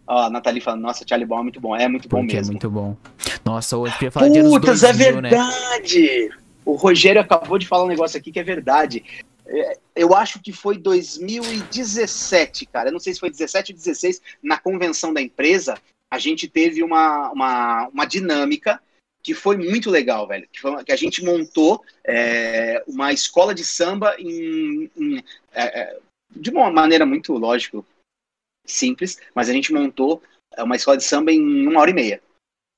Ó, 0.07 0.25
a 0.25 0.31
Nathalie 0.31 0.61
falando, 0.61 0.83
nossa, 0.83 1.05
Charlie 1.07 1.27
Brown 1.27 1.41
é 1.41 1.43
muito 1.43 1.61
bom. 1.61 1.77
É 1.77 1.89
muito 1.89 2.09
bom 2.09 2.21
Porque 2.21 2.37
mesmo. 2.37 2.53
é 2.53 2.55
muito 2.55 2.71
bom. 2.71 2.97
Nossa, 3.45 3.77
hoje 3.77 3.95
queria 3.95 4.11
falar 4.11 4.29
de 4.29 4.39
anos 4.39 4.61
2000, 4.61 4.89
é 4.89 4.93
verdade! 4.93 6.29
Né? 6.29 6.37
O 6.65 6.75
Rogério 6.75 7.21
acabou 7.21 7.59
de 7.59 7.67
falar 7.67 7.85
um 7.85 7.89
negócio 7.89 8.19
aqui 8.19 8.31
que 8.31 8.39
é 8.39 8.43
verdade. 8.43 9.03
É, 9.47 9.79
eu 9.97 10.15
acho 10.15 10.41
que 10.41 10.53
foi 10.53 10.77
2017, 10.77 12.67
cara. 12.67 12.89
Eu 12.89 12.93
não 12.93 13.01
sei 13.01 13.15
se 13.15 13.21
foi 13.21 13.31
17 13.31 13.73
ou 13.73 13.79
16, 13.79 14.21
na 14.43 14.59
convenção 14.59 15.13
da 15.15 15.23
empresa, 15.23 15.75
a 16.11 16.19
gente 16.19 16.47
teve 16.47 16.83
uma, 16.83 17.31
uma, 17.31 17.89
uma 17.89 18.05
dinâmica 18.05 18.81
que 19.23 19.35
foi 19.35 19.57
muito 19.57 19.91
legal, 19.91 20.27
velho. 20.27 20.47
Que, 20.53 20.61
foi, 20.61 20.85
que 20.85 20.93
a 20.93 20.97
gente 20.97 21.25
montou 21.25 21.83
é, 22.07 22.83
uma 22.87 23.13
escola 23.13 23.55
de 23.55 23.65
samba 23.65 24.15
em, 24.19 24.91
em 24.97 25.25
é, 25.53 25.81
é 25.81 25.99
de 26.35 26.51
uma 26.51 26.71
maneira 26.71 27.07
muito, 27.07 27.33
lógico, 27.33 27.85
simples, 28.73 29.19
mas 29.35 29.49
a 29.49 29.53
gente 29.53 29.73
montou 29.73 30.23
uma 30.59 30.77
escola 30.77 30.97
de 30.97 31.05
samba 31.05 31.33
em 31.33 31.67
uma 31.67 31.81
hora 31.81 31.91
e 31.91 31.95
meia. 31.95 32.21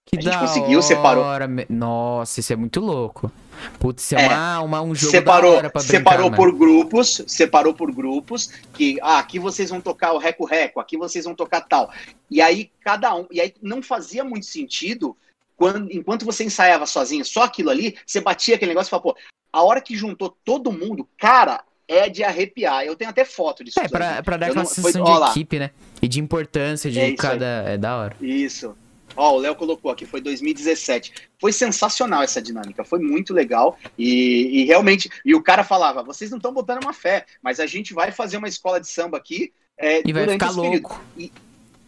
Que 0.06 0.18
a 0.18 0.22
gente 0.22 0.38
conseguiu, 0.38 0.78
hora. 0.78 0.82
separou. 0.82 1.24
Nossa, 1.68 2.40
isso 2.40 2.52
é 2.52 2.56
muito 2.56 2.80
louco. 2.80 3.30
Putz, 3.78 4.04
isso 4.04 4.16
é, 4.16 4.24
é 4.24 4.28
uma, 4.28 4.60
uma, 4.60 4.82
um 4.82 4.94
jogo 4.94 5.12
separou, 5.12 5.52
da 5.52 5.58
hora 5.58 5.70
pra 5.70 5.82
Separou 5.82 6.30
brincar, 6.30 6.36
por 6.36 6.58
grupos, 6.58 7.22
separou 7.26 7.74
por 7.74 7.92
grupos, 7.92 8.50
que 8.72 8.98
ah, 9.02 9.18
aqui 9.18 9.38
vocês 9.38 9.70
vão 9.70 9.80
tocar 9.80 10.12
o 10.12 10.18
reco-reco, 10.18 10.80
aqui 10.80 10.96
vocês 10.96 11.24
vão 11.24 11.34
tocar 11.34 11.60
tal. 11.60 11.92
E 12.30 12.40
aí 12.40 12.70
cada 12.80 13.14
um, 13.14 13.26
e 13.30 13.40
aí 13.40 13.54
não 13.62 13.82
fazia 13.82 14.24
muito 14.24 14.46
sentido 14.46 15.16
quando, 15.56 15.92
enquanto 15.92 16.24
você 16.24 16.42
ensaiava 16.42 16.86
sozinho, 16.86 17.24
só 17.24 17.42
aquilo 17.42 17.68
ali, 17.68 17.96
você 18.06 18.20
batia 18.20 18.56
aquele 18.56 18.70
negócio 18.70 18.88
e 18.88 18.90
falava, 18.90 19.10
pô, 19.10 19.16
a 19.52 19.62
hora 19.62 19.80
que 19.80 19.94
juntou 19.94 20.34
todo 20.44 20.72
mundo, 20.72 21.06
cara, 21.18 21.62
é 21.90 22.08
de 22.08 22.22
arrepiar. 22.22 22.84
Eu 22.84 22.94
tenho 22.94 23.10
até 23.10 23.24
foto 23.24 23.64
disso. 23.64 23.80
É, 23.80 23.88
pra, 23.88 24.22
pra 24.22 24.36
dar 24.36 24.46
aquela 24.46 24.64
sensação 24.64 25.02
de 25.02 25.30
equipe, 25.30 25.58
né? 25.58 25.70
E 26.00 26.06
de 26.06 26.20
importância 26.20 26.90
de 26.90 27.00
é 27.00 27.12
cada. 27.14 27.64
É 27.66 27.76
da 27.76 27.96
hora. 27.96 28.16
Isso. 28.20 28.76
Ó, 29.16 29.34
o 29.34 29.38
Léo 29.38 29.56
colocou 29.56 29.90
aqui, 29.90 30.06
foi 30.06 30.20
2017. 30.20 31.12
Foi 31.38 31.52
sensacional 31.52 32.22
essa 32.22 32.40
dinâmica, 32.40 32.84
foi 32.84 33.00
muito 33.00 33.34
legal. 33.34 33.76
E, 33.98 34.60
e 34.60 34.64
realmente, 34.64 35.10
e 35.24 35.34
o 35.34 35.42
cara 35.42 35.64
falava: 35.64 36.02
vocês 36.02 36.30
não 36.30 36.38
estão 36.38 36.54
botando 36.54 36.84
uma 36.84 36.92
fé, 36.92 37.26
mas 37.42 37.58
a 37.58 37.66
gente 37.66 37.92
vai 37.92 38.12
fazer 38.12 38.36
uma 38.36 38.48
escola 38.48 38.80
de 38.80 38.88
samba 38.88 39.18
aqui. 39.18 39.52
É, 39.76 40.00
E 40.06 40.12
vai 40.12 40.28
ficar 40.28 40.50
louco. 40.50 41.02
E, 41.18 41.32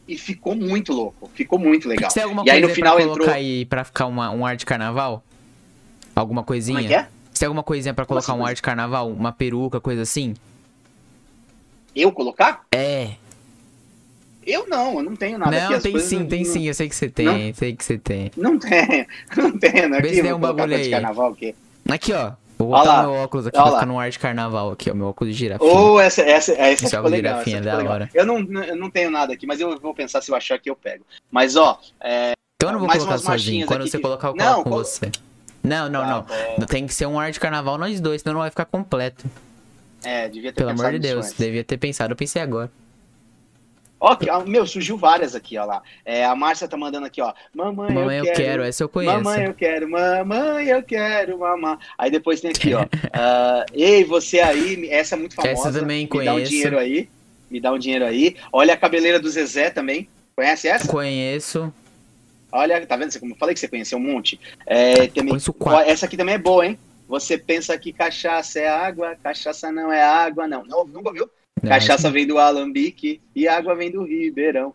e 0.08 0.18
ficou 0.18 0.56
muito 0.56 0.92
louco, 0.92 1.30
ficou 1.32 1.58
muito 1.58 1.88
legal. 1.88 2.10
Tem 2.10 2.24
alguma 2.24 2.42
e 2.44 2.50
aí 2.50 2.60
coisa 2.60 2.68
no 2.68 2.74
final 2.74 2.96
pra 2.96 3.04
entrou. 3.04 3.30
aí 3.30 3.64
pra 3.66 3.84
ficar 3.84 4.06
uma, 4.06 4.30
um 4.30 4.44
ar 4.44 4.56
de 4.56 4.66
carnaval? 4.66 5.22
Alguma 6.14 6.42
coisinha? 6.42 6.78
Como 6.80 6.92
é 6.92 6.96
que 6.98 7.06
é? 7.06 7.21
Tem 7.42 7.48
alguma 7.48 7.64
coisinha 7.64 7.92
pra 7.92 8.04
Como 8.06 8.20
colocar 8.20 8.34
assim, 8.34 8.40
um 8.40 8.46
ar 8.46 8.54
de 8.54 8.62
carnaval? 8.62 9.10
Uma 9.10 9.32
peruca, 9.32 9.80
coisa 9.80 10.02
assim? 10.02 10.34
Eu 11.92 12.12
colocar? 12.12 12.62
É. 12.72 13.14
Eu 14.46 14.68
não, 14.68 14.98
eu 14.98 15.02
não 15.02 15.16
tenho 15.16 15.38
nada. 15.38 15.50
não, 15.70 15.80
tem 15.80 15.98
sim, 15.98 16.20
não- 16.20 16.26
tem 16.28 16.44
não- 16.44 16.52
sim. 16.52 16.68
Eu 16.68 16.74
sei 16.74 16.88
que 16.88 16.94
você 16.94 17.08
tem, 17.08 17.26
Não? 17.48 17.54
sei 17.54 17.74
que 17.74 17.84
você 17.84 17.98
tem. 17.98 18.30
Não 18.36 18.56
tenho, 18.60 19.06
não 19.36 19.58
tenho. 19.58 19.90
Vê 19.90 19.96
Aqui, 19.98 20.14
se 20.14 20.22
tem 20.22 20.32
um 20.32 20.38
bagulho 20.38 20.76
aí. 20.76 20.88
carnaval 20.88 21.32
o 21.32 21.34
quê? 21.34 21.52
Aqui, 21.90 22.12
ó. 22.12 22.30
Vou 22.56 22.68
botar 22.68 22.84
lá. 22.84 23.02
meu 23.02 23.10
óculos 23.14 23.48
aqui 23.48 23.56
Olha 23.56 23.64
pra 23.64 23.72
lá. 23.72 23.78
ficar 23.80 23.86
no 23.92 23.98
ar 23.98 24.08
de 24.08 24.18
carnaval 24.20 24.70
aqui, 24.70 24.88
ó. 24.88 24.94
Meu 24.94 25.08
óculos 25.08 25.32
de 25.34 25.38
girafinha. 25.40 25.68
Ou 25.68 25.98
essa, 25.98 26.22
essa, 26.22 26.52
essa 26.52 26.84
Esse 26.84 26.94
ficou 26.94 27.10
legal. 27.10 27.32
girafinha 27.42 27.58
essa 27.58 27.68
é 27.68 27.72
da 27.72 27.78
ficou 27.78 27.92
legal. 27.92 27.94
hora. 27.94 28.10
Eu 28.14 28.24
não, 28.24 28.62
eu 28.62 28.76
não 28.76 28.88
tenho 28.88 29.10
nada 29.10 29.32
aqui, 29.32 29.48
mas 29.48 29.58
eu 29.60 29.80
vou 29.80 29.92
pensar 29.92 30.22
se 30.22 30.30
eu 30.30 30.36
achar 30.36 30.60
que 30.60 30.70
eu 30.70 30.76
pego. 30.76 31.04
Mas, 31.28 31.56
ó, 31.56 31.80
é, 32.00 32.34
Então 32.54 32.68
eu 32.68 32.72
não 32.74 32.78
vou 32.78 32.88
colocar 32.88 33.18
sozinho. 33.18 33.66
Quando 33.66 33.82
você 33.84 33.96
que- 33.96 34.02
colocar, 34.04 34.28
eu 34.28 34.34
Não, 34.36 34.44
coloco 34.44 34.62
com 34.62 34.70
colo- 34.70 34.84
você. 34.84 35.10
Não, 35.62 35.88
não, 35.88 36.04
não. 36.58 36.66
Tem 36.66 36.86
que 36.86 36.94
ser 36.94 37.06
um 37.06 37.18
ar 37.18 37.30
de 37.30 37.38
carnaval 37.40 37.78
nós 37.78 38.00
dois, 38.00 38.22
senão 38.22 38.34
não 38.34 38.40
vai 38.40 38.50
ficar 38.50 38.64
completo. 38.64 39.24
é, 40.04 40.28
devia 40.28 40.52
ter 40.52 40.56
Pelo 40.58 40.70
amor 40.70 40.92
de 40.92 40.98
Deus, 40.98 41.26
antes. 41.26 41.38
devia 41.38 41.62
ter 41.64 41.76
pensado. 41.76 42.12
Eu 42.12 42.16
pensei 42.16 42.42
agora. 42.42 42.70
Ó, 44.04 44.16
meu, 44.44 44.66
surgiu 44.66 44.98
várias 44.98 45.32
aqui, 45.36 45.56
ó 45.56 45.64
lá. 45.64 45.80
É, 46.04 46.24
a 46.24 46.34
Márcia 46.34 46.66
tá 46.66 46.76
mandando 46.76 47.06
aqui, 47.06 47.22
ó. 47.22 47.32
Mamãe, 47.54 47.92
Mamãe, 47.94 48.18
eu 48.18 48.24
eu 48.24 48.32
quero. 48.32 48.36
quero, 48.36 48.62
essa 48.64 48.82
eu 48.82 48.88
conheço. 48.88 49.14
Mamãe, 49.14 49.44
eu 49.44 49.54
quero, 49.54 49.88
mamãe, 49.88 50.66
eu 50.66 50.82
quero, 50.82 51.38
mamãe. 51.38 51.78
Aí 51.96 52.10
depois 52.10 52.40
tem 52.40 52.50
aqui, 52.50 52.74
ó. 52.74 52.84
ah, 53.14 53.64
Ei, 53.72 54.02
você 54.02 54.40
aí, 54.40 54.88
essa 54.90 55.14
é 55.14 55.18
muito 55.18 55.36
famosa. 55.36 55.52
Essa 55.52 55.72
também 55.78 56.08
Me 56.12 56.24
dá 56.24 56.32
um 56.32 56.34
conheço. 56.34 56.50
dinheiro 56.50 56.78
aí. 56.80 57.08
Me 57.48 57.60
dá 57.60 57.70
um 57.72 57.78
dinheiro 57.78 58.04
aí. 58.04 58.34
Olha 58.52 58.74
a 58.74 58.76
cabeleira 58.76 59.20
do 59.20 59.30
Zezé 59.30 59.70
também. 59.70 60.08
Conhece 60.34 60.66
essa? 60.66 60.88
Conheço. 60.88 61.72
Olha, 62.52 62.86
tá 62.86 62.96
vendo? 62.96 63.18
Como 63.18 63.32
eu 63.32 63.38
falei 63.38 63.54
que 63.54 63.60
você 63.60 63.68
conheceu 63.68 63.96
um 63.96 64.02
monte. 64.02 64.38
É, 64.66 65.06
também, 65.08 65.34
essa 65.86 66.04
aqui 66.04 66.16
também 66.18 66.34
é 66.34 66.38
boa, 66.38 66.66
hein? 66.66 66.78
Você 67.08 67.38
pensa 67.38 67.76
que 67.78 67.92
cachaça 67.92 68.60
é 68.60 68.68
água, 68.68 69.16
cachaça 69.16 69.72
não 69.72 69.90
é 69.90 70.02
água, 70.02 70.46
não. 70.46 70.64
não 70.64 70.84
nunca 70.84 71.08
ouviu? 71.08 71.30
Não, 71.62 71.70
Cachaça 71.70 72.10
vem 72.10 72.26
do 72.26 72.38
Alambique 72.38 73.20
e 73.34 73.48
água 73.48 73.74
vem 73.74 73.90
do 73.90 74.04
Ribeirão. 74.04 74.74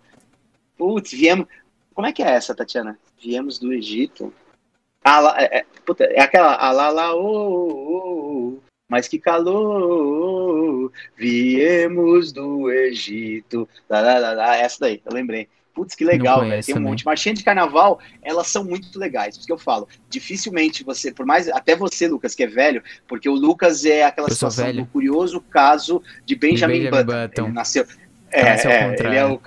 Putz, 0.78 1.12
viemos. 1.12 1.48
Como 1.94 2.08
é 2.08 2.14
que 2.14 2.24
é 2.24 2.30
essa, 2.30 2.56
Tatiana? 2.56 2.98
Viemos 3.22 3.60
do 3.60 3.74
Egito. 3.74 4.34
Ah, 5.04 5.20
lá, 5.20 5.42
é, 5.42 5.60
é, 5.60 5.66
puta, 5.86 6.04
é 6.04 6.22
aquela. 6.22 6.56
Ah, 6.56 6.72
lá, 6.72 6.90
lá, 6.90 7.16
ô, 7.16 7.20
ô, 7.20 8.54
ô, 8.54 8.60
mas 8.88 9.08
que 9.08 9.20
calor. 9.20 10.92
Viemos 11.16 12.32
do 12.32 12.72
Egito. 12.72 13.68
Lá, 13.90 14.02
lá, 14.02 14.20
lá, 14.20 14.32
lá, 14.34 14.56
essa 14.56 14.80
daí, 14.82 15.02
eu 15.06 15.14
lembrei. 15.14 15.48
Putz, 15.78 15.94
que 15.94 16.04
legal, 16.04 16.40
velho. 16.42 16.64
Tem 16.64 16.74
um 16.74 16.78
também. 16.78 16.90
monte. 16.90 17.06
Marchinha 17.06 17.36
de 17.36 17.44
carnaval, 17.44 18.00
elas 18.24 18.48
são 18.48 18.64
muito 18.64 18.98
legais. 18.98 19.36
Por 19.36 19.42
isso 19.42 19.46
que 19.48 19.54
eu 19.54 19.60
falo. 19.60 19.88
Dificilmente 20.10 20.84
você, 20.84 21.12
por 21.12 21.24
mais. 21.24 21.48
Até 21.50 21.76
você, 21.76 22.08
Lucas, 22.08 22.34
que 22.34 22.42
é 22.42 22.48
velho, 22.48 22.82
porque 23.08 23.30
o 23.30 23.36
Lucas 23.36 23.86
é 23.86 24.04
aquela 24.04 24.28
Eu 24.28 24.34
situação 24.34 24.74
do 24.74 24.88
curioso 24.88 25.40
caso 25.40 26.02
de 26.26 26.36
Benjamin, 26.36 26.80
Benjamin 26.86 27.06
Button. 27.06 27.22
Button. 27.28 27.44
Ele 27.44 27.54
nasceu. 27.54 27.86
É, 28.32 28.44
Nasceu 28.44 28.72
ao 28.72 28.76
é, 28.76 28.82
ele 28.82 28.90
contrário. 28.90 29.20
é 29.20 29.26
o 29.26 29.38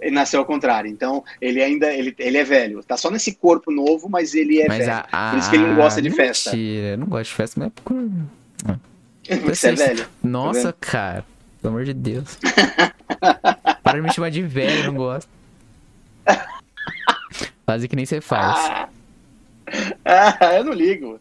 ele 0.00 0.14
nasceu 0.14 0.38
ao 0.38 0.46
contrário. 0.46 0.88
Então, 0.88 1.24
ele 1.40 1.60
ainda 1.60 1.92
ele, 1.92 2.14
ele 2.20 2.38
é 2.38 2.44
velho. 2.44 2.80
Tá 2.84 2.96
só 2.96 3.10
nesse 3.10 3.34
corpo 3.34 3.72
novo, 3.72 4.08
mas 4.08 4.32
ele 4.32 4.60
é 4.60 4.68
Mas 4.68 4.86
velho. 4.86 4.92
a, 4.92 5.06
a... 5.10 5.30
Por 5.30 5.38
isso 5.40 5.50
que 5.50 5.56
ele 5.56 5.66
não 5.66 5.74
gosta 5.74 6.00
de 6.00 6.10
festa. 6.10 6.50
Mentira, 6.52 6.96
não 6.96 7.06
gosto 7.08 7.30
de 7.30 7.34
festa, 7.34 7.58
mas 7.58 7.66
é 7.66 7.72
por... 7.74 8.78
Você 9.50 9.70
é 9.70 9.72
velho. 9.72 10.06
Nossa, 10.22 10.72
cara. 10.72 11.24
Pelo 11.60 11.74
amor 11.74 11.84
de 11.84 11.92
Deus. 11.92 12.38
Para 13.82 13.98
de 13.98 14.02
me 14.02 14.12
chamar 14.12 14.30
de 14.30 14.42
velho, 14.42 14.84
eu 14.84 14.84
não 14.92 14.94
gosto. 14.94 15.28
Fazer 17.66 17.88
que 17.88 17.96
nem 17.96 18.06
você 18.06 18.20
faz. 18.20 18.56
Ah, 18.58 18.88
Ah, 20.04 20.54
eu 20.56 20.64
não 20.64 20.72
ligo. 20.72 21.20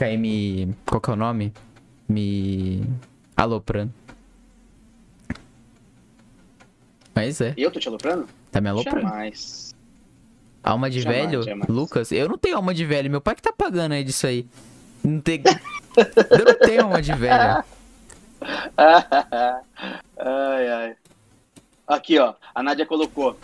Aí 0.00 0.16
me. 0.18 0.74
Qual 0.84 1.00
que 1.00 1.10
é 1.10 1.12
o 1.12 1.16
nome? 1.16 1.52
Me. 2.08 2.82
Aloprando. 3.36 3.92
Mas 7.14 7.40
é, 7.40 7.54
Eu 7.56 7.70
tô 7.70 7.80
te 7.80 7.88
aloprando? 7.88 8.28
tá 8.52 8.60
me 8.60 8.68
aloprando. 8.68 9.00
Jamais. 9.00 9.74
Alma 10.62 10.90
de 10.90 11.00
Jamais, 11.00 11.30
velho? 11.30 11.42
jamais. 11.44 11.68
Lucas, 11.68 12.12
eu 12.12 12.28
não 12.28 12.36
tenho 12.36 12.56
alma 12.56 12.74
de 12.74 12.84
velho. 12.84 13.10
Meu 13.10 13.20
pai 13.20 13.34
que 13.36 13.42
tá 13.42 13.52
pagando 13.56 13.92
aí 13.92 14.04
disso 14.04 14.26
aí. 14.26 14.46
Não 15.02 15.20
tem... 15.20 15.40
eu 15.96 16.44
não 16.44 16.58
tenho 16.58 16.82
alma 16.82 17.00
de 17.00 17.12
velho. 17.14 17.64
ai, 20.18 20.68
ai. 20.68 20.96
Aqui, 21.86 22.18
ó. 22.18 22.34
A 22.54 22.62
Nádia 22.62 22.86
colocou. 22.86 23.36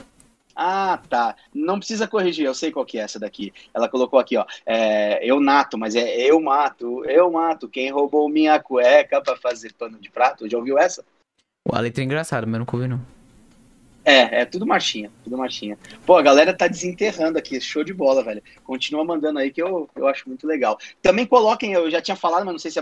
Ah, 0.54 0.98
tá. 1.08 1.36
Não 1.54 1.78
precisa 1.78 2.06
corrigir, 2.06 2.44
eu 2.44 2.54
sei 2.54 2.70
qual 2.70 2.84
que 2.84 2.98
é 2.98 3.02
essa 3.02 3.18
daqui. 3.18 3.52
Ela 3.72 3.88
colocou 3.88 4.18
aqui, 4.18 4.36
ó. 4.36 4.44
É, 4.66 5.24
eu 5.24 5.40
nato, 5.40 5.78
mas 5.78 5.94
é 5.94 6.16
eu 6.20 6.40
mato, 6.40 7.04
eu 7.06 7.30
mato. 7.30 7.68
Quem 7.68 7.90
roubou 7.90 8.28
minha 8.28 8.60
cueca 8.60 9.20
pra 9.20 9.36
fazer 9.36 9.72
pano 9.72 9.98
de 9.98 10.10
prato? 10.10 10.48
Já 10.48 10.58
ouviu 10.58 10.78
essa? 10.78 11.04
A 11.70 11.80
letra 11.80 12.02
é 12.02 12.04
engraçada, 12.04 12.46
mas 12.46 12.58
nunca 12.58 12.76
ouvi 12.76 12.88
não. 12.88 13.00
É, 14.04 14.40
é 14.42 14.44
tudo 14.44 14.66
marchinha, 14.66 15.12
tudo 15.22 15.38
marchinha. 15.38 15.78
Pô, 16.04 16.16
a 16.16 16.22
galera 16.22 16.52
tá 16.52 16.66
desenterrando 16.66 17.38
aqui, 17.38 17.60
show 17.60 17.84
de 17.84 17.94
bola, 17.94 18.22
velho. 18.22 18.42
Continua 18.64 19.04
mandando 19.04 19.38
aí 19.38 19.50
que 19.50 19.62
eu, 19.62 19.88
eu 19.94 20.08
acho 20.08 20.28
muito 20.28 20.44
legal. 20.44 20.76
Também 21.00 21.24
coloquem, 21.24 21.72
eu 21.72 21.88
já 21.88 22.02
tinha 22.02 22.16
falado, 22.16 22.44
mas 22.44 22.52
não 22.52 22.58
sei 22.58 22.72
se 22.72 22.80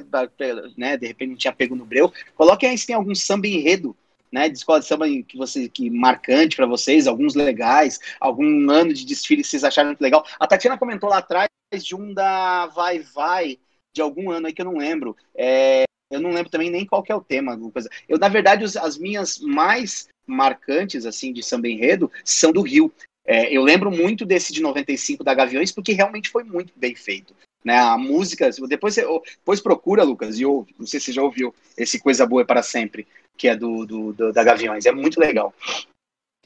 né, 0.79 0.97
de 0.97 1.07
repente 1.07 1.29
não 1.29 1.37
tinha 1.37 1.53
pego 1.53 1.77
no 1.77 1.85
breu. 1.85 2.11
Coloquem 2.35 2.71
aí 2.71 2.79
se 2.79 2.87
tem 2.87 2.97
algum 2.97 3.15
samba 3.15 3.47
enredo, 3.47 3.95
né, 4.31 4.49
de 4.49 4.59
escola 4.59 4.81
de 4.81 4.87
samba 4.87 5.07
que 5.27 5.37
você 5.37 5.69
que 5.69 5.91
marcante 5.91 6.57
pra 6.57 6.67
vocês, 6.67 7.07
alguns 7.07 7.35
legais, 7.35 7.99
algum 8.21 8.71
ano 8.71 8.93
de 8.93 9.05
desfile 9.05 9.43
que 9.43 9.49
vocês 9.49 9.65
acharam 9.65 9.89
muito 9.89 10.01
legal. 10.01 10.25
A 10.39 10.47
Tatiana 10.47 10.79
comentou 10.79 11.09
lá 11.09 11.19
atrás 11.19 11.49
de 11.83 11.95
um 11.95 12.13
da 12.13 12.67
Vai 12.67 13.01
Vai, 13.01 13.59
de 13.95 14.01
algum 14.01 14.31
ano 14.31 14.47
aí 14.47 14.53
que 14.53 14.63
eu 14.63 14.67
não 14.67 14.77
lembro. 14.77 15.17
É, 15.35 15.85
eu 16.11 16.21
não 16.21 16.31
lembro 16.31 16.51
também 16.51 16.71
nem 16.71 16.85
qual 16.85 17.03
que 17.03 17.13
é 17.13 17.15
o 17.15 17.23
tema, 17.23 17.53
alguma 17.53 17.71
coisa. 17.71 17.89
Eu, 18.09 18.19
na 18.19 18.29
verdade, 18.29 18.65
as 18.65 18.99
minhas 18.99 19.39
mais 19.39 20.09
marcantes, 20.27 21.07
assim, 21.07 21.33
de 21.33 21.43
samba 21.43 21.69
enredo, 21.69 22.11
são 22.25 22.53
do 22.53 22.63
Rio. 22.63 22.93
É, 23.25 23.55
eu 23.55 23.63
lembro 23.63 23.91
muito 23.91 24.25
desse 24.25 24.53
de 24.53 24.61
95 24.61 25.23
da 25.23 25.35
Gaviões, 25.35 25.71
porque 25.71 25.93
realmente 25.93 26.29
foi 26.29 26.43
muito 26.43 26.73
bem 26.77 26.95
feito. 26.95 27.35
Né? 27.65 27.79
A 27.79 27.97
música, 27.97 28.51
depois, 28.69 28.95
você, 28.95 29.03
depois 29.37 29.61
procura, 29.61 30.03
Lucas, 30.03 30.39
e 30.39 30.47
ouve, 30.47 30.75
não 30.79 30.87
sei 30.87 30.99
se 30.99 31.07
você 31.07 31.13
já 31.13 31.23
ouviu 31.23 31.55
esse 31.77 32.01
Coisa 32.01 32.27
Boa 32.27 32.43
é 32.43 32.45
para 32.45 32.63
Sempre, 32.63 33.07
que 33.41 33.49
é 33.49 33.57
do, 33.57 33.87
do, 33.87 34.13
do- 34.13 34.33
da 34.35 34.45
Gaviões, 34.45 34.85
é 34.85 34.93
muito 34.93 35.19
legal. 35.19 35.55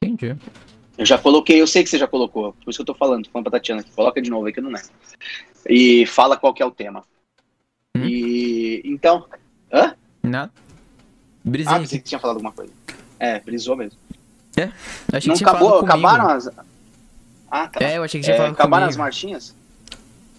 Entendi. 0.01 0.37
Eu 0.97 1.05
já 1.05 1.19
coloquei, 1.19 1.61
eu 1.61 1.67
sei 1.67 1.83
que 1.83 1.91
você 1.91 1.99
já 1.99 2.07
colocou, 2.07 2.53
por 2.53 2.71
isso 2.71 2.79
que 2.79 2.83
eu 2.83 2.87
tô 2.87 2.95
falando, 2.95 3.25
tô 3.25 3.31
falando 3.33 3.51
pra 3.51 3.59
Tatiana 3.59 3.81
aqui, 3.81 3.91
coloca 3.91 4.23
de 4.23 4.31
novo 4.31 4.47
aí 4.47 4.53
que 4.53 4.61
eu 4.61 4.63
não 4.63 4.71
lembro. 4.71 4.91
E 5.69 6.07
fala 6.07 6.37
qual 6.37 6.55
que 6.55 6.63
é 6.63 6.67
o 6.67 6.71
tema. 6.71 7.03
Hum. 7.97 8.05
E 8.05 8.81
então. 8.85 9.27
Hã? 9.73 9.97
Nada. 10.23 10.53
Ah, 10.57 10.61
Brisinha 11.45 11.81
pensei 11.81 11.99
que 11.99 12.05
tinha 12.05 12.19
falado 12.21 12.37
alguma 12.37 12.53
coisa. 12.53 12.73
É, 13.19 13.41
brisou 13.41 13.75
mesmo. 13.77 13.99
Achei 15.13 15.29
Não 15.29 15.37
que 15.37 15.43
acabou, 15.45 15.81
acabaram 15.81 16.29
as. 16.29 16.47
Ah, 17.51 17.67
tá. 17.67 17.85
É, 17.85 17.99
eu 17.99 18.05
achei 18.05 18.21
que 18.21 18.25
tinha 18.25 18.35
É, 18.35 18.39
falado 18.39 18.53
acabaram 18.53 18.85
as 18.87 18.91
comigo. 18.95 19.03
marchinhas? 19.03 19.55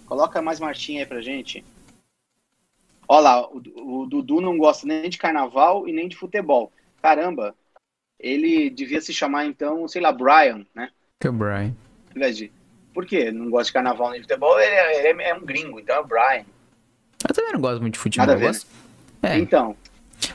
Coloca 0.06 0.40
mais 0.40 0.58
marchinha 0.58 1.00
aí 1.02 1.06
pra 1.06 1.20
gente. 1.20 1.62
Olha 3.08 3.20
lá, 3.22 3.48
o, 3.48 4.02
o 4.02 4.06
Dudu 4.06 4.40
não 4.40 4.58
gosta 4.58 4.86
nem 4.86 5.08
de 5.08 5.18
carnaval 5.18 5.86
e 5.88 5.92
nem 5.92 6.08
de 6.08 6.16
futebol. 6.16 6.72
Caramba, 7.00 7.54
ele 8.18 8.70
devia 8.70 9.00
se 9.00 9.12
chamar 9.12 9.46
então, 9.46 9.86
sei 9.86 10.00
lá, 10.02 10.10
Brian, 10.12 10.66
né? 10.74 10.90
Que 11.20 11.26
é 11.28 11.30
o 11.30 11.32
Brian. 11.32 11.74
Ao 12.10 12.16
invés 12.16 12.36
de. 12.36 12.50
Por 12.92 13.04
quê? 13.06 13.30
Não 13.30 13.50
gosta 13.50 13.66
de 13.66 13.72
carnaval 13.74 14.10
nem 14.10 14.20
de 14.20 14.26
futebol, 14.26 14.58
ele 14.58 14.74
é, 14.74 15.10
ele 15.10 15.22
é 15.22 15.34
um 15.34 15.44
gringo, 15.44 15.78
então 15.78 15.96
é 15.96 16.02
Brian. 16.02 16.44
Eu 17.28 17.34
também 17.34 17.52
não 17.52 17.60
gosto 17.60 17.80
muito 17.80 17.94
de 17.94 18.00
futebol. 18.00 18.26
Nada 18.26 18.36
a 18.38 18.40
ver, 18.40 18.46
gosto- 18.48 18.66
É, 19.22 19.38
Então, 19.38 19.76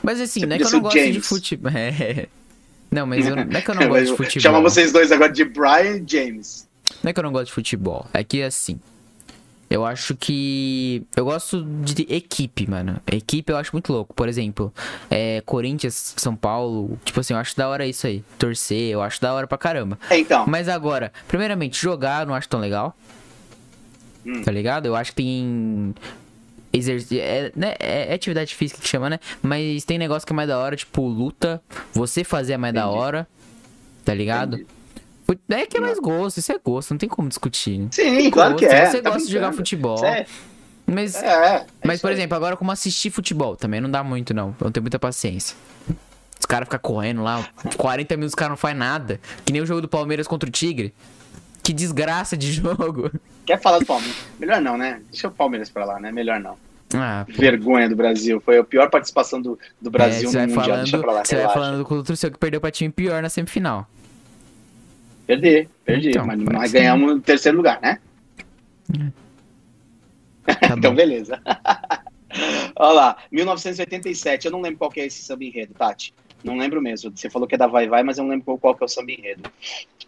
mas 0.02 0.20
assim, 0.20 0.40
Você 0.40 0.46
não 0.46 0.56
é 0.56 0.58
que 0.58 0.64
eu 0.64 0.70
não 0.70 0.80
gosto 0.80 0.96
de 0.98 1.06
James. 1.12 1.26
futebol. 1.28 1.72
É. 1.74 2.28
Não, 2.90 3.06
mas 3.06 3.26
eu, 3.26 3.34
não 3.34 3.42
é 3.58 3.60
que 3.62 3.70
eu 3.70 3.74
não 3.74 3.88
gosto 3.88 4.04
de 4.10 4.16
futebol. 4.16 4.40
chamar 4.42 4.60
vocês 4.60 4.92
dois 4.92 5.10
agora 5.10 5.32
de 5.32 5.44
Brian 5.44 5.96
e 5.96 6.04
James. 6.06 6.68
Não 7.02 7.10
é 7.10 7.12
que 7.12 7.18
eu 7.18 7.24
não 7.24 7.32
gosto 7.32 7.46
de 7.46 7.52
futebol. 7.52 8.06
É 8.12 8.22
que 8.22 8.42
assim. 8.42 8.78
Eu 9.72 9.86
acho 9.86 10.14
que. 10.14 11.02
Eu 11.16 11.24
gosto 11.24 11.64
de 11.64 12.02
equipe, 12.10 12.68
mano. 12.68 13.00
Equipe 13.10 13.50
eu 13.50 13.56
acho 13.56 13.72
muito 13.72 13.90
louco. 13.90 14.12
Por 14.12 14.28
exemplo, 14.28 14.70
é, 15.10 15.40
Corinthians, 15.46 16.12
São 16.18 16.36
Paulo. 16.36 16.98
Tipo 17.06 17.20
assim, 17.20 17.32
eu 17.32 17.38
acho 17.40 17.56
da 17.56 17.66
hora 17.70 17.86
isso 17.86 18.06
aí. 18.06 18.22
Torcer, 18.38 18.90
eu 18.90 19.00
acho 19.00 19.18
da 19.22 19.32
hora 19.32 19.46
pra 19.46 19.56
caramba. 19.56 19.98
É, 20.10 20.18
então, 20.18 20.44
Mas 20.46 20.68
agora, 20.68 21.10
primeiramente, 21.26 21.80
jogar 21.80 22.20
eu 22.20 22.26
não 22.26 22.34
acho 22.34 22.50
tão 22.50 22.60
legal. 22.60 22.94
Hum. 24.26 24.42
Tá 24.42 24.52
ligado? 24.52 24.84
Eu 24.84 24.94
acho 24.94 25.12
que 25.12 25.16
tem. 25.16 25.94
Exercício. 26.70 27.18
É, 27.20 27.50
né, 27.56 27.74
é- 27.78 28.10
é 28.10 28.14
atividade 28.14 28.54
física 28.54 28.78
que 28.78 28.86
chama, 28.88 29.08
né? 29.08 29.20
Mas 29.42 29.84
tem 29.84 29.96
negócio 29.98 30.26
que 30.26 30.34
é 30.34 30.36
mais 30.36 30.48
da 30.48 30.58
hora, 30.58 30.76
tipo, 30.76 31.00
luta. 31.08 31.62
Você 31.94 32.24
fazer 32.24 32.52
é 32.52 32.56
mais 32.58 32.74
da 32.74 32.82
Entendi. 32.82 32.98
hora. 32.98 33.28
Tá 34.04 34.12
ligado? 34.12 34.56
Entendi. 34.56 34.68
É 35.50 35.66
que 35.66 35.76
é 35.76 35.80
mais 35.80 35.98
gosto, 35.98 36.38
isso 36.38 36.52
é 36.52 36.58
gosto, 36.62 36.90
não 36.92 36.98
tem 36.98 37.08
como 37.08 37.28
discutir. 37.28 37.86
Sim, 37.90 38.30
claro 38.30 38.56
que 38.56 38.64
é. 38.64 38.86
Você 38.86 39.02
tá 39.02 39.10
gosta 39.10 39.26
de 39.26 39.32
jogar 39.32 39.52
futebol. 39.52 39.96
Isso 39.96 40.06
É, 40.06 40.26
Mas, 40.86 41.14
é, 41.22 41.26
é 41.26 41.66
mas 41.84 42.00
por 42.00 42.10
exemplo, 42.12 42.36
agora 42.36 42.56
como 42.56 42.70
assistir 42.72 43.10
futebol, 43.10 43.56
também 43.56 43.80
não 43.80 43.90
dá 43.90 44.02
muito, 44.02 44.34
não. 44.34 44.48
Eu 44.60 44.64
não 44.64 44.72
tenho 44.72 44.82
muita 44.82 44.98
paciência. 44.98 45.56
Os 46.38 46.46
caras 46.46 46.66
ficam 46.66 46.80
correndo 46.80 47.22
lá, 47.22 47.48
40 47.76 48.16
minutos 48.16 48.32
os 48.32 48.34
caras 48.34 48.50
não 48.50 48.56
fazem 48.56 48.78
nada. 48.78 49.20
Que 49.44 49.52
nem 49.52 49.62
o 49.62 49.66
jogo 49.66 49.80
do 49.80 49.88
Palmeiras 49.88 50.26
contra 50.26 50.48
o 50.48 50.52
Tigre. 50.52 50.92
Que 51.62 51.72
desgraça 51.72 52.36
de 52.36 52.50
jogo. 52.52 53.10
Quer 53.46 53.60
falar 53.60 53.78
do 53.78 53.86
Palmeiras? 53.86 54.16
Melhor 54.38 54.60
não, 54.60 54.76
né? 54.76 55.00
Deixa 55.10 55.28
o 55.28 55.30
Palmeiras 55.30 55.70
pra 55.70 55.84
lá, 55.84 56.00
né? 56.00 56.10
Melhor 56.10 56.40
não. 56.40 56.56
Ah. 56.94 57.24
Vergonha 57.28 57.88
do 57.88 57.96
Brasil. 57.96 58.40
Foi 58.44 58.58
a 58.58 58.64
pior 58.64 58.90
participação 58.90 59.40
do, 59.40 59.58
do 59.80 59.88
É, 59.88 59.90
Brasil 59.90 60.28
você 60.30 60.46
no 60.46 60.54
Mundial. 60.54 60.76
Deixa 60.78 60.98
pra 60.98 61.12
lá, 61.12 61.24
falando, 61.24 61.26
você 61.26 61.36
vai 61.36 61.52
falando 61.54 61.84
com 61.84 61.94
o 62.12 62.16
seu 62.16 62.30
que 62.30 62.38
perdeu 62.38 62.60
pra 62.60 62.70
time 62.70 62.90
pior 62.90 63.22
na 63.22 63.28
semifinal. 63.28 63.88
Perder, 65.26 65.68
perdi. 65.84 66.10
Então, 66.10 66.26
mas 66.26 66.38
pode 66.42 66.52
nós 66.56 66.70
ser. 66.70 66.78
ganhamos 66.78 67.14
no 67.16 67.20
terceiro 67.20 67.56
lugar, 67.56 67.80
né? 67.80 67.98
Tá 70.44 70.74
então, 70.76 70.94
beleza. 70.94 71.40
Olha 72.76 72.92
lá, 72.92 73.16
1987. 73.30 74.46
Eu 74.46 74.52
não 74.52 74.60
lembro 74.60 74.78
qual 74.78 74.90
que 74.90 75.00
é 75.00 75.06
esse 75.06 75.22
samba 75.22 75.44
enredo, 75.44 75.74
Tati. 75.74 76.12
Não 76.42 76.56
lembro 76.56 76.82
mesmo. 76.82 77.16
Você 77.16 77.30
falou 77.30 77.46
que 77.46 77.54
é 77.54 77.58
da 77.58 77.66
Vai 77.68 77.86
Vai, 77.88 78.02
mas 78.02 78.18
eu 78.18 78.24
não 78.24 78.30
lembro 78.30 78.58
qual- 78.58 78.74
que 78.74 78.82
é 78.82 78.86
o 78.86 78.88
samba 78.88 79.12
enredo. 79.12 79.48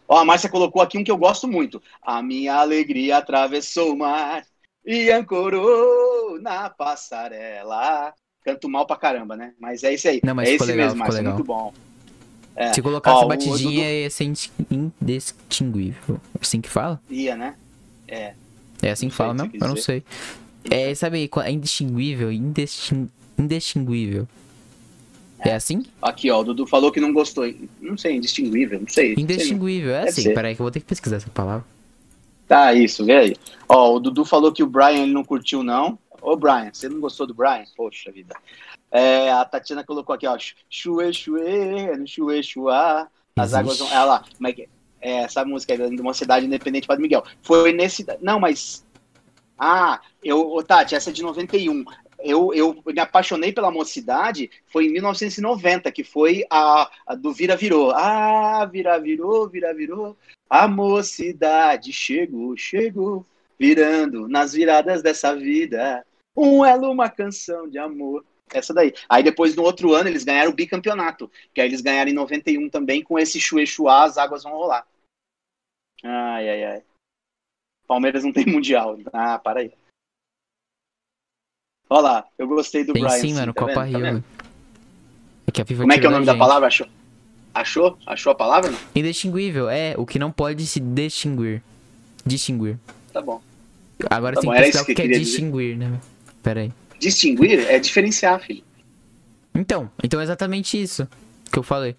Ó, 0.08 0.18
a 0.18 0.24
Márcia 0.24 0.50
colocou 0.50 0.82
aqui 0.82 0.98
um 0.98 1.04
que 1.04 1.10
eu 1.10 1.16
gosto 1.16 1.46
muito. 1.46 1.80
A 2.02 2.20
minha 2.22 2.54
alegria 2.56 3.18
atravessou 3.18 3.92
o 3.92 3.96
mar 3.98 4.44
e 4.84 5.10
ancorou 5.10 6.40
na 6.40 6.68
passarela. 6.68 8.12
Canto 8.44 8.68
mal 8.68 8.86
pra 8.86 8.96
caramba, 8.96 9.36
né? 9.36 9.54
Mas 9.60 9.84
é 9.84 9.92
esse 9.94 10.08
aí. 10.08 10.20
Não, 10.24 10.34
mas 10.34 10.48
é 10.48 10.54
esse 10.54 10.64
legal, 10.66 10.86
mesmo, 10.86 10.98
Márcia. 10.98 11.18
legal. 11.18 11.34
Muito 11.34 11.46
bom. 11.46 11.72
É. 12.56 12.72
Se 12.72 12.80
colocasse 12.80 13.16
Ó, 13.18 13.22
a 13.22 13.24
o 13.24 13.28
batidinha, 13.28 13.90
ia 14.02 14.10
ser 14.10 14.24
indis- 14.24 14.52
indistinguível. 14.70 16.20
Assim 16.40 16.60
que 16.60 16.68
fala? 16.68 17.00
Ia, 17.10 17.36
né? 17.36 17.54
É. 18.06 18.34
É 18.82 18.90
assim 18.90 19.08
que 19.08 19.12
Não 19.12 19.16
fala 19.16 19.34
sei 19.34 19.46
o 19.46 19.50
mesmo? 19.50 19.52
que 19.52 19.58
você 19.58 19.64
Eu 19.64 19.68
não 19.68 19.76
sei. 19.76 20.02
É, 20.70 20.94
sabe, 20.94 21.30
é 21.44 21.50
indistinguível, 21.50 22.32
indistin... 22.32 23.08
indistinguível. 23.38 24.26
É 25.40 25.54
assim? 25.54 25.84
Aqui, 26.00 26.30
ó, 26.30 26.40
o 26.40 26.44
Dudu 26.44 26.66
falou 26.66 26.90
que 26.90 27.00
não 27.00 27.12
gostou. 27.12 27.44
Não 27.80 27.98
sei, 27.98 28.16
indistinguível, 28.16 28.80
não 28.80 28.88
sei. 28.88 29.10
Não 29.10 29.14
sei, 29.16 29.22
Indistinguível, 29.24 29.94
é 29.94 30.08
assim. 30.08 30.22
ser. 30.22 30.34
Peraí 30.34 30.54
que 30.54 30.60
eu 30.62 30.64
vou 30.64 30.70
ter 30.70 30.80
que 30.80 30.86
pesquisar 30.86 31.16
essa 31.16 31.28
palavra. 31.28 31.64
Tá, 32.48 32.72
isso, 32.74 33.04
vê 33.04 33.16
aí. 33.16 33.36
Ó, 33.68 33.94
o 33.94 34.00
Dudu 34.00 34.24
falou 34.24 34.52
que 34.52 34.62
o 34.62 34.66
Brian 34.66 35.02
ele 35.02 35.12
não 35.12 35.24
curtiu, 35.24 35.62
não. 35.62 35.98
Ô, 36.24 36.36
Brian, 36.36 36.70
você 36.72 36.88
não 36.88 37.00
gostou 37.00 37.26
do 37.26 37.34
Brian? 37.34 37.64
Poxa 37.76 38.10
vida. 38.10 38.34
É, 38.90 39.30
a 39.30 39.44
Tatiana 39.44 39.84
colocou 39.84 40.14
aqui, 40.14 40.26
ó. 40.26 40.38
Chue, 40.70 41.12
chue, 41.12 41.96
no 41.98 42.06
chue, 42.06 42.42
chuá. 42.42 43.10
As 43.36 43.52
Existe. 43.52 43.60
águas 43.60 43.78
vão. 43.78 43.92
É 43.92 44.04
lá, 44.04 44.24
como 44.34 44.48
é 44.48 44.52
que 44.52 44.62
é? 44.62 44.68
Essa 45.22 45.44
música 45.44 45.74
aí 45.74 45.90
de 45.90 46.00
uma 46.00 46.14
cidade 46.14 46.46
independente 46.46 46.86
Padre 46.86 47.02
Miguel. 47.02 47.22
Foi 47.42 47.74
nesse. 47.74 48.06
Não, 48.22 48.40
mas. 48.40 48.86
Ah, 49.58 50.00
eu, 50.22 50.50
ô, 50.50 50.62
Tati, 50.62 50.94
essa 50.94 51.10
é 51.10 51.12
de 51.12 51.22
91. 51.22 51.84
Eu, 52.20 52.54
eu 52.54 52.82
me 52.86 53.00
apaixonei 53.00 53.52
pela 53.52 53.70
mocidade, 53.70 54.50
foi 54.66 54.86
em 54.86 54.92
1990, 54.92 55.92
que 55.92 56.02
foi 56.02 56.42
a, 56.48 56.90
a 57.06 57.14
do 57.14 57.34
Vira 57.34 57.54
Virou. 57.54 57.90
Ah, 57.90 58.64
Vira 58.64 58.98
Virou, 58.98 59.46
Vira 59.46 59.74
Virou. 59.74 60.16
A 60.48 60.66
mocidade 60.66 61.92
chegou, 61.92 62.56
chegou, 62.56 63.26
virando 63.58 64.26
nas 64.26 64.54
viradas 64.54 65.02
dessa 65.02 65.36
vida. 65.36 66.02
Um 66.36 66.64
elo, 66.64 66.90
uma 66.90 67.08
canção 67.08 67.68
de 67.68 67.78
amor. 67.78 68.24
Essa 68.52 68.74
daí. 68.74 68.92
Aí 69.08 69.22
depois, 69.22 69.54
no 69.56 69.62
outro 69.62 69.94
ano, 69.94 70.08
eles 70.08 70.24
ganharam 70.24 70.50
o 70.50 70.54
bicampeonato. 70.54 71.30
Que 71.52 71.60
aí 71.60 71.68
eles 71.68 71.80
ganharam 71.80 72.10
em 72.10 72.14
91 72.14 72.68
também, 72.68 73.02
com 73.02 73.18
esse 73.18 73.40
chue 73.40 73.66
chuá, 73.66 74.04
as 74.04 74.18
águas 74.18 74.42
vão 74.42 74.52
rolar. 74.52 74.86
Ai, 76.02 76.48
ai, 76.50 76.64
ai. 76.64 76.82
Palmeiras 77.86 78.24
não 78.24 78.32
tem 78.32 78.46
mundial. 78.46 78.98
Ah, 79.12 79.38
para 79.38 79.60
aí. 79.60 79.72
Olha 81.88 82.00
lá, 82.02 82.28
eu 82.38 82.48
gostei 82.48 82.82
do 82.84 82.92
Tem 82.92 83.02
Brian. 83.02 83.18
sim, 83.18 83.34
mano, 83.34 83.52
tá 83.52 83.60
Copa 83.60 83.84
vendo? 83.84 83.92
Tá 83.92 83.98
Rio. 83.98 84.00
vendo? 84.14 84.24
É 85.46 85.50
que 85.50 85.62
a 85.62 85.64
FIFA 85.64 85.80
Como 85.82 85.92
é 85.92 85.98
que 85.98 86.06
é 86.06 86.08
o 86.08 86.12
nome 86.12 86.26
da 86.26 86.36
palavra? 86.36 86.66
Achou? 86.68 86.86
Achou? 87.52 87.98
Achou 88.06 88.32
a 88.32 88.34
palavra? 88.34 88.70
Não? 88.70 88.78
Indistinguível, 88.96 89.68
é 89.68 89.94
o 89.96 90.04
que 90.06 90.18
não 90.18 90.32
pode 90.32 90.66
se 90.66 90.80
distinguir. 90.80 91.62
Distinguir. 92.26 92.78
Tá 93.12 93.20
bom. 93.20 93.40
Agora 94.10 94.34
Tá 94.34 94.40
tem 94.40 94.50
bom, 94.50 94.56
que 94.56 94.62
isso 94.68 94.82
o 94.82 94.86
que 94.86 94.92
é 94.92 94.94
queria 94.94 95.18
dizer. 95.18 95.24
distinguir, 95.30 95.76
né? 95.76 96.00
Pera 96.44 96.60
aí. 96.60 96.72
Distinguir 97.00 97.66
é 97.68 97.78
diferenciar, 97.80 98.38
filho. 98.40 98.62
Então, 99.54 99.90
então 100.02 100.20
é 100.20 100.22
exatamente 100.22 100.80
isso 100.80 101.08
que 101.50 101.58
eu 101.58 101.62
falei. 101.64 101.96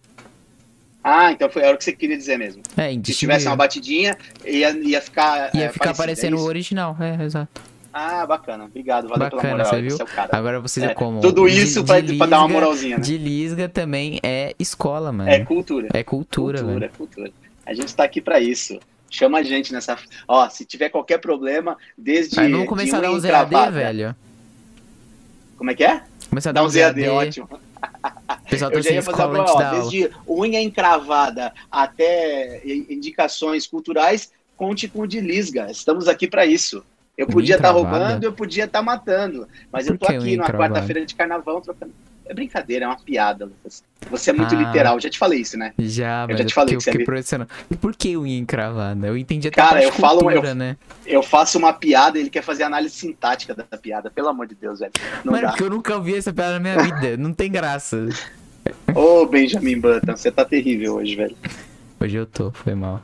Ah, 1.03 1.31
então 1.31 1.49
foi, 1.49 1.61
era 1.61 1.75
o 1.75 1.77
que 1.77 1.83
você 1.83 1.91
queria 1.93 2.17
dizer 2.17 2.37
mesmo. 2.37 2.63
É, 2.77 2.91
Se 3.03 3.13
tivesse 3.13 3.45
uma 3.47 3.55
batidinha, 3.55 4.17
ia, 4.45 4.71
ia 4.71 5.01
ficar. 5.01 5.53
Ia 5.53 5.65
é, 5.65 5.69
ficar 5.69 5.93
parecido, 5.93 6.01
aparecendo 6.01 6.37
é 6.37 6.39
o 6.39 6.43
original, 6.43 6.95
é, 6.99 7.23
exato. 7.23 7.61
Ah, 7.93 8.25
bacana. 8.25 8.65
Obrigado, 8.65 9.07
valeu 9.07 9.19
Bacana, 9.29 9.41
pela 9.41 9.53
moral. 9.57 9.65
você 9.69 9.81
viu? 9.81 9.97
É 9.97 10.03
o. 10.03 10.35
Agora 10.35 10.59
vocês 10.59 10.85
é, 10.85 10.91
É, 10.91 10.93
como. 10.93 11.21
Tudo 11.21 11.47
de- 11.47 11.57
isso 11.57 11.81
de 11.81 11.85
pra, 11.87 12.01
pra 12.17 12.25
dar 12.27 12.39
uma 12.39 12.47
lisga- 12.47 12.59
moralzinha, 12.59 12.97
né? 12.97 13.03
De 13.03 13.17
Lisga 13.17 13.69
também 13.69 14.19
é 14.21 14.53
escola, 14.59 15.11
mano. 15.11 15.29
É 15.29 15.39
cultura. 15.45 15.87
É 15.93 16.03
cultura, 16.03 16.57
cultura, 16.59 16.79
velho. 16.79 16.91
cultura. 16.97 17.31
A 17.65 17.73
gente 17.73 17.95
tá 17.95 18.03
aqui 18.03 18.19
pra 18.21 18.39
isso. 18.39 18.79
Chama 19.09 19.37
a 19.39 19.43
gente 19.43 19.71
nessa. 19.71 19.97
Ó, 20.27 20.49
se 20.49 20.65
tiver 20.65 20.89
qualquer 20.89 21.19
problema, 21.19 21.77
desde. 21.97 22.37
Aí 22.39 22.51
vamos 22.51 22.67
começar 22.67 22.97
a 22.97 22.99
de 23.01 23.05
dar 23.05 23.11
um 23.11 23.19
ZAD, 23.19 23.27
encravada- 23.47 23.71
velho. 23.71 24.15
Como 25.57 25.71
é 25.71 25.75
que 25.75 25.83
é? 25.83 26.03
Começar 26.29 26.49
a 26.49 26.53
Dá 26.53 26.61
dar 26.61 26.67
um 26.67 26.69
ZAD, 26.69 27.01
ZAD. 27.01 27.09
ótimo. 27.09 27.49
Pessoal 28.49 28.71
tá 28.71 28.77
Eu 28.77 28.81
já 28.83 28.91
ia 28.91 29.01
fazer 29.01 29.17
escola 29.21 29.37
a 29.37 29.41
antes 29.41 29.53
prova, 29.53 29.63
da 29.63 29.71
ó, 29.71 29.75
aula. 29.77 29.89
desde 29.91 30.11
unha 30.27 30.61
encravada 30.61 31.53
até 31.71 32.61
indicações 32.65 33.67
culturais, 33.67 34.31
conte 34.57 34.87
com 34.87 35.01
o 35.01 35.07
de 35.07 35.19
Lisga. 35.19 35.69
Estamos 35.71 36.07
aqui 36.07 36.27
para 36.27 36.45
isso. 36.45 36.83
Eu 37.17 37.27
podia 37.27 37.55
estar 37.55 37.69
encravada? 37.69 37.97
roubando, 38.05 38.23
eu 38.25 38.33
podia 38.33 38.65
estar 38.65 38.81
matando, 38.81 39.47
mas 39.71 39.85
Por 39.85 39.93
eu 39.93 39.97
tô 39.97 40.05
aqui 40.05 40.17
numa 40.17 40.29
encravada? 40.33 40.73
quarta-feira 40.73 41.05
de 41.05 41.15
carnaval 41.15 41.61
trocando. 41.61 41.93
É 42.27 42.33
brincadeira, 42.33 42.85
é 42.85 42.87
uma 42.87 42.97
piada, 42.97 43.45
Lucas. 43.45 43.83
Você 44.09 44.31
é 44.31 44.33
muito 44.33 44.55
Ah. 44.55 44.57
literal, 44.59 44.99
já 44.99 45.09
te 45.09 45.17
falei 45.19 45.41
isso, 45.41 45.57
né? 45.57 45.73
Já, 45.77 46.25
mas 46.27 46.37
já 46.39 46.43
é 46.43 46.47
te 46.47 46.53
falei 46.53 46.75
porque 46.75 46.89
eu 46.89 46.91
que 46.93 46.97
você 46.97 47.03
é- 47.03 47.05
profissional. 47.05 47.47
E 47.69 47.75
por 47.77 47.95
que 47.95 48.17
unha 48.17 48.37
encravada? 48.37 49.05
Eu 49.07 49.15
entendi 49.15 49.47
até 49.47 49.55
Cara, 49.61 49.83
eu 49.83 49.91
falo- 49.91 50.21
cultura, 50.21 50.49
eu- 50.49 50.55
né? 50.55 50.75
Eu 51.05 51.21
faço 51.21 51.57
uma 51.59 51.71
piada, 51.71 52.17
ele 52.17 52.29
quer 52.31 52.41
fazer 52.41 52.63
análise 52.63 52.95
sintática 52.95 53.53
da 53.53 53.63
piada, 53.77 54.09
pelo 54.09 54.27
amor 54.27 54.47
de 54.47 54.55
Deus, 54.55 54.79
velho. 54.79 54.91
Não 55.23 55.33
Mano, 55.33 55.43
dá. 55.43 55.49
porque 55.51 55.63
eu 55.63 55.69
nunca 55.69 55.95
ouvi 55.95 56.15
essa 56.15 56.33
piada 56.33 56.53
na 56.53 56.59
minha 56.59 56.77
vida. 56.81 57.15
Não 57.17 57.31
tem 57.31 57.51
graça. 57.51 58.07
Ô, 58.95 59.25
Benjamin 59.27 59.79
Button, 59.79 60.17
você 60.17 60.31
tá 60.31 60.43
terrível 60.43 60.95
hoje, 60.95 61.15
velho. 61.15 61.37
Hoje 61.99 62.15
eu 62.17 62.25
tô, 62.25 62.51
foi 62.51 62.73
mal. 62.73 63.03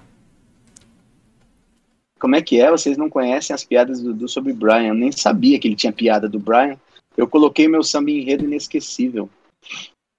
Como 2.19 2.35
é 2.35 2.41
que 2.41 2.59
é? 2.61 2.69
Vocês 2.69 2.97
não 2.97 3.09
conhecem 3.09 3.53
as 3.53 3.63
piadas 3.63 3.99
do 3.99 4.13
Dudu 4.13 4.27
sobre 4.27 4.53
Brian? 4.53 4.89
Eu 4.89 4.93
nem 4.93 5.11
sabia 5.11 5.59
que 5.59 5.67
ele 5.67 5.75
tinha 5.75 5.91
piada 5.91 6.29
do 6.29 6.39
Brian. 6.39 6.77
Eu 7.21 7.27
coloquei 7.27 7.67
meu 7.67 7.83
samba 7.83 8.09
enredo 8.09 8.45
inesquecível. 8.45 9.29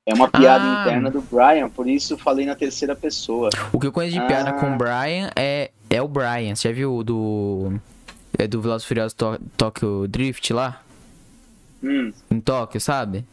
É 0.06 0.14
uma 0.14 0.28
piada 0.30 0.64
Ah. 0.64 0.82
interna 0.82 1.10
do 1.10 1.20
Brian, 1.20 1.68
por 1.68 1.88
isso 1.88 2.16
falei 2.16 2.46
na 2.46 2.54
terceira 2.54 2.94
pessoa. 2.94 3.50
O 3.72 3.80
que 3.80 3.88
eu 3.88 3.92
conheço 3.92 4.14
de 4.20 4.24
piada 4.26 4.50
Ah. 4.50 4.52
com 4.52 4.72
o 4.72 4.76
Brian 4.78 5.28
é, 5.34 5.72
é 5.90 6.00
o 6.00 6.06
Brian. 6.06 6.54
Você 6.54 6.68
já 6.68 6.74
viu 6.74 6.94
o 6.94 7.02
do. 7.02 7.72
É 8.38 8.46
do 8.46 8.60
Velozes 8.62 8.86
Furiosos 8.86 9.14
To- 9.14 9.40
Tokyo 9.56 10.06
Drift 10.06 10.52
lá? 10.52 10.80
Hum, 11.82 12.12
Em 12.30 12.40
Tóquio, 12.40 12.80
sabe? 12.80 13.24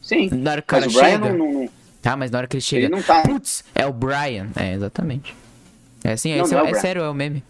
sim. 0.00 0.30
Na 0.32 0.52
hora 0.52 0.62
que 0.62 0.66
cara 0.68 0.86
Mas 0.86 0.94
o 0.94 0.98
Brian 0.98 1.10
chega. 1.12 1.32
não, 1.34 1.52
não, 1.52 1.68
Tá, 2.00 2.16
mas 2.16 2.30
na 2.30 2.38
hora 2.38 2.46
que 2.46 2.56
ele 2.56 2.60
chega. 2.62 2.86
ele 2.86 2.94
não 2.94 3.02
tá. 3.02 3.20
Putz, 3.22 3.62
é 3.74 3.86
o 3.86 3.92
Brian. 3.92 4.48
É, 4.56 4.72
exatamente. 4.72 5.34
É 6.02 6.12
assim, 6.12 6.30
é, 6.30 6.36
Não, 6.38 6.44
esse 6.44 6.54
não 6.54 6.66
é, 6.66 6.70
é 6.70 6.74
sério, 6.74 7.02
é 7.02 7.10
o 7.10 7.14
meme. 7.14 7.44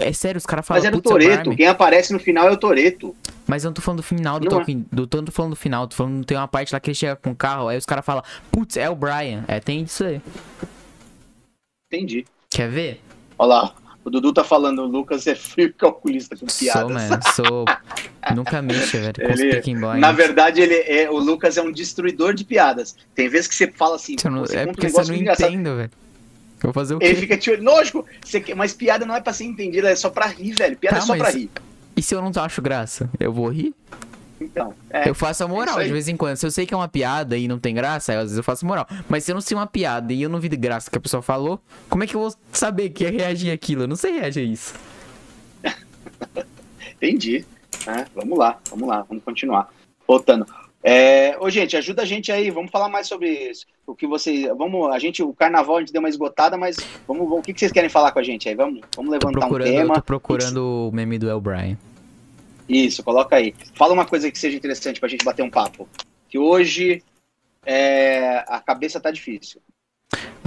É 0.00 0.12
sério, 0.12 0.38
os 0.38 0.46
caras 0.46 0.66
falam. 0.66 0.82
Mas 0.82 0.88
é 0.88 0.90
do 0.90 1.02
"Putz, 1.02 1.10
é 1.10 1.14
o 1.14 1.18
Toreto. 1.18 1.42
Brian". 1.44 1.56
Quem 1.56 1.66
aparece 1.66 2.12
no 2.12 2.18
final 2.18 2.48
é 2.48 2.52
o 2.52 2.56
Toreto. 2.56 3.14
Mas 3.46 3.64
eu 3.64 3.68
não 3.68 3.74
tô 3.74 3.82
falando 3.82 3.98
do 3.98 4.02
final 4.04 4.38
do 4.38 4.44
Não 4.46 4.52
é. 4.52 4.54
Tolkien. 4.56 4.86
Do, 4.92 5.06
tô 5.06 5.32
falando 5.32 5.50
do 5.50 5.56
final, 5.56 5.86
tô 5.88 5.96
falando 5.96 6.24
tem 6.24 6.36
uma 6.36 6.48
parte 6.48 6.72
lá 6.72 6.80
que 6.80 6.90
ele 6.90 6.94
chega 6.94 7.16
com 7.16 7.30
o 7.30 7.36
carro, 7.36 7.68
aí 7.68 7.76
os 7.76 7.84
caras 7.84 8.04
falam, 8.04 8.22
putz, 8.50 8.76
é 8.76 8.88
o 8.88 8.94
Brian. 8.94 9.44
É, 9.48 9.58
tem 9.60 9.82
isso 9.82 10.04
aí. 10.04 10.20
Entendi. 11.92 12.24
Quer 12.50 12.70
ver? 12.70 13.00
Olha 13.38 13.48
lá. 13.48 13.74
O 14.04 14.10
Dudu 14.10 14.32
tá 14.32 14.42
falando, 14.42 14.80
o 14.82 14.86
Lucas 14.86 15.28
é 15.28 15.34
frio 15.36 15.72
calculista 15.74 16.36
com 16.36 16.48
Sou, 16.48 16.58
piadas. 16.58 16.90
mano, 16.90 17.22
sou. 17.36 17.64
Nunca 18.34 18.60
mexa, 18.60 18.98
velho, 18.98 19.12
Ele- 19.18 19.60
Blinders. 19.60 20.00
Na 20.00 20.10
verdade, 20.10 20.60
ele 20.60 20.74
é, 20.74 21.08
o 21.08 21.18
Lucas 21.18 21.56
é 21.56 21.62
um 21.62 21.70
destruidor 21.70 22.34
de 22.34 22.44
piadas. 22.44 22.96
Tem 23.14 23.28
vezes 23.28 23.46
que 23.46 23.54
você 23.54 23.68
fala 23.70 23.94
assim, 23.94 24.16
não- 24.24 24.40
você 24.40 24.56
é 24.56 24.66
porque 24.66 24.88
você 24.88 25.04
não 25.12 25.14
entende, 25.14 25.70
velho. 25.70 25.90
Eu 26.62 26.68
vou 26.68 26.72
fazer 26.72 26.94
o 26.94 26.98
quê? 26.98 27.06
Ele 27.06 27.16
fica 27.20 27.36
te 27.36 27.50
olhando. 27.50 27.64
Lógico, 27.64 28.06
quer- 28.44 28.54
mas 28.54 28.72
piada 28.72 29.04
não 29.04 29.14
é 29.16 29.20
pra 29.20 29.32
ser 29.32 29.44
entendida, 29.44 29.90
é 29.90 29.96
só 29.96 30.08
pra 30.10 30.26
rir, 30.26 30.52
velho. 30.52 30.76
Piada 30.76 30.96
Tá, 30.98 31.02
é 31.02 31.06
só 31.06 31.14
pra 31.14 31.24
mas- 31.24 31.34
rir. 31.34 31.50
E 31.96 32.02
se 32.02 32.14
eu 32.14 32.22
não 32.22 32.30
acho 32.42 32.62
graça? 32.62 33.10
Eu 33.20 33.32
vou 33.32 33.48
rir? 33.48 33.74
Então, 34.40 34.74
é. 34.90 35.08
eu 35.08 35.14
faço 35.14 35.44
a 35.44 35.48
moral 35.48 35.78
aí. 35.78 35.86
de 35.86 35.92
vez 35.92 36.08
em 36.08 36.16
quando. 36.16 36.36
Se 36.36 36.44
eu 36.44 36.50
sei 36.50 36.66
que 36.66 36.74
é 36.74 36.76
uma 36.76 36.88
piada 36.88 37.36
e 37.38 37.46
não 37.46 37.58
tem 37.60 37.72
graça, 37.74 38.10
aí 38.12 38.18
às 38.18 38.24
vezes 38.24 38.36
eu 38.38 38.42
faço 38.42 38.66
moral. 38.66 38.86
Mas 39.08 39.22
se 39.24 39.30
eu 39.30 39.34
não 39.34 39.40
sei 39.40 39.56
uma 39.56 39.66
piada 39.68 40.12
e 40.12 40.20
eu 40.22 40.28
não 40.28 40.40
vi 40.40 40.48
de 40.48 40.56
graça 40.56 40.90
que 40.90 40.96
a 40.98 41.00
pessoa 41.00 41.22
falou, 41.22 41.60
como 41.88 42.02
é 42.02 42.06
que 42.06 42.16
eu 42.16 42.20
vou 42.22 42.34
saber 42.52 42.90
que 42.90 43.04
é 43.04 43.10
reagir 43.10 43.52
àquilo? 43.52 43.82
Eu 43.84 43.88
não 43.88 43.94
sei 43.96 44.18
reagir 44.18 44.40
a 44.40 44.44
isso. 44.44 44.74
Entendi. 46.96 47.44
É, 47.86 48.06
vamos 48.14 48.38
lá, 48.38 48.58
vamos 48.70 48.88
lá, 48.88 49.02
vamos 49.08 49.22
continuar. 49.24 49.68
Voltando. 50.06 50.46
É, 50.82 51.36
ô, 51.38 51.48
gente, 51.48 51.76
ajuda 51.76 52.02
a 52.02 52.04
gente 52.04 52.32
aí. 52.32 52.50
Vamos 52.50 52.70
falar 52.70 52.88
mais 52.88 53.06
sobre 53.06 53.28
isso. 53.28 53.66
O 53.86 53.94
que 53.94 54.06
vocês. 54.06 54.46
Vamos, 54.56 54.92
a 54.92 54.98
gente, 54.98 55.22
o 55.22 55.32
carnaval 55.32 55.76
a 55.76 55.80
gente 55.80 55.92
deu 55.92 56.00
uma 56.00 56.08
esgotada, 56.08 56.56
mas 56.56 56.76
vamos, 57.06 57.30
o 57.30 57.40
que, 57.40 57.52
que 57.52 57.60
vocês 57.60 57.70
querem 57.70 57.88
falar 57.88 58.10
com 58.10 58.18
a 58.18 58.22
gente 58.22 58.48
aí? 58.48 58.54
Vamos, 58.54 58.80
vamos 58.96 59.12
levantar 59.12 59.46
um 59.46 59.58
tema. 59.58 59.94
eu 59.94 60.00
tô 60.00 60.02
procurando 60.02 60.88
o 60.88 60.92
meme 60.92 61.18
do 61.18 61.30
El 61.30 61.40
Brian. 61.40 61.78
Isso, 62.68 63.02
coloca 63.02 63.36
aí. 63.36 63.54
Fala 63.74 63.92
uma 63.92 64.06
coisa 64.06 64.30
que 64.30 64.38
seja 64.38 64.56
interessante 64.56 64.98
pra 64.98 65.08
gente 65.08 65.24
bater 65.24 65.42
um 65.42 65.50
papo. 65.50 65.88
Que 66.28 66.38
hoje 66.38 67.02
é, 67.64 68.44
a 68.48 68.60
cabeça 68.60 69.00
tá 69.00 69.10
difícil. 69.10 69.60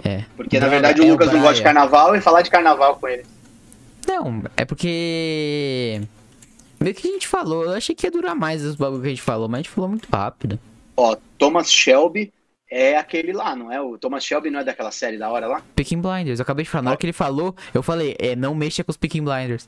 É. 0.03 0.26
Porque, 0.36 0.60
na 0.60 0.68
verdade, 0.68 1.02
o 1.02 1.07
Lucas 1.07 1.32
não 1.32 1.40
gosta 1.40 1.56
de 1.56 1.64
carnaval 1.64 2.16
e 2.16 2.22
falar 2.22 2.41
de 2.41 2.49
carnaval 2.49 2.98
com 2.98 3.07
ele. 3.07 3.26
Não, 4.07 4.44
é 4.56 4.66
porque. 4.66 6.02
Meio 6.86 6.95
que 6.95 7.07
a 7.07 7.12
gente 7.12 7.28
falou, 7.28 7.64
eu 7.64 7.72
achei 7.72 7.95
que 7.95 8.06
ia 8.06 8.12
durar 8.12 8.36
mais 8.36 8.64
os 8.64 8.76
bagulho 8.76 9.02
que 9.02 9.07
a 9.07 9.10
gente 9.10 9.22
falou, 9.24 9.49
mas 9.49 9.57
a 9.57 9.64
gente 9.64 9.72
falou 9.72 9.90
muito 9.90 10.07
rápido. 10.07 10.60
Ó, 10.95 11.18
Thomas 11.36 11.72
Shelby 11.72 12.32
é 12.70 12.95
aquele 12.95 13.34
lá, 13.34 13.56
não 13.56 13.72
é? 13.72 13.82
O 13.82 13.98
Thomas 13.98 14.24
Shelby 14.24 14.52
não 14.52 14.60
é 14.60 14.64
daquela 14.64 14.91
série 14.91 15.18
da 15.18 15.28
hora 15.28 15.48
lá? 15.48 15.64
Peaking 15.76 15.99
Blinders, 15.99 16.38
eu 16.38 16.44
acabei 16.44 16.64
de 16.64 16.70
falar, 16.70 16.84
na 16.84 16.91
hora 16.91 16.98
que 16.99 17.07
ele 17.07 17.12
falou, 17.12 17.56
eu 17.74 17.82
falei, 17.82 18.16
é, 18.20 18.36
não 18.36 18.53
mexa 18.53 18.84
com 18.84 18.91
os 18.91 18.98
Peaking 18.98 19.24
Blinders. 19.24 19.68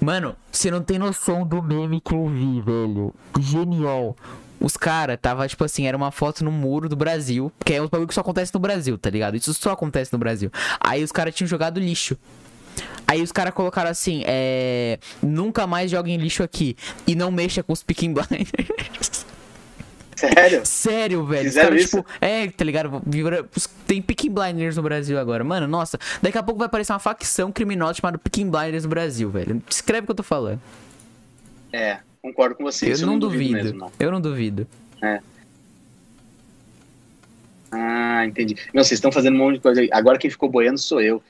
Mano, 0.00 0.34
você 0.50 0.68
não 0.68 0.82
tem 0.82 0.98
noção 0.98 1.46
do 1.46 1.62
meme 1.62 2.00
que 2.00 2.12
eu 2.12 2.26
vi, 2.26 2.60
velho. 2.60 3.14
Genial. 3.38 4.16
Os 4.60 4.76
caras 4.76 5.16
tava, 5.22 5.46
tipo 5.46 5.62
assim, 5.62 5.86
era 5.86 5.96
uma 5.96 6.10
foto 6.10 6.42
no 6.42 6.50
muro 6.50 6.88
do 6.88 6.96
Brasil, 6.96 7.52
que 7.64 7.74
é 7.74 7.80
um 7.80 7.86
bagulho 7.86 8.08
que 8.08 8.14
só 8.14 8.20
acontece 8.22 8.52
no 8.52 8.58
Brasil, 8.58 8.98
tá 8.98 9.10
ligado? 9.10 9.36
Isso 9.36 9.54
só 9.54 9.70
acontece 9.70 10.12
no 10.12 10.18
Brasil. 10.18 10.50
Aí 10.80 11.04
os 11.04 11.12
caras 11.12 11.36
tinham 11.36 11.46
jogado 11.46 11.78
lixo. 11.78 12.18
Aí 13.06 13.22
os 13.22 13.32
caras 13.32 13.54
colocaram 13.54 13.90
assim, 13.90 14.22
é. 14.26 14.98
Nunca 15.22 15.66
mais 15.66 15.90
joguem 15.90 16.16
lixo 16.16 16.42
aqui. 16.42 16.76
E 17.06 17.14
não 17.14 17.30
mexa 17.30 17.62
com 17.62 17.72
os 17.72 17.82
Peaking 17.82 18.12
Blinders. 18.14 19.26
Sério? 20.16 20.66
Sério, 20.66 21.24
velho. 21.24 21.44
Fizeram 21.44 21.76
isso? 21.76 21.96
tipo, 21.96 22.08
é, 22.20 22.46
tá 22.48 22.64
ligado? 22.64 23.02
Tem 23.86 24.02
Peaking 24.02 24.30
Blinders 24.30 24.76
no 24.76 24.82
Brasil 24.82 25.18
agora. 25.18 25.42
Mano, 25.42 25.66
nossa, 25.66 25.98
daqui 26.20 26.36
a 26.36 26.42
pouco 26.42 26.58
vai 26.58 26.66
aparecer 26.66 26.92
uma 26.92 26.98
facção 26.98 27.50
criminosa 27.50 27.94
chamada 27.94 28.18
Peaking 28.18 28.50
Blinders 28.50 28.84
no 28.84 28.90
Brasil, 28.90 29.30
velho. 29.30 29.62
Escreve 29.68 30.02
o 30.02 30.06
que 30.06 30.10
eu 30.10 30.16
tô 30.16 30.22
falando. 30.22 30.60
É, 31.72 31.98
concordo 32.20 32.54
com 32.54 32.64
você. 32.64 32.88
eu 32.88 32.92
isso 32.92 33.06
não, 33.06 33.18
duvido. 33.18 33.44
duvido. 33.44 33.64
mesmo, 33.64 33.78
não. 33.78 33.92
Eu 33.98 34.10
não 34.10 34.20
duvido. 34.20 34.66
Ah, 37.72 38.26
entendi. 38.26 38.56
Não, 38.74 38.82
vocês 38.82 38.98
estão 38.98 39.12
fazendo 39.12 39.36
um 39.36 39.38
monte 39.38 39.54
de 39.54 39.60
coisa 39.60 39.80
aí. 39.80 39.88
Agora 39.92 40.18
quem 40.18 40.30
ficou 40.30 40.48
boiando 40.50 40.78
sou 40.78 41.00
eu. 41.00 41.22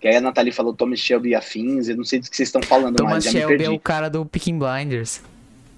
Que 0.00 0.08
aí 0.08 0.16
a 0.16 0.20
Nathalie 0.20 0.52
falou 0.52 0.72
Thomas 0.72 0.98
Shelby 0.98 1.30
e 1.30 1.34
afins, 1.34 1.88
eu 1.88 1.96
não 1.96 2.04
sei 2.04 2.20
do 2.20 2.28
que 2.30 2.34
vocês 2.36 2.48
estão 2.48 2.62
falando 2.62 2.96
Thomas 2.96 3.12
mais, 3.12 3.24
já 3.24 3.30
me 3.32 3.38
Shelby 3.38 3.56
perdi. 3.58 3.72
é 3.72 3.76
o 3.76 3.78
cara 3.80 4.08
do 4.08 4.24
Peaking 4.24 4.58
Blinders. 4.58 5.20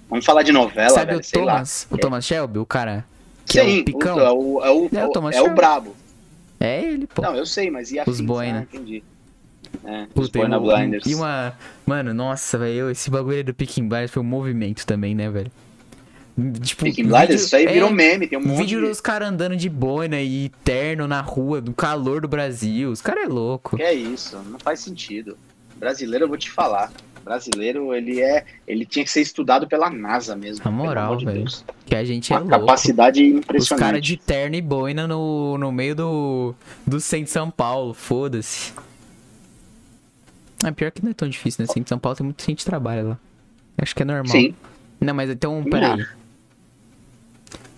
Vamos 0.08 0.24
falar 0.24 0.42
de 0.42 0.52
novela, 0.52 0.90
Sabe 0.90 1.06
velho, 1.06 1.20
o 1.20 1.22
sei 1.24 1.40
Thomas? 1.40 1.86
lá. 1.90 1.96
O 1.96 1.98
Thomas 2.00 2.24
Shelby, 2.24 2.58
o 2.58 2.66
cara 2.66 3.04
que 3.46 3.58
é 3.58 3.64
Sim, 3.64 3.80
o 3.80 3.84
picão? 3.84 4.16
o, 4.16 4.20
é 4.20 4.30
o, 4.30 4.32
é 4.64 4.70
o, 4.70 4.88
É 4.92 5.06
o 5.06 5.28
é 5.28 5.28
o 5.28 5.32
Shelby. 5.32 5.54
brabo. 5.54 5.96
É 6.60 6.84
ele, 6.84 7.06
pô. 7.08 7.22
Não, 7.22 7.34
eu 7.34 7.44
sei, 7.44 7.70
mas 7.70 7.90
e 7.90 7.98
afins? 7.98 8.14
Os 8.14 8.20
boina. 8.20 8.60
Ah, 8.60 8.76
entendi. 8.76 9.02
É, 9.84 10.02
os 10.14 10.26
Puta, 10.28 10.38
Boina 10.38 10.56
e 10.56 10.58
um- 10.58 10.62
Blinders. 10.62 11.06
E 11.06 11.14
uma. 11.14 11.54
Mano, 11.84 12.14
nossa, 12.14 12.56
velho. 12.58 12.90
Esse 12.90 13.10
bagulho 13.10 13.42
do 13.42 13.52
Peaking 13.54 13.88
Blinders 13.88 14.10
foi 14.12 14.22
um 14.22 14.26
movimento 14.26 14.86
também, 14.86 15.14
né, 15.14 15.28
velho? 15.28 15.50
Tipo, 16.62 16.84
Blinders, 16.84 17.20
vídeo- 17.20 17.34
isso 17.36 17.56
aí 17.56 17.66
virou 17.66 17.90
é, 17.90 17.92
meme, 17.92 18.26
tem 18.26 18.38
um 18.38 18.42
monte 18.42 18.56
Vídeo 18.58 18.80
de... 18.80 18.86
dos 18.88 19.00
caras 19.02 19.28
andando 19.28 19.54
de 19.54 19.68
boina 19.68 20.18
e 20.20 20.50
terno 20.64 21.06
na 21.06 21.20
rua, 21.20 21.60
do 21.60 21.74
calor 21.74 22.22
do 22.22 22.28
Brasil. 22.28 22.90
Os 22.90 23.02
caras 23.02 23.24
é 23.24 23.28
louco. 23.28 23.76
Que 23.76 23.82
é 23.82 23.92
isso, 23.92 24.38
não 24.48 24.58
faz 24.58 24.80
sentido. 24.80 25.36
Brasileiro, 25.76 26.24
eu 26.24 26.28
vou 26.28 26.38
te 26.38 26.50
falar. 26.50 26.90
Brasileiro, 27.22 27.94
ele 27.94 28.20
é. 28.20 28.44
Ele 28.66 28.84
tinha 28.86 29.04
que 29.04 29.10
ser 29.10 29.20
estudado 29.20 29.68
pela 29.68 29.88
NASA 29.90 30.34
mesmo. 30.34 30.64
Na 30.64 30.70
moral, 30.70 31.16
de 31.16 31.24
velho. 31.26 31.44
Que 31.84 31.94
a 31.94 32.02
gente 32.02 32.32
é 32.32 32.36
Uma 32.36 32.40
louco. 32.46 32.60
capacidade 32.66 33.22
Os 33.22 33.38
impressionante. 33.38 33.84
caras 33.84 34.02
de 34.02 34.16
terno 34.16 34.56
e 34.56 34.62
boina 34.62 35.06
no, 35.06 35.56
no 35.58 35.70
meio 35.70 35.94
do, 35.94 36.54
do 36.86 36.98
centro 36.98 37.26
de 37.26 37.30
São 37.30 37.50
Paulo. 37.50 37.92
Foda-se. 37.94 38.72
É 40.64 40.70
pior 40.70 40.90
que 40.90 41.02
não 41.04 41.10
é 41.10 41.14
tão 41.14 41.28
difícil, 41.28 41.62
né? 41.62 41.66
Centro 41.66 41.82
de 41.84 41.88
São 41.90 41.98
Paulo 41.98 42.16
tem 42.16 42.24
muita 42.24 42.42
gente 42.44 42.58
que 42.58 42.64
trabalha 42.64 43.02
lá. 43.02 43.18
Acho 43.78 43.94
que 43.94 44.02
é 44.02 44.04
normal. 44.04 44.26
Sim. 44.26 44.54
Não, 45.00 45.12
mas 45.14 45.28
então, 45.30 45.62
peraí. 45.64 46.04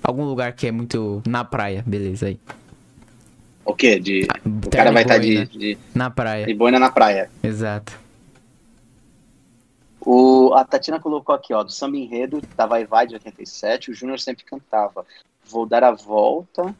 Algum 0.04 0.24
lugar 0.24 0.52
que 0.52 0.66
é 0.66 0.70
muito. 0.70 1.22
Na 1.26 1.42
praia, 1.44 1.82
beleza 1.86 2.26
aí. 2.26 2.38
O 3.64 3.74
quê? 3.74 3.98
De... 3.98 4.28
Ah, 4.30 4.38
O 4.44 4.60
terno 4.60 4.70
cara 4.70 4.92
vai 4.92 5.02
estar 5.02 5.16
de, 5.18 5.34
boina. 5.34 5.46
de, 5.46 5.78
Na 5.94 6.10
praia, 6.10 6.46
de 6.46 6.54
boina 6.54 6.78
na 6.78 6.90
praia. 6.92 7.30
exato. 7.42 7.98
O, 10.06 10.52
a 10.52 10.62
Tatiana 10.64 11.00
colocou 11.00 11.34
aqui, 11.34 11.54
ó, 11.54 11.62
do 11.62 11.72
samba 11.72 11.96
enredo, 11.96 12.42
da 12.54 12.66
Vai 12.66 12.84
Vai 12.84 13.06
de 13.06 13.14
87, 13.14 13.90
o 13.90 13.94
Júnior 13.94 14.20
sempre 14.20 14.44
cantava. 14.44 15.06
Vou 15.46 15.64
dar 15.64 15.82
a 15.82 15.92
volta 15.92 16.74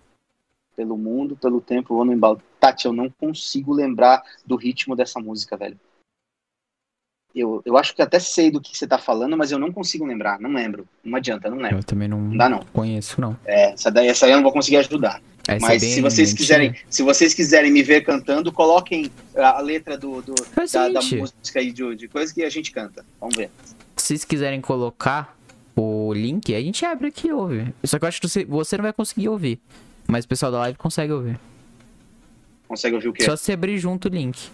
pelo 0.77 0.99
mundo, 0.99 1.35
pelo 1.35 1.61
tempo, 1.61 1.95
vou 1.95 2.05
no 2.05 2.13
embalo. 2.13 2.39
Tati, 2.61 2.85
eu 2.85 2.93
não 2.93 3.09
consigo 3.09 3.73
lembrar 3.73 4.23
do 4.45 4.57
ritmo 4.57 4.95
dessa 4.95 5.19
música, 5.21 5.57
velho. 5.57 5.79
Eu, 7.35 7.61
eu 7.66 7.77
acho 7.77 7.94
que 7.94 8.01
até 8.01 8.19
sei 8.20 8.48
do 8.51 8.61
que 8.61 8.77
você 8.78 8.86
tá 8.86 8.97
falando, 8.97 9.36
mas 9.36 9.51
eu 9.51 9.59
não 9.59 9.73
consigo 9.73 10.05
lembrar, 10.06 10.39
não 10.39 10.52
lembro. 10.52 10.86
Não 11.02 11.16
adianta, 11.16 11.51
não 11.51 11.56
lembro. 11.59 11.78
Eu 11.78 11.82
também 11.85 12.06
não, 12.06 12.20
Não 12.20 12.36
dá 12.36 12.48
não. 12.48 12.61
conheço, 12.73 13.20
não. 13.20 13.36
É, 13.44 13.73
essa 13.73 13.90
daí, 13.90 14.06
essa 14.06 14.27
aí 14.27 14.32
eu 14.32 14.36
não 14.36 14.43
vou 14.44 14.52
conseguir 14.52 14.77
ajudar. 14.77 15.20
Essa 15.47 15.56
é 15.66 15.69
Mas 15.69 15.82
bem 15.82 15.93
se 15.93 16.01
vocês 16.01 16.28
antiga. 16.31 16.39
quiserem, 16.43 16.74
se 16.89 17.02
vocês 17.02 17.35
quiserem 17.35 17.73
me 17.73 17.82
ver 17.82 18.02
cantando, 18.02 18.52
coloquem 18.52 19.11
a 19.36 19.61
letra 19.61 19.98
do, 19.98 20.23
do- 20.23 20.35
da, 20.73 20.89
da 20.89 21.01
música 21.02 21.59
aí 21.59 21.73
de, 21.73 21.94
de 21.97 22.09
coisa 22.09 22.32
que 22.32 22.43
a 22.44 22.48
gente 22.48 22.70
canta. 22.70 23.05
Vamos 23.20 23.36
ver. 23.36 23.51
se 23.97 24.06
vocês 24.06 24.24
quiserem 24.24 24.61
colocar 24.61 25.36
o 25.77 26.15
link, 26.15 26.55
a 26.55 26.61
gente 26.61 26.86
abre 26.86 27.09
aqui 27.09 27.28
e 27.28 27.32
ouve. 27.32 27.74
Só 27.82 27.98
que 27.98 28.05
eu 28.05 28.09
acho 28.09 28.20
que 28.20 28.28
você, 28.28 28.44
você 28.44 28.77
não 28.78 28.85
vai 28.85 28.93
conseguir 28.93 29.28
ouvir. 29.28 29.59
Mas 30.06 30.24
o 30.24 30.28
pessoal 30.28 30.52
da 30.52 30.59
live 30.61 30.78
consegue 30.78 31.12
ouvir. 31.12 31.39
Consegue 32.69 32.94
ouvir 32.94 33.09
o 33.09 33.12
quê? 33.12 33.24
Só 33.24 33.36
se 33.36 33.52
abrir 33.52 33.77
junto 33.78 34.06
o 34.09 34.11
link. 34.11 34.51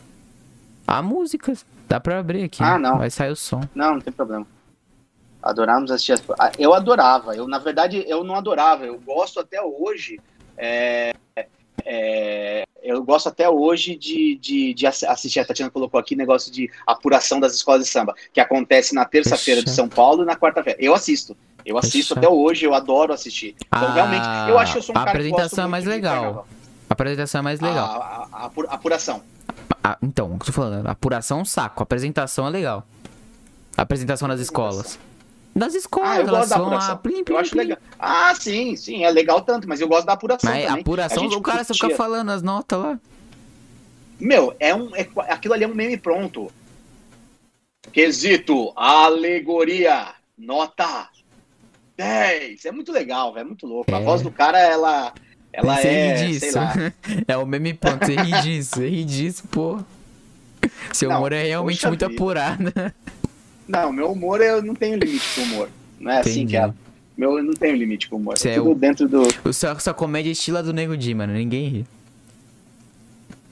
A 0.91 1.01
música, 1.03 1.53
dá 1.89 2.01
pra 2.01 2.19
abrir 2.19 2.43
aqui. 2.43 2.62
Ah, 2.62 2.77
não. 2.79 2.99
Vai 2.99 3.11
sair 3.11 3.31
o 3.31 3.37
som. 3.37 3.61
Não, 3.75 3.95
não 3.95 4.01
tem 4.01 4.12
problema. 4.12 4.45
Adoramos 5.41 5.91
assistir 5.91 6.12
as... 6.12 6.23
Eu 6.59 6.75
adorava. 6.75 7.35
Eu, 7.37 7.47
na 7.47 7.59
verdade, 7.59 8.05
eu 8.09 8.25
não 8.25 8.35
adorava. 8.35 8.85
Eu 8.85 8.99
gosto 8.99 9.39
até 9.39 9.62
hoje. 9.62 10.19
é, 10.59 11.15
é, 11.85 12.65
eu 12.83 13.03
gosto 13.05 13.29
até 13.29 13.49
hoje 13.49 13.95
de, 13.97 14.35
de, 14.37 14.75
de 14.75 14.87
assi- 14.87 15.07
assistir. 15.07 15.39
A 15.41 15.45
Tatiana 15.45 15.71
colocou 15.71 15.99
aqui 16.01 16.17
negócio 16.17 16.51
de 16.53 16.69
apuração 16.87 17.39
das 17.39 17.55
escolas 17.55 17.85
de 17.85 17.89
samba, 17.89 18.15
que 18.35 18.41
acontece 18.41 18.95
na 18.95 19.05
terça-feira 19.05 19.62
de. 19.62 19.71
São 19.71 19.89
Paulo 19.89 20.25
e 20.25 20.27
na 20.27 20.35
quarta-feira. 20.37 20.79
Eu 20.83 20.93
assisto. 20.95 21.37
Eu 21.65 21.79
assisto 21.79 22.15
até 22.19 22.29
hoje, 22.29 22.65
eu 22.65 22.75
adoro 22.75 23.12
assistir. 23.12 23.55
Então, 23.67 23.89
Ah, 23.89 23.93
realmente, 23.95 24.51
eu 24.51 24.59
acho 24.59 24.73
que 24.73 24.79
eu 24.79 24.83
sou 24.83 24.95
um 24.95 24.99
a 24.99 25.05
cara 25.05 25.11
que 25.12 25.17
apresentação 25.29 25.65
é 25.65 25.67
muito 25.67 25.71
mais 25.71 25.85
legal. 25.87 26.47
A 26.89 26.93
apresentação 26.93 27.39
é 27.39 27.43
mais 27.43 27.61
legal. 27.61 27.85
A, 27.87 27.95
a- 27.95 28.29
a 28.33 28.45
apura- 28.47 28.69
apuração. 28.71 29.23
Ah, 29.82 29.97
então, 30.02 30.27
o 30.35 30.39
que 30.39 30.43
eu 30.43 30.47
tô 30.47 30.52
falando? 30.52 30.86
A 30.86 30.90
apuração 30.93 31.39
é 31.39 31.43
um 31.43 31.44
saco. 31.44 31.82
A 31.82 31.85
apresentação 31.85 32.47
é 32.47 32.51
legal. 32.51 32.86
A 33.77 33.82
apresentação 33.82 34.28
das 34.28 34.40
escolas. 34.40 34.98
Das 35.57 35.74
escolas, 35.74 36.11
Ah, 36.11 36.16
eu 36.20 36.28
elas 36.28 36.48
vão 36.51 36.59
lá. 36.61 36.66
apuração. 36.77 36.97
Plim, 36.98 37.19
Eu 37.19 37.24
plim, 37.24 37.36
acho 37.36 37.51
plim. 37.51 37.61
legal. 37.61 37.78
Ah, 37.98 38.35
sim, 38.35 38.77
sim, 38.77 39.05
é 39.05 39.11
legal 39.11 39.40
tanto, 39.40 39.69
mas 39.69 39.81
eu 39.81 39.89
gosto 39.89 40.07
da 40.07 40.12
apuração 40.12 40.51
Mas 40.51 40.65
a 40.65 40.69
também. 40.69 40.82
apuração, 40.82 41.24
A 41.24 41.27
o 41.36 41.40
cara 41.43 41.65
só 41.65 41.74
fica 41.74 41.90
falando 41.97 42.31
as 42.31 42.43
notas 42.43 42.78
lá. 42.78 43.01
Meu, 44.19 44.55
é 44.61 44.74
um, 44.74 44.94
é, 44.94 45.09
aquilo 45.28 45.55
ali 45.55 45.65
é 45.65 45.69
um 45.69 45.74
meme 45.74 45.97
pronto. 45.97 46.52
Quesito, 47.93 48.73
alegoria, 48.77 50.15
nota 50.39 51.09
10. 51.97 52.65
É 52.66 52.70
muito 52.70 52.93
legal, 52.93 53.32
velho, 53.32 53.44
é 53.44 53.47
muito 53.47 53.66
louco. 53.66 53.93
A 53.94 53.98
É. 54.01 54.05
voz 54.05 54.23
do 54.23 54.31
cara, 54.31 54.59
ela, 54.61 55.12
ela 55.52 55.77
Você 55.77 55.89
é, 55.89 56.16
ri 56.16 56.32
disso. 56.32 56.59
é 57.27 57.36
o 57.36 57.47
meme 57.47 57.74
pronto. 57.74 58.05
Você 58.06 58.14
ri 58.16 58.43
disso. 58.43 58.70
Você 58.77 58.89
ri 58.89 59.05
disso, 59.05 59.44
pô. 59.51 59.78
Seu 60.93 61.09
Não, 61.09 61.16
humor 61.18 61.32
é 61.32 61.43
realmente 61.44 61.86
muito 61.86 62.06
vida. 62.09 62.14
apurado. 62.14 62.72
Não, 63.66 63.93
meu 63.93 64.12
humor, 64.12 64.40
eu 64.40 64.62
não 64.62 64.74
tenho 64.74 64.97
limite 64.98 65.24
com 65.35 65.43
humor. 65.43 65.68
Não 65.98 66.10
é 66.10 66.18
assim 66.20 66.31
Entendi. 66.43 66.51
que 66.52 66.56
é. 66.56 66.72
Meu, 67.16 67.39
eu 67.39 67.44
não 67.44 67.52
tenho 67.55 67.77
limite 67.77 68.09
com 68.09 68.16
humor. 68.16 68.36
Você 68.39 68.48
É 68.51 68.52
é 68.52 68.56
tudo 68.56 68.70
o- 68.70 68.74
dentro 68.74 69.09
do... 69.09 69.22
O 69.44 69.52
seu, 69.52 69.78
sua 69.78 69.93
comédia 69.94 70.31
é 70.31 70.32
estilo 70.32 70.62
do 70.62 70.72
Nego 70.72 70.97
Di, 70.97 71.14
mano. 71.14 71.32
Ninguém 71.35 71.68
ri. 71.68 71.86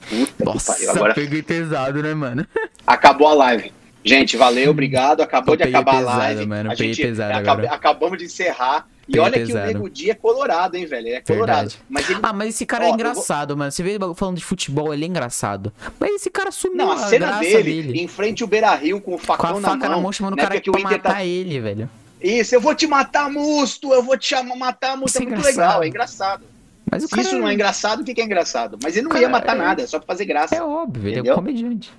Puta 0.09 0.33
que 0.37 0.43
Nossa, 0.43 0.73
pariu. 0.73 0.91
Agora 0.91 1.13
peguei 1.13 1.41
pesado, 1.43 2.01
né, 2.01 2.13
mano? 2.13 2.45
acabou 2.87 3.27
a 3.27 3.33
live. 3.33 3.71
Gente, 4.03 4.37
valeu, 4.37 4.71
obrigado. 4.71 5.21
Acabou 5.21 5.55
de 5.55 5.63
acabar 5.63 5.91
a 5.95 5.97
pesado, 5.99 6.17
live. 6.19 6.45
mano, 6.47 6.71
a 6.71 6.75
peguei 6.75 6.93
gente 6.93 7.21
agora. 7.21 7.69
acabamos 7.73 8.17
de 8.17 8.25
encerrar. 8.25 8.87
E 9.07 9.13
Peguei 9.13 9.21
olha 9.21 9.33
que 9.39 9.45
pesado. 9.47 9.63
o 9.65 9.67
Nego 9.73 9.89
Dia 9.89 10.11
é 10.11 10.15
colorado, 10.15 10.75
hein, 10.75 10.85
velho? 10.85 11.07
Ele 11.07 11.15
é 11.15 11.21
colorado. 11.21 11.73
Mas 11.89 12.09
ele 12.09 12.19
Ah, 12.21 12.31
mas 12.31 12.49
esse 12.49 12.65
cara 12.65 12.85
Ó, 12.85 12.87
é 12.87 12.91
engraçado, 12.91 13.57
mano. 13.57 13.71
Você 13.71 13.81
vê 13.83 13.91
ele 13.95 13.99
falando 14.15 14.37
de 14.37 14.43
futebol, 14.45 14.93
ele 14.93 15.03
é 15.03 15.07
engraçado. 15.07 15.73
Mas 15.99 16.11
esse 16.13 16.29
cara 16.29 16.51
sumiu 16.51 16.77
Não, 16.77 16.91
a 16.91 16.95
a 16.95 16.97
cena 16.99 17.25
graça 17.27 17.41
dele, 17.41 17.83
dele. 17.83 18.01
em 18.01 18.07
frente 18.07 18.43
ao 18.43 18.47
Beira 18.49 18.73
Rio 18.75 19.01
com 19.01 19.15
o 19.15 19.17
Com 19.17 19.23
facão 19.25 19.57
a 19.57 19.61
faca 19.61 19.89
na 19.89 19.97
mão, 19.97 20.11
chamando 20.11 20.33
o 20.33 20.35
na 20.37 20.43
cara 20.43 20.61
que 20.61 20.71
pra 20.71 20.79
matar 20.81 20.99
tá... 21.15 21.25
ele, 21.25 21.59
velho. 21.59 21.89
Isso, 22.21 22.53
eu 22.53 22.61
vou 22.61 22.75
te 22.75 22.85
matar, 22.85 23.29
Musto, 23.31 23.91
eu 23.93 24.03
vou 24.03 24.15
te 24.17 24.27
chamar, 24.27 24.55
matar, 24.55 24.95
Musto. 24.95 25.17
Isso 25.17 25.19
É 25.19 25.21
é 25.23 25.25
muito 25.25 25.39
engraçado. 25.39 25.65
legal, 25.67 25.83
é 25.83 25.87
engraçado. 25.87 26.43
Mas 26.91 27.03
o 27.03 27.07
Se 27.07 27.15
cara 27.15 27.27
isso 27.27 27.37
não 27.39 27.47
é 27.47 27.53
engraçado, 27.53 28.01
o 28.01 28.03
que 28.03 28.13
que 28.13 28.21
é 28.21 28.25
engraçado? 28.25 28.77
Mas 28.83 28.95
ele 28.95 29.03
não 29.05 29.11
Cara, 29.11 29.23
ia 29.23 29.29
matar 29.29 29.55
é- 29.55 29.59
nada, 29.59 29.81
é 29.81 29.87
só 29.87 29.97
pra 29.99 30.07
fazer 30.07 30.25
graça. 30.25 30.55
é 30.55 30.61
óbvio, 30.61 31.01
ele 31.01 31.09
é 31.09 31.13
Entendeu? 31.19 31.33
um 31.33 31.37
comediante. 31.37 31.91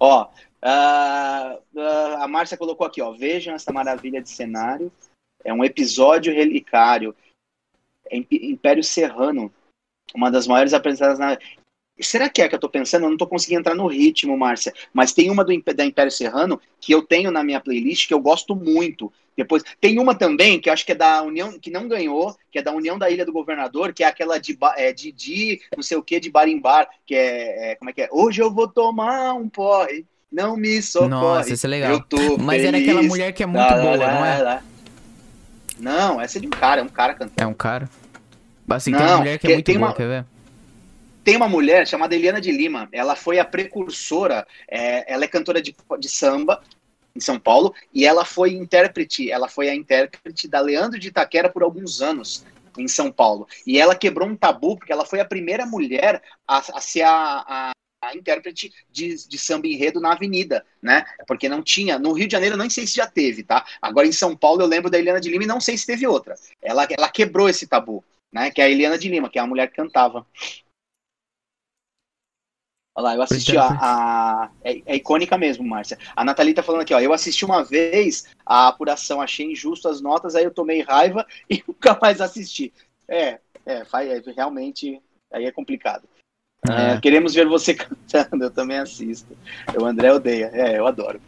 Ó, 0.00 0.26
ah, 0.60 1.58
a 2.20 2.28
Márcia 2.28 2.56
colocou 2.56 2.86
aqui, 2.86 3.00
ó. 3.00 3.12
Vejam 3.12 3.54
essa 3.54 3.72
maravilha 3.72 4.20
de 4.20 4.30
cenário. 4.30 4.92
É 5.44 5.52
um 5.52 5.64
episódio 5.64 6.32
relicário. 6.32 7.14
É 8.10 8.16
Império 8.16 8.82
Serrano. 8.82 9.52
Uma 10.14 10.30
das 10.30 10.46
maiores 10.46 10.74
apresentadas 10.74 11.18
na. 11.18 11.38
Será 12.00 12.28
que 12.28 12.40
é 12.40 12.48
que 12.48 12.54
eu 12.54 12.60
tô 12.60 12.68
pensando? 12.68 13.04
Eu 13.04 13.10
não 13.10 13.16
tô 13.16 13.26
conseguindo 13.26 13.60
entrar 13.60 13.74
no 13.74 13.86
ritmo, 13.86 14.36
Márcia. 14.36 14.72
Mas 14.92 15.12
tem 15.12 15.30
uma 15.30 15.44
do, 15.44 15.52
da 15.74 15.84
Império 15.84 16.12
Serrano 16.12 16.60
que 16.80 16.92
eu 16.92 17.02
tenho 17.02 17.30
na 17.30 17.42
minha 17.42 17.60
playlist 17.60 18.06
que 18.06 18.14
eu 18.14 18.20
gosto 18.20 18.54
muito. 18.54 19.12
Depois 19.36 19.62
tem 19.80 20.00
uma 20.00 20.16
também 20.16 20.60
que 20.60 20.68
eu 20.68 20.72
acho 20.72 20.84
que 20.84 20.90
é 20.90 20.96
da 20.96 21.22
União, 21.22 21.58
que 21.60 21.70
não 21.70 21.86
ganhou, 21.86 22.36
que 22.50 22.58
é 22.58 22.62
da 22.62 22.72
União 22.72 22.98
da 22.98 23.08
Ilha 23.08 23.24
do 23.24 23.32
Governador, 23.32 23.92
que 23.92 24.02
é 24.02 24.06
aquela 24.06 24.38
de 24.38 24.58
é, 24.76 24.92
Didi, 24.92 25.60
não 25.76 25.82
sei 25.82 25.96
o 25.96 26.02
que, 26.02 26.18
de 26.18 26.28
Barimbar, 26.28 26.88
que 27.06 27.14
é, 27.14 27.70
é, 27.70 27.74
como 27.76 27.88
é 27.88 27.92
que 27.92 28.02
é? 28.02 28.08
Hoje 28.10 28.42
eu 28.42 28.52
vou 28.52 28.66
tomar 28.66 29.34
um 29.34 29.48
porre, 29.48 30.04
não 30.30 30.56
me 30.56 30.80
socorre. 30.82 31.10
Nossa, 31.10 31.52
isso 31.52 31.66
é 31.66 31.70
legal. 31.70 32.04
Mas 32.40 32.64
era 32.64 32.78
aquela 32.78 33.02
mulher 33.02 33.32
que 33.32 33.42
é 33.42 33.46
muito 33.46 33.58
lá, 33.58 33.80
boa, 33.80 33.96
lá, 33.96 34.14
não 34.14 34.24
é? 34.24 34.38
Lá. 34.42 34.62
Não, 35.78 36.20
essa 36.20 36.38
é 36.38 36.40
de 36.40 36.46
um 36.46 36.50
cara, 36.50 36.80
é 36.80 36.84
um 36.84 36.88
cara 36.88 37.14
cantando. 37.14 37.32
É 37.36 37.46
um 37.46 37.54
cara? 37.54 37.88
Assim, 38.68 38.90
não, 38.90 38.98
tem 38.98 39.06
uma 39.08 39.18
mulher 39.18 39.38
que 39.38 39.46
é 39.46 39.54
muito 39.54 39.72
boa, 39.72 39.86
uma... 39.86 39.94
quer 39.94 40.06
ver? 40.06 40.24
tem 41.28 41.36
uma 41.36 41.46
mulher 41.46 41.86
chamada 41.86 42.14
Eliana 42.14 42.40
de 42.40 42.50
Lima. 42.50 42.88
Ela 42.90 43.14
foi 43.14 43.38
a 43.38 43.44
precursora. 43.44 44.46
É, 44.66 45.12
ela 45.12 45.24
é 45.24 45.28
cantora 45.28 45.60
de, 45.60 45.76
de 45.98 46.08
samba 46.08 46.62
em 47.14 47.20
São 47.20 47.38
Paulo 47.38 47.74
e 47.92 48.06
ela 48.06 48.24
foi 48.24 48.54
intérprete. 48.54 49.30
Ela 49.30 49.46
foi 49.46 49.68
a 49.68 49.74
intérprete 49.74 50.48
da 50.48 50.58
Leandro 50.58 50.98
de 50.98 51.08
Itaquera 51.08 51.50
por 51.50 51.62
alguns 51.62 52.00
anos 52.00 52.46
em 52.78 52.88
São 52.88 53.12
Paulo. 53.12 53.46
E 53.66 53.78
ela 53.78 53.94
quebrou 53.94 54.26
um 54.26 54.34
tabu 54.34 54.78
porque 54.78 54.90
ela 54.90 55.04
foi 55.04 55.20
a 55.20 55.24
primeira 55.24 55.66
mulher 55.66 56.22
a, 56.46 56.58
a 56.58 56.80
ser 56.80 57.02
a, 57.02 57.44
a 57.46 57.70
a 58.08 58.16
intérprete 58.16 58.72
de, 58.90 59.28
de 59.28 59.38
samba 59.38 59.66
enredo 59.66 60.00
na 60.00 60.12
avenida, 60.12 60.64
né? 60.82 61.04
Porque 61.26 61.48
não 61.48 61.62
tinha. 61.62 61.98
No 61.98 62.12
Rio 62.12 62.26
de 62.26 62.32
Janeiro, 62.32 62.56
não 62.56 62.68
sei 62.68 62.86
se 62.86 62.96
já 62.96 63.06
teve, 63.06 63.42
tá? 63.42 63.64
Agora 63.80 64.06
em 64.06 64.12
São 64.12 64.36
Paulo, 64.36 64.62
eu 64.62 64.66
lembro 64.66 64.90
da 64.90 64.98
Eliana 64.98 65.20
de 65.20 65.28
Lima 65.28 65.44
e 65.44 65.46
não 65.46 65.60
sei 65.60 65.76
se 65.76 65.86
teve 65.86 66.06
outra. 66.06 66.34
Ela, 66.62 66.86
ela 66.90 67.08
quebrou 67.08 67.48
esse 67.48 67.66
tabu, 67.66 68.04
né? 68.32 68.50
Que 68.50 68.60
é 68.60 68.64
a 68.64 68.70
Eliana 68.70 68.98
de 68.98 69.08
Lima, 69.08 69.28
que 69.28 69.38
é 69.38 69.42
a 69.42 69.46
mulher 69.46 69.68
que 69.68 69.76
cantava. 69.76 70.26
Olha 72.98 73.04
lá, 73.04 73.14
eu 73.14 73.22
assisti 73.22 73.56
a. 73.56 73.68
a 73.80 74.50
é, 74.64 74.82
é, 74.84 74.96
icônica 74.96 75.38
mesmo, 75.38 75.64
Márcia. 75.64 75.96
A 76.16 76.24
Nathalie 76.24 76.52
tá 76.52 76.64
falando 76.64 76.80
aqui, 76.80 76.92
ó. 76.92 76.98
Eu 76.98 77.12
assisti 77.12 77.44
uma 77.44 77.62
vez 77.62 78.26
a 78.44 78.66
apuração, 78.66 79.20
achei 79.20 79.52
injusto 79.52 79.88
as 79.88 80.00
notas, 80.00 80.34
aí 80.34 80.42
eu 80.42 80.50
tomei 80.50 80.82
raiva 80.82 81.24
e 81.48 81.62
nunca 81.66 81.96
mais 82.02 82.20
assisti. 82.20 82.72
É, 83.06 83.38
é, 83.64 83.84
é 83.84 84.32
realmente. 84.34 85.00
Aí 85.30 85.44
é 85.44 85.52
complicado. 85.52 86.08
É. 86.66 86.94
Uh, 86.94 87.00
queremos 87.00 87.34
ver 87.34 87.46
você 87.46 87.74
cantando, 87.74 88.44
eu 88.44 88.50
também 88.50 88.78
assisto. 88.78 89.36
O 89.78 89.84
André 89.84 90.12
odeia, 90.12 90.50
é, 90.52 90.78
eu 90.78 90.86
adoro. 90.86 91.20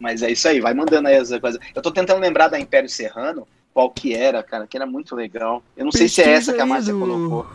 Mas 0.00 0.22
é 0.22 0.30
isso 0.30 0.48
aí, 0.48 0.60
vai 0.60 0.74
mandando 0.74 1.08
aí 1.08 1.16
as 1.16 1.28
coisas. 1.38 1.60
Eu 1.74 1.82
tô 1.82 1.90
tentando 1.90 2.20
lembrar 2.20 2.48
da 2.48 2.58
Império 2.58 2.88
Serrano, 2.88 3.46
qual 3.74 3.90
que 3.90 4.14
era, 4.14 4.42
cara, 4.42 4.66
que 4.66 4.76
era 4.76 4.86
muito 4.86 5.14
legal. 5.14 5.62
Eu 5.76 5.84
não 5.84 5.92
pesquisa 5.92 6.14
sei 6.14 6.24
se 6.24 6.30
é 6.30 6.34
essa 6.34 6.52
que 6.52 6.60
a 6.60 6.66
Márcia 6.66 6.92
do... 6.92 7.00
colocou. 7.00 7.46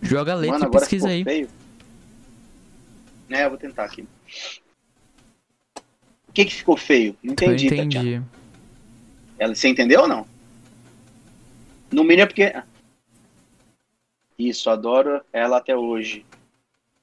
Joga 0.00 0.32
a 0.32 0.36
letra 0.36 0.58
Mano, 0.58 0.70
e 0.70 0.78
pesquisa 0.78 1.08
aí. 1.08 1.24
Feio. 1.24 1.48
É, 3.30 3.44
eu 3.44 3.50
vou 3.50 3.58
tentar 3.58 3.84
aqui. 3.84 4.06
O 6.28 6.32
que 6.32 6.44
que 6.44 6.54
ficou 6.54 6.76
feio? 6.76 7.16
Não 7.22 7.32
entendi, 7.32 7.66
eu 7.66 7.74
entendi. 7.74 7.96
Tatiana. 7.96 8.28
Ela, 9.38 9.54
você 9.54 9.68
entendeu 9.68 10.02
ou 10.02 10.08
não? 10.08 10.26
No 11.90 12.04
mínimo 12.04 12.22
é 12.22 12.26
porque... 12.26 12.52
Isso, 14.38 14.70
adoro 14.70 15.20
ela 15.32 15.56
até 15.56 15.76
hoje. 15.76 16.24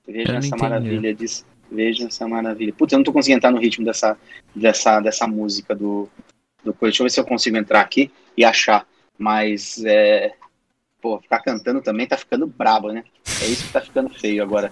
Veja 0.07 0.38
essa 0.38 0.48
entendi. 0.48 0.62
maravilha, 0.62 1.14
diz. 1.14 1.45
Veja 1.70 2.07
essa 2.07 2.28
maravilha. 2.28 2.72
Putz, 2.72 2.94
eu 2.94 2.99
não 2.99 3.03
tô 3.03 3.12
conseguindo 3.12 3.40
entrar 3.40 3.52
no 3.52 3.60
ritmo 3.60 3.84
dessa, 3.84 4.18
dessa, 4.56 4.99
dessa 4.99 5.28
música 5.28 5.76
do, 5.76 6.07
do 6.64 6.74
coisa. 6.74 6.91
Deixa 6.91 7.02
eu 7.02 7.06
ver 7.06 7.10
se 7.10 7.20
eu 7.20 7.26
consigo 7.26 7.57
entrar 7.57 7.82
aqui 7.82 8.12
e 8.38 8.45
achar. 8.45 8.88
Mas, 9.18 9.84
é, 9.84 10.34
pô, 11.02 11.20
ficar 11.20 11.40
cantando 11.40 11.82
também 11.82 12.07
tá 12.07 12.18
ficando 12.18 12.48
brabo, 12.48 12.91
né? 12.91 13.03
É 13.41 13.45
isso 13.48 13.66
que 13.66 13.74
tá 13.74 13.82
ficando 13.82 14.10
feio 14.10 14.44
agora. 14.44 14.72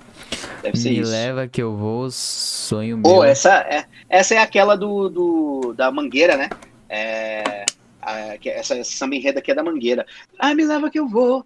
Deve 0.61 0.77
ser 0.77 0.91
Me 0.91 0.99
isso. 0.99 1.11
leva 1.11 1.47
que 1.47 1.61
eu 1.61 1.75
vou, 1.75 2.09
sonho 2.09 2.97
meu. 2.97 3.03
Pô, 3.03 3.23
essa 3.23 3.59
é, 3.61 3.85
essa 4.07 4.35
é 4.35 4.37
aquela 4.37 4.75
do, 4.75 5.09
do 5.09 5.73
da 5.73 5.91
Mangueira, 5.91 6.37
né? 6.37 6.49
É, 6.87 7.65
a, 8.01 8.35
essa, 8.45 8.75
essa 8.75 8.91
samba 8.91 9.15
enreda 9.15 9.39
aqui 9.39 9.51
é 9.51 9.55
da 9.55 9.63
Mangueira. 9.63 10.05
Ah, 10.39 10.53
me 10.53 10.65
leva 10.65 10.89
que 10.89 10.99
eu 10.99 11.07
vou, 11.07 11.45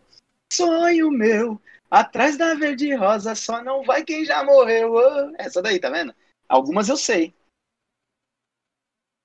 sonho 0.51 1.11
meu. 1.11 1.61
Atrás 1.89 2.37
da 2.37 2.53
verde 2.53 2.93
rosa 2.93 3.33
só 3.33 3.63
não 3.63 3.83
vai 3.83 4.03
quem 4.03 4.25
já 4.25 4.43
morreu. 4.43 4.93
Oh. 4.93 5.33
Essa 5.37 5.61
daí, 5.61 5.79
tá 5.79 5.89
vendo? 5.89 6.13
Algumas 6.47 6.89
eu 6.89 6.97
sei. 6.97 7.33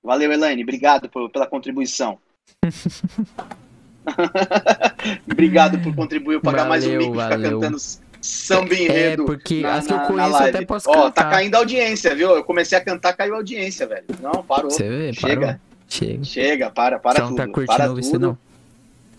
Valeu, 0.03 0.31
Elaine. 0.31 0.63
Obrigado 0.63 1.09
por, 1.09 1.29
pela 1.29 1.47
contribuição. 1.47 2.19
Obrigado 5.31 5.79
por 5.81 5.95
contribuir, 5.95 6.41
pagar 6.41 6.67
valeu, 6.67 6.69
mais 6.69 6.85
um 6.85 6.97
mico 6.97 7.15
e 7.15 7.23
ficar 7.23 7.41
cantando 7.41 7.77
samba 8.21 8.73
é, 8.73 8.83
enredo. 8.83 9.23
É, 9.23 9.25
porque 9.25 9.61
na, 9.61 9.75
as 9.75 9.87
que 9.87 9.93
eu 9.93 9.99
conheço 10.01 10.35
até 10.35 10.65
posso 10.65 10.89
Ó, 10.89 10.93
cantar. 10.93 11.05
Ó, 11.05 11.11
tá 11.11 11.29
caindo 11.29 11.55
a 11.55 11.59
audiência, 11.59 12.13
viu? 12.15 12.31
Eu 12.31 12.43
comecei 12.43 12.77
a 12.77 12.83
cantar, 12.83 13.13
caiu 13.13 13.33
a 13.33 13.37
audiência, 13.37 13.87
velho. 13.87 14.05
Não, 14.21 14.43
parou. 14.43 14.69
Você 14.71 14.87
vê, 14.87 15.13
Chega. 15.13 15.45
Parou. 15.45 15.59
Chega. 15.87 16.23
Chega, 16.23 16.69
para, 16.69 16.99
para 16.99 17.19
Você 17.19 17.21
tudo. 17.21 17.29
não 17.29 17.35
tá 17.35 17.47
curtindo 17.47 17.99
isso, 17.99 18.19
não? 18.19 18.37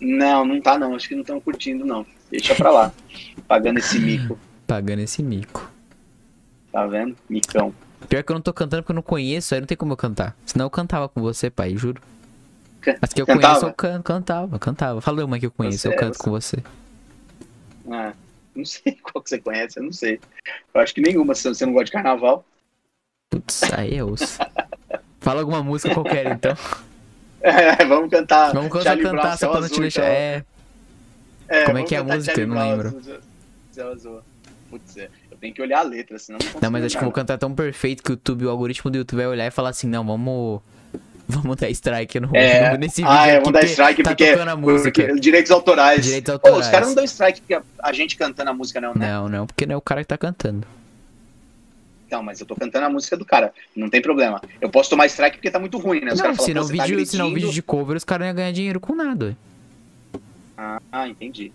Não, 0.05 0.45
não 0.45 0.61
tá 0.61 0.79
não. 0.79 0.95
Acho 0.95 1.09
que 1.09 1.15
não 1.15 1.23
estão 1.23 1.41
curtindo, 1.41 1.85
não. 1.85 2.07
Deixa 2.31 2.55
pra 2.55 2.71
lá. 2.71 2.93
Pagando 3.49 3.79
esse 3.79 3.99
mico. 3.99 4.39
Pagando 4.67 5.01
esse 5.01 5.23
mico. 5.23 5.71
Tá 6.71 6.87
vendo? 6.87 7.17
Micão. 7.29 7.75
Pior 8.09 8.23
que 8.23 8.31
eu 8.31 8.35
não 8.35 8.43
tô 8.43 8.53
cantando 8.53 8.83
porque 8.83 8.93
eu 8.93 8.97
não 8.97 9.03
conheço, 9.03 9.55
aí 9.55 9.61
não 9.61 9.67
tem 9.67 9.77
como 9.77 9.93
eu 9.93 9.97
cantar. 9.97 10.37
Senão 10.45 10.67
eu 10.67 10.71
cantava 10.71 11.09
com 11.09 11.21
você, 11.21 11.49
pai, 11.49 11.77
juro. 11.77 12.03
As 13.01 13.13
que 13.13 13.23
eu 13.23 13.27
cantava? 13.27 13.61
conheço, 13.61 13.67
eu 13.67 13.73
can 13.73 14.03
cantava, 14.03 14.59
cantava. 14.59 15.01
Fala 15.01 15.25
uma 15.25 15.39
que 15.39 15.47
eu 15.47 15.51
conheço, 15.51 15.79
você, 15.79 15.89
eu 15.89 15.97
canto 15.97 16.19
você... 16.19 16.23
com 16.23 16.31
você. 16.31 16.57
Ah, 17.91 18.13
não 18.55 18.65
sei 18.65 18.93
qual 19.03 19.23
que 19.23 19.31
você 19.31 19.39
conhece, 19.39 19.79
eu 19.79 19.85
não 19.85 19.93
sei. 19.93 20.21
Eu 20.75 20.81
acho 20.81 20.95
que 20.95 21.01
nenhuma, 21.01 21.35
se 21.35 21.49
você 21.49 21.65
não 21.65 21.73
gosta 21.73 21.87
de 21.87 21.93
carnaval. 21.93 22.45
Putz, 23.31 23.63
aí 23.73 23.97
eu 23.97 24.09
ouço. 24.09 24.39
Fala 25.21 25.41
alguma 25.41 25.63
música 25.63 25.95
qualquer, 25.95 26.27
então. 26.33 26.55
É, 27.45 27.85
vamos 27.85 28.11
cantar. 28.11 28.55
Vamos 28.55 28.73
cantar, 28.73 28.85
Charlie 28.85 29.05
cantar 29.05 29.37
só 29.37 29.51
pra 29.51 29.61
não 29.61 29.69
te 29.69 29.79
deixar. 29.79 30.01
Então. 30.01 30.13
É. 30.15 30.45
é. 31.49 31.65
Como 31.65 31.79
é 31.79 31.83
que 31.83 31.95
é 31.95 31.99
a 31.99 32.03
música? 32.05 32.35
Charlie 32.35 32.43
eu 32.43 32.49
não 32.49 32.71
lembro. 32.71 34.23
Putz, 34.71 34.97
é. 34.97 35.09
eu 35.31 35.37
tenho 35.37 35.53
que 35.55 35.61
olhar 35.61 35.81
a 35.81 35.83
letra, 35.83 36.19
senão 36.19 36.39
não 36.43 36.61
Não, 36.61 36.71
mas 36.71 36.85
acho 36.85 36.97
que 36.97 37.03
eu 37.03 37.07
vou 37.07 37.13
cantar 37.13 37.37
tão 37.37 37.55
perfeito 37.55 38.03
que 38.03 38.11
o 38.11 38.15
YouTube, 38.15 38.47
o 38.47 38.51
algoritmo 38.51 38.91
do 38.91 38.97
YouTube 38.97 39.19
vai 39.19 39.27
olhar 39.27 39.47
e 39.47 39.51
falar 39.51 39.69
assim, 39.69 39.87
não, 39.87 40.05
vamos 40.05 40.63
Vamos 41.27 41.57
dar 41.57 41.71
strike 41.71 42.21
no, 42.21 42.37
é, 42.37 42.77
nesse 42.77 43.01
vídeo. 43.01 43.11
Ah, 43.11 43.27
é, 43.27 43.41
vamos 43.41 43.53
dar 43.53 43.65
strike 43.65 44.03
tá 44.03 44.11
porque, 44.11 44.25
a 44.25 44.57
música. 44.57 45.03
porque 45.03 45.21
direitos 45.21 45.51
autorais. 45.51 46.05
Direitos 46.05 46.33
autorais. 46.33 46.57
Pô, 46.57 46.63
os 46.63 46.69
caras 46.71 46.89
não 46.89 46.95
dão 46.95 47.05
strike 47.05 47.41
porque 47.41 47.55
a, 47.55 47.63
a, 47.83 47.93
gente 47.93 48.17
cantando 48.17 48.51
a 48.51 48.53
música, 48.53 48.81
não, 48.81 48.95
né? 48.95 49.11
Não, 49.11 49.29
não, 49.29 49.47
porque 49.47 49.65
não 49.65 49.75
é 49.75 49.77
o 49.77 49.81
cara 49.81 50.03
que 50.03 50.09
tá 50.09 50.19
cantando. 50.19 50.67
Não, 52.11 52.23
mas 52.23 52.41
eu 52.41 52.47
tô 52.47 52.55
cantando 52.55 52.87
a 52.87 52.91
música 52.91 53.17
do 53.17 53.25
cara, 53.25 53.53
não 53.75 53.89
tem 53.89 54.01
problema. 54.01 54.41
Eu 54.61 54.69
posso 54.69 54.91
tomar 54.91 55.07
strike 55.07 55.39
porque 55.39 55.51
tá 55.51 55.59
muito 55.59 55.79
ruim, 55.79 56.01
né? 56.01 56.13
Os 56.13 56.21
não, 56.21 56.35
se 56.35 56.55
não, 56.55 56.65
vídeo, 56.65 56.99
tá 56.99 57.07
se 57.07 57.17
não 57.17 57.33
vídeo 57.33 57.51
de 57.51 57.63
cover, 57.63 57.97
os 57.97 58.05
caras 58.05 58.27
iam 58.27 58.35
ganhar 58.35 58.53
dinheiro 58.53 58.79
com 58.79 58.95
nada. 58.95 59.37
Ah, 60.57 60.81
ah, 60.93 61.09
entendi. 61.09 61.51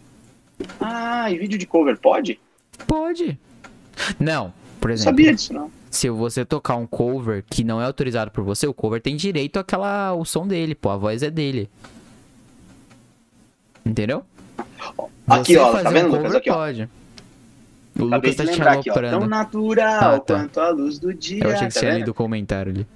Ah, 0.80 1.32
e 1.32 1.38
vídeo 1.38 1.58
de 1.58 1.66
cover 1.66 1.98
pode? 1.98 2.40
Pode. 2.86 3.40
Não, 4.20 4.54
por 4.82 4.92
exemplo. 4.92 5.12
Sabia 5.12 5.34
disso, 5.34 5.54
não 5.54 5.72
se 5.90 6.10
você 6.10 6.46
tocar 6.46 6.76
um 6.76 6.86
cover 6.86 7.44
que 7.50 7.64
não 7.64 7.82
é 7.82 7.86
autorizado 7.86 8.32
por 8.32 8.44
você, 8.44 8.68
o 8.68 8.74
cover 8.74 9.02
tem 9.02 9.16
direito 9.16 9.58
àquela 9.58 10.14
o 10.14 10.24
som 10.24 10.48
dele, 10.48 10.76
pô, 10.76 10.90
a 10.90 10.98
voz 10.98 11.24
é 11.24 11.30
dele. 11.30 11.70
Entendeu? 13.86 14.24
Aqui, 15.28 15.54
você 15.54 15.58
ó, 15.58 15.82
tá 15.82 15.90
vendo, 15.90 16.10
um 16.10 16.18
Lucas? 16.18 16.36
Aqui, 16.36 16.50
ó. 16.50 16.56
Pode. 16.56 16.90
O 18.00 18.08
Acabei 18.08 18.32
Lucas 18.32 18.48
tá 18.48 18.54
te 18.54 18.62
aloprando. 18.62 19.20
Tão 19.20 19.28
natural 19.28 20.16
ah, 20.16 20.20
tá. 20.20 20.36
quanto 20.36 20.60
a 20.60 20.70
luz 20.70 21.00
do 21.00 21.14
dia. 21.14 21.44
Eu 21.44 21.52
achei 21.52 21.68
que 21.68 21.74
tá 21.74 21.80
você 21.80 21.86
tinha 21.86 21.98
lido 21.98 22.12
o 22.12 22.14
comentário 22.14 22.72
ali. 22.72 22.88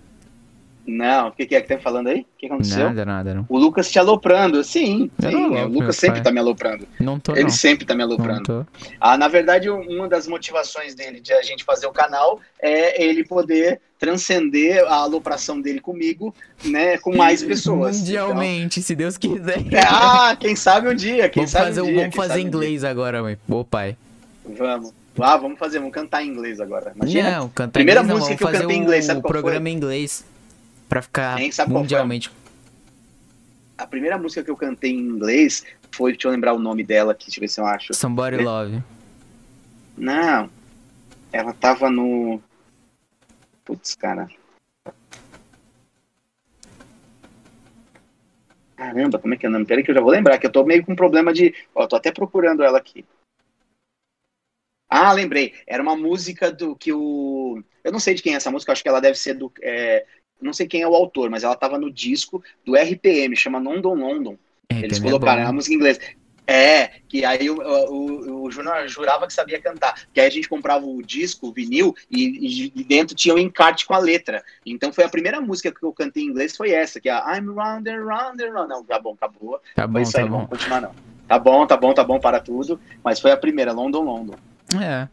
Não, 0.86 1.30
o 1.30 1.32
que, 1.32 1.46
que, 1.46 1.56
é 1.56 1.62
que 1.62 1.68
tá 1.68 1.80
falando 1.80 2.08
aí? 2.08 2.22
O 2.22 2.26
que 2.38 2.46
aconteceu? 2.46 2.86
Nada, 2.86 3.06
nada, 3.06 3.34
não. 3.34 3.46
O 3.48 3.58
Lucas 3.58 3.90
te 3.90 3.98
aloprando, 3.98 4.62
sim. 4.64 5.10
sim 5.18 5.36
o 5.36 5.68
Lucas 5.68 5.96
sempre 5.96 6.16
pai. 6.16 6.24
tá 6.24 6.32
me 6.32 6.40
aloprando. 6.40 6.88
Não 7.00 7.20
tô, 7.20 7.32
Ele 7.32 7.44
não. 7.44 7.50
sempre 7.50 7.86
tá 7.86 7.96
me 7.96 8.04
aloprando. 8.04 8.68
Ah, 9.00 9.18
na 9.18 9.30
verdade, 9.30 9.70
uma 9.70 10.10
das 10.10 10.28
motivações 10.28 10.94
dele 10.94 11.22
de 11.22 11.32
a 11.32 11.42
gente 11.42 11.64
fazer 11.64 11.88
o 11.88 11.92
canal 11.92 12.40
é 12.62 13.02
ele 13.02 13.24
poder 13.24 13.80
transcender 13.98 14.84
a 14.86 14.96
alopração 14.96 15.62
dele 15.62 15.80
comigo, 15.80 16.36
né, 16.66 16.98
com 16.98 17.16
mais 17.16 17.42
pessoas. 17.44 18.00
Mundialmente, 18.00 18.80
então... 18.80 18.88
se 18.88 18.96
Deus 18.96 19.18
quiser. 19.18 19.64
Ah, 19.88 20.36
quem 20.38 20.56
sabe 20.56 20.90
um 20.90 20.96
dia, 20.96 21.30
quem 21.30 21.44
vamos 21.44 21.52
sabe 21.52 21.66
fazer, 21.68 21.82
um 21.82 21.86
dia. 21.86 21.96
Vamos 21.96 22.16
fazer 22.16 22.42
inglês 22.42 22.84
um 22.84 22.88
agora, 22.88 23.22
mãe. 23.22 23.38
Ô 23.48 23.64
pai. 23.64 23.96
Vamos. 24.46 24.94
Ah, 25.20 25.38
vamos 25.38 25.60
fazer, 25.60 25.80
vamos 25.80 25.94
cantar 25.94 26.24
em 26.24 26.30
inglês 26.30 26.60
agora. 26.60 26.92
Imagina. 26.96 27.40
Não, 27.40 27.50
cantar 27.50 27.74
Primeira 27.74 28.02
inglês, 28.02 28.20
música 28.20 28.32
não, 28.32 28.38
que 28.38 28.44
eu 28.44 28.62
cantei 28.62 28.78
em 28.78 28.82
inglês, 28.82 29.06
sabe 29.06 29.20
o 29.20 29.24
programa 29.24 29.70
em 29.70 29.74
inglês. 29.74 30.26
Pra 30.90 31.02
ficar 31.02 31.38
mundialmente. 31.68 32.32
A 33.78 33.88
primeira 33.88 34.18
música 34.18 34.44
que 34.44 34.52
eu 34.52 34.58
cantei 34.58 34.92
em 34.92 35.00
inglês 35.00 35.64
foi, 35.92 36.12
deixa 36.12 36.28
eu 36.28 36.32
lembrar 36.32 36.54
o 36.54 36.60
nome 36.60 36.84
dela 36.84 37.12
aqui, 37.12 37.26
deixa 37.26 37.40
eu 37.40 37.42
ver 37.42 37.48
se 37.48 37.62
eu 37.62 37.66
acho. 37.66 37.94
Somebody. 37.94 38.38
Love. 38.38 38.82
Não. 39.98 40.50
Ela 41.32 41.54
tava 41.54 41.90
no. 41.90 42.42
Putz, 43.66 43.96
cara. 43.96 44.28
Caramba, 48.76 49.18
como 49.18 49.34
é 49.34 49.38
que 49.38 49.46
é 49.46 49.50
o 49.50 49.52
nome? 49.52 49.66
Peraí 49.66 49.84
que 49.84 49.92
eu 49.92 49.96
já 49.96 50.02
vou 50.02 50.12
lembrar, 50.12 50.38
que 50.38 50.46
eu 50.46 50.52
tô 50.52 50.64
meio 50.64 50.86
com 50.86 50.96
problema 50.96 51.34
de. 51.34 51.54
Ó, 51.74 51.88
tô 51.88 51.96
até 51.96 52.12
procurando 52.12 52.64
ela 52.64 52.78
aqui. 52.78 53.06
Ah, 54.96 55.12
lembrei. 55.12 55.54
Era 55.66 55.82
uma 55.82 55.96
música 55.96 56.52
do 56.52 56.76
que 56.76 56.94
o. 56.94 57.64
Eu 57.84 57.92
não 57.92 58.00
sei 58.00 58.14
de 58.14 58.22
quem 58.22 58.34
é 58.34 58.36
essa 58.36 58.52
música, 58.52 58.72
acho 58.72 58.84
que 58.84 58.88
ela 58.88 59.02
deve 59.02 59.18
ser 59.18 59.34
do. 59.34 59.52
É... 59.60 60.06
Não 60.40 60.54
sei 60.54 60.68
quem 60.68 60.84
é 60.84 60.88
o 60.88 60.94
autor, 60.94 61.32
mas 61.32 61.44
ela 61.44 61.56
tava 61.56 61.80
no 61.80 61.92
disco 61.92 62.44
do 62.64 62.76
RPM, 62.76 63.36
chama 63.36 63.58
London 63.58 63.96
London. 63.96 64.38
Eles 64.70 65.00
colocaram, 65.00 65.42
é, 65.42 65.46
é 65.46 65.48
uma 65.48 65.54
música 65.54 65.74
em 65.74 65.78
inglês. 65.78 66.00
É, 66.46 66.92
que 67.08 67.26
aí 67.26 67.50
o, 67.50 67.58
o, 67.60 68.44
o 68.44 68.52
Júnior 68.52 68.88
jurava 68.88 69.26
que 69.26 69.34
sabia 69.34 69.60
cantar. 69.60 70.06
Que 70.14 70.20
aí 70.20 70.28
a 70.28 70.30
gente 70.30 70.48
comprava 70.48 70.86
o 70.86 71.02
disco, 71.02 71.48
o 71.48 71.54
vinil, 71.54 71.96
e, 72.12 72.70
e, 72.76 72.84
dentro 72.84 73.16
tinha 73.16 73.34
um 73.34 73.40
encarte 73.40 73.88
com 73.88 73.96
a 73.96 74.00
letra. 74.00 74.44
Então 74.64 74.94
foi 74.94 75.06
a 75.06 75.10
primeira 75.10 75.42
música 75.42 75.72
que 75.72 75.84
eu 75.84 75.92
cantei 75.92 76.24
em 76.24 76.28
inglês, 76.28 76.56
foi 76.56 76.70
essa, 76.70 77.00
que 77.00 77.10
é 77.10 77.14
a 77.14 77.36
I'm 77.36 77.52
round 77.52 77.90
and 77.90 78.06
round 78.06 78.44
and 78.44 78.52
round. 78.52 78.70
Não, 78.70 78.84
tá 78.84 79.00
bom, 79.00 79.14
acabou. 79.14 79.60
Tá 79.74 79.88
bom, 79.88 79.94
foi 79.94 80.02
isso 80.04 80.12
tá 80.12 80.20
aí, 80.20 80.26
bom. 80.26 80.32
vamos 80.32 80.50
continuar 80.50 80.82
não. 80.82 80.92
Tá 81.28 81.40
bom, 81.40 81.66
tá 81.66 81.78
bom, 81.78 81.94
tá 81.94 82.04
bom 82.04 82.20
para 82.20 82.40
tudo. 82.40 82.80
Mas 83.04 83.20
foi 83.20 83.32
a 83.32 83.38
primeira, 83.38 83.72
London, 83.72 84.02
London. 84.02 84.36
É. 84.82 85.08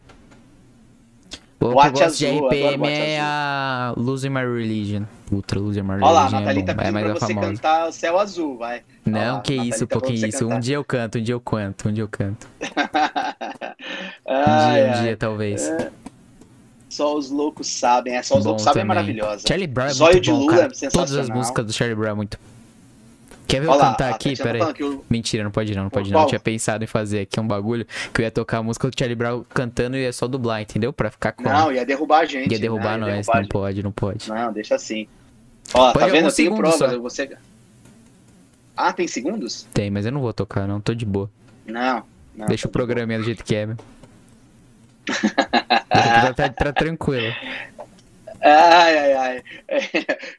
O 1.63 1.73
Boate 1.73 1.93
que 1.93 1.99
eu 1.99 2.05
gosto 2.07 2.19
de 2.19 2.27
RPM 2.27 2.89
é 2.89 3.21
a 3.21 3.93
Losing 3.97 4.31
My 4.31 4.41
Religion. 4.41 5.03
Ultra 5.31 5.61
Losing 5.61 5.83
My 5.83 5.89
Religion. 5.91 6.07
Olha 6.09 6.15
lá, 6.15 6.25
a 6.25 6.29
é 6.29 6.33
Nathalie 6.33 6.63
bom, 6.63 6.67
tá 6.67 6.73
é 6.73 6.75
pedindo 6.77 6.93
mais 6.95 7.05
pra 7.05 7.13
a 7.13 7.15
você 7.21 7.35
famosa. 7.35 7.49
cantar 7.53 7.93
Céu 7.93 8.19
Azul, 8.19 8.57
vai. 8.57 8.83
Não, 9.05 9.35
lá, 9.35 9.41
que 9.41 9.59
a 9.59 9.65
isso, 9.65 9.87
pra 9.87 9.99
você 9.99 10.27
isso. 10.27 10.47
Um 10.47 10.49
cantar. 10.49 10.61
dia 10.61 10.77
eu 10.77 10.85
canto, 10.85 11.19
um 11.19 11.23
dia 11.23 11.35
eu 11.35 11.41
canto, 11.41 11.89
um 11.89 11.93
dia 11.93 12.03
eu 12.05 12.09
canto. 12.09 12.47
Um 14.27 14.33
Ai, 14.33 14.75
dia, 14.83 14.85
um 14.87 14.93
ai. 14.95 15.03
dia, 15.03 15.17
talvez. 15.17 15.71
Só 16.89 17.17
os 17.17 17.31
loucos 17.31 17.67
sabem. 17.67 18.17
É, 18.17 18.23
só 18.23 18.37
os 18.37 18.45
Bom 18.45 18.51
loucos 18.51 18.63
sabem 18.65 18.83
é 18.83 18.85
maravilhosa. 18.85 19.45
Charlie 19.47 19.67
Brown 19.67 19.87
é 19.87 19.93
Zóio 19.93 20.13
muito 20.13 20.25
de 20.25 20.31
bom, 20.31 20.39
Lula 20.39 20.53
cara. 20.53 20.63
é 20.67 20.69
Todas 20.69 20.83
as 20.83 20.93
sensacional. 20.93 21.37
músicas 21.37 21.67
do 21.67 21.73
Charlie 21.73 21.97
Brown 21.97 22.11
é 22.13 22.15
muito... 22.15 22.39
Quer 23.51 23.61
ver 23.61 23.67
eu 23.67 23.71
Olha 23.73 23.79
lá, 23.83 23.91
cantar 23.91 24.11
aqui? 24.15 24.37
Pera 24.37 24.65
aí. 24.65 24.83
o- 24.85 25.05
Mentira, 25.11 25.43
não 25.43 25.51
pode 25.51 25.75
não, 25.75 25.83
não 25.85 25.91
pode 25.91 26.13
não. 26.13 26.21
Eu 26.23 26.27
tinha 26.29 26.39
pensado 26.41 26.85
em 26.85 26.87
fazer 26.87 27.21
aqui 27.21 27.41
um 27.41 27.47
bagulho 27.47 27.85
que 28.15 28.21
eu 28.21 28.25
ia 28.25 28.31
tocar 28.31 28.59
a 28.59 28.63
música 28.63 28.89
do 28.89 28.97
Charlie 28.97 29.17
Brown 29.17 29.45
cantando 29.53 29.97
e 29.97 30.03
ia 30.03 30.13
só 30.13 30.29
dublar, 30.29 30.61
entendeu? 30.63 30.93
Pra 30.93 31.11
ficar 31.11 31.33
com... 31.33 31.43
Não, 31.43 31.73
ia 31.73 31.85
derrubar 31.85 32.21
a 32.21 32.25
gente. 32.25 32.53
ia 32.53 32.59
derrubar 32.59 32.97
né? 32.97 33.17
Nós, 33.17 33.27
derrubar 33.27 33.43
não 33.43 33.49
pode, 33.49 33.83
não 33.83 33.93
pode. 33.93 34.29
Não, 34.29 34.53
deixa 34.53 34.77
assim. 34.77 35.09
Ó, 35.75 35.93
Pode 35.93 36.07
tá 36.07 36.13
vendo? 36.13 36.29
Eu 36.29 36.33
tenho 36.35 36.55
provas. 36.57 36.79
só. 36.79 36.99
Você... 36.99 37.37
Ah, 38.77 38.93
tem 38.93 39.07
segundos? 39.09 39.67
Tem, 39.75 39.91
mas 39.91 40.07
eu 40.07 40.13
não 40.13 40.21
vou 40.21 40.33
tocar 40.33 40.67
não, 40.67 40.81
tô 40.81 40.95
de 40.95 41.05
boa. 41.05 41.29
Não. 41.67 42.03
não 42.37 42.47
Deixa 42.47 42.69
o 42.69 42.71
programinha 42.71 43.19
do 43.19 43.25
jeito 43.25 43.45
que 43.45 43.55
é, 43.55 43.67
meu. 43.67 43.77
Tá, 46.37 46.49
tá 46.49 46.73
tranquilo. 46.73 47.33
Ai, 48.43 48.99
ai, 48.99 49.13
ai. 49.15 49.43
É, 49.69 49.81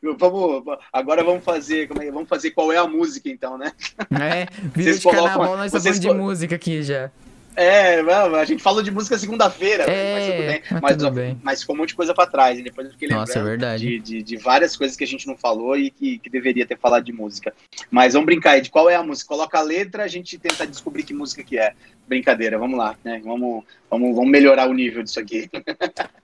vamos, 0.17 0.63
agora 0.91 1.23
vamos 1.23 1.43
fazer, 1.43 1.87
como 1.87 2.01
é, 2.01 2.11
vamos 2.11 2.27
fazer 2.29 2.51
qual 2.51 2.71
é 2.71 2.77
a 2.77 2.87
música 2.87 3.29
então, 3.29 3.57
né? 3.57 3.71
É, 4.11 4.45
vídeo 4.73 4.83
Vocês 4.83 4.97
de 4.97 5.03
colocam- 5.03 5.27
carnaval, 5.27 5.57
nós 5.57 5.65
estamos 5.67 5.83
vocês 5.83 5.99
de 5.99 6.07
co- 6.07 6.13
música 6.15 6.55
aqui 6.55 6.81
já. 6.83 7.11
É, 7.55 7.99
a 7.99 8.45
gente 8.45 8.63
falou 8.63 8.81
de 8.81 8.91
música 8.91 9.17
segunda-feira, 9.17 9.83
É, 9.83 10.13
mas 10.13 10.25
tudo 10.25 10.47
bem. 10.47 10.61
mas 10.71 10.81
Mas, 10.81 10.97
tudo 10.97 11.11
bem. 11.11 11.39
mas 11.43 11.61
ficou 11.61 11.75
um 11.75 11.79
monte 11.79 11.89
de 11.89 11.95
coisa 11.95 12.13
pra 12.13 12.25
trás, 12.25 12.57
e 12.57 12.63
depois 12.63 12.87
eu 12.87 12.93
fiquei 12.93 13.07
lembrando 13.07 13.27
Nossa, 13.27 13.39
é 13.39 13.43
verdade. 13.43 13.85
de, 13.85 13.99
de, 13.99 14.23
de 14.23 14.37
várias 14.37 14.75
coisas 14.77 14.95
que 14.95 15.03
a 15.03 15.07
gente 15.07 15.27
não 15.27 15.37
falou 15.37 15.77
e 15.77 15.89
que, 15.91 16.17
que 16.19 16.29
deveria 16.29 16.65
ter 16.65 16.77
falado 16.77 17.03
de 17.03 17.11
música. 17.11 17.53
Mas 17.89 18.13
vamos 18.13 18.25
brincar 18.25 18.51
aí, 18.51 18.61
de 18.61 18.69
qual 18.69 18.89
é 18.89 18.95
a 18.95 19.03
música? 19.03 19.27
Coloca 19.27 19.57
a 19.57 19.61
letra, 19.61 20.03
a 20.03 20.07
gente 20.07 20.37
tenta 20.37 20.65
descobrir 20.65 21.03
que 21.03 21.13
música 21.13 21.43
que 21.43 21.57
é. 21.57 21.73
Brincadeira, 22.07 22.57
vamos 22.57 22.77
lá, 22.77 22.95
né? 23.05 23.21
Vamos, 23.23 23.63
vamos, 23.89 24.13
vamos 24.15 24.29
melhorar 24.29 24.67
o 24.69 24.73
nível 24.73 25.01
disso 25.01 25.19
aqui. 25.19 25.49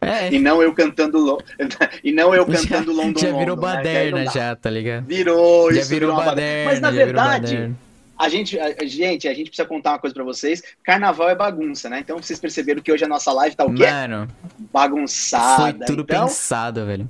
É, 0.02 0.28
E 0.34 0.40
não 0.40 0.62
eu 0.62 0.74
cantando 0.74 1.18
lo... 1.18 1.42
e 2.04 2.12
não 2.12 2.36
eu 2.36 2.46
cantando 2.46 2.94
já, 2.94 3.02
London 3.02 3.20
já 3.22 3.32
virou 3.32 3.56
London, 3.56 3.68
né? 3.68 3.76
Baderna 3.76 4.24
dá. 4.26 4.32
já, 4.32 4.56
tá 4.56 4.70
ligado? 4.70 5.06
Virou, 5.06 5.72
Já 5.74 5.80
isso 5.82 5.90
virou 5.90 6.12
uma 6.12 6.24
baderna, 6.24 6.72
Mas 6.72 6.80
na 6.82 6.92
virou 6.92 7.06
verdade. 7.06 7.72
A 8.18 8.30
gente, 8.30 8.60
a, 8.60 8.86
gente, 8.86 9.28
a 9.28 9.34
gente 9.34 9.50
precisa 9.50 9.68
contar 9.68 9.92
uma 9.92 10.00
coisa 10.00 10.14
pra 10.14 10.24
vocês. 10.24 10.64
Carnaval 10.84 11.30
é 11.30 11.36
bagunça, 11.36 11.90
né? 11.90 12.00
Então 12.00 12.18
vocês 12.18 12.40
perceberam 12.40 12.82
que 12.82 12.92
hoje 12.92 13.06
a 13.06 13.08
nossa 13.08 13.32
live 13.32 13.56
tá 13.56 13.66
o 13.66 13.74
quê? 13.74 13.86
Mano, 13.90 14.28
Bagunçada. 14.74 15.56
foi 15.56 15.86
tudo 15.86 16.02
então, 16.02 16.28
pensado, 16.28 16.86
velho. 16.86 17.10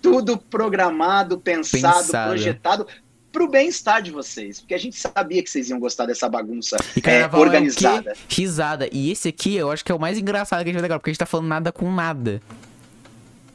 tudo 0.00 0.36
programado, 0.38 1.38
pensado, 1.40 2.04
Pensado. 2.04 2.28
projetado 2.28 2.86
pro 3.32 3.48
bem-estar 3.48 4.00
de 4.00 4.10
vocês. 4.10 4.60
Porque 4.60 4.74
a 4.74 4.78
gente 4.78 4.96
sabia 4.96 5.42
que 5.42 5.50
vocês 5.50 5.68
iam 5.68 5.78
gostar 5.80 6.06
dessa 6.06 6.28
bagunça 6.28 6.76
E 6.94 7.00
é, 7.00 7.02
carnaval 7.02 7.40
é, 7.40 7.42
o 7.42 7.46
organizada. 7.46 8.12
quê? 8.12 8.18
Risada. 8.28 8.88
E 8.92 9.10
esse 9.10 9.28
aqui 9.28 9.56
eu 9.56 9.70
acho 9.70 9.84
que 9.84 9.90
é 9.92 9.94
o 9.94 10.00
mais 10.00 10.16
engraçado 10.16 10.60
que 10.62 10.70
a 10.70 10.72
gente 10.72 10.74
vai 10.74 10.82
ter 10.82 10.86
agora, 10.86 11.00
porque 11.00 11.10
a 11.10 11.12
gente 11.12 11.18
tá 11.18 11.26
falando 11.26 11.48
nada 11.48 11.72
com 11.72 11.92
nada. 11.92 12.40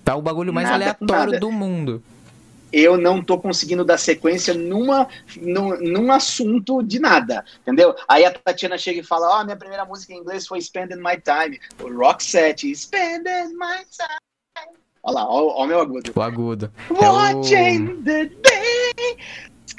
Tá 0.04 0.16
o 0.16 0.22
bagulho 0.22 0.52
mais 0.54 0.68
Nada 0.68 0.84
aleatório 0.84 1.40
do 1.40 1.52
mundo. 1.52 2.04
Eu 2.72 2.98
não 2.98 3.22
tô 3.22 3.40
conseguindo 3.40 3.84
dar 3.84 3.98
sequência 3.98 4.54
numa, 4.54 5.08
num, 5.38 5.78
num 5.80 6.12
assunto 6.12 6.82
de 6.82 7.00
nada, 7.00 7.44
entendeu? 7.62 7.96
Aí 8.08 8.26
a 8.26 8.32
Tatiana 8.32 8.78
chega 8.78 9.00
e 9.00 9.04
fala, 9.04 9.40
ó, 9.40 9.44
minha 9.44 9.58
primeira 9.58 9.86
música 9.86 10.14
em 10.14 10.18
inglês 10.18 10.48
foi 10.48 10.62
Spending 10.62 10.98
My 10.98 11.22
Time, 11.22 11.60
o 11.82 11.94
Roxette, 11.94 12.74
Spending 12.76 13.54
My 13.54 13.84
Time. 13.90 14.68
Olha 15.04 15.16
lá, 15.16 15.28
ó, 15.28 15.64
o 15.64 15.68
meu 15.68 15.80
agudo. 15.80 16.12
O 16.16 16.22
agudo. 16.22 16.72
Watching 16.90 18.04
the 18.04 18.26
day 18.26 19.18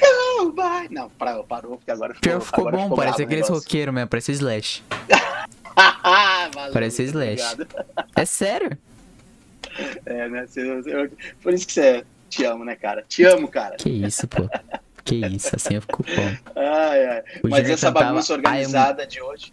go 0.03 0.53
by. 0.53 0.93
Não, 0.93 1.09
parou, 1.11 1.45
parou, 1.45 1.77
porque 1.77 1.91
agora 1.91 2.15
ficou, 2.15 2.31
Pior 2.31 2.41
ficou 2.41 2.69
agora 2.69 2.89
bom, 2.89 2.97
parece 2.97 3.19
bravo 3.19 3.23
o 3.23 3.27
aqueles 3.27 3.49
roqueiros 3.49 3.95
mesmo, 3.95 4.09
parece 4.09 4.33
Slash. 4.33 4.83
Valeu, 6.55 6.73
Parece 6.73 7.03
Slash. 7.05 7.53
obrigado. 7.53 7.87
É 8.17 8.25
sério? 8.25 8.79
É, 10.05 10.29
né? 10.29 10.45
por 11.43 11.55
isso 11.55 11.67
que 11.67 11.73
você 11.73 12.05
te 12.33 12.45
amo, 12.45 12.65
né, 12.65 12.75
cara? 12.75 13.05
Te 13.07 13.25
amo, 13.25 13.47
cara. 13.47 13.77
Que 13.77 13.91
isso, 13.91 14.27
pô. 14.27 14.49
Que 15.05 15.17
isso, 15.17 15.55
assim 15.55 15.75
eu 15.75 15.83
fico 15.83 16.03
bom. 16.03 16.53
Ai, 16.57 17.07
ai. 17.07 17.23
Mas 17.43 17.69
essa 17.69 17.89
cantava 17.89 18.07
bagunça 18.07 18.33
organizada 18.33 19.07
de 19.07 19.21
hoje. 19.21 19.53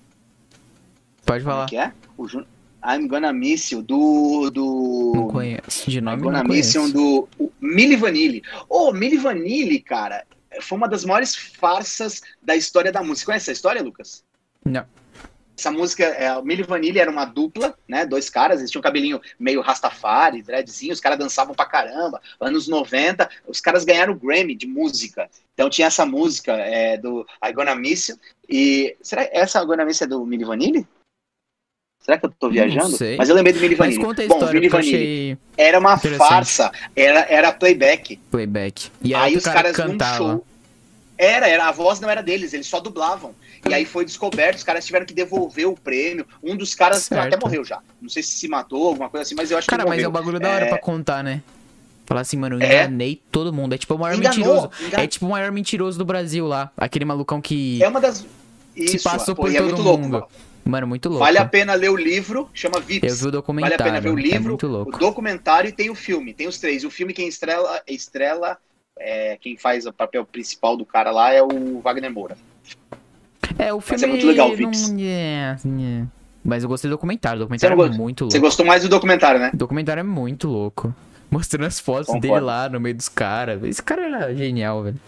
Pode 1.26 1.43
Como 1.43 1.53
é 1.53 1.56
falar. 1.56 1.65
que 1.68 1.77
é? 1.77 1.91
O 2.18 2.27
Jun... 2.27 2.45
I'm 2.81 3.07
Gonna 3.10 3.34
Miss 3.34 3.72
You, 3.72 3.81
do. 3.81 4.49
do... 4.49 5.11
Não 5.14 5.27
conheço. 5.27 5.89
De 5.89 5.97
I'm 5.97 6.01
nome 6.01 6.23
Gonna 6.23 6.43
não 6.43 6.49
Miss 6.49 6.73
You, 6.73 6.89
do 6.93 7.27
o 7.38 7.51
Milli 7.60 7.97
Vanilli. 7.97 8.41
Ô, 8.69 8.93
Milli 8.93 9.18
Vanilli, 9.18 9.81
cara, 9.81 10.23
foi 10.61 10.77
uma 10.77 10.88
das 10.88 11.03
maiores 11.03 11.35
farsas 11.35 12.22
da 12.41 12.56
história 12.56 12.89
da 12.89 13.03
música. 13.03 13.26
Conhece 13.26 13.45
essa 13.45 13.51
história, 13.51 13.84
Lucas? 13.84 14.23
Não. 14.64 14.85
Essa 15.60 15.72
música, 15.72 16.06
é, 16.06 16.38
o 16.38 16.41
Milli 16.41 16.64
Vanilli 16.64 16.99
era 16.99 17.11
uma 17.11 17.26
dupla, 17.26 17.76
né? 17.86 18.06
Dois 18.06 18.30
caras, 18.30 18.60
eles 18.60 18.72
tinham 18.72 18.80
um 18.80 18.84
cabelinho 18.84 19.19
meio 19.38 19.60
rastafari, 19.60 20.41
dreadzinho, 20.41 20.94
os 20.94 21.02
caras 21.02 21.19
dançavam 21.19 21.53
pra 21.53 21.65
caramba. 21.65 22.22
Anos 22.40 22.69
90, 22.69 23.30
os 23.45 23.60
caras 23.60 23.84
ganharam 23.84 24.14
o 24.14 24.15
Grammy 24.15 24.56
de 24.56 24.65
música. 24.65 25.30
Então 25.53 25.69
tinha 25.69 25.88
essa 25.88 26.06
música 26.06 26.53
é, 26.53 26.95
do 26.98 27.27
I 27.44 27.52
Gonna 27.52 27.76
Miss 27.76 28.07
You. 28.07 28.18
E 28.48 28.95
será 29.02 29.26
que 29.26 29.38
essa 29.38 29.61
I 29.61 29.65
Gonna 29.65 29.84
Miss 29.84 30.02
é 30.02 30.07
do 30.07 30.26
Milli 30.26 30.45
Vanilli? 30.45 30.88
Será 32.02 32.18
que 32.18 32.26
eu 32.26 32.31
tô 32.40 32.49
viajando? 32.49 32.95
sei. 32.95 33.18
Mas 33.18 33.27
eu 33.27 33.36
lembrei 33.36 33.53
do 33.53 33.60
Milli 33.60 33.76
Mas 33.76 33.98
Vanilli. 33.98 34.06
conta 34.06 34.23
a 34.23 34.27
Bom, 34.27 34.34
história, 34.36 34.53
Milli 34.53 34.69
Vanilli 34.69 34.95
achei 34.95 35.38
era 35.57 35.77
uma 35.77 35.98
farsa, 35.98 36.72
era, 36.95 37.19
era 37.30 37.52
playback. 37.52 38.15
playback. 38.31 38.90
E 39.02 39.14
aí 39.14 39.31
aí 39.31 39.36
os 39.36 39.44
caras 39.44 39.76
cantava. 39.76 40.19
num 40.19 40.30
show. 40.36 40.45
Era, 41.18 41.49
era, 41.49 41.68
a 41.68 41.72
voz 41.73 41.99
não 41.99 42.10
era 42.10 42.23
deles, 42.23 42.53
eles 42.53 42.65
só 42.65 42.80
dublavam. 42.80 43.36
E 43.70 43.74
aí 43.74 43.86
foi 43.86 44.04
descoberto, 44.06 44.58
os 44.58 44.64
caras 44.64 44.86
tiveram 44.86 45.06
que 45.06 45.14
devolver 45.14 45.68
o 45.68 45.76
prêmio. 45.76 46.26
Um 46.44 46.56
dos 46.56 46.74
caras 46.76 47.04
Certo. 47.04 47.28
até 47.34 47.38
morreu 47.44 47.64
já. 47.64 47.80
Não 48.02 48.10
sei 48.10 48.24
se 48.24 48.32
se 48.34 48.48
matou, 48.48 48.88
alguma 48.88 49.10
coisa 49.10 49.24
assim, 49.24 49.36
mas 49.36 49.52
eu 49.52 49.58
acho 49.58 49.68
Cara, 49.68 49.84
que 49.84 49.90
mas 49.90 50.02
é 50.04 50.08
um 50.08 50.12
bagulho 50.12 50.40
da 50.40 50.50
hora 50.50 50.66
É. 50.66 50.70
pra 50.70 50.78
contar, 50.78 51.24
né? 51.24 51.41
Falar 52.06 52.22
assim, 52.22 52.38
mano, 52.38 52.56
eu 52.58 52.62
É. 52.62 52.66
enganei 52.86 53.22
todo 53.32 53.54
mundo. 53.54 53.74
É 53.74 53.78
tipo 53.78 53.94
o 53.94 54.00
maior 54.00 54.18
Enganou, 54.18 54.38
mentiroso. 54.38 54.72
engan- 54.88 54.98
É 55.04 55.08
tipo 55.08 55.26
o 55.28 55.30
maior 55.30 55.52
mentiroso 55.52 55.98
do 55.98 56.06
Brasil 56.06 56.48
lá. 56.48 56.72
Aquele 56.76 57.06
malucão 57.06 57.40
que 57.40 57.82
É 57.84 57.88
uma 57.88 58.02
das. 58.02 58.26
Isso, 58.76 58.98
se 58.98 59.04
passou 59.04 59.36
pô, 59.36 59.44
por 59.44 59.52
é 59.54 59.58
todo 59.58 59.78
muito 59.78 59.84
mundo. 59.84 60.12
louco. 60.14 60.32
Mano, 60.66 60.88
muito 60.88 61.08
louco. 61.10 61.24
Vale 61.24 61.38
a 61.38 61.46
pena 61.46 61.74
ler 61.74 61.90
o 61.90 61.96
livro, 61.96 62.50
chama 62.54 62.80
Vips. 62.80 63.10
Eu 63.10 63.16
vi 63.16 63.22
o 63.22 63.24
Vale 63.26 63.32
documentário. 63.32 63.76
a 63.76 63.84
pena 63.86 64.02
ver 64.02 64.10
o 64.10 64.20
É 64.20 64.22
livro, 64.22 64.50
muito 64.50 64.68
o 64.68 64.86
documentário 64.98 65.68
e 65.70 65.72
tem 65.72 65.90
o 65.90 65.96
filme. 65.96 66.34
Tem 66.34 66.48
os 66.48 66.58
três. 66.60 66.84
O 66.84 66.90
filme 66.91 67.14
quem 67.14 67.28
estrela, 67.28 67.82
estrela 67.88 68.58
é, 68.98 69.38
quem 69.41 69.56
faz 69.58 69.86
o 69.86 69.94
papel 69.94 70.26
principal 70.26 70.76
do 70.78 70.86
cara 70.86 71.12
lá 71.12 71.32
é 71.34 71.41
o 71.41 71.80
Wagner 71.82 72.12
Moura. 72.12 72.38
É, 73.60 73.73
o 73.73 73.80
filme 73.81 74.03
é 74.03 74.07
muito 74.07 74.26
legal. 74.26 74.56
Vips. 74.56 74.91
é, 74.99 75.56
é. 75.56 76.03
Mas 76.44 76.64
eu 76.64 76.69
gostei 76.69 76.90
do 76.90 76.94
documentário. 76.95 77.38
O 77.44 77.48
Você 77.48 77.68
documentário 77.68 77.94
é 77.94 77.98
muito 77.98 78.26
Você 78.26 78.38
louco. 78.38 78.48
gostou 78.48 78.65
mais 78.65 78.81
do 78.84 78.90
documentário, 78.90 79.40
né? 79.40 79.52
O 79.53 79.57
documentário 79.57 79.99
é 79.99 80.03
muito 80.03 80.48
louco. 80.48 80.95
Mostrando 81.30 81.65
as 81.68 81.80
fotos 81.80 82.07
Concordo. 82.07 82.27
dele 82.27 82.40
lá 82.40 82.69
no 82.69 82.80
meio 82.80 82.95
dos 82.95 83.10
caras. 83.10 83.61
Esse 83.64 83.84
cara 83.84 84.03
era 84.06 84.34
genial, 84.36 84.84
velho. 84.84 84.99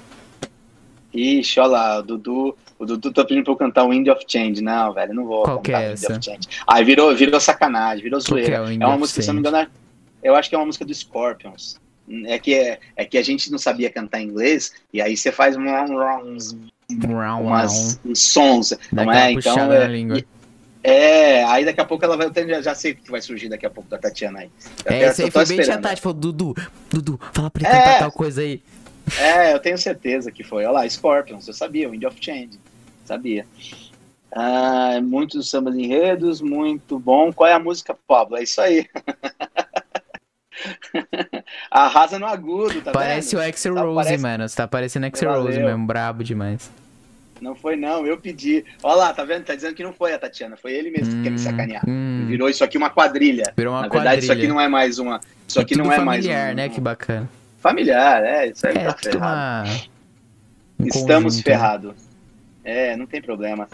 Ixi, 1.14 1.60
olha 1.60 1.70
lá, 1.70 2.00
o 2.00 2.04
Dudu, 2.04 2.58
o 2.80 2.86
Dudu 2.86 3.12
tá 3.12 3.26
pedindo 3.26 3.44
pra 3.44 3.54
eu 3.54 3.58
cantar 3.58 3.84
o 3.84 3.90
Wind 3.90 4.08
of 4.08 4.24
Change. 4.28 4.62
Não, 4.62 4.94
velho, 4.94 5.14
não 5.14 5.26
vou 5.26 5.44
Qual 5.44 5.58
cantar 5.58 5.64
que 5.64 5.72
é 5.72 5.88
Wind 5.90 5.94
essa? 5.94 6.14
of 6.14 6.24
Change. 6.26 6.48
Aí 6.68 6.84
virou, 6.86 7.16
virou 7.16 7.40
sacanagem, 7.40 8.04
virou 8.04 8.20
Qual 8.20 8.26
que 8.38 8.46
zoeira. 8.46 8.56
é 8.56 8.62
o 8.62 8.72
É 8.84 8.86
uma 8.86 8.98
música, 8.98 9.22
se 9.22 9.30
eu 9.30 9.34
não 9.34 9.42
me 9.42 9.48
engano, 9.48 9.64
é- 9.64 9.68
eu 10.24 10.36
acho 10.36 10.48
que 10.50 10.56
é 10.56 10.58
uma 10.58 10.66
música 10.66 10.86
do 10.86 10.94
Scorpions. 10.94 11.80
É 12.26 12.38
que, 12.40 12.54
é, 12.54 12.80
é 12.96 13.06
que 13.06 13.18
a 13.18 13.24
gente 13.24 13.50
não 13.52 13.58
sabia 13.58 13.90
cantar 13.90 14.22
inglês, 14.22 14.74
e 14.94 15.02
aí 15.02 15.16
você 15.18 15.32
faz 15.32 15.56
um- 15.56 15.64
uns, 16.26 16.56
umas, 17.40 18.00
uns 18.06 18.20
sons, 18.22 18.74
não 18.92 19.12
é? 19.12 19.32
Então, 19.32 19.72
é, 19.72 19.88
língua. 19.88 20.24
é, 20.84 21.44
aí 21.46 21.64
daqui 21.66 21.82
a 21.82 21.86
pouco 21.86 22.04
ela 22.06 22.18
vai, 22.18 22.32
eu 22.34 22.48
já, 22.50 22.62
já 22.62 22.76
sei 22.76 22.92
o 22.94 22.96
que 22.96 23.12
vai 23.12 23.22
surgir 23.22 23.50
daqui 23.50 23.66
a 23.66 23.70
pouco 23.70 23.90
da 23.90 23.98
Tatiana 23.98 24.40
aí. 24.40 24.50
Eu 24.86 24.92
É, 24.94 25.06
até- 25.08 25.24
aí 25.24 25.32
foi 25.32 25.46
bem 25.46 25.60
esperando. 25.60 25.82
Tati. 25.84 26.02
Falou, 26.02 26.18
Dudu, 26.18 26.56
Dudu, 26.90 27.20
fala 27.34 27.50
pra 27.50 27.68
ele 27.70 27.78
É. 27.78 28.00
tal 28.00 28.12
coisa 28.12 28.42
aí. 28.42 28.62
É, 29.20 29.54
eu 29.54 29.60
tenho 29.60 29.78
certeza 29.78 30.32
que 30.32 30.44
foi. 30.44 30.64
Olha 30.66 30.72
lá, 30.74 30.90
Scorpions, 30.90 31.48
eu 31.48 31.54
sabia, 31.54 31.90
Wind 31.90 32.04
of 32.04 32.18
Change. 32.20 32.60
Sabia. 33.06 33.46
Ah, 34.34 35.00
muitos 35.04 35.50
sambas 35.50 35.76
enredos, 35.76 36.40
muito 36.40 36.98
bom. 36.98 37.34
Qual 37.34 37.50
é 37.50 37.54
a 37.54 37.60
música, 37.60 37.98
Pablo? 38.08 38.38
É 38.38 38.44
isso 38.44 38.62
aí. 38.62 38.86
Arrasa 41.70 42.18
no 42.20 42.26
agudo, 42.26 42.82
tá 42.82 42.92
Parece 42.92 43.36
vendo? 43.36 43.46
o 43.46 43.50
Axel 43.50 43.76
Tá, 43.76 43.82
Rose, 43.82 43.96
parece- 44.06 44.22
mano. 44.24 44.48
Você 44.50 44.56
tá 44.56 44.68
parecendo 44.68 45.06
Axel 45.06 45.30
Valeu. 45.30 45.46
Rose 45.46 45.60
mesmo, 45.60 45.86
brabo 45.88 46.24
demais. 46.24 46.70
Não 47.40 47.56
foi 47.56 47.76
não, 47.76 48.06
eu 48.06 48.18
pedi. 48.20 48.64
Olha 48.84 48.96
lá, 48.98 49.14
tá 49.14 49.24
vendo? 49.24 49.44
Tá 49.46 49.56
dizendo 49.56 49.74
que 49.74 49.82
não 49.84 49.92
foi 49.94 50.14
a 50.14 50.20
Tatiana, 50.20 50.56
foi 50.56 50.74
ele 50.74 50.92
mesmo 50.92 51.12
que 51.16 51.24
quer 51.24 51.32
me 51.32 51.40
sacanear. 51.40 51.84
hum, 51.88 52.26
Virou 52.28 52.48
isso 52.48 52.64
aqui 52.64 52.78
uma 52.78 52.92
quadrilha. 52.92 53.52
virou 53.58 53.74
uma 53.74 53.82
Na 53.82 53.88
verdade, 53.88 54.22
isso 54.22 54.32
aqui 54.32 54.48
não 54.48 54.62
é 54.62 54.68
mais 54.68 55.00
uma. 55.00 55.20
Isso 55.48 55.60
aqui 55.60 55.74
tudo 55.74 55.86
não 55.86 55.92
é 55.92 56.00
mais 56.00 56.24
familiar, 56.24 56.52
um, 56.52 56.56
né? 56.56 56.70
Que 56.70 56.80
bacana. 56.80 57.28
Familiar, 57.60 58.24
é, 58.24 58.48
isso 58.48 58.68
aí 58.68 58.76
É, 58.78 58.84
tá 58.86 58.94
ferrado. 58.94 59.18
uma... 59.18 59.64
um 60.80 60.86
Estamos 60.88 61.38
né? 61.38 61.44
ferrados. 61.44 61.94
É, 62.64 62.96
não 62.96 63.08
tem 63.08 63.20
problema. 63.22 63.68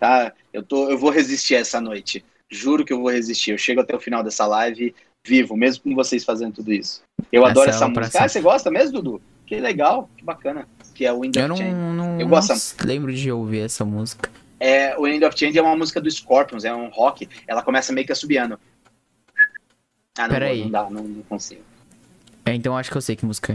Tá? 0.00 0.32
Eu, 0.52 0.64
tô, 0.64 0.90
eu 0.90 0.98
vou 0.98 1.10
resistir 1.10 1.54
essa 1.54 1.80
noite. 1.80 2.24
Juro 2.50 2.84
que 2.84 2.92
eu 2.92 3.00
vou 3.00 3.10
resistir. 3.10 3.52
Eu 3.52 3.58
chego 3.58 3.80
até 3.80 3.94
o 3.94 4.00
final 4.00 4.24
dessa 4.24 4.46
live 4.46 4.92
vivo, 5.24 5.56
mesmo 5.56 5.84
com 5.84 5.94
vocês 5.94 6.24
fazendo 6.24 6.54
tudo 6.54 6.72
isso. 6.72 7.02
Eu 7.30 7.42
Essa 7.42 7.50
adoro 7.50 7.66
é 7.70 7.70
essa 7.70 7.90
pra 7.90 8.02
música. 8.02 8.24
Ah, 8.24 8.28
você 8.28 8.40
gosta 8.40 8.70
mesmo, 8.70 8.92
Dudu? 9.00 9.22
Que 9.46 9.60
legal, 9.60 10.08
que 10.16 10.24
bacana. 10.24 10.68
Que 10.94 11.06
é 11.06 11.12
o 11.12 11.20
Wind 11.20 11.36
Eu 11.36 11.42
of 11.42 11.48
não, 11.48 11.56
Change. 11.56 11.70
não, 11.72 12.20
Eu 12.20 12.26
não 12.26 12.28
gosto. 12.28 12.84
lembro 12.84 13.12
de 13.12 13.30
ouvir 13.30 13.60
essa 13.60 13.84
música. 13.84 14.30
É, 14.58 14.96
o 14.98 15.02
Wind 15.02 15.22
of 15.22 15.38
Change 15.38 15.58
é 15.58 15.62
uma 15.62 15.76
música 15.76 16.00
do 16.00 16.10
Scorpions, 16.10 16.64
é 16.64 16.74
um 16.74 16.88
rock. 16.88 17.28
Ela 17.46 17.62
começa 17.62 17.92
meio 17.92 18.06
que 18.06 18.12
assobiando. 18.12 18.58
Ah, 20.18 20.28
não, 20.28 20.28
Peraí. 20.28 20.62
não 20.62 20.70
dá, 20.70 20.90
não, 20.90 21.02
não 21.04 21.22
consigo. 21.22 21.62
É, 22.44 22.54
então 22.54 22.76
acho 22.76 22.90
que 22.90 22.96
eu 22.96 23.00
sei 23.00 23.16
que 23.16 23.24
música 23.24 23.54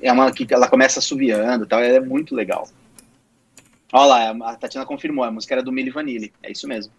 é. 0.00 0.06
É 0.08 0.12
uma 0.12 0.30
que 0.32 0.46
ela 0.52 0.68
começa 0.68 0.98
assobiando 0.98 1.64
e 1.64 1.68
tal, 1.68 1.80
ela 1.80 1.96
é 1.96 2.00
muito 2.00 2.34
legal. 2.34 2.68
Olha 3.92 4.32
lá, 4.34 4.50
a 4.50 4.56
Tatiana 4.56 4.86
confirmou, 4.86 5.24
a 5.24 5.30
música 5.30 5.54
era 5.54 5.62
do 5.62 5.72
Milli 5.72 5.90
Vanilli, 5.90 6.32
é 6.42 6.50
isso 6.52 6.68
mesmo. 6.68 6.92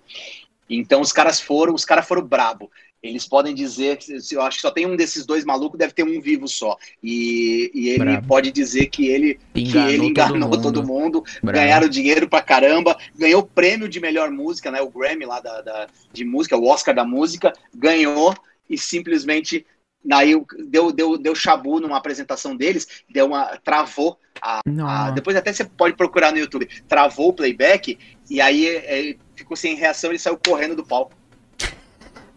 Então 0.69 1.01
os 1.01 1.11
caras 1.11 1.39
foram, 1.39 1.73
os 1.73 1.85
caras 1.85 2.07
foram 2.07 2.23
brabo. 2.23 2.71
Eles 3.03 3.27
podem 3.27 3.53
dizer, 3.53 3.97
que 3.97 4.17
eu 4.31 4.41
acho 4.41 4.57
que 4.57 4.61
só 4.63 4.71
tem 4.71 4.87
um 4.87 4.95
desses 4.95 5.25
dois 5.27 5.45
malucos, 5.45 5.77
deve 5.77 5.93
ter 5.93 6.03
um 6.03 6.19
vivo 6.19 6.47
só. 6.47 6.75
E, 7.03 7.69
e 7.73 7.89
ele 7.89 7.99
Brabo. 7.99 8.27
pode 8.27 8.51
dizer 8.51 8.87
que 8.87 9.07
ele 9.07 9.39
que 9.53 9.61
Enganou, 9.61 9.89
ele 9.91 10.05
enganou 10.07 10.49
todo 10.49 10.61
todo 10.63 10.87
mundo. 10.87 11.19
mundo, 11.19 11.23
Bravo. 11.43 11.57
ganharam 11.59 11.87
dinheiro 11.87 12.27
pra 12.27 12.41
caramba, 12.41 12.97
ganhou 13.15 13.41
o 13.41 13.45
prêmio 13.45 13.87
de 13.87 13.99
melhor 13.99 14.31
música, 14.31 14.71
né? 14.71 14.81
O 14.81 14.89
Grammy 14.89 15.25
lá 15.25 15.39
da, 15.39 15.61
da- 15.61 15.87
de 16.11 16.25
música, 16.25 16.57
o 16.57 16.65
Oscar 16.67 16.95
da 16.95 17.05
música, 17.05 17.53
ganhou 17.75 18.33
e 18.67 18.75
simplesmente 18.77 19.65
daí 20.03 20.33
deu, 20.67 20.91
deu, 20.91 21.17
deu 21.17 21.35
chabu 21.35 21.79
numa 21.79 21.97
apresentação 21.97 22.55
deles, 22.55 22.87
deu 23.09 23.27
uma. 23.27 23.57
travou. 23.63 24.17
a- 24.41 24.61
Não. 24.65 25.13
depois 25.13 25.35
até 25.37 25.53
você 25.53 25.63
pode 25.63 25.95
procurar 25.95 26.31
no 26.31 26.39
YouTube, 26.39 26.67
travou 26.87 27.29
o 27.29 27.33
playback, 27.33 27.97
e 28.29 28.41
aí 28.41 28.67
é, 28.67 29.15
ficou 29.35 29.55
sem 29.55 29.75
reação, 29.75 30.09
ele 30.09 30.19
saiu 30.19 30.39
correndo 30.43 30.75
do 30.75 30.83
palco. 30.85 31.13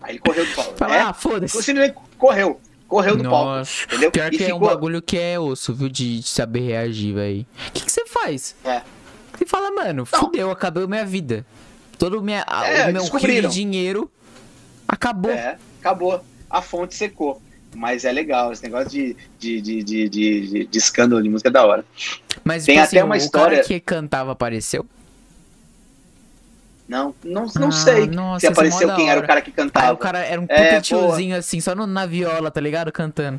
Aí 0.01 0.13
ele 0.13 0.19
correu 0.21 0.47
do 0.47 0.55
palco. 0.55 0.77
Fala, 0.77 0.97
É, 0.97 1.01
ah, 1.01 1.13
foda-se. 1.13 1.49
ficou 1.49 1.63
simplesmente 1.63 1.99
correu. 2.17 2.61
Correu 2.87 3.17
do 3.17 3.25
palco. 3.25 3.45
Nossa. 3.51 3.85
Entendeu? 3.85 4.11
Pior 4.11 4.33
E 4.33 4.37
que 4.39 4.45
é 4.45 4.47
um 4.47 4.59
ficou- 4.59 4.69
bagulho 4.69 5.03
que 5.03 5.19
é 5.19 5.39
osso, 5.39 5.75
viu? 5.75 5.89
De, 5.89 6.21
de 6.21 6.27
saber 6.29 6.61
reagir, 6.61 7.15
velho. 7.15 7.47
O 7.69 7.73
que, 7.73 7.85
que 7.85 7.93
você 7.93 8.07
faz? 8.07 8.55
É. 8.65 8.81
Você 9.37 9.45
fala, 9.47 9.71
mano, 9.71 10.07
Não. 10.11 10.21
fudeu, 10.21 10.51
acabou 10.51 10.89
minha 10.89 11.05
vida. 11.05 11.45
Todo 11.99 12.23
minha, 12.23 12.45
É, 12.65 12.89
o 12.89 12.93
meu 12.93 13.05
de 13.43 13.49
dinheiro 13.49 14.11
acabou. 14.87 15.31
É, 15.31 15.59
acabou. 15.81 16.25
A 16.49 16.63
fonte 16.63 16.95
secou. 16.95 17.43
Mas 17.77 18.05
é 18.07 18.11
legal, 18.13 18.51
esse 18.53 18.63
negócio 18.63 18.89
de, 18.89 19.15
de, 19.39 19.61
de, 19.61 19.83
de, 19.85 20.09
de, 20.09 20.41
de- 20.49 20.65
de 20.67 20.79
escândalo 20.79 21.23
de 21.23 21.29
música 21.29 21.51
é 21.51 21.53
da 21.53 21.67
hora. 21.67 21.85
Mas 22.43 22.65
Tem 22.65 22.77
tipo 22.77 22.87
até 22.87 22.97
assim, 22.99 23.07
uma 23.07 23.15
o 23.15 23.19
história- 23.19 23.57
cara 23.59 23.69
que 23.69 23.79
cantava 23.81 24.33
apareceu? 24.33 24.87
Não, 26.89 27.15
não, 27.23 27.47
não 27.55 27.69
Ah, 27.69 27.73
sei 27.73 28.07
nossa, 28.07 28.41
se 28.41 28.47
é 28.47 28.49
apareceu 28.49 28.95
quem 28.97 29.11
era 29.11 29.21
o 29.21 29.27
cara 29.27 29.43
que 29.43 29.53
cantava. 29.53 29.93
o 29.93 29.97
cara 29.99 30.21
era 30.21 30.41
um 30.41 30.47
puta 30.47 30.59
É, 30.59 30.81
tiozinho 30.81 31.37
assim, 31.37 31.61
só 31.61 31.75
no- 31.75 31.87
na 31.87 32.07
viola, 32.07 32.51
tá 32.51 32.61
ligado? 32.63 32.91
Cantando. 32.91 33.39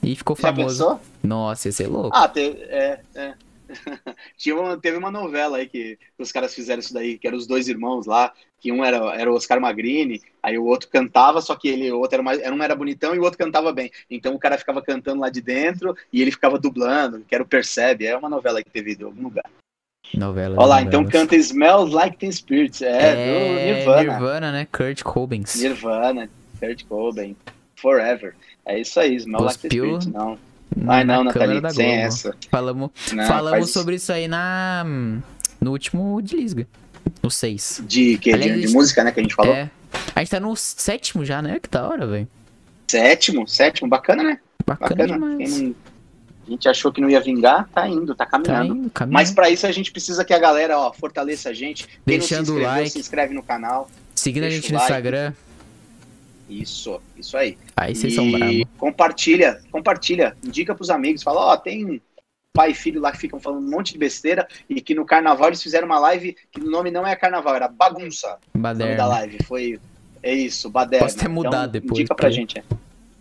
E 0.00 0.14
ficou 0.14 0.36
Já 0.36 0.42
famoso. 0.42 0.84
pensou? 0.84 1.00
Nossa, 1.22 1.66
ia 1.68 1.72
ser 1.72 1.88
louco. 1.88 2.16
Ah, 2.16 2.30
é, 2.36 3.00
é. 3.16 3.34
Tinha 4.38 4.56
uma- 4.56 4.76
teve 4.78 4.96
uma 4.96 5.10
novela 5.10 5.58
aí 5.58 5.68
que 5.68 5.98
os 6.16 6.30
caras 6.30 6.54
fizeram 6.54 6.78
isso 6.80 6.94
daí, 6.94 7.18
que 7.18 7.26
eram 7.26 7.36
os 7.36 7.46
dois 7.48 7.68
irmãos 7.68 8.06
lá, 8.06 8.32
que 8.60 8.70
um 8.72 8.84
era, 8.84 8.96
era 9.14 9.30
o 9.30 9.34
Oscar 9.34 9.60
Magrini, 9.60 10.22
aí 10.42 10.56
o 10.56 10.64
outro 10.64 10.88
cantava, 10.88 11.40
só 11.40 11.54
que 11.56 11.68
ele, 11.68 11.90
o 11.92 11.98
outro 11.98 12.14
era 12.16 12.22
mais, 12.22 12.40
um 12.40 12.62
era 12.62 12.74
bonitão 12.76 13.14
e 13.14 13.18
o 13.18 13.22
outro 13.22 13.38
cantava 13.38 13.72
bem. 13.72 13.90
Então 14.08 14.34
o 14.34 14.38
cara 14.38 14.56
ficava 14.56 14.80
cantando 14.80 15.20
lá 15.20 15.28
de 15.30 15.40
dentro 15.40 15.96
e 16.12 16.22
ele 16.22 16.30
ficava 16.30 16.58
dublando, 16.58 17.24
que 17.28 17.34
era 17.34 17.42
o 17.42 17.48
Percebe. 17.48 18.06
É 18.06 18.16
uma 18.16 18.28
novela 18.28 18.62
que 18.62 18.70
teve 18.70 18.96
em 18.98 19.04
algum 19.04 19.22
lugar. 19.24 19.44
Novela. 20.16 20.56
Olha 20.58 20.66
lá, 20.66 20.82
então 20.82 21.04
canta 21.04 21.36
Smells 21.36 21.92
Like 21.94 22.16
Teen 22.18 22.32
Spirit. 22.32 22.84
É, 22.84 23.14
do 23.14 23.74
Nirvana. 23.76 24.02
Nirvana, 24.02 24.52
né? 24.52 24.66
Kurt 24.72 25.02
Cobains. 25.02 25.54
Nirvana, 25.60 26.28
Kurt 26.58 26.84
Cobain, 26.86 27.36
Forever. 27.76 28.34
É 28.64 28.80
isso 28.80 28.98
aí, 29.00 29.14
Smell 29.16 29.42
Like 29.42 29.58
Teen 29.68 29.80
Cuspiu 29.80 30.00
Spirit. 30.00 30.16
Não. 30.16 30.38
Ai, 30.86 31.02
não, 31.04 31.24
Nathalie, 31.24 31.60
sem 31.72 31.90
essa. 32.02 32.34
Falamos, 32.50 32.90
Não, 33.12 33.24
falamos 33.26 33.58
faz- 33.60 33.70
sobre 33.70 33.94
isso 33.96 34.12
aí 34.12 34.28
na 34.28 34.84
no 35.60 35.72
último 35.72 36.20
de 36.22 36.36
Lisga. 36.36 36.66
No 37.22 37.30
6. 37.30 37.82
De, 37.86 38.18
que, 38.18 38.36
de, 38.36 38.60
de 38.66 38.72
música, 38.72 39.02
né, 39.02 39.10
que 39.10 39.18
a 39.18 39.22
gente 39.22 39.34
falou. 39.34 39.54
É. 39.54 39.70
A 40.14 40.20
gente 40.20 40.30
tá 40.30 40.38
no 40.38 40.54
sétimo 40.54 41.24
já, 41.24 41.40
né? 41.40 41.58
Que 41.58 41.68
da 41.68 41.88
hora, 41.88 42.06
velho. 42.06 42.28
Sétimo, 42.86 43.48
sétimo, 43.48 43.88
bacana, 43.88 44.22
né? 44.22 44.38
Bacana, 44.66 44.88
Bacana. 44.90 45.12
demais. 45.14 45.52
Quem 45.54 45.62
não- 45.68 45.74
A 46.48 46.50
gente 46.50 46.66
achou 46.66 46.90
que 46.90 46.98
não 47.00 47.10
ia 47.10 47.20
vingar, 47.20 47.68
tá 47.68 47.86
indo, 47.86 48.14
tá 48.14 48.24
Tá 48.24 48.30
caminhando. 48.30 48.74
indo, 48.74 48.90
caminhando. 48.90 49.12
Mas 49.12 49.30
pra 49.30 49.50
isso 49.50 49.66
a 49.66 49.70
gente 49.70 49.92
precisa 49.92 50.24
que 50.24 50.32
a 50.32 50.38
galera, 50.38 50.78
ó, 50.78 50.90
fortaleça 50.92 51.50
a 51.50 51.52
gente. 51.52 51.86
Quem 51.86 51.98
Deixando 52.06 52.48
não 52.52 52.56
se 52.56 52.62
like. 52.64 52.90
se 52.90 52.98
inscreve 52.98 53.34
no 53.34 53.42
canal. 53.42 53.88
Seguindo 54.14 54.44
a 54.44 54.50
gente 54.50 54.72
no 54.72 54.78
like. 54.78 54.90
Instagram. 54.90 55.32
Isso, 56.48 57.00
isso 57.16 57.36
aí. 57.36 57.58
Aí 57.76 57.94
vocês 57.94 58.14
e 58.14 58.16
são 58.16 58.30
bravos. 58.32 58.62
compartilha, 58.78 59.60
compartilha, 59.70 60.34
indica 60.42 60.74
pros 60.74 60.88
amigos, 60.88 61.22
fala, 61.22 61.40
ó, 61.40 61.56
tem 61.58 62.00
pai 62.54 62.70
e 62.70 62.74
filho 62.74 63.00
lá 63.00 63.12
que 63.12 63.18
ficam 63.18 63.38
falando 63.38 63.66
um 63.66 63.70
monte 63.70 63.92
de 63.92 63.98
besteira 63.98 64.48
e 64.68 64.80
que 64.80 64.94
no 64.94 65.04
carnaval 65.04 65.48
eles 65.48 65.62
fizeram 65.62 65.84
uma 65.86 65.98
live 65.98 66.34
que 66.50 66.60
o 66.60 66.64
nome 66.70 66.90
não 66.90 67.06
é 67.06 67.14
carnaval, 67.14 67.54
era 67.54 67.68
bagunça. 67.68 68.38
O 68.54 68.58
nome 68.58 68.78
da 68.78 68.84
Baderna. 68.86 69.06
live 69.06 69.38
foi 69.44 69.78
é 70.22 70.34
isso, 70.34 70.70
baderna. 70.70 71.04
Posso 71.06 71.18
ter 71.18 71.28
mudado 71.28 71.72
depois, 71.72 72.00
Indica 72.00 72.14
pra 72.14 72.28
porque- 72.28 72.34
gente. 72.40 72.58
é. 72.58 72.64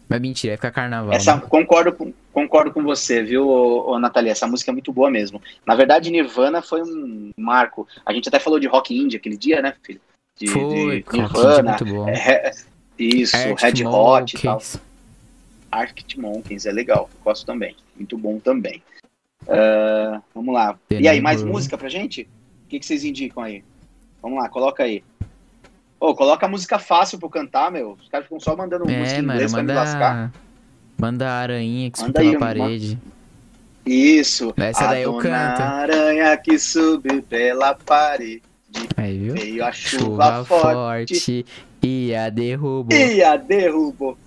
Mas 0.09 0.21
mentira, 0.21 0.51
vai 0.51 0.57
ficar 0.57 0.71
carnaval. 0.71 1.11
Essa, 1.13 1.35
né? 1.35 1.41
concordo, 1.49 1.91
com, 1.91 2.13
concordo 2.31 2.71
com 2.71 2.83
você, 2.83 3.21
viu, 3.21 3.47
ô, 3.47 3.91
ô, 3.91 3.99
Nathalie? 3.99 4.31
Essa 4.31 4.47
música 4.47 4.71
é 4.71 4.73
muito 4.73 4.93
boa 4.93 5.11
mesmo. 5.11 5.41
Na 5.65 5.75
verdade, 5.75 6.09
Nirvana 6.09 6.61
foi 6.61 6.81
um 6.81 7.31
marco. 7.37 7.87
A 8.05 8.13
gente 8.13 8.29
até 8.29 8.39
falou 8.39 8.59
de 8.59 8.67
Rock 8.67 8.97
Indie 8.97 9.17
aquele 9.17 9.37
dia, 9.37 9.61
né, 9.61 9.73
filho? 9.83 9.99
De, 10.37 10.47
Foi, 10.47 11.03
de 11.03 11.19
é 11.19 11.21
Nirvana. 11.21 11.69
muito 11.71 11.85
bom. 11.85 12.07
é, 12.09 12.51
isso, 12.97 13.35
Arctic 13.35 13.79
Red 13.79 13.85
Hot 13.85 14.35
e 14.35 14.41
tal. 14.41 14.61
Arctic 15.71 16.17
Monkeys 16.17 16.65
é 16.65 16.71
legal, 16.71 17.09
gosto 17.23 17.45
também. 17.45 17.75
Muito 17.95 18.17
bom 18.17 18.39
também. 18.39 18.81
Ah, 19.47 20.21
vamos 20.33 20.53
lá. 20.53 20.77
The 20.89 21.01
e 21.01 21.07
aí, 21.07 21.21
mais 21.21 21.43
música 21.43 21.77
pra 21.77 21.89
gente? 21.89 22.27
O 22.65 22.69
que, 22.69 22.79
que 22.79 22.85
vocês 22.85 23.03
indicam 23.03 23.43
aí? 23.43 23.63
Vamos 24.21 24.39
lá, 24.39 24.49
coloca 24.49 24.83
aí. 24.83 25.03
Ô, 25.99 26.13
coloca 26.13 26.47
música 26.47 26.77
fácil 26.77 27.17
pra 27.17 27.25
eu 27.27 27.31
cantar, 27.31 27.71
meu. 27.71 27.97
Os 28.01 28.07
caras 28.07 28.25
ficam 28.27 28.39
só 28.39 28.55
mandando 28.55 28.85
música 28.85 29.15
É, 29.15 29.19
em 29.19 29.21
mano, 29.21 29.33
inglês 29.33 29.51
pra 29.53 29.63
me 29.63 29.73
lascar. 29.73 30.15
manda. 30.15 30.33
Manda 30.99 31.29
a 31.29 31.33
aranha 31.39 31.91
que 31.91 31.97
subiu 31.99 32.07
Manda 32.13 32.19
pela 32.19 32.29
aí 32.31 32.35
uma- 32.35 32.45
parede. 32.67 32.99
Isso. 33.85 34.53
Essa 34.57 34.83
a 34.85 34.87
daí 34.87 35.03
eu 35.03 35.17
canto. 35.17 35.61
aranha 35.61 36.37
que 36.37 36.59
subiu 36.59 37.23
pela 37.23 37.73
parede. 37.73 38.41
Aí, 38.95 39.17
viu? 39.17 39.33
Veio 39.33 39.65
a 39.65 39.71
chuva, 39.71 40.03
Chuva 40.03 40.45
forte, 40.45 41.15
forte 41.15 41.45
e 41.81 42.13
a 42.13 42.29
derrubou. 42.29 42.95
e 42.97 43.23
a 43.23 43.35
derrubou. 43.37 44.17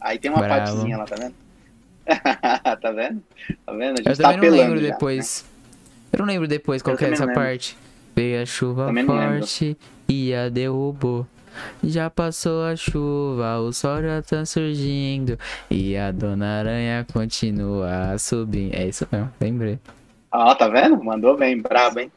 Aí 0.00 0.18
tem 0.18 0.30
uma 0.30 0.40
Bravo. 0.42 0.54
partezinha 0.66 0.96
lá, 0.98 1.04
tá 1.04 1.16
vendo? 1.16 1.34
tá 2.80 2.90
vendo? 2.92 3.22
Tá 3.66 3.72
vendo? 3.72 3.92
A 3.94 3.96
gente 3.96 4.06
Eu 4.08 4.16
tá 4.16 4.32
também 4.32 4.50
não 4.50 4.56
lembro 4.56 4.76
já, 4.76 4.82
né? 4.84 4.90
depois. 4.92 5.44
Eu 6.12 6.18
não 6.20 6.26
lembro 6.26 6.46
depois 6.46 6.82
qual 6.82 6.96
que 6.96 7.04
é 7.04 7.10
essa 7.10 7.26
parte. 7.32 7.76
Veio 8.14 8.42
a 8.42 8.46
chuva 8.46 8.86
Também 8.86 9.04
forte 9.04 9.76
e 10.08 10.34
a 10.34 10.48
derrubou. 10.48 11.26
Já 11.82 12.10
passou 12.10 12.64
a 12.64 12.74
chuva, 12.74 13.58
o 13.60 13.72
sol 13.72 14.02
já 14.02 14.20
tá 14.22 14.44
surgindo. 14.44 15.38
E 15.70 15.96
a 15.96 16.10
dona 16.10 16.58
aranha 16.58 17.06
continua 17.12 18.12
a 18.12 18.18
subir. 18.18 18.74
É 18.74 18.88
isso 18.88 19.06
mesmo, 19.10 19.30
lembrei. 19.40 19.78
Ó, 20.32 20.52
tá 20.54 20.66
vendo? 20.68 21.02
Mandou 21.04 21.36
bem, 21.36 21.60
brabo, 21.60 22.00
hein? 22.00 22.10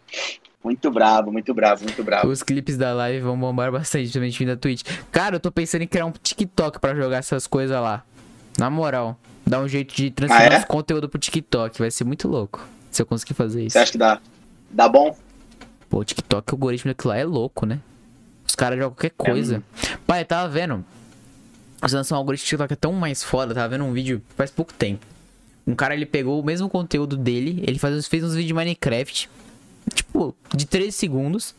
Muito 0.63 0.89
brabo, 0.89 1.31
muito 1.31 1.53
brabo, 1.53 1.83
muito 1.83 2.03
brabo. 2.03 2.27
Os 2.29 2.41
clipes 2.41 2.77
da 2.77 2.91
live 2.93 3.19
vão 3.21 3.37
bombar 3.39 3.71
bastante, 3.71 4.03
principalmente 4.05 4.39
vindo 4.39 4.47
da 4.49 4.57
Twitch. 4.57 4.81
Cara, 5.11 5.35
eu 5.35 5.39
tô 5.39 5.51
pensando 5.51 5.83
em 5.83 5.87
criar 5.87 6.05
um 6.07 6.11
TikTok 6.11 6.79
pra 6.79 6.95
jogar 6.95 7.17
essas 7.17 7.45
coisas 7.45 7.79
lá. 7.79 8.03
Na 8.57 8.71
moral, 8.71 9.17
dar 9.45 9.59
um 9.61 9.67
jeito 9.67 9.95
de 9.95 10.09
transferir 10.09 10.51
Ah, 10.51 10.55
é? 10.55 10.57
esse 10.57 10.65
conteúdo 10.65 11.07
pro 11.07 11.19
TikTok. 11.19 11.77
Vai 11.77 11.91
ser 11.91 12.03
muito 12.05 12.27
louco 12.27 12.67
se 12.89 13.01
eu 13.01 13.05
conseguir 13.05 13.35
fazer 13.35 13.61
isso. 13.65 13.73
Você 13.73 13.79
acha 13.79 13.91
que 13.91 13.97
dá, 13.99 14.19
dá 14.71 14.89
bom? 14.89 15.15
Pô, 15.89 16.03
TikTok, 16.03 16.51
o 16.51 16.55
algoritmo 16.55 16.89
daquilo 16.91 17.09
lá 17.13 17.17
é 17.17 17.23
louco, 17.25 17.65
né? 17.65 17.79
Os 18.47 18.55
caras 18.55 18.77
jogam 18.77 18.95
qualquer 18.95 19.11
coisa. 19.11 19.63
Pai, 20.05 20.21
eu 20.21 20.25
tava 20.25 20.49
vendo. 20.49 20.83
Os 21.83 21.93
lançam 21.93 22.17
um 22.17 22.19
algoritmo 22.19 22.45
do 22.45 22.49
TikTok 22.49 22.73
é 22.73 22.75
tão 22.75 22.93
mais 22.93 23.23
foda. 23.23 23.53
Tava 23.53 23.69
vendo 23.69 23.83
um 23.83 23.93
vídeo 23.93 24.21
faz 24.35 24.49
pouco 24.51 24.73
tempo. 24.73 25.05
Um 25.65 25.75
cara, 25.75 25.93
ele 25.93 26.05
pegou 26.05 26.39
o 26.41 26.45
mesmo 26.45 26.69
conteúdo 26.69 27.17
dele, 27.17 27.61
ele 27.67 27.77
faz, 27.77 28.07
fez 28.07 28.23
uns 28.23 28.31
vídeos 28.31 28.47
de 28.47 28.53
Minecraft, 28.53 29.29
tipo, 29.93 30.33
de 30.55 30.65
13 30.65 30.91
segundos, 30.93 31.53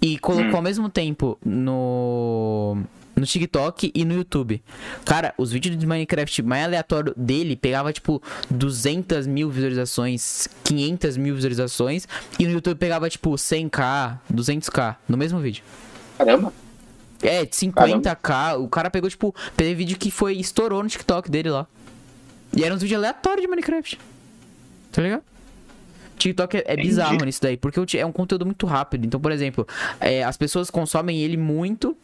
e 0.00 0.18
colocou 0.18 0.52
Hum. 0.52 0.56
ao 0.56 0.62
mesmo 0.62 0.88
tempo 0.88 1.38
no 1.44 2.78
no 3.16 3.24
TikTok 3.24 3.90
e 3.94 4.04
no 4.04 4.14
YouTube. 4.14 4.62
Cara, 5.04 5.34
os 5.38 5.50
vídeos 5.50 5.76
de 5.76 5.86
Minecraft 5.86 6.42
mais 6.42 6.64
aleatório 6.64 7.14
dele 7.16 7.56
pegava 7.56 7.92
tipo 7.92 8.22
200 8.50 9.26
mil 9.26 9.50
visualizações, 9.50 10.46
500 10.64 11.16
mil 11.16 11.34
visualizações, 11.34 12.06
e 12.38 12.44
no 12.44 12.52
YouTube 12.52 12.78
pegava 12.78 13.08
tipo 13.08 13.30
100k, 13.30 14.18
200k 14.32 14.96
no 15.08 15.16
mesmo 15.16 15.40
vídeo. 15.40 15.64
Caramba. 16.18 16.52
É, 17.22 17.46
50k. 17.46 18.60
O 18.60 18.68
cara 18.68 18.90
pegou, 18.90 19.08
tipo, 19.08 19.34
teve 19.56 19.74
vídeo 19.74 19.96
que 19.96 20.10
foi, 20.10 20.36
estourou 20.36 20.82
no 20.82 20.88
TikTok 20.88 21.30
dele 21.30 21.50
lá. 21.50 21.66
E 22.54 22.62
eram 22.62 22.76
uns 22.76 22.82
vídeos 22.82 22.98
aleatórios 22.98 23.42
de 23.42 23.48
Minecraft. 23.48 23.98
Tá 24.92 25.02
ligado? 25.02 25.22
TikTok 26.18 26.56
é, 26.58 26.64
é 26.66 26.76
bizarro 26.76 27.24
nisso 27.24 27.40
daí, 27.42 27.56
porque 27.56 27.98
é 27.98 28.06
um 28.06 28.12
conteúdo 28.12 28.44
muito 28.44 28.66
rápido. 28.66 29.06
Então, 29.06 29.20
por 29.20 29.32
exemplo, 29.32 29.66
é, 30.00 30.22
as 30.22 30.36
pessoas 30.36 30.70
consomem 30.70 31.20
ele 31.22 31.36
muito 31.36 31.96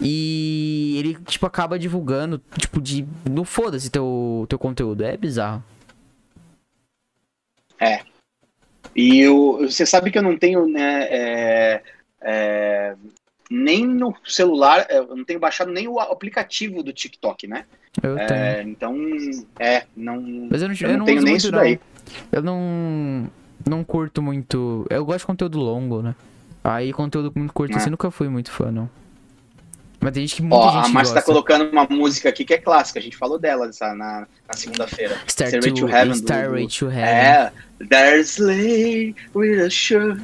e 0.00 0.96
ele, 0.98 1.14
tipo, 1.24 1.46
acaba 1.46 1.78
divulgando, 1.78 2.40
tipo, 2.58 2.80
de. 2.80 3.06
Não 3.30 3.44
foda-se 3.44 3.90
teu, 3.90 4.46
teu 4.48 4.58
conteúdo. 4.58 5.02
É 5.04 5.16
bizarro. 5.16 5.62
E 8.96 9.20
eu, 9.20 9.58
você 9.60 9.84
sabe 9.84 10.10
que 10.10 10.16
eu 10.16 10.22
não 10.22 10.38
tenho, 10.38 10.66
né, 10.66 11.02
é, 11.10 11.82
é, 12.22 12.94
nem 13.50 13.86
no 13.86 14.14
celular, 14.24 14.86
é, 14.88 14.98
eu 14.98 15.14
não 15.14 15.24
tenho 15.24 15.38
baixado 15.38 15.70
nem 15.70 15.86
o 15.86 16.00
aplicativo 16.00 16.82
do 16.82 16.94
TikTok, 16.94 17.46
né? 17.46 17.66
Eu 18.02 18.16
tenho. 18.16 18.30
É, 18.30 18.62
então, 18.62 18.96
é, 19.58 19.84
não, 19.94 20.48
Mas 20.50 20.62
eu 20.62 20.68
não, 20.68 20.74
eu 20.80 20.90
eu 20.90 20.98
não 20.98 21.04
tenho 21.04 21.22
nem 21.22 21.36
isso 21.36 21.52
não. 21.52 21.58
daí. 21.58 21.78
Eu 22.32 22.42
não. 22.42 23.30
Não 23.68 23.84
curto 23.84 24.22
muito. 24.22 24.86
Eu 24.88 25.04
gosto 25.04 25.20
de 25.20 25.26
conteúdo 25.26 25.58
longo, 25.58 26.00
né? 26.00 26.14
Aí 26.64 26.92
conteúdo 26.92 27.32
muito 27.34 27.52
curto, 27.52 27.74
É. 27.74 27.76
assim, 27.76 27.90
nunca 27.90 28.10
fui 28.10 28.28
muito 28.28 28.50
fã, 28.50 28.70
não. 28.70 28.88
Mas 30.00 30.12
tem 30.12 30.26
gente 30.26 30.36
que 30.36 30.42
muita 30.42 30.56
Ó, 30.56 30.70
gente 30.70 30.86
a 30.86 30.88
Márcia 30.88 31.14
tá 31.14 31.22
colocando 31.22 31.70
uma 31.70 31.84
música 31.84 32.28
aqui 32.28 32.44
que 32.44 32.54
é 32.54 32.58
clássica, 32.58 32.98
a 32.98 33.02
gente 33.02 33.16
falou 33.16 33.38
dela 33.38 33.68
essa, 33.68 33.94
na, 33.94 34.26
na 34.46 34.54
segunda-feira. 34.54 35.16
Star 35.28 35.48
Stairway 35.48 35.72
to, 35.72 35.80
to 35.80 35.88
Heaven, 35.88 36.14
Starway 36.14 36.62
do- 36.66 36.68
to 36.68 36.86
Heaven. 36.86 37.04
É, 37.04 37.52
there's 37.88 38.38
lay 38.38 39.14
with 39.34 39.60
a 39.60 39.70
shirt, 39.70 40.20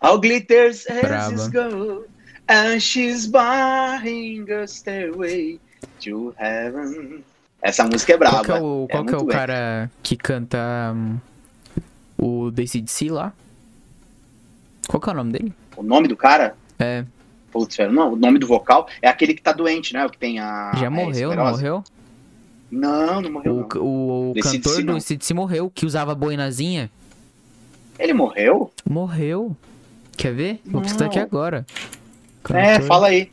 all 0.00 0.18
glitters 0.18 0.86
as 0.88 1.32
is 1.32 1.48
gold, 1.48 2.04
and 2.48 2.80
she's 2.80 3.26
buying 3.26 4.50
a 4.50 4.66
stairway 4.66 5.58
to 6.00 6.34
heaven. 6.38 7.24
Essa 7.60 7.84
música 7.84 8.12
é 8.12 8.16
braba. 8.16 8.36
Qual 8.36 8.44
que 8.44 8.52
é 8.52 8.60
o, 8.60 8.88
qual 8.90 9.04
que 9.06 9.14
é 9.14 9.16
o 9.16 9.24
bem. 9.24 9.36
cara 9.36 9.90
que 10.02 10.16
canta 10.16 10.92
hum, 10.94 11.18
o 12.18 12.50
DCDC 12.50 13.08
lá? 13.10 13.32
Qual 14.86 15.00
que 15.00 15.08
é 15.08 15.12
o 15.12 15.16
nome 15.16 15.32
dele? 15.32 15.52
O 15.76 15.82
nome 15.82 16.06
do 16.06 16.16
cara? 16.16 16.54
É, 16.78 17.04
Não, 17.92 18.12
o 18.12 18.16
nome 18.16 18.38
do 18.38 18.46
vocal 18.46 18.88
é 19.00 19.08
aquele 19.08 19.34
que 19.34 19.42
tá 19.42 19.52
doente, 19.52 19.92
né? 19.94 20.04
O 20.04 20.10
que 20.10 20.18
tem 20.18 20.38
a. 20.38 20.72
já 20.76 20.86
a 20.86 20.90
morreu, 20.90 21.34
não 21.34 21.44
morreu? 21.50 21.84
Não, 22.70 23.20
não 23.20 23.30
morreu. 23.30 23.54
não. 23.74 23.80
O, 23.82 23.84
o, 23.86 24.30
o 24.30 24.34
DC/DC 24.34 24.58
cantor 24.58 24.76
do 24.82 24.86
não. 24.86 24.94
DCDC 24.98 25.34
morreu, 25.34 25.70
que 25.72 25.86
usava 25.86 26.14
boinazinha. 26.14 26.90
Ele 27.98 28.12
morreu? 28.12 28.72
Morreu. 28.88 29.56
Quer 30.16 30.32
ver? 30.34 30.60
Vou 30.64 30.80
precisar 30.80 31.06
aqui 31.06 31.18
Não. 31.18 31.24
agora. 31.24 31.64
É, 32.50 32.74
Cantor 32.74 32.86
fala 32.86 33.06
aí. 33.08 33.30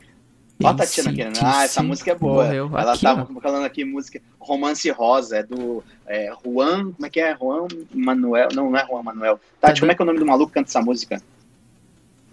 Ó 0.64 0.68
a 0.68 0.72
aqui. 0.72 0.82
AC/DC 0.84 1.40
Ah, 1.44 1.64
essa 1.64 1.82
música 1.82 2.12
é 2.12 2.16
boa. 2.16 2.44
morreu. 2.44 2.70
Ela 2.78 2.94
Aqui, 2.94 3.02
tava 3.02 3.28
ó. 3.36 3.42
falando 3.42 3.66
aqui 3.66 3.84
música 3.84 4.22
Romance 4.40 4.88
Rosa, 4.92 5.38
é 5.38 5.44
do 5.44 5.84
é, 6.06 6.32
Juan, 6.46 6.92
como 6.92 7.06
é 7.06 7.10
que 7.10 7.20
é? 7.20 7.36
Juan 7.36 7.68
Manuel, 7.94 8.50
não, 8.54 8.70
não 8.70 8.78
é 8.78 8.86
Juan 8.86 9.02
Manuel. 9.02 9.40
Tati, 9.60 9.76
Tá 9.76 9.80
como 9.80 9.92
é 9.92 9.96
que 9.96 10.02
é 10.02 10.04
o 10.04 10.06
nome 10.06 10.20
do 10.20 10.26
maluco 10.26 10.48
que 10.52 10.54
canta 10.54 10.70
essa 10.70 10.82
música? 10.82 11.20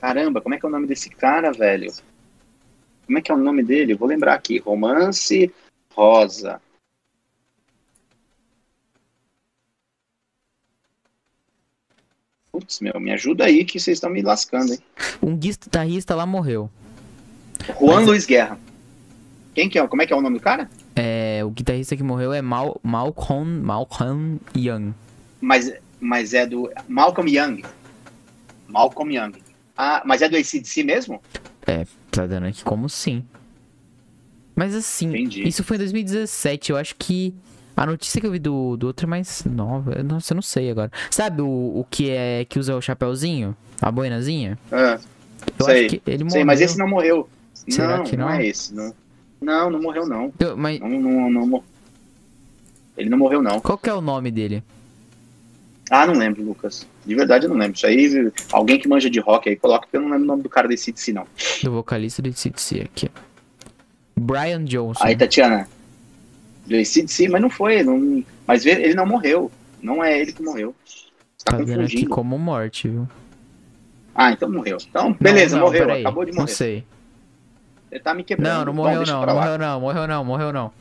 Caramba, 0.01 0.41
como 0.41 0.55
é 0.55 0.59
que 0.59 0.65
é 0.65 0.69
o 0.69 0.73
nome 0.73 0.87
desse 0.87 1.11
cara, 1.11 1.53
velho? 1.53 1.93
Como 3.07 3.19
é 3.19 3.23
que 3.23 3.31
é 3.31 3.35
o 3.35 3.39
nome 3.39 3.63
dele? 3.63 3.93
Eu 3.95 3.99
vou 3.99 4.09
lembrar 4.09 4.35
aqui. 4.35 4.59
Romance 4.59 5.53
Rosa. 5.95 6.61
Putz, 12.51 12.81
meu, 12.81 12.99
me 12.99 13.13
ajuda 13.13 13.45
aí 13.45 13.65
que 13.65 13.79
vocês 13.79 13.97
estão 13.99 14.11
me 14.11 14.23
lascando, 14.23 14.73
hein? 14.73 14.79
Um 15.23 15.37
guitarrista 15.37 16.15
lá 16.15 16.25
morreu. 16.27 16.71
Juan 17.79 17.97
Mas- 17.97 18.07
Luiz 18.07 18.27
Guerra. 18.27 18.59
Quem 19.55 19.69
que 19.69 19.79
é? 19.79 19.87
Como 19.87 20.01
é 20.03 20.07
que 20.07 20.13
é 20.13 20.17
o 20.17 20.21
nome 20.21 20.39
do 20.39 20.43
cara? 20.43 20.71
É, 20.95 21.43
o 21.45 21.51
guitarrista 21.51 21.97
que 21.97 22.03
morreu 22.03 22.33
é 22.33 22.41
Mal, 22.41 22.81
Malcolm, 22.83 23.61
Malcolm 23.63 24.39
Young. 24.57 24.95
Mas, 25.41 25.73
mas 26.01 26.33
é 26.33 26.47
do 26.47 26.71
Malcolm 26.89 27.29
Young. 27.31 27.63
Malcolm 28.69 29.13
Young. 29.15 29.33
Ah, 29.81 30.03
mas 30.05 30.21
é 30.23 30.29
do 30.29 30.37
ACDC 30.37 30.83
mesmo? 30.83 31.23
Tá 32.11 32.27
dando 32.27 32.47
aqui 32.47 32.65
como 32.65 32.89
sim. 32.89 33.25
Mas 34.57 34.75
assim, 34.75 35.09
Entendi. 35.11 35.47
isso 35.47 35.63
foi 35.63 35.77
em 35.77 35.79
2017. 35.79 36.71
Eu 36.73 36.77
acho 36.77 36.97
que 36.97 37.33
a 37.77 37.87
notícia 37.87 38.21
que 38.21 38.27
eu 38.27 38.33
vi 38.33 38.41
do, 38.41 38.77
do 38.77 38.89
outro 38.89 39.07
é 39.07 39.09
mais 39.09 39.45
nova. 39.45 40.03
Nossa, 40.03 40.33
eu 40.33 40.35
não 40.35 40.43
sei 40.43 40.69
agora. 40.69 40.91
Sabe 41.13 41.43
o, 41.43 41.47
o 41.47 41.87
que 41.89 42.11
é 42.11 42.45
que 42.45 42.59
usa 42.59 42.75
o 42.75 42.81
chapéuzinho? 42.83 43.57
A 43.81 43.93
boinazinha? 43.93 44.59
Ah, 44.73 44.99
Eu 45.59 45.65
Sei, 45.65 45.87
acho 45.87 45.89
que 46.01 46.03
ele 46.11 46.25
morreu. 46.25 46.31
sei, 46.33 46.45
mas 46.45 46.61
esse 46.61 46.77
não 46.77 46.89
morreu. 46.89 47.29
Será 47.55 47.99
não, 47.99 48.05
que 48.05 48.17
não 48.17 48.27
não? 48.27 48.35
é 48.35 48.47
esse. 48.47 48.75
Não, 48.75 48.93
não, 49.41 49.71
não 49.71 49.81
morreu 49.81 50.05
não. 50.09 50.33
Eu- 50.41 50.57
mas 50.57 50.81
Não, 50.81 50.89
não, 50.89 51.31
não, 51.31 51.47
mor- 51.47 51.65
Ele 52.97 53.09
não 53.09 53.19
morreu 53.19 53.41
não. 53.41 53.61
qual 53.61 53.79
que 53.79 53.89
é 53.89 53.95
o 53.95 54.01
nome 54.01 54.33
dele? 54.33 54.65
Ah, 55.91 56.07
não 56.07 56.15
lembro, 56.15 56.43
Lucas. 56.43 56.87
De 57.05 57.15
verdade 57.15 57.47
eu 57.47 57.51
não 57.51 57.57
lembro. 57.57 57.77
Isso 57.77 57.87
aí, 57.87 58.33
alguém 58.53 58.79
que 58.79 58.89
manja 58.89 59.09
de 59.09 59.21
rock 59.21 59.49
aí, 59.49 59.57
coloca, 59.57 59.87
porque 59.87 59.97
eu 59.97 60.03
não 60.03 60.11
lembro 60.11 60.25
o 60.25 60.27
nome 60.27 60.43
do 60.43 60.49
cara 60.49 60.69
desse 60.69 60.91
ACDC 60.91 61.13
não. 61.13 61.27
Do 61.63 61.73
vocalista 61.73 62.21
do 62.21 62.33
CDC 62.33 62.83
aqui. 62.83 63.11
Brian 64.17 64.65
Johnson. 64.65 65.03
Aí, 65.03 65.17
Tatiana. 65.17 65.69
Do 66.67 66.77
ACDC, 66.77 67.29
mas 67.29 67.41
não 67.41 67.49
foi. 67.49 67.83
Não, 67.83 68.23
mas 68.47 68.67
ele 68.67 68.95
não 68.95 69.07
morreu. 69.07 69.51
Não 69.81 70.03
é 70.05 70.21
ele 70.21 70.33
que 70.33 70.43
morreu. 70.43 70.75
Você 70.85 71.45
tá, 71.45 71.53
tá 71.53 71.59
vendo 71.59 71.71
aqui 71.71 71.79
confundindo. 71.79 72.11
como 72.11 72.39
morte, 72.39 72.89
viu? 72.89 73.09
Ah, 74.15 74.33
então 74.33 74.51
morreu. 74.51 74.77
Então, 74.89 75.17
beleza, 75.19 75.57
Não, 75.57 75.67
não, 75.67 75.73
morreu. 75.73 75.93
Acabou 75.93 76.25
de 76.25 76.33
Não 76.33 76.41
morrer. 76.41 76.53
sei. 76.53 76.85
Ele 77.91 78.01
tá 78.01 78.13
me 78.13 78.25
quebrando. 78.25 78.53
Não, 78.53 78.65
não 78.67 78.73
morreu 78.75 79.07
não, 79.07 79.25
não 79.25 79.35
morreu 79.35 79.59
não, 79.59 79.81
morreu 79.81 80.07
não, 80.07 80.25
morreu 80.25 80.53
não. 80.53 80.73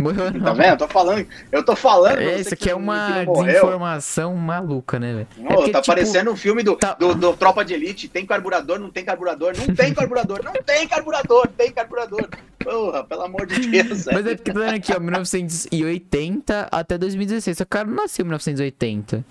Morreu 0.00 0.32
não. 0.32 0.40
Tá 0.40 0.52
vendo? 0.52 0.66
Eu 0.70 0.76
tô 0.76 0.88
falando, 0.88 1.26
eu 1.52 1.64
tô 1.64 1.76
falando. 1.76 2.18
É, 2.18 2.40
isso 2.40 2.54
aqui 2.54 2.70
é 2.70 2.74
uma 2.74 3.24
desinformação 3.24 4.34
maluca, 4.34 4.98
né, 4.98 5.12
velho? 5.12 5.26
É 5.50 5.54
porque, 5.54 5.70
tá 5.70 5.80
tipo, 5.80 5.94
parecendo 5.94 6.30
um 6.30 6.36
filme 6.36 6.62
do, 6.62 6.76
tá- 6.76 6.94
do, 6.94 7.14
do 7.14 7.36
Tropa 7.36 7.64
de 7.64 7.74
Elite. 7.74 8.08
Tem 8.08 8.24
carburador, 8.24 8.78
não 8.78 8.90
tem 8.90 9.04
carburador, 9.04 9.52
não 9.56 9.74
tem 9.74 9.92
carburador, 9.94 10.42
não 10.42 10.52
tem 10.52 10.88
carburador, 10.88 11.48
tem 11.48 11.72
carburador. 11.72 12.28
Porra, 12.58 13.04
pelo 13.04 13.22
amor 13.22 13.46
de 13.46 13.66
Deus. 13.66 14.06
Mas 14.06 14.26
é 14.26 14.34
porque 14.34 14.52
tá 14.52 14.60
dando 14.60 14.74
aqui, 14.74 14.92
ó, 14.92 15.00
1980 15.00 16.68
até 16.70 16.98
2016. 16.98 17.58
Só 17.58 17.64
que 17.64 17.68
o 17.68 17.70
cara 17.70 17.86
não 17.88 17.96
nasceu 17.96 18.22
em 18.22 18.26
1980. 18.26 19.24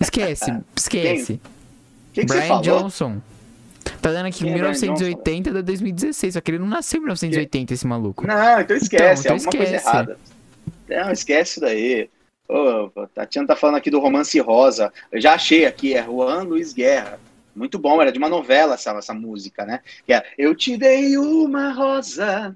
Esquece, 0.00 0.52
esquece. 0.76 1.34
O 1.34 2.14
que, 2.14 2.24
que 2.26 2.32
você 2.32 2.40
Brian? 2.40 2.60
Johnson. 2.60 3.20
Tá 3.82 4.12
dando 4.12 4.26
aqui 4.26 4.40
Quem 4.40 4.50
é 4.50 4.52
Brian 4.52 4.70
1980 4.70 5.50
até 5.50 5.62
2016. 5.62 6.34
Só 6.34 6.40
que 6.40 6.50
ele 6.50 6.58
não 6.58 6.66
nasceu 6.66 6.98
em 6.98 7.02
1980, 7.02 7.74
esse 7.74 7.86
maluco. 7.86 8.26
Não, 8.26 8.60
então 8.60 8.76
esquece, 8.76 9.22
Então, 9.22 9.34
é 9.34 9.36
então 9.36 9.36
alguma 9.36 9.52
coisa 9.52 9.76
esquece. 9.76 9.88
errada. 9.88 10.18
Não, 10.88 11.12
esquece 11.12 11.50
isso 11.52 11.60
daí. 11.60 12.10
Tatiana 13.14 13.48
tá 13.48 13.56
falando 13.56 13.76
aqui 13.76 13.90
do 13.90 14.00
Romance 14.00 14.38
Rosa. 14.40 14.92
Eu 15.10 15.20
já 15.20 15.34
achei 15.34 15.64
aqui, 15.64 15.94
é 15.94 16.02
Juan 16.02 16.42
Luiz 16.42 16.72
Guerra. 16.72 17.18
Muito 17.54 17.78
bom, 17.78 18.00
era 18.00 18.12
de 18.12 18.18
uma 18.18 18.28
novela 18.28 18.74
essa, 18.74 18.90
essa 18.92 19.14
música, 19.14 19.64
né? 19.64 19.80
Que 20.06 20.12
é 20.14 20.24
Eu 20.38 20.54
te 20.54 20.76
dei 20.76 21.16
uma 21.18 21.72
rosa 21.72 22.54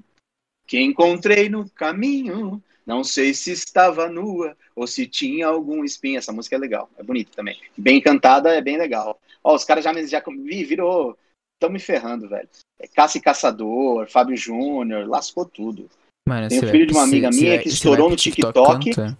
que 0.67 0.81
encontrei 0.81 1.49
no 1.49 1.69
caminho. 1.71 2.63
Não 2.87 3.03
sei 3.03 3.35
se 3.35 3.51
estava 3.51 4.09
nua 4.09 4.57
ou 4.75 4.87
se 4.87 5.07
tinha 5.07 5.49
algum 5.49 5.83
espinho. 5.85 6.19
Essa 6.19 6.33
música 6.33 6.55
é 6.55 6.59
legal, 6.59 6.89
é 6.97 7.03
bonita 7.03 7.31
também. 7.35 7.59
Bem 7.77 8.01
cantada, 8.01 8.51
é 8.55 8.61
bem 8.61 8.77
legal. 8.79 9.19
Ó, 9.43 9.55
os 9.55 9.65
caras 9.65 9.83
já, 9.85 9.93
me- 9.93 10.07
já 10.07 10.23
vi, 10.45 10.65
virou. 10.65 11.17
Estão 11.57 11.73
me 11.73 11.79
ferrando, 11.81 12.29
velho. 12.29 12.49
É 12.79 12.87
Caça 12.87 13.17
e 13.19 13.21
Caçador, 13.21 14.07
Fábio 14.09 14.37
Júnior, 14.37 15.09
lascou 15.09 15.45
tudo. 15.47 15.89
Mano, 16.29 16.49
Tem 16.49 16.59
o 16.59 16.63
filho 16.63 16.73
vai- 16.73 16.87
de 16.87 16.93
uma 16.93 17.03
amiga 17.05 17.33
você- 17.33 17.41
minha 17.41 17.53
você 17.53 17.59
que 17.59 17.69
vai- 17.69 17.73
estourou 17.75 18.11
no 18.11 18.17
TikTok. 18.17 18.91
canta? 18.95 19.19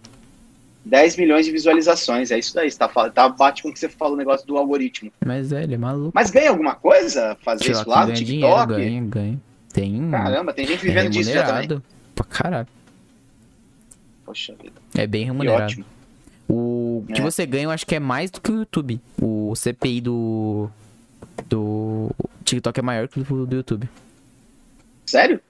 10 0.85 1.17
milhões 1.17 1.47
de 1.47 1.51
visualizações, 1.53 2.31
é 2.31 2.39
isso 2.39 2.55
daí. 2.55 2.71
Tá, 2.73 2.87
tá 3.11 3.29
bate 3.29 3.63
com 3.63 3.71
o 3.71 3.73
que 3.73 3.79
você 3.79 3.89
falou, 3.89 4.15
o 4.15 4.17
negócio 4.19 4.47
do 4.47 4.57
algoritmo. 4.57 5.11
Mas 5.25 5.51
é, 5.51 5.63
ele 5.65 5.75
é 5.75 5.79
maluco. 5.79 6.13
Mas 6.15 6.31
ganha 6.31 6.51
alguma 6.51 6.75
coisa 6.77 7.37
fazer 7.43 7.65
Sei 7.65 7.73
isso 7.73 7.89
lá 7.89 8.01
no 8.03 8.07
ganha 8.07 8.17
TikTok? 8.19 8.67
dinheiro, 8.67 8.67
ganha, 8.67 9.03
ganha. 9.03 9.41
Tem. 9.73 10.11
Caramba, 10.11 10.53
tem 10.53 10.67
gente 10.67 10.79
é 10.81 10.83
vivendo 10.89 11.11
disso 11.11 11.33
já 11.33 11.45
também. 11.45 11.83
Pra 12.15 12.25
caralho. 12.25 12.69
Poxa 14.27 14.55
vida, 14.61 14.75
É 14.95 15.07
bem 15.07 15.25
remunerado. 15.25 15.65
ótimo. 15.65 15.85
O 16.49 17.05
que 17.15 17.21
É. 17.21 17.25
você 17.25 17.47
ganha, 17.47 17.65
eu 17.65 17.71
acho 17.71 17.87
que 17.87 17.95
é 17.95 18.01
mais 18.01 18.31
do 18.31 18.41
que 18.41 18.51
o 18.53 18.57
YouTube. 18.59 19.01
O 19.21 19.55
CPI 19.57 20.01
do. 20.01 20.69
Do. 21.49 22.11
TikTok 22.45 22.79
é 22.79 22.83
maior 22.83 23.09
que 23.09 23.19
o 23.21 23.47
do 23.47 23.57
YouTube. 23.57 23.89
Sério? 25.07 25.41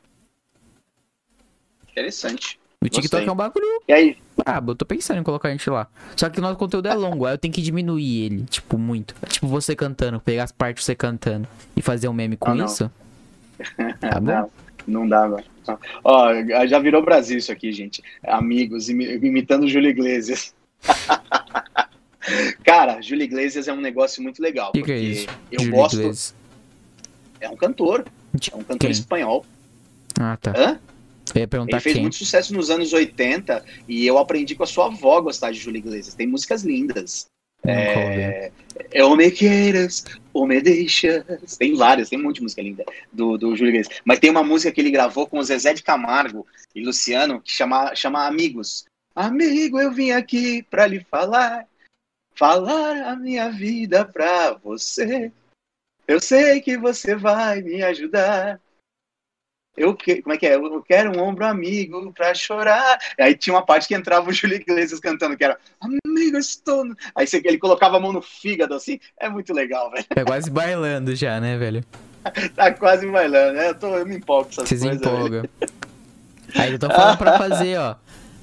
Interessante. 1.91 2.59
O 2.81 2.85
TikTok 2.89 3.09
Gostei. 3.11 3.29
é 3.29 3.33
um 3.33 3.37
bagulho 3.37 3.65
E 3.89 3.93
aí? 3.93 4.19
brabo, 4.37 4.73
eu 4.73 4.77
tô 4.77 4.85
pensando 4.85 5.19
em 5.19 5.23
colocar 5.23 5.49
a 5.49 5.51
gente 5.53 5.69
lá. 5.71 5.89
Só 6.17 6.29
que 6.29 6.39
o 6.39 6.43
nosso 6.43 6.57
conteúdo 6.59 6.87
é 6.89 6.95
longo, 6.95 7.25
aí 7.27 7.35
eu 7.35 7.39
tenho 7.39 7.53
que 7.53 7.63
diminuir 7.63 8.25
ele, 8.25 8.45
tipo, 8.45 8.79
muito. 8.79 9.15
Tipo, 9.29 9.47
você 9.49 9.75
cantando, 9.75 10.21
pegar 10.21 10.45
as 10.45 10.53
partes 10.53 10.85
você 10.85 10.95
cantando 10.95 11.49
e 11.77 11.83
fazer 11.83 12.09
um 12.09 12.13
meme 12.13 12.37
com 12.37 12.51
Ah, 12.51 12.55
não. 12.55 12.67
isso. 12.67 12.91
Tá 14.01 14.21
bom? 14.21 14.27
Não, 14.27 14.51
não 14.87 15.09
dá, 15.09 15.29
não. 15.29 15.43
Ó, 16.05 16.29
já 16.67 16.79
virou 16.79 17.03
Brasil 17.03 17.39
isso 17.39 17.51
aqui, 17.51 17.73
gente. 17.73 18.03
Amigos, 18.25 18.89
imi- 18.89 19.15
imitando 19.17 19.69
Júlio 19.69 19.91
Iglesias. 19.91 20.55
Cara, 22.65 23.01
Júlio 23.01 23.25
Iglesias 23.25 23.69
é 23.69 23.73
um 23.73 23.81
negócio 23.81 24.23
muito 24.23 24.41
legal. 24.43 24.73
Que, 24.73 24.83
que 24.83 24.91
é 24.93 24.95
porque 24.95 25.07
isso? 25.07 25.27
Eu 25.53 25.61
Júlio 25.61 25.75
gosto. 25.77 25.95
Iglesias. 25.95 26.35
É 27.41 27.49
um 27.49 27.57
cantor. 27.57 28.05
É 28.53 28.57
um 28.57 28.61
cantor 28.61 28.79
quem? 28.79 28.91
espanhol. 28.91 29.47
Ah, 30.19 30.37
tá. 30.41 30.53
Hã? 30.57 30.79
Eu 31.35 31.41
ia 31.41 31.49
perguntar 31.49 31.77
Ele 31.77 31.81
fez 31.83 31.93
quem. 31.95 32.03
muito 32.03 32.17
sucesso 32.17 32.55
nos 32.55 32.71
anos 32.71 32.93
80 32.93 33.65
e 33.89 34.07
eu 34.07 34.17
aprendi 34.19 34.55
com 34.55 34.63
a 34.63 34.67
sua 34.67 34.87
avó 34.87 35.19
a 35.19 35.21
gostar 35.21 35.51
de 35.53 35.59
Júlio 35.59 35.79
Iglesias. 35.79 36.15
Tem 36.15 36.27
músicas 36.27 36.63
lindas. 36.63 37.27
É, 37.65 38.51
é 38.93 39.05
ou 39.05 39.17
me 39.17 39.29
queiras, 39.31 40.05
ou 40.37 40.47
me 40.47 40.61
deixas. 40.61 41.25
Tem 41.59 41.75
várias, 41.75 42.11
tem 42.11 42.19
um 42.19 42.25
monte 42.25 42.37
de 42.37 42.43
música 42.43 42.63
linda 42.63 42.85
do, 43.13 43.39
do 43.39 43.57
Júlio 43.57 43.71
Iglesias. 43.71 44.01
Mas 44.05 44.19
tem 44.19 44.31
uma 44.31 44.45
música 44.45 44.71
que 44.71 44.81
ele 44.81 44.91
gravou 44.91 45.27
com 45.27 45.39
o 45.39 45.43
Zezé 45.43 45.73
de 45.73 45.83
Camargo 45.83 46.47
e 46.75 46.85
Luciano 46.85 47.41
que 47.41 47.51
chama, 47.51 47.95
chama 47.95 48.27
Amigos. 48.27 48.85
Amigo, 49.15 49.81
eu 49.81 49.91
vim 49.91 50.11
aqui 50.11 50.63
pra 50.65 50.87
lhe 50.87 51.01
falar, 51.01 51.67
falar 52.35 53.09
a 53.09 53.17
minha 53.17 53.51
vida 53.51 54.05
pra 54.05 54.53
você. 54.53 55.33
Eu 56.07 56.21
sei 56.21 56.61
que 56.61 56.77
você 56.77 57.17
vai 57.17 57.63
me 57.63 57.83
ajudar. 57.83 58.61
Eu 59.77 59.95
que, 59.95 60.23
como 60.23 60.35
é 60.35 60.39
que 60.39 60.47
é? 60.47 60.55
Eu 60.55 60.83
quero 60.83 61.17
um 61.17 61.23
ombro 61.23 61.45
amigo 61.45 62.13
pra 62.13 62.35
chorar. 62.35 62.99
Aí 63.21 63.35
tinha 63.37 63.55
uma 63.55 63.65
parte 63.65 63.87
que 63.89 63.95
entrava 63.95 64.29
o 64.31 64.33
Júlio 64.33 64.57
Iglesias 64.57 64.99
cantando, 65.01 65.37
que 65.37 65.45
era 65.45 65.59
Amigo, 65.81 66.39
estou. 66.39 66.85
no-" 66.85 66.97
Aí 67.15 67.27
você- 67.27 67.43
ele 67.45 67.59
colocava 67.59 67.97
a 67.97 68.01
mão 68.01 68.13
no 68.13 68.23
fígado 68.23 68.75
assim. 68.75 68.99
É 69.21 69.29
muito 69.29 69.53
legal, 69.53 69.91
velho. 69.91 70.07
É 70.17 70.25
quase 70.25 70.51
bailando 70.51 71.15
já, 71.15 71.41
né, 71.41 71.57
velho? 71.59 71.85
Tá 72.57 72.73
quase 72.73 73.07
bailando, 73.07 73.53
né? 73.55 73.69
Eu, 73.71 73.75
tô, 73.75 73.87
eu 73.97 74.05
me 74.07 74.17
empolgo 74.17 74.45
com 74.47 74.51
essas 74.63 74.69
Você 74.69 74.77
se 74.79 74.83
coisas. 74.89 75.01
velho. 75.01 75.17
empolga. 75.17 75.51
Aí 76.57 76.73
eu 76.73 76.79
tô 76.79 76.89
falando 76.91 77.19
pra 77.19 77.37
fazer, 77.39 77.79
ó. 77.79 77.95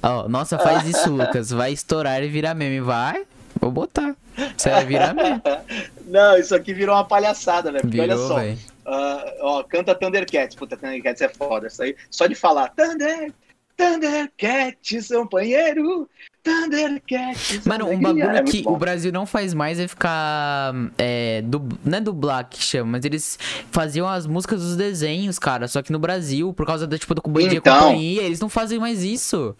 Ó, 0.02 0.28
nossa, 0.28 0.58
faz 0.58 0.86
isso, 0.88 1.10
Lucas. 1.10 1.50
Vai 1.50 1.72
estourar 1.72 2.22
e 2.22 2.28
virar 2.28 2.54
meme. 2.54 2.80
Vai? 2.80 3.24
Vou 3.60 3.70
botar. 3.70 4.14
Você 4.56 4.70
vai 4.70 4.84
virar 4.86 5.14
meme. 5.14 5.40
Não, 6.06 6.36
isso 6.38 6.54
aqui 6.54 6.72
virou 6.74 6.94
uma 6.94 7.04
palhaçada, 7.04 7.72
velho. 7.72 7.82
Porque 7.82 8.00
olha 8.00 8.14
Virou, 8.14 8.28
só. 8.28 8.36
velho. 8.36 8.58
Ah, 8.86 9.34
ó, 9.40 9.62
canta 9.62 9.94
Thundercats. 9.94 10.54
Puta, 10.56 10.76
Thundercats 10.76 11.22
é 11.22 11.28
foda. 11.28 11.66
Isso 11.66 11.82
aí, 11.82 11.96
só 12.10 12.26
de 12.26 12.34
falar 12.34 12.68
Thunder, 12.68 13.32
Thundercats, 13.76 15.08
companheiro. 15.08 16.08
Thundercats. 16.42 17.64
Mano, 17.64 17.88
um 17.88 17.98
bagulho 17.98 18.30
É 18.30 18.42
que 18.42 18.62
o 18.66 18.76
Brasil 18.76 19.10
não 19.10 19.24
faz 19.24 19.54
mais 19.54 19.80
é 19.80 19.88
ficar. 19.88 20.74
É, 20.98 21.42
dub, 21.42 21.72
não 21.84 21.98
é 21.98 22.00
dublar 22.00 22.48
que 22.48 22.62
chama, 22.62 22.92
mas 22.92 23.04
eles 23.04 23.38
faziam 23.72 24.06
as 24.06 24.26
músicas 24.26 24.60
dos 24.60 24.76
desenhos, 24.76 25.38
cara. 25.38 25.66
Só 25.66 25.82
que 25.82 25.90
no 25.90 25.98
Brasil, 25.98 26.52
por 26.52 26.66
causa 26.66 26.86
da, 26.86 26.98
tipo, 26.98 27.14
do 27.14 27.22
Dia 27.48 27.58
Então. 27.58 27.78
Companhia, 27.78 28.22
eles 28.22 28.40
não 28.40 28.48
fazem 28.48 28.78
mais 28.78 29.02
isso. 29.02 29.56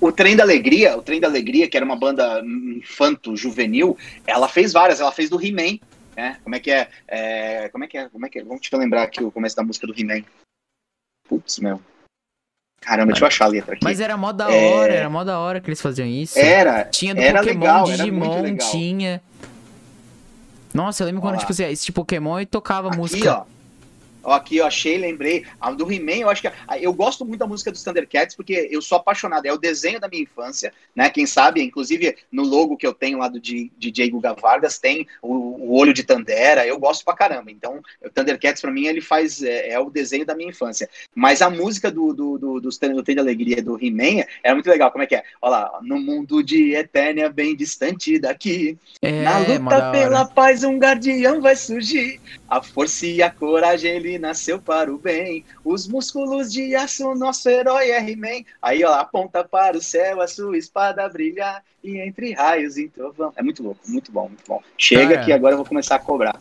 O 0.00 0.10
Trem 0.10 0.34
da 0.34 0.44
Alegria, 0.44 0.96
o 0.96 1.02
Trem 1.02 1.20
da 1.20 1.28
Alegria, 1.28 1.68
que 1.68 1.76
era 1.76 1.84
uma 1.84 1.96
banda 1.96 2.42
infanto 2.42 3.36
juvenil, 3.36 3.98
ela 4.26 4.48
fez 4.48 4.72
várias, 4.72 4.98
ela 4.98 5.12
fez 5.12 5.28
do 5.28 5.38
He-Man, 5.38 5.78
né? 6.20 6.38
Como 6.42 6.54
é 6.54 6.60
que 6.60 6.70
é? 6.70 6.88
É, 7.08 7.68
Como 7.70 7.84
é 7.84 7.86
que 7.88 7.98
é? 7.98 8.08
Como 8.08 8.26
é 8.26 8.28
que 8.28 8.38
é? 8.38 8.44
Vamos 8.44 8.60
te 8.60 8.74
lembrar 8.76 9.02
aqui 9.02 9.22
o 9.22 9.30
começo 9.32 9.56
da 9.56 9.62
música 9.62 9.86
do 9.86 9.94
He-Man. 9.98 10.22
Putz, 11.28 11.58
meu. 11.58 11.80
Caramba, 12.80 13.12
deixa 13.12 13.24
eu 13.24 13.28
achar 13.28 13.44
a 13.44 13.48
letra 13.48 13.74
aqui. 13.74 13.84
Mas 13.84 14.00
era 14.00 14.16
mó 14.16 14.32
da 14.32 14.50
É. 14.50 14.72
hora, 14.74 14.92
era 14.94 15.10
mó 15.10 15.22
da 15.22 15.38
hora 15.38 15.60
que 15.60 15.68
eles 15.68 15.80
faziam 15.80 16.06
isso. 16.08 16.38
Era, 16.38 16.84
Tinha 16.86 17.14
do 17.14 17.20
era 17.20 17.40
Pokémon, 17.40 17.60
legal, 17.60 17.84
Digimon, 17.84 18.56
tinha. 18.56 19.22
Nossa, 20.72 21.02
eu 21.02 21.06
lembro 21.06 21.20
Ó 21.20 21.24
quando, 21.24 21.34
lá. 21.34 21.40
tipo, 21.40 21.52
assim, 21.52 21.64
esse 21.64 21.92
Pokémon 21.92 22.40
e 22.40 22.46
tocava 22.46 22.88
aqui, 22.88 22.96
música. 22.96 23.40
ó. 23.40 23.59
Aqui, 24.24 24.58
eu 24.58 24.66
achei, 24.66 24.98
lembrei. 24.98 25.44
A 25.60 25.70
do 25.70 25.90
He-Man, 25.90 26.18
eu 26.22 26.30
acho 26.30 26.42
que. 26.42 26.50
Eu 26.80 26.92
gosto 26.92 27.24
muito 27.24 27.40
da 27.40 27.46
música 27.46 27.70
dos 27.70 27.82
Thundercats, 27.82 28.36
porque 28.36 28.68
eu 28.70 28.82
sou 28.82 28.98
apaixonado. 28.98 29.46
É 29.46 29.52
o 29.52 29.58
desenho 29.58 30.00
da 30.00 30.08
minha 30.08 30.22
infância, 30.22 30.72
né? 30.94 31.08
Quem 31.10 31.26
sabe, 31.26 31.62
inclusive, 31.62 32.16
no 32.30 32.42
logo 32.42 32.76
que 32.76 32.86
eu 32.86 32.94
tenho 32.94 33.18
lá 33.18 33.28
do 33.28 33.40
DJ 33.40 34.10
Guga 34.10 34.34
Vargas, 34.34 34.78
tem 34.78 35.06
o, 35.22 35.34
o 35.34 35.76
olho 35.76 35.92
de 35.92 36.04
Tandera. 36.04 36.66
Eu 36.66 36.78
gosto 36.78 37.04
pra 37.04 37.14
caramba. 37.14 37.50
Então, 37.50 37.80
o 38.04 38.10
Thundercats, 38.10 38.60
pra 38.60 38.70
mim, 38.70 38.86
ele 38.86 39.00
faz. 39.00 39.42
É, 39.42 39.70
é 39.70 39.78
o 39.78 39.90
desenho 39.90 40.26
da 40.26 40.34
minha 40.34 40.50
infância. 40.50 40.88
Mas 41.14 41.42
a 41.42 41.50
música 41.50 41.90
do, 41.90 42.12
do, 42.12 42.38
do, 42.38 42.60
dos 42.60 42.78
do 42.78 43.02
Trem 43.02 43.16
da 43.16 43.22
Alegria 43.22 43.62
do 43.62 43.78
He-Man 43.82 44.24
é 44.42 44.52
muito 44.52 44.68
legal. 44.68 44.90
Como 44.90 45.04
é 45.04 45.06
que 45.06 45.14
é? 45.14 45.22
Olha 45.40 45.50
lá. 45.50 45.80
No 45.82 45.98
mundo 45.98 46.42
de 46.42 46.74
Eternia, 46.74 47.28
bem 47.28 47.56
distante 47.56 48.18
daqui. 48.18 48.78
É, 49.02 49.22
Na 49.22 49.38
luta 49.38 49.90
pela 49.90 50.24
paz, 50.24 50.64
um 50.64 50.78
guardião 50.78 51.40
vai 51.40 51.56
surgir. 51.56 52.20
A 52.48 52.62
força 52.62 53.06
e 53.06 53.22
a 53.22 53.30
coragem, 53.30 53.92
ele 53.92 54.09
nasceu 54.18 54.60
para 54.60 54.92
o 54.92 54.98
bem. 54.98 55.44
Os 55.64 55.86
músculos 55.86 56.52
de 56.52 56.74
aço, 56.74 57.14
nosso 57.14 57.48
herói 57.48 57.90
é 57.90 58.10
He-Man. 58.10 58.44
Aí, 58.60 58.84
ó, 58.84 58.94
aponta 58.94 59.44
para 59.44 59.76
o 59.76 59.80
céu, 59.82 60.20
a 60.20 60.28
sua 60.28 60.56
espada 60.56 61.08
brilhar. 61.08 61.62
E 61.82 61.98
entre 61.98 62.32
raios 62.34 62.76
e 62.76 62.88
trovão. 62.88 63.32
É 63.36 63.42
muito 63.42 63.62
louco, 63.62 63.80
muito 63.88 64.12
bom, 64.12 64.28
muito 64.28 64.44
bom. 64.46 64.62
Chega 64.76 65.14
Cara. 65.14 65.24
que 65.24 65.32
agora 65.32 65.54
eu 65.54 65.56
vou 65.56 65.66
começar 65.66 65.96
a 65.96 65.98
cobrar. 65.98 66.38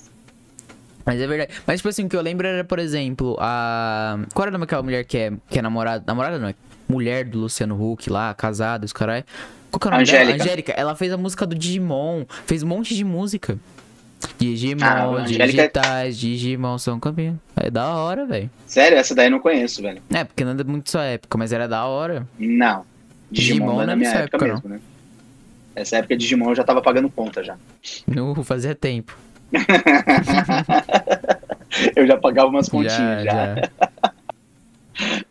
Mas 1.06 1.22
é 1.22 1.26
verdade. 1.26 1.54
Mas, 1.66 1.80
tipo 1.80 1.90
assim, 1.90 2.06
o 2.06 2.10
que 2.10 2.16
eu 2.16 2.22
lembro 2.22 2.46
era, 2.46 2.64
por 2.64 2.78
exemplo, 2.78 3.38
a. 3.40 4.20
Qual 4.34 4.44
era 4.44 4.50
o 4.50 4.54
nome 4.54 4.66
daquela 4.66 4.84
mulher 4.84 5.06
que 5.06 5.18
é, 5.18 5.34
que 5.50 5.58
é 5.58 5.62
namorada. 5.62 6.04
Namorada 6.06 6.38
não, 6.38 6.50
é 6.50 6.56
mulher 6.88 7.24
do 7.26 7.40
Luciano 7.40 7.82
Huck 7.82 8.10
lá, 8.10 8.34
casada, 8.34 8.86
os 8.86 8.94
caras. 8.94 9.24
Qual 9.72 9.80
que 9.80 9.88
é 9.88 9.90
o 9.90 9.92
nome 9.92 10.06
dela? 10.06 10.24
Angélica. 10.24 10.44
Angélica. 10.44 10.72
Ela 10.74 10.96
fez 10.96 11.14
a 11.14 11.18
música 11.18 11.46
do 11.46 11.56
Digimon. 11.56 12.26
Fez 12.46 12.64
um 12.64 12.68
monte 12.68 12.96
de 12.96 13.04
música. 13.04 13.58
Digimon, 14.40 14.86
Ah, 14.86 15.06
Angélica- 15.06 15.46
digitais, 15.48 16.18
Digimon 16.18 16.78
são 16.78 17.00
campeão. 17.00 17.38
É 17.58 17.70
da 17.70 17.94
hora, 17.96 18.26
velho. 18.26 18.50
Sério, 18.66 18.98
essa 18.98 19.14
daí 19.14 19.28
eu 19.28 19.32
não 19.32 19.40
conheço, 19.40 19.82
velho. 19.82 20.02
É, 20.14 20.24
porque 20.24 20.46
não 20.46 20.52
é 20.52 20.64
muito 20.64 20.90
sua 20.90 21.04
época, 21.04 21.38
mas 21.38 21.52
era 21.52 21.68
da 21.68 21.86
hora. 21.86 22.26
Não. 22.40 22.86
Digimon, 23.30 23.60
Digimon 23.60 23.74
não 23.76 23.82
é 23.82 23.86
na 23.86 23.94
é 23.94 23.96
minha 23.96 24.10
época, 24.12 24.38
época, 24.38 24.46
mesmo, 24.48 24.70
né? 24.70 24.80
Essa 25.76 25.98
época 25.98 26.16
de 26.16 26.22
Digimon 26.24 26.50
eu 26.50 26.56
já 26.56 26.64
tava 26.64 26.82
pagando 26.82 27.10
conta 27.10 27.44
já. 27.44 27.58
No 28.08 28.42
fazia 28.44 28.74
tempo. 28.74 29.18
Eu 31.96 32.08
já 32.08 32.18
pagava 32.18 32.50
umas 32.50 32.68
continhas 32.68 32.94
já. 32.94 33.24
já, 33.24 33.56
já. 33.56 33.70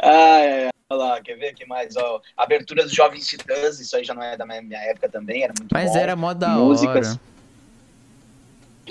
Ah, 0.00 0.38
é, 0.40 0.64
é. 0.66 0.68
Olha 0.90 0.98
lá, 1.04 1.20
quer 1.20 1.36
ver 1.36 1.52
o 1.52 1.54
que 1.54 1.66
mais? 1.66 1.96
Ó, 1.96 2.20
abertura 2.36 2.82
dos 2.84 2.92
Jovens 2.92 3.26
Titãs, 3.26 3.78
isso 3.78 3.94
aí 3.96 4.04
já 4.04 4.14
não 4.14 4.22
é 4.22 4.36
da 4.36 4.46
minha, 4.46 4.62
minha 4.62 4.80
época 4.80 5.08
também, 5.08 5.42
era 5.42 5.52
muito 5.58 5.70
Mas 5.72 5.90
bom. 5.90 5.98
era 5.98 6.16
mó 6.16 6.32
da 6.32 6.48
Músicas. 6.50 7.08
hora. 7.10 7.20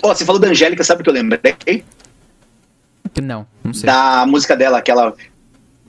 Ó, 0.02 0.14
você 0.14 0.24
falou 0.24 0.40
da 0.40 0.48
Angélica, 0.48 0.84
sabe 0.84 1.00
o 1.00 1.04
que 1.04 1.10
eu 1.10 1.14
lembrei? 1.14 1.84
Não, 3.22 3.46
não 3.64 3.74
sei. 3.74 3.86
Da 3.86 4.24
música 4.26 4.56
dela, 4.56 4.78
aquela. 4.78 5.14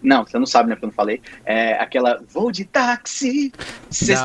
Não, 0.02 0.24
você 0.26 0.40
não 0.40 0.46
sabe, 0.46 0.70
né? 0.70 0.76
Porque 0.76 0.86
eu 0.86 0.90
não 0.90 0.94
falei. 0.96 1.22
É 1.46 1.74
aquela. 1.74 2.22
Vou 2.30 2.52
de 2.52 2.66
táxi, 2.66 3.52
cê 3.90 4.16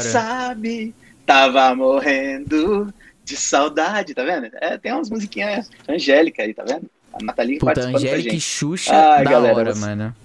sabe, 0.00 0.94
tava 1.26 1.74
morrendo 1.74 2.92
de 3.24 3.36
saudade, 3.36 4.14
tá 4.14 4.24
vendo? 4.24 4.48
É, 4.54 4.78
tem 4.78 4.92
umas 4.92 5.10
musiquinhas 5.10 5.70
Angélica 5.88 6.42
aí, 6.42 6.54
tá 6.54 6.64
vendo? 6.66 6.88
A 7.12 7.22
Nathalie 7.22 7.58
Puta, 7.58 7.80
Angélica 7.82 8.34
e. 8.34 8.40
Xuxa, 8.40 8.94
Ai, 8.94 9.24
da 9.24 9.30
galera, 9.30 9.54
hora, 9.54 9.74
você- 9.74 9.80
mano. 9.80 10.16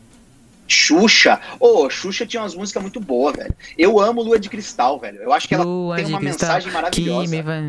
Xuxa. 0.68 1.40
Ô, 1.60 1.90
Xuxa 1.90 2.26
tinha 2.26 2.42
umas 2.42 2.56
músicas 2.56 2.82
muito 2.82 3.00
boas, 3.00 3.36
velho. 3.36 3.54
Eu 3.78 4.00
amo 4.00 4.22
Lua 4.22 4.40
de 4.40 4.50
Cristal, 4.50 5.00
velho. 5.00 5.22
Eu 5.22 5.34
acho 5.34 5.48
que 5.48 5.54
ela 5.56 5.64
Lua 5.64 5.96
tem 5.98 6.06
uma 6.06 6.20
cristal 6.20 6.50
mensagem 6.50 6.70
que 6.70 6.74
maravilhosa. 6.74 7.30
me 7.36 7.42
vai... 7.42 7.62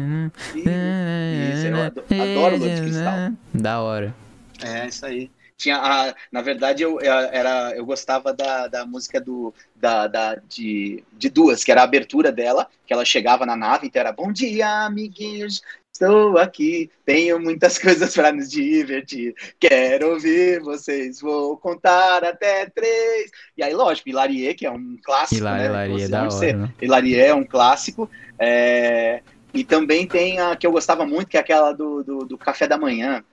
Isso, 0.55 1.66
eu 1.66 1.83
ado- 1.83 2.05
adoro 2.11 2.57
Lua 2.57 2.69
de 2.75 2.81
Cristal. 2.81 3.33
Da 3.53 3.81
hora. 3.81 4.15
É, 4.62 4.87
isso 4.87 5.05
aí. 5.05 5.31
Tinha 5.57 5.77
a, 5.77 6.15
na 6.33 6.43
verdade, 6.43 6.83
eu, 6.83 7.01
eu- 7.01 7.12
era, 7.12 7.73
eu 7.77 7.87
gostava 7.87 8.33
da, 8.35 8.66
da 8.66 8.85
música 8.85 9.21
do, 9.21 9.55
da, 9.77 10.07
da, 10.09 10.35
de, 10.49 11.05
de 11.12 11.29
duas, 11.31 11.62
que 11.62 11.71
era 11.71 11.81
a 11.81 11.85
abertura 11.85 12.33
dela, 12.33 12.66
que 12.87 12.93
ela 12.93 13.05
chegava 13.05 13.47
na 13.47 13.55
nave, 13.57 13.87
então 13.87 14.01
era 14.01 14.12
Bom 14.12 14.33
dia, 14.33 14.69
amiguinhos, 14.85 15.62
estou 15.95 16.37
aqui, 16.39 16.91
tenho 17.05 17.39
muitas 17.41 17.79
coisas 17.79 18.12
para 18.15 18.33
nos 18.33 18.51
divertir, 18.51 19.35
quero 19.59 20.11
ouvir 20.11 20.61
vocês, 20.61 21.21
vou 21.21 21.57
contar 21.57 22.25
até 22.25 22.66
três. 22.66 23.31
E 23.57 23.62
aí, 23.62 23.73
lógico, 23.73 24.09
Hilarie, 24.09 24.55
que 24.55 24.66
é 24.66 24.71
um 24.71 24.99
clássico, 25.03 25.41
Hilarie, 25.41 25.62
né? 25.62 25.69
Hilarie, 25.69 25.93
Você 26.03 26.09
da 26.09 26.29
hora, 26.29 26.53
né? 26.59 26.75
Hilarie 26.83 27.16
é 27.21 27.35
um 27.35 27.45
clássico. 27.45 28.11
é, 28.39 29.23
E 29.53 29.65
também 29.65 30.07
tem 30.07 30.39
a 30.41 30.57
que 30.57 30.66
eu 30.66 30.73
gostava 30.73 31.07
muito, 31.07 31.29
que 31.29 31.37
é 31.37 31.41
aquela 31.41 31.73
do, 31.73 32.03
do, 32.03 32.19
do 32.27 32.39
café 32.39 32.66
da 32.66 32.77
manhã. 32.77 33.25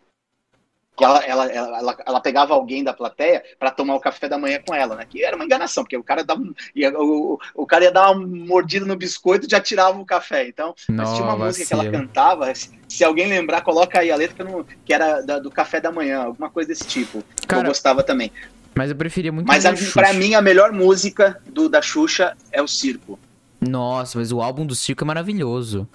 Que 1.01 1.05
ela, 1.05 1.17
ela, 1.25 1.45
ela, 1.51 1.97
ela, 2.05 2.19
pegava 2.21 2.53
alguém 2.53 2.83
da 2.83 2.93
plateia 2.93 3.41
para 3.57 3.71
tomar 3.71 3.95
o 3.95 3.99
café 3.99 4.29
da 4.29 4.37
manhã 4.37 4.59
com 4.63 4.75
ela, 4.75 4.95
né? 4.95 5.03
Que 5.09 5.23
era 5.23 5.35
uma 5.35 5.43
enganação, 5.43 5.83
porque 5.83 5.97
o 5.97 6.03
cara 6.03 6.23
dava 6.23 6.41
um- 6.41 6.53
ia, 6.75 6.93
o, 6.95 7.39
o 7.55 7.65
cara 7.65 7.85
ia 7.85 7.91
dar 7.91 8.11
uma 8.11 8.23
mordida 8.27 8.85
no 8.85 8.95
biscoito 8.95 9.47
e 9.47 9.49
já 9.49 9.59
tirava 9.59 9.99
o 9.99 10.05
café. 10.05 10.47
Então, 10.47 10.75
mas 10.87 11.09
tinha 11.13 11.23
uma 11.23 11.35
música 11.35 11.65
que 11.65 11.73
ela 11.73 11.89
cantava, 11.89 12.53
se, 12.53 12.69
se 12.87 13.03
alguém 13.03 13.25
lembrar, 13.27 13.61
coloca 13.61 13.99
aí 13.99 14.11
a 14.11 14.15
letra 14.15 14.45
que, 14.85 14.93
era 14.93 15.21
da- 15.21 15.39
do 15.39 15.49
café 15.49 15.81
da 15.81 15.91
manhã, 15.91 16.21
alguma 16.21 16.51
coisa 16.51 16.67
desse 16.67 16.85
tipo. 16.85 17.23
que 17.35 17.45
eu 17.45 17.47
Cara, 17.47 17.67
gostava 17.67 18.03
também. 18.03 18.31
Mas 18.75 18.91
eu 18.91 18.95
preferia 18.95 19.31
muito 19.31 19.47
Mas 19.47 19.63
mais 19.63 19.75
a, 19.75 19.81
o 19.81 19.83
Xuxa. 19.83 20.01
pra 20.01 20.13
mim, 20.13 20.35
a 20.35 20.41
melhor 20.43 20.71
música 20.71 21.41
do, 21.47 21.67
da 21.67 21.81
Xuxa 21.81 22.37
é 22.51 22.61
o 22.61 22.67
Circo. 22.67 23.17
Nossa, 23.59 24.19
mas 24.19 24.31
o 24.31 24.39
álbum 24.39 24.67
do 24.67 24.75
Circo 24.75 25.03
é 25.03 25.07
maravilhoso. 25.07 25.87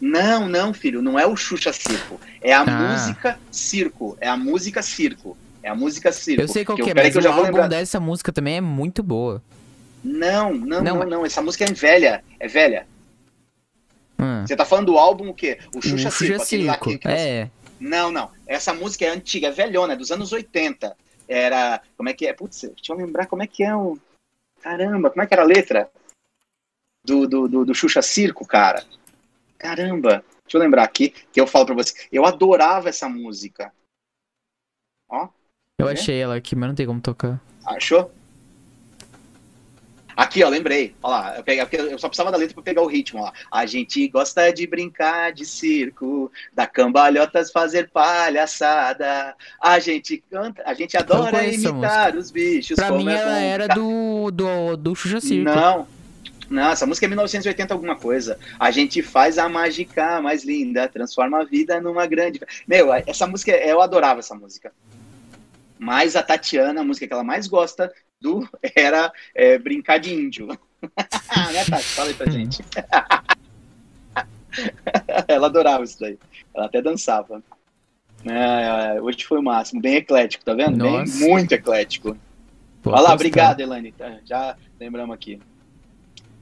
Não, 0.00 0.48
não, 0.48 0.72
filho, 0.72 1.02
não 1.02 1.18
é 1.18 1.26
o 1.26 1.36
Xuxa 1.36 1.72
Circo. 1.72 2.18
É 2.40 2.52
a 2.52 2.60
Ah. 2.62 2.64
música 2.64 3.38
Circo. 3.50 4.16
É 4.20 4.28
a 4.28 4.36
música 4.36 4.82
Circo. 4.82 5.36
É 5.62 5.68
a 5.68 5.74
música 5.74 6.10
Circo. 6.10 6.40
Eu 6.42 6.48
sei 6.48 6.64
qual 6.64 6.76
Que 6.76 6.90
é, 6.90 6.94
mas 6.94 7.10
que 7.12 7.18
eu 7.18 7.20
o 7.20 7.22
já 7.22 7.30
vou 7.30 7.40
álbum 7.40 7.52
lembrar. 7.52 7.68
dessa 7.68 8.00
música 8.00 8.32
também 8.32 8.56
é 8.56 8.60
muito 8.60 9.02
boa. 9.02 9.42
Não, 10.02 10.54
não, 10.54 10.82
Não, 10.82 10.96
não, 11.00 11.06
não, 11.06 11.26
Essa 11.26 11.42
música 11.42 11.64
é 11.64 11.72
velha. 11.72 12.24
É 12.38 12.48
velha. 12.48 12.86
Hum. 14.18 14.46
Você 14.46 14.56
tá 14.56 14.64
falando 14.64 14.86
do 14.86 14.98
álbum 14.98 15.28
o 15.30 15.34
quê? 15.34 15.58
O 15.74 15.82
Xuxa 15.82 16.08
o 16.08 16.12
Circo. 16.12 16.34
Xuxa 16.38 16.44
Circo. 16.46 16.90
que- 16.90 16.98
que- 16.98 17.08
É. 17.08 17.50
Não, 17.78 18.10
não. 18.10 18.30
Essa 18.46 18.72
música 18.74 19.04
é 19.04 19.08
antiga, 19.10 19.48
é 19.48 19.50
velhona, 19.50 19.92
é 19.92 19.96
dos 19.96 20.10
anos 20.10 20.32
80. 20.32 20.96
Era. 21.28 21.80
Como 21.96 22.08
é 22.08 22.12
que 22.14 22.26
é? 22.26 22.32
Putz, 22.32 22.60
deixa 22.62 22.92
eu 22.92 22.96
lembrar 22.96 23.26
como 23.26 23.42
é 23.42 23.46
que 23.46 23.62
é 23.62 23.74
o. 23.74 23.98
Caramba, 24.62 25.10
como 25.10 25.22
é 25.22 25.26
que 25.26 25.32
era 25.34 25.42
a 25.42 25.46
letra? 25.46 25.88
Do, 27.04 27.26
do, 27.26 27.48
do, 27.48 27.64
do 27.64 27.74
Xuxa 27.74 28.02
Circo, 28.02 28.46
cara. 28.46 28.84
Caramba. 29.60 30.24
Deixa 30.44 30.56
eu 30.56 30.60
lembrar 30.60 30.82
aqui, 30.82 31.10
que 31.32 31.40
eu 31.40 31.46
falo 31.46 31.66
pra 31.66 31.74
você. 31.74 31.94
Eu 32.10 32.24
adorava 32.26 32.88
essa 32.88 33.08
música. 33.08 33.70
Ó, 35.08 35.28
Eu 35.78 35.88
É? 35.88 35.92
achei 35.92 36.18
ela 36.18 36.34
aqui, 36.36 36.56
mas 36.56 36.68
não 36.68 36.74
tem 36.74 36.86
como 36.86 37.00
tocar. 37.00 37.40
achou? 37.64 38.10
Aqui, 40.16 40.42
ó, 40.44 40.48
lembrei. 40.50 40.94
Olha 41.02 41.10
lá, 41.16 41.36
eu, 41.38 41.44
peguei, 41.44 41.62
eu 41.92 41.98
só 41.98 42.08
precisava 42.08 42.30
da 42.30 42.36
letra 42.36 42.52
pra 42.54 42.62
pegar 42.62 42.82
o 42.82 42.86
ritmo. 42.86 43.20
Ó. 43.22 43.32
A 43.50 43.64
gente 43.64 44.06
gosta 44.08 44.50
de 44.52 44.66
brincar 44.66 45.32
de 45.32 45.46
circo, 45.46 46.30
da 46.52 46.66
cambalhotas 46.66 47.50
fazer 47.50 47.88
palhaçada. 47.90 49.34
A 49.62 49.78
gente 49.78 50.22
canta, 50.30 50.62
a 50.66 50.74
gente 50.74 50.94
adora 50.96 51.46
imitar 51.46 52.14
os 52.16 52.30
bichos. 52.30 52.76
Pra 52.76 52.90
mim, 52.92 53.08
é 53.08 53.14
ela 53.14 53.38
era 53.38 53.68
do, 53.68 54.30
do, 54.30 54.76
do 54.76 54.94
Xuxa 54.94 55.20
Circo. 55.20 55.44
Não. 55.50 55.88
Não, 56.50 56.70
essa 56.70 56.84
música 56.84 57.06
é 57.06 57.08
1980 57.08 57.72
alguma 57.72 57.94
coisa. 57.94 58.36
A 58.58 58.72
gente 58.72 59.00
faz 59.02 59.38
a 59.38 59.48
mágica 59.48 60.20
mais 60.20 60.44
linda, 60.44 60.88
transforma 60.88 61.40
a 61.40 61.44
vida 61.44 61.80
numa 61.80 62.06
grande. 62.06 62.40
Meu, 62.66 62.92
essa 62.92 63.24
música, 63.24 63.52
eu 63.52 63.80
adorava 63.80 64.18
essa 64.18 64.34
música. 64.34 64.72
Mas 65.78 66.16
a 66.16 66.24
Tatiana, 66.24 66.80
a 66.80 66.84
música 66.84 67.06
que 67.06 67.12
ela 67.12 67.22
mais 67.22 67.46
gosta 67.46 67.92
do 68.20 68.48
era 68.74 69.12
é, 69.32 69.56
Brincar 69.58 70.00
de 70.00 70.12
Índio. 70.12 70.48
né, 70.82 71.64
Tati? 71.70 71.84
Fala 71.84 72.08
aí 72.08 72.14
pra 72.14 72.28
gente. 72.28 72.64
ela 75.28 75.46
adorava 75.46 75.84
isso 75.84 76.00
daí. 76.00 76.18
Ela 76.52 76.66
até 76.66 76.82
dançava. 76.82 77.40
É, 78.24 78.96
é, 78.96 79.00
hoje 79.00 79.24
foi 79.24 79.38
o 79.38 79.42
máximo. 79.42 79.80
Bem 79.80 79.94
eclético, 79.96 80.44
tá 80.44 80.52
vendo? 80.52 80.82
Bem, 80.82 81.04
muito 81.28 81.52
eclético. 81.52 82.16
Vou 82.82 82.92
Olha 82.92 83.02
lá, 83.02 83.14
obrigado, 83.14 83.60
Elane. 83.60 83.92
Tá, 83.92 84.18
Já 84.24 84.56
lembramos 84.80 85.14
aqui. 85.14 85.40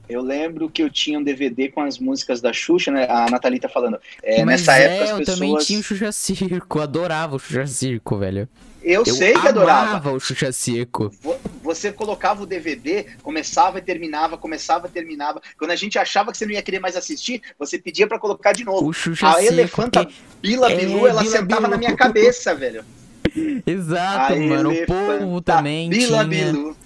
Eu 0.09 0.21
lembro 0.23 0.67
que 0.69 0.81
eu 0.81 0.89
tinha 0.89 1.19
um 1.19 1.23
DVD 1.23 1.69
com 1.69 1.81
as 1.81 1.99
músicas 1.99 2.41
da 2.41 2.51
Xuxa, 2.51 2.89
né? 2.91 3.05
A 3.07 3.29
Nathalie 3.29 3.59
tá 3.59 3.69
falando. 3.69 3.99
É, 4.23 4.43
Mas 4.43 4.61
nessa 4.61 4.77
é, 4.79 4.83
época 4.85 5.03
as 5.03 5.09
eu 5.11 5.17
pessoas. 5.19 5.37
também 5.39 5.57
tinha 5.57 5.79
o 5.79 5.83
Xuxa 5.83 6.11
Circo. 6.11 6.79
Adorava 6.79 7.35
o 7.35 7.39
Xuxa 7.39 7.67
Circo, 7.67 8.17
velho. 8.17 8.49
Eu, 8.81 9.03
Eu 9.05 9.13
sei 9.13 9.33
que 9.33 9.47
adorava. 9.47 10.11
o 10.11 10.19
Xuxa 10.19 10.51
Circo. 10.51 11.11
Vo- 11.21 11.37
Você 11.61 11.91
colocava 11.91 12.41
o 12.41 12.45
DVD, 12.47 13.05
começava 13.21 13.77
e 13.77 13.81
terminava, 13.83 14.35
começava 14.37 14.87
e 14.87 14.89
terminava. 14.89 15.39
Quando 15.57 15.71
a 15.71 15.75
gente 15.75 15.99
achava 15.99 16.31
que 16.31 16.37
você 16.39 16.45
não 16.45 16.53
ia 16.53 16.61
querer 16.63 16.79
mais 16.79 16.95
assistir, 16.95 17.41
você 17.59 17.77
pedia 17.77 18.07
pra 18.07 18.17
colocar 18.17 18.51
de 18.53 18.63
novo. 18.63 18.87
O 18.87 18.93
Xuxa 18.93 19.27
A 19.27 19.33
Circo. 19.35 19.53
elefanta 19.53 20.05
porque- 20.05 20.15
Bila 20.41 20.71
É, 20.71 20.75
Bilu, 20.75 21.05
ela 21.07 21.21
Bila 21.21 21.31
sentava 21.37 21.61
Bilu. 21.61 21.71
na 21.71 21.77
minha 21.77 21.95
cabeça, 21.95 22.55
velho. 22.55 22.83
Exato, 23.67 24.35
mano. 24.37 24.71
O 24.71 24.85
povo 24.87 25.41
também 25.41 25.87
Bila 25.89 26.25
tinha. 26.27 26.45
Bilu, 26.51 26.77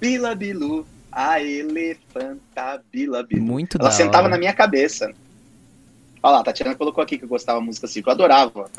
Bila 0.00 0.34
Bilu, 0.34 0.86
a 1.10 1.40
elefanta 1.42 2.82
Bila. 2.92 3.26
Muito 3.32 3.78
Ela 3.80 3.90
sentava 3.90 4.24
hora. 4.24 4.30
na 4.30 4.38
minha 4.38 4.52
cabeça. 4.52 5.10
Olha 6.22 6.32
lá, 6.34 6.40
a 6.40 6.44
Tatiana 6.44 6.74
colocou 6.74 7.02
aqui 7.02 7.16
que 7.18 7.24
eu 7.24 7.28
gostava 7.28 7.58
da 7.60 7.64
música 7.64 7.86
Circo. 7.86 8.08
Eu 8.10 8.14
adorava. 8.14 8.70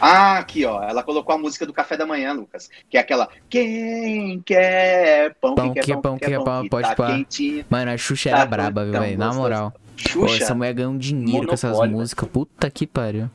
Ah, 0.00 0.38
aqui, 0.38 0.64
ó. 0.64 0.82
Ela 0.82 1.02
colocou 1.02 1.34
a 1.34 1.38
música 1.38 1.64
do 1.64 1.72
café 1.72 1.96
da 1.96 2.04
manhã, 2.06 2.32
Lucas. 2.32 2.68
Que 2.90 2.96
é 2.96 3.00
aquela. 3.00 3.28
Quem 3.48 4.40
quer 4.44 5.34
pão, 5.40 5.54
Pão, 5.54 5.72
quem 5.72 5.82
quer 5.82 5.96
pão, 6.00 6.18
quem 6.18 6.28
quer 6.28 6.36
pão, 6.36 6.44
pão, 6.44 6.68
pode 6.68 6.88
tá 6.88 6.94
pá. 6.94 7.06
quentinho. 7.14 7.64
Mano, 7.70 7.90
a 7.92 7.96
Xuxa 7.96 8.30
Tá 8.30 8.36
era 8.38 8.46
braba, 8.46 8.84
viu, 8.84 8.92
velho? 9.00 9.18
Na 9.18 9.32
moral. 9.32 9.70
Pô, 10.12 10.26
Xuxa, 10.28 10.42
essa 10.44 10.54
mulher 10.54 10.74
ganhou 10.74 10.92
um 10.92 10.98
dinheiro 10.98 11.46
com 11.46 11.54
essas 11.54 11.78
músicas. 11.88 12.28
Puta 12.28 12.68
que 12.70 12.86
pariu. 12.86 13.30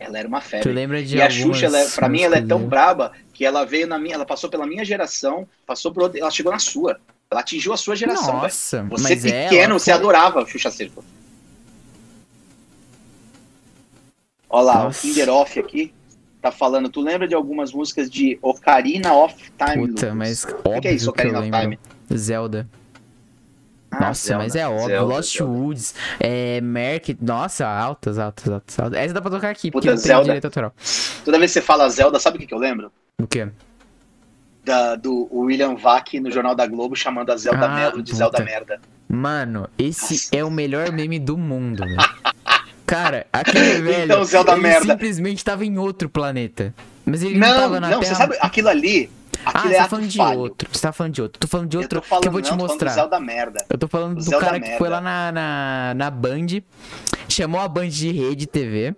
ela 0.00 0.18
era 0.18 0.28
uma 0.28 0.40
Tu 0.40 0.48
febre. 0.48 0.72
lembra 0.72 1.02
de 1.02 1.16
E 1.16 1.22
a 1.22 1.28
Xuxa, 1.28 1.66
ela, 1.66 1.78
é- 1.78 1.88
pra 1.88 2.08
mim, 2.08 2.22
ela 2.22 2.36
é 2.36 2.40
tão 2.42 2.60
braba 2.66 3.12
que 3.38 3.44
ela 3.44 3.64
veio 3.64 3.86
na 3.86 4.00
minha. 4.00 4.16
Ela 4.16 4.26
passou 4.26 4.50
pela 4.50 4.66
minha 4.66 4.84
geração, 4.84 5.46
passou 5.64 5.92
por 5.92 6.02
outra, 6.02 6.18
ela 6.18 6.28
chegou 6.28 6.50
na 6.50 6.58
sua. 6.58 6.98
Ela 7.30 7.40
atingiu 7.40 7.72
a 7.72 7.76
sua 7.76 7.94
geração. 7.94 8.34
Nossa, 8.34 8.82
Você 8.82 9.02
mas 9.14 9.24
é, 9.24 9.44
pequeno, 9.44 9.62
ela 9.70 9.78
você 9.78 9.92
adorava 9.92 10.44
Xuxa 10.44 10.72
Circo. 10.72 11.04
Olha 14.50 14.64
lá, 14.64 14.84
Nossa. 14.84 14.98
o 14.98 15.02
Kinder 15.02 15.28
Off 15.28 15.60
aqui 15.60 15.94
tá 16.42 16.50
falando. 16.50 16.88
Tu 16.88 17.00
lembra 17.00 17.28
de 17.28 17.34
algumas 17.36 17.72
músicas 17.72 18.10
de 18.10 18.36
Ocarina 18.42 19.14
of 19.14 19.36
Time? 19.56 19.86
Puta, 19.86 20.06
Lucas? 20.06 20.14
mas 20.14 20.44
O 20.44 20.80
que, 20.80 20.88
é 20.88 20.92
isso, 20.94 21.04
que 21.12 21.20
eu 21.20 21.30
Ocarina 21.30 21.38
of 21.38 21.48
lembro. 21.48 21.60
Time? 22.08 22.18
Zelda. 22.18 22.68
Ah, 23.92 24.00
Nossa, 24.00 24.26
Zelda, 24.26 24.42
mas 24.42 24.56
é 24.56 24.66
óbvio. 24.68 24.86
Zelda, 24.88 25.14
Lost 25.14 25.38
Zelda. 25.38 25.52
Woods, 25.52 25.94
é, 26.18 26.60
Merc, 26.60 27.16
nossa, 27.20 27.68
altas, 27.68 28.18
altas, 28.18 28.48
altas, 28.52 28.78
altas. 28.80 28.98
Essa 28.98 29.14
dá 29.14 29.20
pra 29.22 29.30
tocar 29.30 29.50
aqui, 29.50 29.70
porque 29.70 29.86
Puta, 29.88 30.00
tem 30.00 30.08
Zelda. 30.08 30.24
direito 30.24 30.44
autoral. 30.46 30.72
Toda 31.24 31.38
vez 31.38 31.52
que 31.52 31.60
você 31.60 31.64
fala 31.64 31.88
Zelda, 31.88 32.18
sabe 32.18 32.36
o 32.36 32.40
que, 32.40 32.46
que 32.48 32.54
eu 32.54 32.58
lembro? 32.58 32.90
O 33.20 33.26
quê? 33.26 33.48
Da, 34.64 34.94
do 34.94 35.28
William 35.32 35.74
Vac 35.74 36.14
no 36.20 36.30
Jornal 36.30 36.54
da 36.54 36.66
Globo 36.68 36.94
chamando 36.94 37.30
a 37.32 37.36
Zelda 37.36 37.66
Ah, 37.66 37.74
Melo 37.74 37.96
de 38.02 38.12
puta. 38.12 38.16
Zelda 38.16 38.44
Merda. 38.44 38.80
Mano, 39.08 39.68
esse 39.76 40.14
Nossa. 40.14 40.36
é 40.36 40.44
o 40.44 40.50
melhor 40.50 40.92
meme 40.92 41.18
do 41.18 41.36
mundo, 41.36 41.84
velho. 41.84 41.96
Cara, 42.86 43.26
aquele 43.32 43.80
velho, 43.82 44.04
Então, 44.04 44.24
Zelda 44.24 44.52
ele 44.52 44.60
merda. 44.62 44.86
simplesmente 44.92 45.44
tava 45.44 45.64
em 45.64 45.76
outro 45.78 46.08
planeta. 46.08 46.72
Mas 47.04 47.22
ele 47.24 47.38
não, 47.38 47.48
Não, 47.48 47.56
tava 47.56 47.80
na 47.80 47.90
não, 47.90 48.00
Terra. 48.00 48.14
você 48.14 48.18
sabe, 48.20 48.36
aquilo 48.40 48.68
ali, 48.68 49.10
ah, 49.44 49.50
aquilo 49.50 49.64
você 49.64 49.74
é 49.74 49.78
tá 49.78 49.82
ato 49.82 49.90
falando 49.90 50.08
de 50.08 50.20
outro. 50.20 50.68
Você 50.72 50.80
tá 50.80 50.92
falando 50.92 51.12
de 51.14 51.22
outro. 51.22 51.40
Tô 51.40 51.48
falando 51.48 51.68
de 51.68 51.76
Eu 51.76 51.80
outro 51.82 52.00
tô 52.00 52.06
falando, 52.06 52.22
que 52.22 52.28
eu 52.28 52.32
vou 52.32 52.40
te 52.42 52.50
não, 52.50 52.56
falando 52.56 52.70
mostrar. 52.70 52.90
Zelda 52.92 53.18
Merda. 53.20 53.66
Eu 53.68 53.78
tô 53.78 53.88
falando 53.88 54.12
O 54.12 54.14
do 54.16 54.22
Zelda 54.22 54.46
cara 54.46 54.60
que 54.60 54.78
foi 54.78 54.88
lá 54.88 55.00
na, 55.00 55.32
na, 55.32 55.94
na 55.96 56.10
Band, 56.10 56.46
chamou 57.28 57.60
a 57.60 57.66
Band 57.66 57.88
de 57.88 58.12
rede 58.12 58.46
TV. 58.46 58.94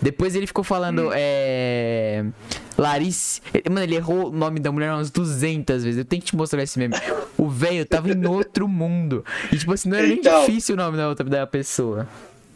Depois 0.00 0.34
ele 0.34 0.46
ficou 0.46 0.64
falando, 0.64 1.08
Hum. 1.08 1.12
é. 1.14 2.24
Larice. 2.76 3.40
Mano, 3.68 3.82
ele 3.82 3.96
errou 3.96 4.28
o 4.28 4.30
nome 4.32 4.60
da 4.60 4.70
mulher 4.70 4.92
umas 4.92 5.10
200 5.10 5.82
vezes. 5.82 5.98
Eu 5.98 6.04
tenho 6.04 6.22
que 6.22 6.28
te 6.28 6.36
mostrar 6.36 6.62
esse 6.62 6.78
meme. 6.78 6.94
O 7.36 7.48
velho 7.48 7.84
tava 7.84 8.10
em 8.10 8.26
outro 8.26 8.68
mundo. 8.68 9.24
E, 9.52 9.56
tipo 9.58 9.72
assim, 9.72 9.88
não 9.88 9.96
era 9.98 10.06
nem 10.06 10.18
Então. 10.18 10.40
difícil 10.46 10.74
o 10.74 10.78
nome 10.78 10.96
da 10.96 11.08
outra 11.08 11.24
da 11.28 11.46
pessoa. 11.46 12.06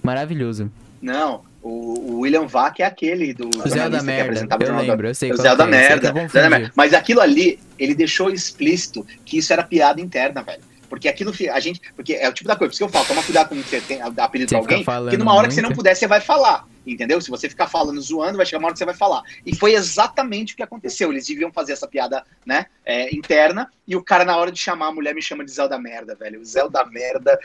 Maravilhoso. 0.03 0.71
Não, 1.01 1.43
o, 1.61 2.21
William 2.21 2.47
Vac 2.47 2.79
é 2.81 2.85
aquele 2.85 3.35
do 3.35 3.49
O 3.49 3.69
Zé 3.69 3.89
da 3.89 4.03
Merda. 4.03 4.47
Eu 4.61 4.67
Jornal 4.67 4.85
lembro, 4.85 5.09
eu 5.09 5.15
sei 5.15 5.33
O 5.33 5.37
Zé 5.37 5.55
da 5.57 5.69
é, 5.69 5.99
Zé 6.29 6.43
da. 6.43 6.51
Merda. 6.51 6.73
Mas 6.77 6.95
aquilo 6.95 7.21
ali, 7.21 7.59
ele 7.77 7.95
deixou 7.95 8.31
explícito 8.31 9.05
que 9.25 9.39
isso 9.39 9.53
era 9.53 9.65
piada 9.65 10.01
interna, 10.01 10.43
velho. 10.43 10.63
Porque 10.93 11.09
aquilo, 11.09 11.33
fi- 11.33 11.49
a 11.49 11.59
gente. 11.59 11.81
Porque 11.97 12.13
é 12.13 12.29
o 12.29 12.35
tipo 12.35 12.47
da 12.47 12.55
coisa, 12.55 12.69
por 12.69 12.73
isso 12.75 12.79
que 12.81 12.85
eu 12.85 12.89
falo, 12.91 13.07
toma 13.07 13.23
cuidado 13.23 13.49
com 13.49 13.55
o 13.55 13.63
que 13.63 13.67
você 13.71 13.81
tem 13.81 14.03
apelido 14.03 14.51
Você 14.51 14.61
fica 14.61 14.75
alguém, 14.75 14.85
porque 14.85 15.17
numa 15.17 15.33
hora 15.33 15.49
que 15.49 15.55
você 15.55 15.63
não 15.63 15.71
muito. 15.71 15.79
puder, 15.79 15.97
você 15.97 16.07
vai 16.07 16.21
falar. 16.21 16.69
Entendeu? 16.87 17.19
Se 17.19 17.31
você 17.31 17.49
ficar 17.49 17.67
falando, 17.67 17.99
zoando, 18.03 18.37
vai 18.37 18.45
chegar 18.45 18.59
uma 18.59 18.67
hora 18.67 18.75
que 18.75 18.79
você 18.79 18.85
vai 18.85 18.95
falar. 18.95 19.23
E 19.47 19.57
foi 19.57 19.73
exatamente 19.73 20.53
o 20.53 20.57
que 20.57 20.63
aconteceu. 20.63 21.11
Eles 21.11 21.27
deviam 21.27 21.51
fazer 21.51 21.73
essa 21.73 21.89
piada, 21.89 22.23
né, 22.45 22.67
é, 22.85 23.15
interna, 23.17 23.71
e 23.89 23.97
o 23.97 24.03
cara, 24.05 24.23
na 24.23 24.37
hora 24.37 24.53
de 24.53 24.59
chamar 24.59 24.89
a 24.89 24.93
mulher, 24.93 25.15
me 25.15 25.23
chama 25.23 25.47
de 25.47 25.51
Zé 25.51 25.67
da 25.67 25.79
Merda, 25.79 26.15
velho. 26.15 26.39
O 26.43 26.45
Zé 26.45 26.69
da 26.69 26.85
Merda 26.85 27.39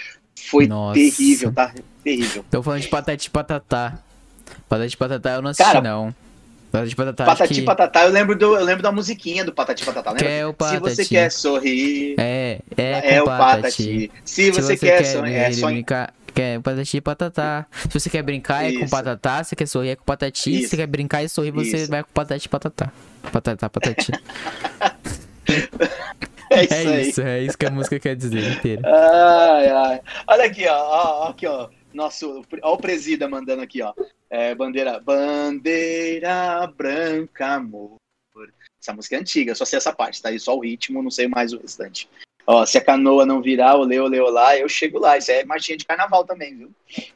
foi 0.49 0.67
Nossa. 0.67 0.95
terrível, 0.99 1.53
tá? 1.53 1.73
Terrível. 2.03 2.43
Tô 2.51 2.61
falando 2.61 2.81
de 2.81 2.89
Patati 2.89 3.27
e 3.27 3.29
Patatá. 3.29 3.97
Patati 4.67 4.93
e 4.93 4.97
Patatá 4.97 5.31
eu 5.35 5.41
não 5.41 5.51
assisti, 5.51 5.71
Cara, 5.71 5.81
não. 5.81 6.13
Patati 6.71 6.95
Patatá 6.95 7.25
Patati 7.25 7.53
que... 7.53 7.61
Patatá, 7.61 8.03
eu 8.03 8.11
lembro, 8.11 8.37
do, 8.37 8.55
eu 8.57 8.63
lembro 8.63 8.83
da 8.83 8.91
musiquinha 8.91 9.43
do 9.45 9.53
Patati 9.53 9.85
Patatá, 9.85 10.11
lembra? 10.11 10.29
É 10.29 10.45
o 10.45 10.51
Se 10.51 10.79
você 10.79 10.79
Patati. 10.79 11.09
quer 11.09 11.31
sorrir, 11.31 12.15
É, 12.17 12.59
é, 12.75 13.15
é, 13.15 13.21
o 13.21 13.25
Patati. 13.25 14.11
Se, 14.25 14.45
Se 14.45 14.51
você, 14.51 14.75
quer, 14.77 15.03
sorrir, 15.05 15.33
é 15.35 15.49
brincar, 15.49 16.13
quer 16.33 16.59
patati 16.61 16.97
e 16.97 17.01
patatá. 17.01 17.65
Se 17.89 17.99
você 17.99 18.09
quer 18.09 18.21
brincar, 18.21 18.65
é 18.65 18.73
com 18.73 18.79
Isso. 18.85 18.91
patatá. 18.91 19.43
Se 19.43 19.49
você 19.49 19.55
quer 19.55 19.67
sorrir, 19.67 19.89
é 19.89 19.95
com 19.95 20.03
patati. 20.03 20.39
Se 20.39 20.51
Isso. 20.51 20.69
você 20.69 20.77
quer 20.77 20.87
brincar 20.87 21.23
e 21.23 21.29
sorrir, 21.29 21.51
você 21.51 21.77
Isso. 21.77 21.89
vai 21.89 22.03
com 22.03 22.11
patati 22.11 22.45
e 22.45 22.49
patatá. 22.49 22.91
Patatá, 23.31 23.69
patati. 23.69 24.11
é 26.51 26.63
isso 26.63 26.73
é 26.73 27.01
isso, 27.01 27.21
é 27.21 27.41
isso 27.41 27.57
que 27.57 27.65
a 27.65 27.71
música 27.71 27.99
quer 27.99 28.15
dizer 28.15 28.51
inteira. 28.51 28.81
Ai, 28.85 29.69
ai. 29.69 30.01
Olha 30.27 30.45
aqui, 30.45 30.67
ó, 30.67 30.75
ó, 30.75 31.25
ó, 31.25 31.29
aqui, 31.29 31.47
ó. 31.47 31.69
Nosso, 31.93 32.43
ó 32.61 32.73
o 32.73 32.77
presida 32.77 33.27
mandando 33.27 33.61
aqui, 33.63 33.81
ó. 33.81 33.93
É, 34.29 34.53
bandeira, 34.53 34.99
bandeira 34.99 36.67
branca, 36.75 37.47
amor. 37.55 37.97
Essa 38.81 38.93
música 38.93 39.15
é 39.15 39.19
antiga, 39.19 39.55
só 39.55 39.65
sei 39.65 39.77
essa 39.77 39.93
parte, 39.93 40.21
tá 40.21 40.29
aí 40.29 40.39
só 40.39 40.55
o 40.55 40.61
ritmo, 40.61 41.01
não 41.01 41.09
sei 41.11 41.27
mais 41.27 41.53
o 41.53 41.59
restante. 41.59 42.07
Ó, 42.45 42.65
se 42.65 42.77
a 42.77 42.81
canoa 42.83 43.25
não 43.25 43.41
virar, 43.41 43.75
olê, 43.75 43.99
olê, 43.99 44.19
olá, 44.21 44.57
eu 44.57 44.69
chego 44.69 44.99
lá. 44.99 45.17
Isso 45.17 45.29
aí 45.31 45.39
é 45.39 45.45
marchinha 45.45 45.77
de 45.77 45.83
carnaval 45.85 46.23
também, 46.23 46.55
viu? 46.55 46.71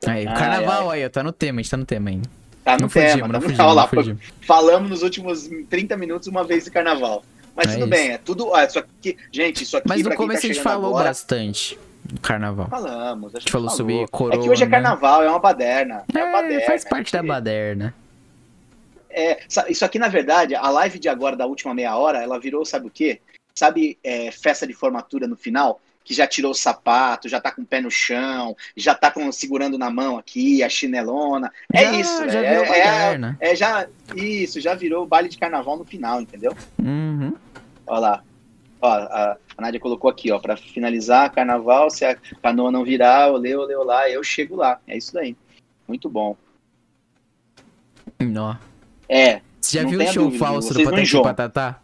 Aí, 0.06 0.26
o 0.26 0.30
Ai, 0.30 0.36
carnaval 0.36 0.90
aí, 0.90 1.06
ó, 1.06 1.10
tá 1.10 1.24
no 1.24 1.32
tema, 1.32 1.60
a 1.60 1.64
gente 1.64 1.72
tá 1.72 1.78
no 1.78 1.86
tema 1.86 2.10
ainda. 2.10 2.30
Tá 2.66 2.74
no 2.76 2.82
Não 2.82 2.90
tema. 2.90 3.08
fugimos, 3.08 3.22
tá 3.22 3.28
não 3.28 3.40
no- 3.40 3.42
fugimos, 3.42 3.60
Olha 3.66 3.74
lá, 3.74 3.82
não 3.84 3.90
fugimos. 3.90 4.26
falamos 4.46 4.90
nos 4.90 5.04
últimos 5.04 5.50
30 5.70 5.96
minutos 5.96 6.28
uma 6.28 6.44
vez 6.44 6.66
de 6.66 6.72
carnaval. 6.72 7.24
Mas 7.56 7.68
É 7.68 7.74
tudo 7.74 7.80
isso. 7.82 7.90
bem, 7.90 8.10
é 8.12 8.18
tudo. 8.18 8.54
ah, 8.54 8.66
isso 8.66 8.80
aqui, 8.80 9.18
gente, 9.32 9.64
isso 9.64 9.78
aqui 9.78 9.88
Mas 9.88 10.02
no 10.04 10.10
quem 10.10 10.18
começo 10.18 10.42
tá 10.42 10.48
a 10.48 10.54
gente 10.54 10.62
falou 10.64 10.90
agora, 10.90 11.10
bastante 11.10 11.80
carnaval. 12.20 12.68
Falamos, 12.70 13.36
a 13.36 13.40
gente 13.40 13.52
falou 13.52 13.70
sobre 13.70 14.02
É 14.04 14.08
coroa, 14.08 14.42
que 14.42 14.50
hoje 14.50 14.64
é 14.64 14.66
né? 14.66 14.72
carnaval, 14.72 15.24
é 15.24 15.30
uma 15.30 15.40
baderna. 15.40 16.04
É, 16.14 16.18
uma 16.24 16.28
É, 16.28 16.32
baderna. 16.42 16.66
faz 16.66 16.84
parte 16.84 17.12
da 17.12 17.20
é, 17.20 17.24
baderna. 17.24 17.94
É, 19.10 19.40
isso 19.70 19.84
aqui, 19.84 20.00
na 20.00 20.08
verdade, 20.08 20.56
a 20.56 20.70
live 20.70 20.98
de 20.98 21.10
agora, 21.10 21.36
da 21.36 21.46
última 21.46 21.74
meia 21.74 21.96
hora, 21.98 22.20
ela 22.24 22.40
virou, 22.40 22.64
sabe 22.66 22.88
o 22.88 22.92
quê? 22.92 23.20
Sabe, 23.54 23.98
é, 24.04 24.32
festa 24.32 24.66
de 24.66 24.74
formatura 24.74 25.28
no 25.28 25.36
final? 25.36 25.82
Que 26.04 26.14
já 26.16 26.26
tirou 26.26 26.52
o 26.52 26.56
sapato, 26.56 27.30
já 27.30 27.40
tá 27.40 27.52
com 27.52 27.62
o 27.62 27.66
pé 27.66 27.80
no 27.82 27.92
chão, 27.92 28.56
já 28.76 28.96
tá 28.96 29.12
com, 29.12 29.32
segurando 29.32 29.78
na 29.78 29.90
mão 29.92 30.18
aqui, 30.18 30.64
a 30.64 30.70
chinelona. 30.70 31.52
É 31.72 31.84
Já- 31.84 31.92
isso, 31.92 32.30
já 32.30 32.40
é, 32.40 32.50
virou 32.50 32.64
é, 32.74 32.80
baderna. 32.86 33.38
é, 33.40 33.56
já, 33.56 33.88
isso, 34.16 34.60
já 34.60 34.74
virou 34.74 35.06
baile 35.06 35.30
de 35.30 35.38
carnaval 35.38 35.78
no 35.78 35.86
final, 35.86 36.20
entendeu? 36.22 36.56
Uhum. 36.80 37.34
Olha 37.86 38.00
lá. 38.00 38.24
Ó, 38.82 38.88
a, 38.90 39.38
a 39.58 39.62
Nádia 39.62 39.80
colocou 39.80 40.10
aqui, 40.10 40.32
ó, 40.32 40.40
pra 40.40 40.58
finalizar 40.58 41.32
carnaval, 41.32 41.90
se 41.92 42.04
a 42.04 42.16
canoa 42.42 42.72
não 42.72 42.84
virar, 42.84 43.32
olê, 43.32 43.56
olê, 43.56 43.76
olá, 43.76 44.10
eu 44.10 44.24
chego 44.24 44.56
lá. 44.56 44.80
É 44.88 44.98
isso 44.98 45.14
daí. 45.14 45.36
Muito 45.88 46.10
bom. 46.10 46.36
Nó. 48.20 48.56
É. 49.08 49.42
Você 49.60 49.78
já 49.78 49.84
Não 49.84 49.90
viu 49.92 50.00
o 50.00 50.08
show 50.08 50.24
dúvida, 50.26 50.46
falso 50.46 50.74
do 50.74 50.80
não 50.80 50.92
Patati. 50.92 51.22
Patatá? 51.22 51.80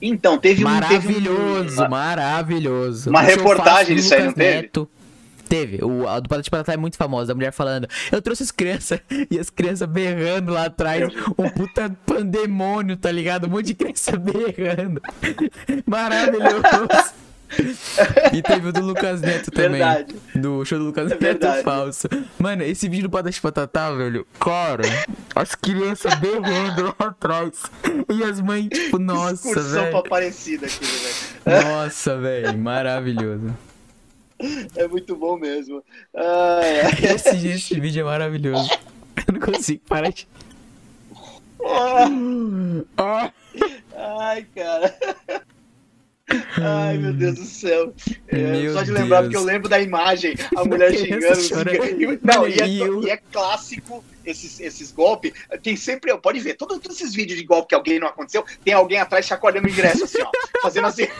Então, 0.00 0.38
teve 0.38 0.64
um. 0.64 0.68
Maravilhoso, 0.68 1.76
Teve 1.76 1.82
um, 1.82 1.88
maravilhoso. 1.88 3.10
uma 3.10 3.20
O 3.20 3.24
show 3.24 3.36
reportagem 3.36 3.96
disso 3.96 4.14
aí, 4.14 4.24
não 4.24 4.32
teve? 4.32 4.62
Neto. 4.62 4.86
Teve. 4.86 5.01
O, 5.82 6.08
a 6.08 6.18
do 6.20 6.28
Patati 6.28 6.50
Patatá 6.50 6.72
é 6.72 6.76
muito 6.76 6.96
famosa. 6.96 7.32
A 7.32 7.34
mulher 7.34 7.52
falando, 7.52 7.86
eu 8.10 8.22
trouxe 8.22 8.42
as 8.42 8.50
crianças. 8.50 9.00
E 9.30 9.38
as 9.38 9.48
crianças 9.50 9.88
berrando 9.88 10.52
lá 10.52 10.66
atrás. 10.66 11.10
Um 11.38 11.48
puta 11.48 11.90
pandemônio, 12.04 12.96
tá 12.96 13.10
ligado? 13.10 13.46
Um 13.46 13.50
monte 13.50 13.66
de 13.66 13.74
criança 13.74 14.12
berrando. 14.18 15.00
Maravilhoso. 15.86 16.62
E 18.32 18.42
teve 18.42 18.68
o 18.68 18.72
do 18.72 18.80
Lucas 18.80 19.20
Neto 19.20 19.50
também. 19.50 19.72
Verdade. 19.80 20.16
Do 20.34 20.64
show 20.64 20.78
do 20.78 20.86
Lucas 20.86 21.06
É 21.06 21.14
Neto 21.14 21.20
verdade. 21.20 21.62
falso. 21.62 22.08
Mano, 22.38 22.62
esse 22.62 22.88
vídeo 22.88 23.04
do 23.04 23.10
Patati 23.10 23.40
Patatá, 23.40 23.90
velho. 23.92 24.26
Cara, 24.40 24.82
as 25.34 25.54
crianças 25.54 26.14
berrando 26.14 26.84
lá 26.98 27.06
atrás. 27.08 27.62
E 28.10 28.22
as 28.24 28.40
mães, 28.40 28.68
tipo, 28.68 28.98
nossa, 28.98 29.34
Excursão 29.34 29.72
pra 29.72 29.82
velho. 29.84 29.98
Aparecida 29.98 30.66
aqui, 30.66 30.84
velho. 30.84 31.62
Nossa, 31.64 32.18
velho. 32.18 32.58
Maravilhoso. 32.58 33.54
É 34.76 34.88
muito 34.88 35.14
bom 35.16 35.36
mesmo. 35.36 35.82
Ai, 36.14 36.80
ai. 36.80 37.14
Esse, 37.14 37.46
esse 37.48 37.80
vídeo 37.80 38.00
é 38.00 38.04
maravilhoso. 38.04 38.70
Eu 39.28 39.34
não 39.34 39.40
consigo 39.40 39.82
parar 39.88 40.10
de. 40.10 40.26
Ah, 42.96 43.32
Ai, 43.96 44.46
cara. 44.54 44.94
Ai, 46.60 46.96
meu 46.98 47.12
Deus 47.12 47.34
do 47.36 47.44
céu. 47.44 47.92
É, 48.28 48.36
Meu 48.38 48.72
só 48.72 48.82
de 48.82 48.90
lembrar, 48.90 49.20
Deus. 49.20 49.32
porque 49.32 49.36
eu 49.36 49.44
lembro 49.44 49.68
da 49.68 49.78
imagem, 49.80 50.34
a 50.56 50.64
mulher 50.64 50.92
xingando. 50.94 51.36
xingando. 51.36 52.18
Não, 52.22 52.48
e 52.48 52.54
é, 52.58 52.66
e 52.68 53.10
é 53.10 53.16
clássico 53.18 54.02
esses, 54.24 54.58
esses 54.60 54.90
golpes. 54.92 55.32
Tem 55.62 55.76
sempre, 55.76 56.16
pode 56.18 56.40
ver, 56.40 56.54
todo- 56.54 56.78
todos 56.80 56.96
esses 57.00 57.14
vídeos 57.14 57.38
de 57.38 57.44
golpe 57.44 57.68
que 57.68 57.74
alguém 57.74 58.00
não 58.00 58.08
aconteceu, 58.08 58.44
tem 58.64 58.72
alguém 58.72 58.98
atrás 58.98 59.26
chacoalhando 59.26 59.66
o 59.66 59.70
ingresso, 59.70 60.04
assim, 60.04 60.22
ó. 60.22 60.30
Fazendo 60.62 60.86
assim. 60.86 61.06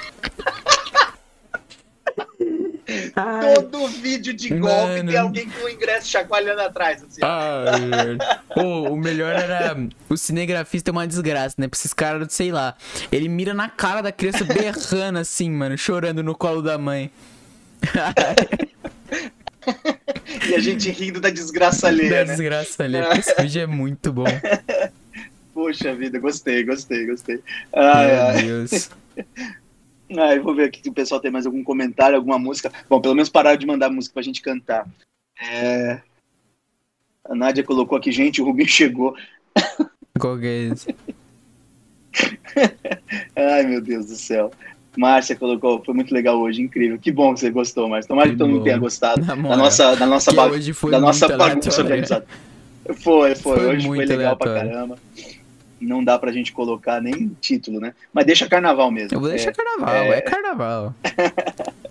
ai, 3.17 3.55
Todo 3.55 3.89
vídeo 3.89 4.33
de 4.35 4.49
golpe 4.51 4.75
Mano. 4.97 5.11
tem 5.11 5.19
alguém 5.19 5.49
com 5.49 5.65
o 5.65 5.69
ingresso 5.69 6.09
chacoalhando 6.09 6.61
atrás, 6.63 7.03
assim. 7.03 7.21
ai. 7.23 8.19
Pô, 8.55 8.89
o 8.91 8.97
melhor 8.97 9.35
era. 9.35 9.77
O 10.09 10.17
cinegrafista 10.17 10.91
é 10.91 10.93
uma 10.93 11.07
desgraça, 11.07 11.55
né? 11.59 11.69
Pra 11.69 11.77
esses 11.77 11.93
caras, 11.93 12.33
sei 12.33 12.53
lá. 12.53 12.75
Ele 13.11 13.29
mira 13.29 13.55
na 13.55 13.69
cara 13.69 14.03
da 14.03 14.13
criança 14.13 14.45
berrando 14.45 15.19
assim, 15.19 15.51
mano, 15.51 15.77
chorando 15.79 16.23
no 16.23 16.35
colo 16.35 16.63
da 16.63 16.79
mãe. 16.79 17.11
E 20.49 20.55
a 20.55 20.59
gente 20.59 20.91
rindo 20.91 21.21
da 21.21 21.31
desgraça 21.31 21.87
alheia, 21.87 22.11
Da 22.11 22.17
né? 22.25 22.25
desgraça 22.25 22.83
ali. 22.83 22.97
Esse 23.19 23.35
vídeo 23.41 23.63
é 23.63 23.67
muito 23.67 24.13
bom. 24.13 24.25
Poxa 25.55 25.95
vida, 25.95 26.19
gostei, 26.19 26.65
gostei, 26.65 27.07
gostei. 27.07 27.39
Ai, 27.73 28.11
ai. 28.19 28.43
Meu 28.43 28.65
Deus. 28.67 28.91
Ah, 30.19 30.35
eu 30.35 30.43
vou 30.43 30.55
ver 30.55 30.65
aqui 30.65 30.81
se 30.83 30.89
o 30.89 30.93
pessoal 30.93 31.21
tem 31.21 31.31
mais 31.31 31.47
algum 31.47 31.63
comentário, 31.65 32.17
alguma 32.17 32.39
música. 32.39 32.71
Bom, 32.89 33.01
pelo 33.01 33.15
menos 33.15 33.29
pararam 33.29 33.57
de 33.59 33.67
mandar 33.67 33.91
música 33.91 34.15
pra 34.15 34.23
gente 34.23 34.43
cantar. 34.43 34.87
É... 35.41 36.01
A 37.25 37.35
Nádia 37.35 37.63
colocou 37.65 37.97
aqui, 37.97 38.11
gente, 38.13 38.43
o 38.43 38.45
Rubinho 38.45 38.69
chegou. 38.69 39.15
Qual 40.19 40.39
que 40.39 40.47
é 40.47 40.59
esse? 40.73 40.95
Ai, 43.37 43.63
meu 43.65 43.81
Deus 43.81 44.07
do 44.07 44.17
céu. 44.17 44.51
Márcia 44.97 45.35
colocou, 45.37 45.83
foi 45.83 45.95
muito 45.95 46.13
legal 46.13 46.39
hoje, 46.39 46.61
incrível. 46.61 46.99
Que 46.99 47.11
bom 47.11 47.33
que 47.33 47.41
você 47.41 47.51
gostou, 47.51 47.89
Márcia. 47.89 48.09
Tomara 48.09 48.29
que 48.29 48.37
todo 48.37 48.51
mundo 48.51 48.65
tenha 48.65 48.77
gostado 48.77 49.23
da 49.25 49.35
nossa, 49.37 49.95
da 49.97 50.05
nossa, 50.07 50.33
ba- 50.33 50.47
hoje 50.49 50.73
foi 50.75 50.91
da 50.91 51.01
nossa 51.01 51.29
bagunça 51.35 51.81
organizada. 51.83 52.27
Foi, 52.97 53.35
foi, 53.37 53.57
Foi 53.57 53.77
Hoje 53.77 53.87
foi 53.87 54.05
legal 54.05 54.37
pra 54.37 54.51
aleatório. 54.51 54.73
caramba. 54.73 54.99
Não 55.83 56.03
dá 56.05 56.19
pra 56.19 56.31
gente 56.33 56.53
colocar 56.53 57.01
nem 57.03 57.37
título, 57.41 57.81
né? 57.81 57.93
Mas 58.13 58.25
deixa 58.25 58.49
carnaval 58.49 58.91
mesmo. 58.91 59.17
Eu 59.17 59.21
vou 59.21 59.29
deixar 59.29 59.51
É, 59.51 59.53
carnaval, 59.53 59.95
é. 59.95 60.19
é 60.19 60.21
carnaval. 60.21 60.95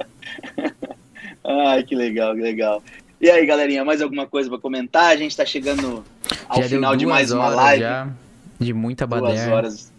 Ai, 1.43 1.83
que 1.83 1.95
legal, 1.95 2.35
que 2.35 2.41
legal. 2.41 2.83
E 3.19 3.29
aí, 3.29 3.45
galerinha, 3.45 3.83
mais 3.85 4.01
alguma 4.01 4.25
coisa 4.25 4.49
pra 4.49 4.57
comentar? 4.57 5.05
A 5.11 5.15
gente 5.15 5.35
tá 5.35 5.45
chegando 5.45 6.03
ao 6.47 6.61
já 6.61 6.69
final 6.69 6.95
de 6.95 7.05
duas 7.05 7.15
mais 7.15 7.31
uma 7.31 7.49
live. 7.49 7.81
já. 7.83 8.07
De 8.59 8.73
muita 8.73 9.07
Duas 9.07 9.21
baderna. 9.21 9.55
horas. 9.55 9.91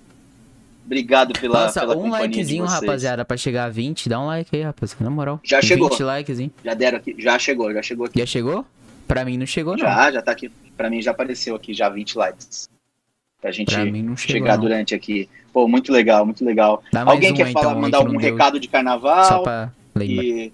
Obrigado 0.85 1.33
pela, 1.39 1.65
Nossa, 1.65 1.81
pela 1.81 1.97
um 1.97 2.11
likezinho, 2.11 2.65
rapaziada, 2.65 3.25
pra 3.25 3.37
chegar 3.37 3.65
a 3.65 3.69
20. 3.69 4.09
Dá 4.09 4.21
um 4.21 4.27
like 4.27 4.55
aí, 4.55 4.63
rapaziada, 4.63 5.05
na 5.05 5.11
moral. 5.11 5.41
Já 5.43 5.63
chegou. 5.63 5.89
20 5.89 6.03
likezinho. 6.03 6.51
Já 6.65 6.75
deram 6.75 6.99
aqui, 6.99 7.15
já 7.19 7.39
chegou, 7.39 7.73
já 7.73 7.83
chegou 7.83 8.07
aqui. 8.07 8.19
Já 8.19 8.27
chegou? 8.27 8.65
Pra 9.07 9.25
mim 9.25 9.37
não 9.37 9.47
chegou, 9.47 9.77
não. 9.77 9.85
Já, 9.85 10.11
já 10.11 10.23
tá 10.23 10.33
aqui. 10.33 10.51
Pra 10.77 10.91
mim 10.91 11.01
já 11.03 11.11
apareceu 11.13 11.55
aqui, 11.55 11.73
já 11.73 11.89
20 11.89 12.17
likes. 12.19 12.69
Pra 13.43 13.51
gente 13.51 13.75
Pra 13.75 13.85
mim 13.85 14.05
não 14.05 14.17
chegou, 14.17 14.37
chegar 14.37 14.55
não. 14.55 14.63
durante 14.63 14.95
aqui. 14.95 15.29
Pô, 15.53 15.67
muito 15.67 15.93
legal, 15.93 16.25
muito 16.25 16.45
legal. 16.45 16.81
Dá 16.93 17.03
Alguém 17.03 17.35
quer 17.35 17.51
falar, 17.53 17.71
então, 17.71 17.81
mandar 17.81 17.99
algum 17.99 18.13
não 18.13 18.21
deu, 18.21 18.33
recado 18.33 18.61
de 18.61 18.69
Só 18.69 18.73
carnaval? 18.73 19.43
pra 19.43 19.73
lembrar. 19.97 20.25
E... 20.25 20.53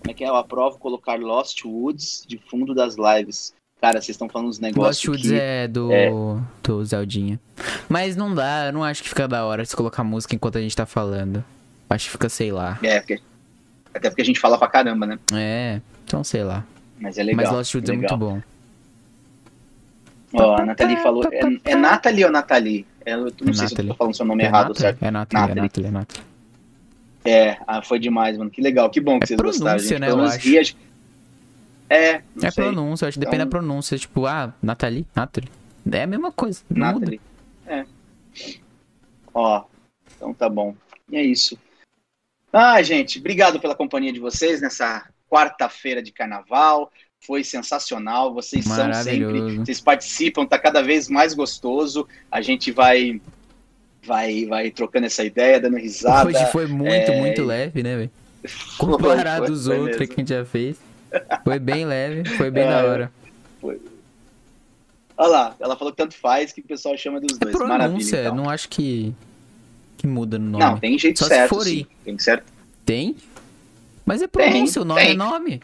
Como 0.00 0.10
é 0.10 0.14
que 0.14 0.24
é? 0.24 0.28
Eu 0.28 0.34
aprovo 0.34 0.76
colocar 0.76 1.18
Lost 1.18 1.64
Woods 1.64 2.24
de 2.26 2.36
fundo 2.36 2.74
das 2.74 2.96
lives. 2.96 3.54
Cara, 3.80 4.00
vocês 4.00 4.10
estão 4.10 4.28
falando 4.28 4.48
uns 4.48 4.58
Lost 4.58 4.74
negócios 4.74 5.06
Woods 5.06 5.30
que... 5.30 5.38
é 5.38 5.68
do, 5.68 5.92
é. 5.92 6.10
do 6.64 6.84
Zeldinha. 6.84 7.38
Mas 7.88 8.16
não 8.16 8.34
dá, 8.34 8.66
eu 8.66 8.72
não 8.72 8.82
acho 8.82 9.00
que 9.00 9.08
fica 9.08 9.28
da 9.28 9.44
hora 9.44 9.64
se 9.64 9.76
colocar 9.76 10.02
música 10.02 10.34
enquanto 10.34 10.58
a 10.58 10.60
gente 10.60 10.74
tá 10.74 10.84
falando. 10.84 11.44
Acho 11.88 12.06
que 12.06 12.10
fica, 12.10 12.28
sei 12.28 12.50
lá. 12.50 12.76
É, 12.82 12.98
porque... 12.98 13.20
Até 13.94 14.10
porque 14.10 14.22
a 14.22 14.24
gente 14.24 14.40
fala 14.40 14.58
pra 14.58 14.66
caramba, 14.66 15.06
né? 15.06 15.18
É, 15.32 15.80
então 16.04 16.24
sei 16.24 16.42
lá. 16.42 16.66
Mas 16.98 17.16
é 17.18 17.22
legal. 17.22 17.44
Mas 17.44 17.54
Lost 17.54 17.74
Woods 17.76 17.88
é 17.88 17.92
legal. 17.92 18.18
muito 18.18 18.32
bom. 18.42 18.53
Ó, 20.34 20.56
a 20.56 20.64
Nathalie 20.66 20.96
falou. 20.98 21.22
É, 21.32 21.70
é 21.72 21.74
Nathalie 21.76 22.24
ou 22.24 22.30
Nathalie? 22.30 22.86
É, 23.06 23.14
Eu 23.14 23.18
não 23.20 23.28
sei 23.28 23.54
se 23.54 23.60
eu 23.60 23.68
Nathalie. 23.68 23.88
tô 23.90 23.94
falando 23.96 24.14
seu 24.16 24.26
nome 24.26 24.42
É 24.42 24.46
errado, 24.46 24.68
Nathalie, 24.68 24.80
certo? 24.80 25.02
É 25.02 25.10
Nathalie, 25.10 25.44
é 25.44 25.54
Nathalie. 25.54 25.62
Nathalie, 25.62 25.88
é 25.88 25.90
Nathalie. 25.90 26.24
É, 27.26 27.58
ah, 27.66 27.82
foi 27.82 27.98
demais, 27.98 28.36
mano. 28.36 28.50
Que 28.50 28.60
legal, 28.60 28.90
que 28.90 29.00
bom 29.00 29.18
que 29.18 29.24
É 29.24 29.26
vocês 29.28 29.40
gostaram, 29.40 29.70
pronúncia, 29.76 29.88
gente. 29.88 30.00
né, 30.00 30.06
Pelo 30.08 30.18
menos 30.18 30.34
acho. 30.34 30.48
ria. 30.48 30.62
É, 31.88 32.10
É 32.42 32.50
sei. 32.50 32.64
pronúncia, 32.64 33.08
acho 33.08 33.14
que 33.18 33.20
depende 33.20 33.42
Então- 33.42 33.46
da 33.46 33.58
pronúncia. 33.58 33.98
Tipo, 33.98 34.26
ah, 34.26 34.52
Nathalie, 34.62 35.06
Nathalie. 35.14 35.48
É 35.90 36.02
a 36.02 36.06
mesma 36.06 36.32
coisa. 36.32 36.62
Não 36.68 36.86
muda. 36.92 36.98
Nathalie. 37.00 37.20
É. 37.66 37.84
Ó, 39.32 39.64
então 40.16 40.34
tá 40.34 40.48
bom. 40.48 40.74
E 41.10 41.16
é 41.16 41.22
isso. 41.22 41.58
Ah, 42.52 42.80
gente, 42.82 43.18
obrigado 43.18 43.58
pela 43.60 43.74
companhia 43.74 44.12
de 44.12 44.20
vocês 44.20 44.60
nessa 44.60 45.08
quarta-feira 45.28 46.02
de 46.02 46.12
carnaval. 46.12 46.90
Foi 47.26 47.42
sensacional. 47.44 48.32
Vocês 48.34 48.64
são 48.64 48.92
sempre. 48.94 49.56
Vocês 49.58 49.80
participam, 49.80 50.44
tá 50.46 50.58
cada 50.58 50.82
vez 50.82 51.08
mais 51.08 51.32
gostoso. 51.34 52.06
A 52.30 52.40
gente 52.40 52.70
vai. 52.70 53.20
Vai, 54.06 54.44
vai 54.44 54.70
trocando 54.70 55.06
essa 55.06 55.24
ideia, 55.24 55.58
dando 55.58 55.78
risada. 55.78 56.28
Hoje 56.28 56.46
foi 56.52 56.66
muito, 56.66 57.10
é, 57.10 57.18
muito 57.18 57.42
leve, 57.42 57.82
né, 57.82 57.96
velho? 57.96 58.10
Foi, 58.76 58.86
Comparado 58.90 59.46
foi, 59.46 59.54
aos 59.54 59.64
foi 59.64 59.78
outros 59.78 59.98
mesmo. 59.98 60.14
que 60.14 60.20
a 60.20 60.22
gente 60.22 60.28
já 60.28 60.44
fez. 60.44 60.76
Foi 61.42 61.58
bem 61.58 61.86
leve, 61.86 62.28
foi 62.36 62.50
bem 62.50 62.64
É, 62.64 62.68
da 62.68 62.84
hora. 62.84 63.12
Olha 65.16 65.28
lá, 65.28 65.56
ela 65.60 65.76
falou 65.76 65.92
que 65.92 65.96
tanto 65.96 66.14
faz 66.14 66.52
que 66.52 66.60
o 66.60 66.64
pessoal 66.64 66.96
chama 66.98 67.20
dos 67.20 67.36
É 67.40 67.44
dois. 67.44 67.54
Maravilha. 67.56 67.78
pronúncia, 67.88 68.20
Então. 68.20 68.34
não 68.34 68.50
acho 68.50 68.68
que, 68.68 69.14
que 69.96 70.06
muda 70.06 70.38
no 70.38 70.50
nome. 70.50 70.64
Não, 70.64 70.78
tem 70.78 70.98
jeito 70.98 71.18
Só 71.20 71.24
se 71.26 71.30
certo. 71.30 71.48
for 71.54 71.64
sim. 71.64 71.86
Tem 72.04 72.18
certo. 72.18 72.44
Tem? 72.84 73.16
Mas 74.04 74.20
é 74.20 74.26
pronúncia, 74.26 74.82
o 74.82 74.84
nome 74.84 75.00
tem. 75.00 75.10
é 75.12 75.14
nome. 75.14 75.62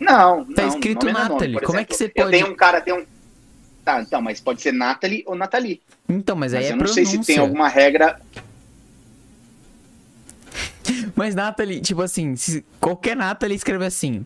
Não, 0.00 0.44
Tá 0.46 0.62
não, 0.62 0.68
escrito 0.68 1.04
nome 1.06 1.12
não 1.12 1.20
é 1.24 1.28
nome. 1.28 1.60
Como 1.60 1.78
é 1.78 1.82
exemplo, 1.82 1.86
que 1.86 1.94
você 1.96 2.04
Eu 2.06 2.10
pode- 2.24 2.30
tenho 2.30 2.46
um 2.48 2.56
cara, 2.56 2.80
tem 2.80 2.94
um. 2.94 3.04
Tá, 3.84 4.00
então, 4.00 4.20
mas 4.22 4.40
pode 4.40 4.60
ser 4.62 4.72
Nathalie 4.72 5.22
ou 5.26 5.34
Nathalie. 5.36 5.80
Então, 6.08 6.34
mas 6.34 6.54
aí 6.54 6.60
Mas 6.60 6.68
é 6.68 6.72
eu 6.72 6.76
não 6.76 6.84
pronúncia. 6.84 7.04
sei 7.06 7.18
se 7.20 7.26
tem 7.26 7.38
alguma 7.38 7.68
regra. 7.68 8.20
Mas 11.14 11.34
Nathalie, 11.34 11.80
tipo 11.80 12.02
assim, 12.02 12.34
se 12.36 12.64
qualquer 12.80 13.16
Nathalie 13.16 13.56
escreve 13.56 13.84
assim. 13.84 14.24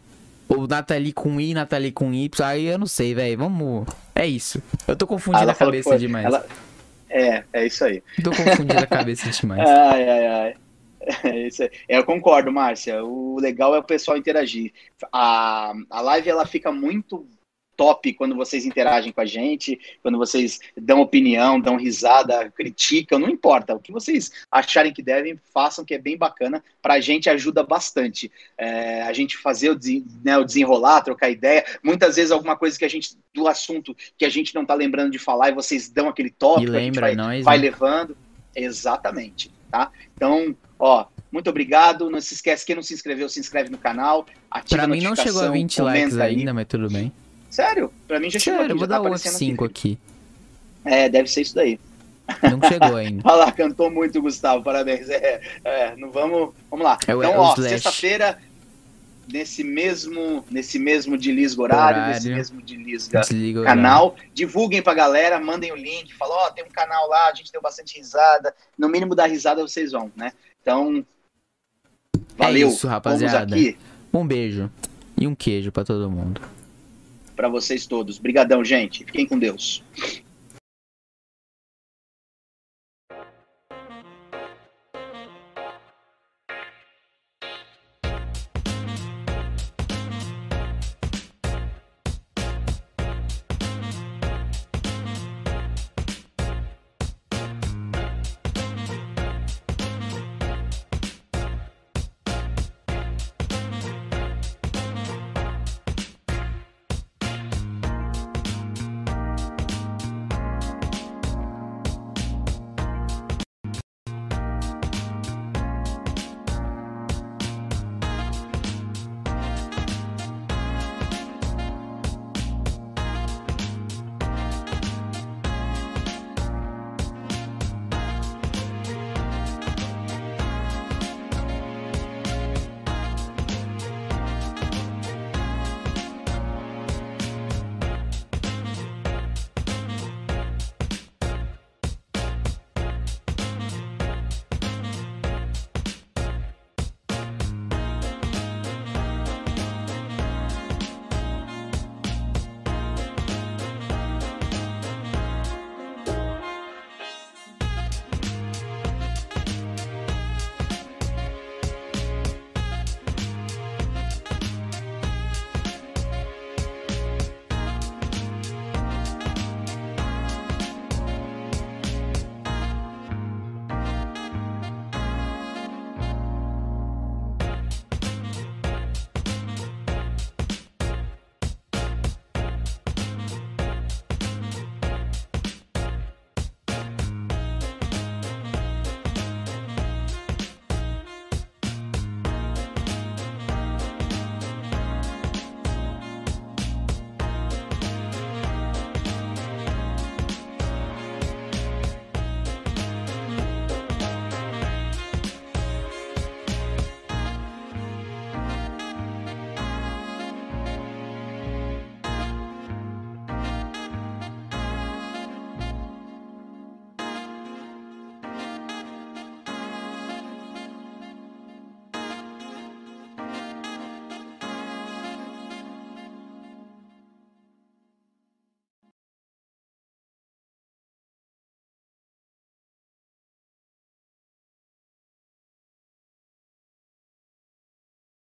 Ou 0.49 0.67
Nathalie 0.67 1.13
com 1.13 1.41
I, 1.41 1.55
Nathalie 1.55 1.91
com 1.93 2.13
Y. 2.13 2.45
Aí 2.47 2.67
eu 2.67 2.79
não 2.79 2.87
sei, 2.87 3.15
velho. 3.15 3.39
Vamos. 3.39 3.87
É 4.15 4.27
isso. 4.27 4.63
Eu 4.87 4.95
tô 4.95 5.07
confundindo 5.07 5.51
a 5.51 5.55
cabeça 5.55 5.99
demais. 5.99 6.27
ela- 6.27 6.47
É, 7.09 7.45
é 7.53 7.67
isso 7.67 7.85
aí. 7.85 8.03
Tô 8.23 8.31
confundindo 8.31 8.79
a 8.79 8.87
cabeça 8.87 9.29
demais. 9.31 9.61
Ai, 9.69 10.09
ai, 10.09 10.27
ai. 10.27 10.55
É 11.89 11.99
eu 11.99 12.05
concordo, 12.05 12.53
Márcia. 12.53 13.05
O 13.05 13.39
legal 13.39 13.75
é 13.75 13.79
o 13.79 13.85
pessoal 13.85 14.17
interagir. 14.17 14.73
A, 15.13 15.73
a 15.91 16.01
live 16.01 16.31
ela 16.31 16.47
fica 16.47 16.73
muito 16.73 17.27
top 17.77 18.13
quando 18.15 18.35
vocês 18.35 18.65
interagem 18.65 19.13
com 19.13 19.21
a 19.21 19.27
gente, 19.27 19.79
quando 20.03 20.19
vocês 20.19 20.61
dão 20.77 21.01
opinião, 21.01 21.61
dão 21.61 21.77
risada, 21.77 22.51
criticam, 22.51 23.19
não 23.19 23.29
importa. 23.29 23.75
O 23.75 23.81
que 23.81 23.93
vocês 23.93 24.31
acharem 24.51 24.93
que 24.93 25.03
devem, 25.03 25.39
façam, 25.53 25.85
que 25.85 25.95
é 25.95 25.99
bem 25.99 26.17
bacana. 26.17 26.63
Pra 26.81 27.01
gente 27.01 27.29
ajuda 27.29 27.63
bastante. 27.63 28.31
É, 28.57 29.03
a 29.03 29.13
gente 29.13 29.37
fazer 29.37 29.71
o, 29.71 29.79
né, 30.25 30.39
o 30.39 30.45
desenrolar, 30.45 31.03
trocar 31.03 31.31
ideia. 31.31 31.65
Muitas 31.83 32.17
vezes 32.17 32.31
alguma 32.31 32.57
coisa 32.57 32.79
que 32.79 32.85
a 32.85 32.89
gente, 32.89 33.17
do 33.33 33.49
assunto 33.49 33.97
que 34.17 34.25
a 34.25 34.31
gente 34.31 34.55
não 34.55 34.65
tá 34.65 34.75
lembrando 34.75 35.11
de 35.11 35.19
falar 35.19 35.51
e 35.51 35.55
vocês 35.55 35.89
dão 35.89 36.09
aquele 36.09 36.31
E 36.63 36.77
a 36.77 36.81
gente 36.81 36.95
lembra 36.95 37.01
vai, 37.01 37.15
nós. 37.15 37.45
vai 37.45 37.57
né? 37.59 37.63
levando. 37.63 38.17
Exatamente, 38.55 39.51
tá? 39.71 39.91
Então, 40.17 40.55
ó, 40.79 41.07
muito 41.33 41.51
obrigado. 41.51 42.09
Não 42.11 42.21
se 42.21 42.35
esquece, 42.35 42.65
quem 42.65 42.77
não 42.77 42.83
se 42.83 42.95
inscreveu, 42.95 43.29
se 43.29 43.41
inscreve 43.41 43.71
no 43.71 43.79
canal. 43.79 44.27
Ativa 44.51 44.77
Pra 44.77 44.85
a 44.85 44.89
mim 44.89 45.03
não 45.03 45.17
chegou 45.17 45.43
a 45.43 45.49
notificação, 45.49 45.53
20 45.53 45.83
likes 45.83 46.19
aí. 46.19 46.37
ainda, 46.37 46.55
mas 46.55 46.67
tudo 46.67 46.89
bem. 46.89 47.13
Sério? 47.51 47.93
Pra 48.07 48.19
mim 48.21 48.31
já 48.31 48.39
chegou 48.39 48.61
Sério, 48.61 48.65
aqui, 48.65 48.73
eu 48.73 48.77
vou 48.79 48.87
já 48.87 48.95
tá 48.95 48.99
dar 49.01 49.07
aparecendo 49.07 49.33
5 49.33 49.65
aqui. 49.65 49.99
É, 50.85 51.09
deve 51.09 51.29
ser 51.29 51.43
isso 51.43 51.55
daí. 51.55 51.79
Não 52.43 52.61
chegou 52.69 52.97
ainda. 52.97 53.23
Olha 53.29 53.45
lá, 53.45 53.53
cantou 53.53 53.91
muito, 53.91 54.21
Gustavo, 54.21 54.63
parabéns. 54.63 55.09
É, 55.09 55.41
é, 55.65 55.97
não 55.97 56.11
vamos, 56.11 56.55
vamos 56.71 56.85
lá. 56.85 56.99
É 57.07 57.13
então, 57.13 57.23
é 57.23 57.39
ó, 57.39 57.55
sexta-feira, 57.57 58.39
nesse 59.33 59.63
mesmo, 59.65 60.45
nesse 60.51 60.79
mesmo 60.79 61.17
de 61.19 61.33
Lisga 61.33 61.63
horário, 61.63 61.99
Horário. 61.99 62.15
nesse 62.15 62.29
mesmo 62.31 62.63
de 62.63 62.77
Lisga 62.77 63.21
Desliga 63.21 63.61
o 63.61 63.65
canal, 63.65 64.17
divulguem 64.33 64.83
pra 64.83 64.95
galera, 64.95 65.39
mandem 65.41 65.73
o 65.73 65.77
link, 65.77 66.15
falam, 66.15 66.37
ó, 66.37 66.51
tem 66.51 66.65
um 66.65 66.69
canal 66.69 67.09
lá, 67.09 67.29
a 67.29 67.35
gente 67.35 67.51
deu 67.53 67.61
bastante 67.63 67.97
risada, 67.99 68.55
no 68.79 68.89
mínimo 68.89 69.15
da 69.15 69.27
risada 69.27 69.63
vocês 69.63 69.93
vão, 69.93 70.11
né? 70.17 70.33
Então, 70.61 71.05
valeu, 72.37 72.69
É 72.69 72.71
isso, 72.71 72.83
vamos 72.87 72.95
rapaziada. 72.95 73.55
aqui 73.55 73.77
Um 74.13 74.27
beijo 74.27 74.71
e 75.21 75.27
um 75.27 75.35
queijo 75.35 75.71
pra 75.73 75.85
todo 75.85 76.11
mundo. 76.11 76.41
pra 77.37 77.49
vocês 77.49 77.87
todos. 77.87 78.19
Brigadão, 78.19 78.65
gente, 78.65 79.05
fiquem 79.05 79.27
com 79.27 79.39
Deus. 79.39 79.83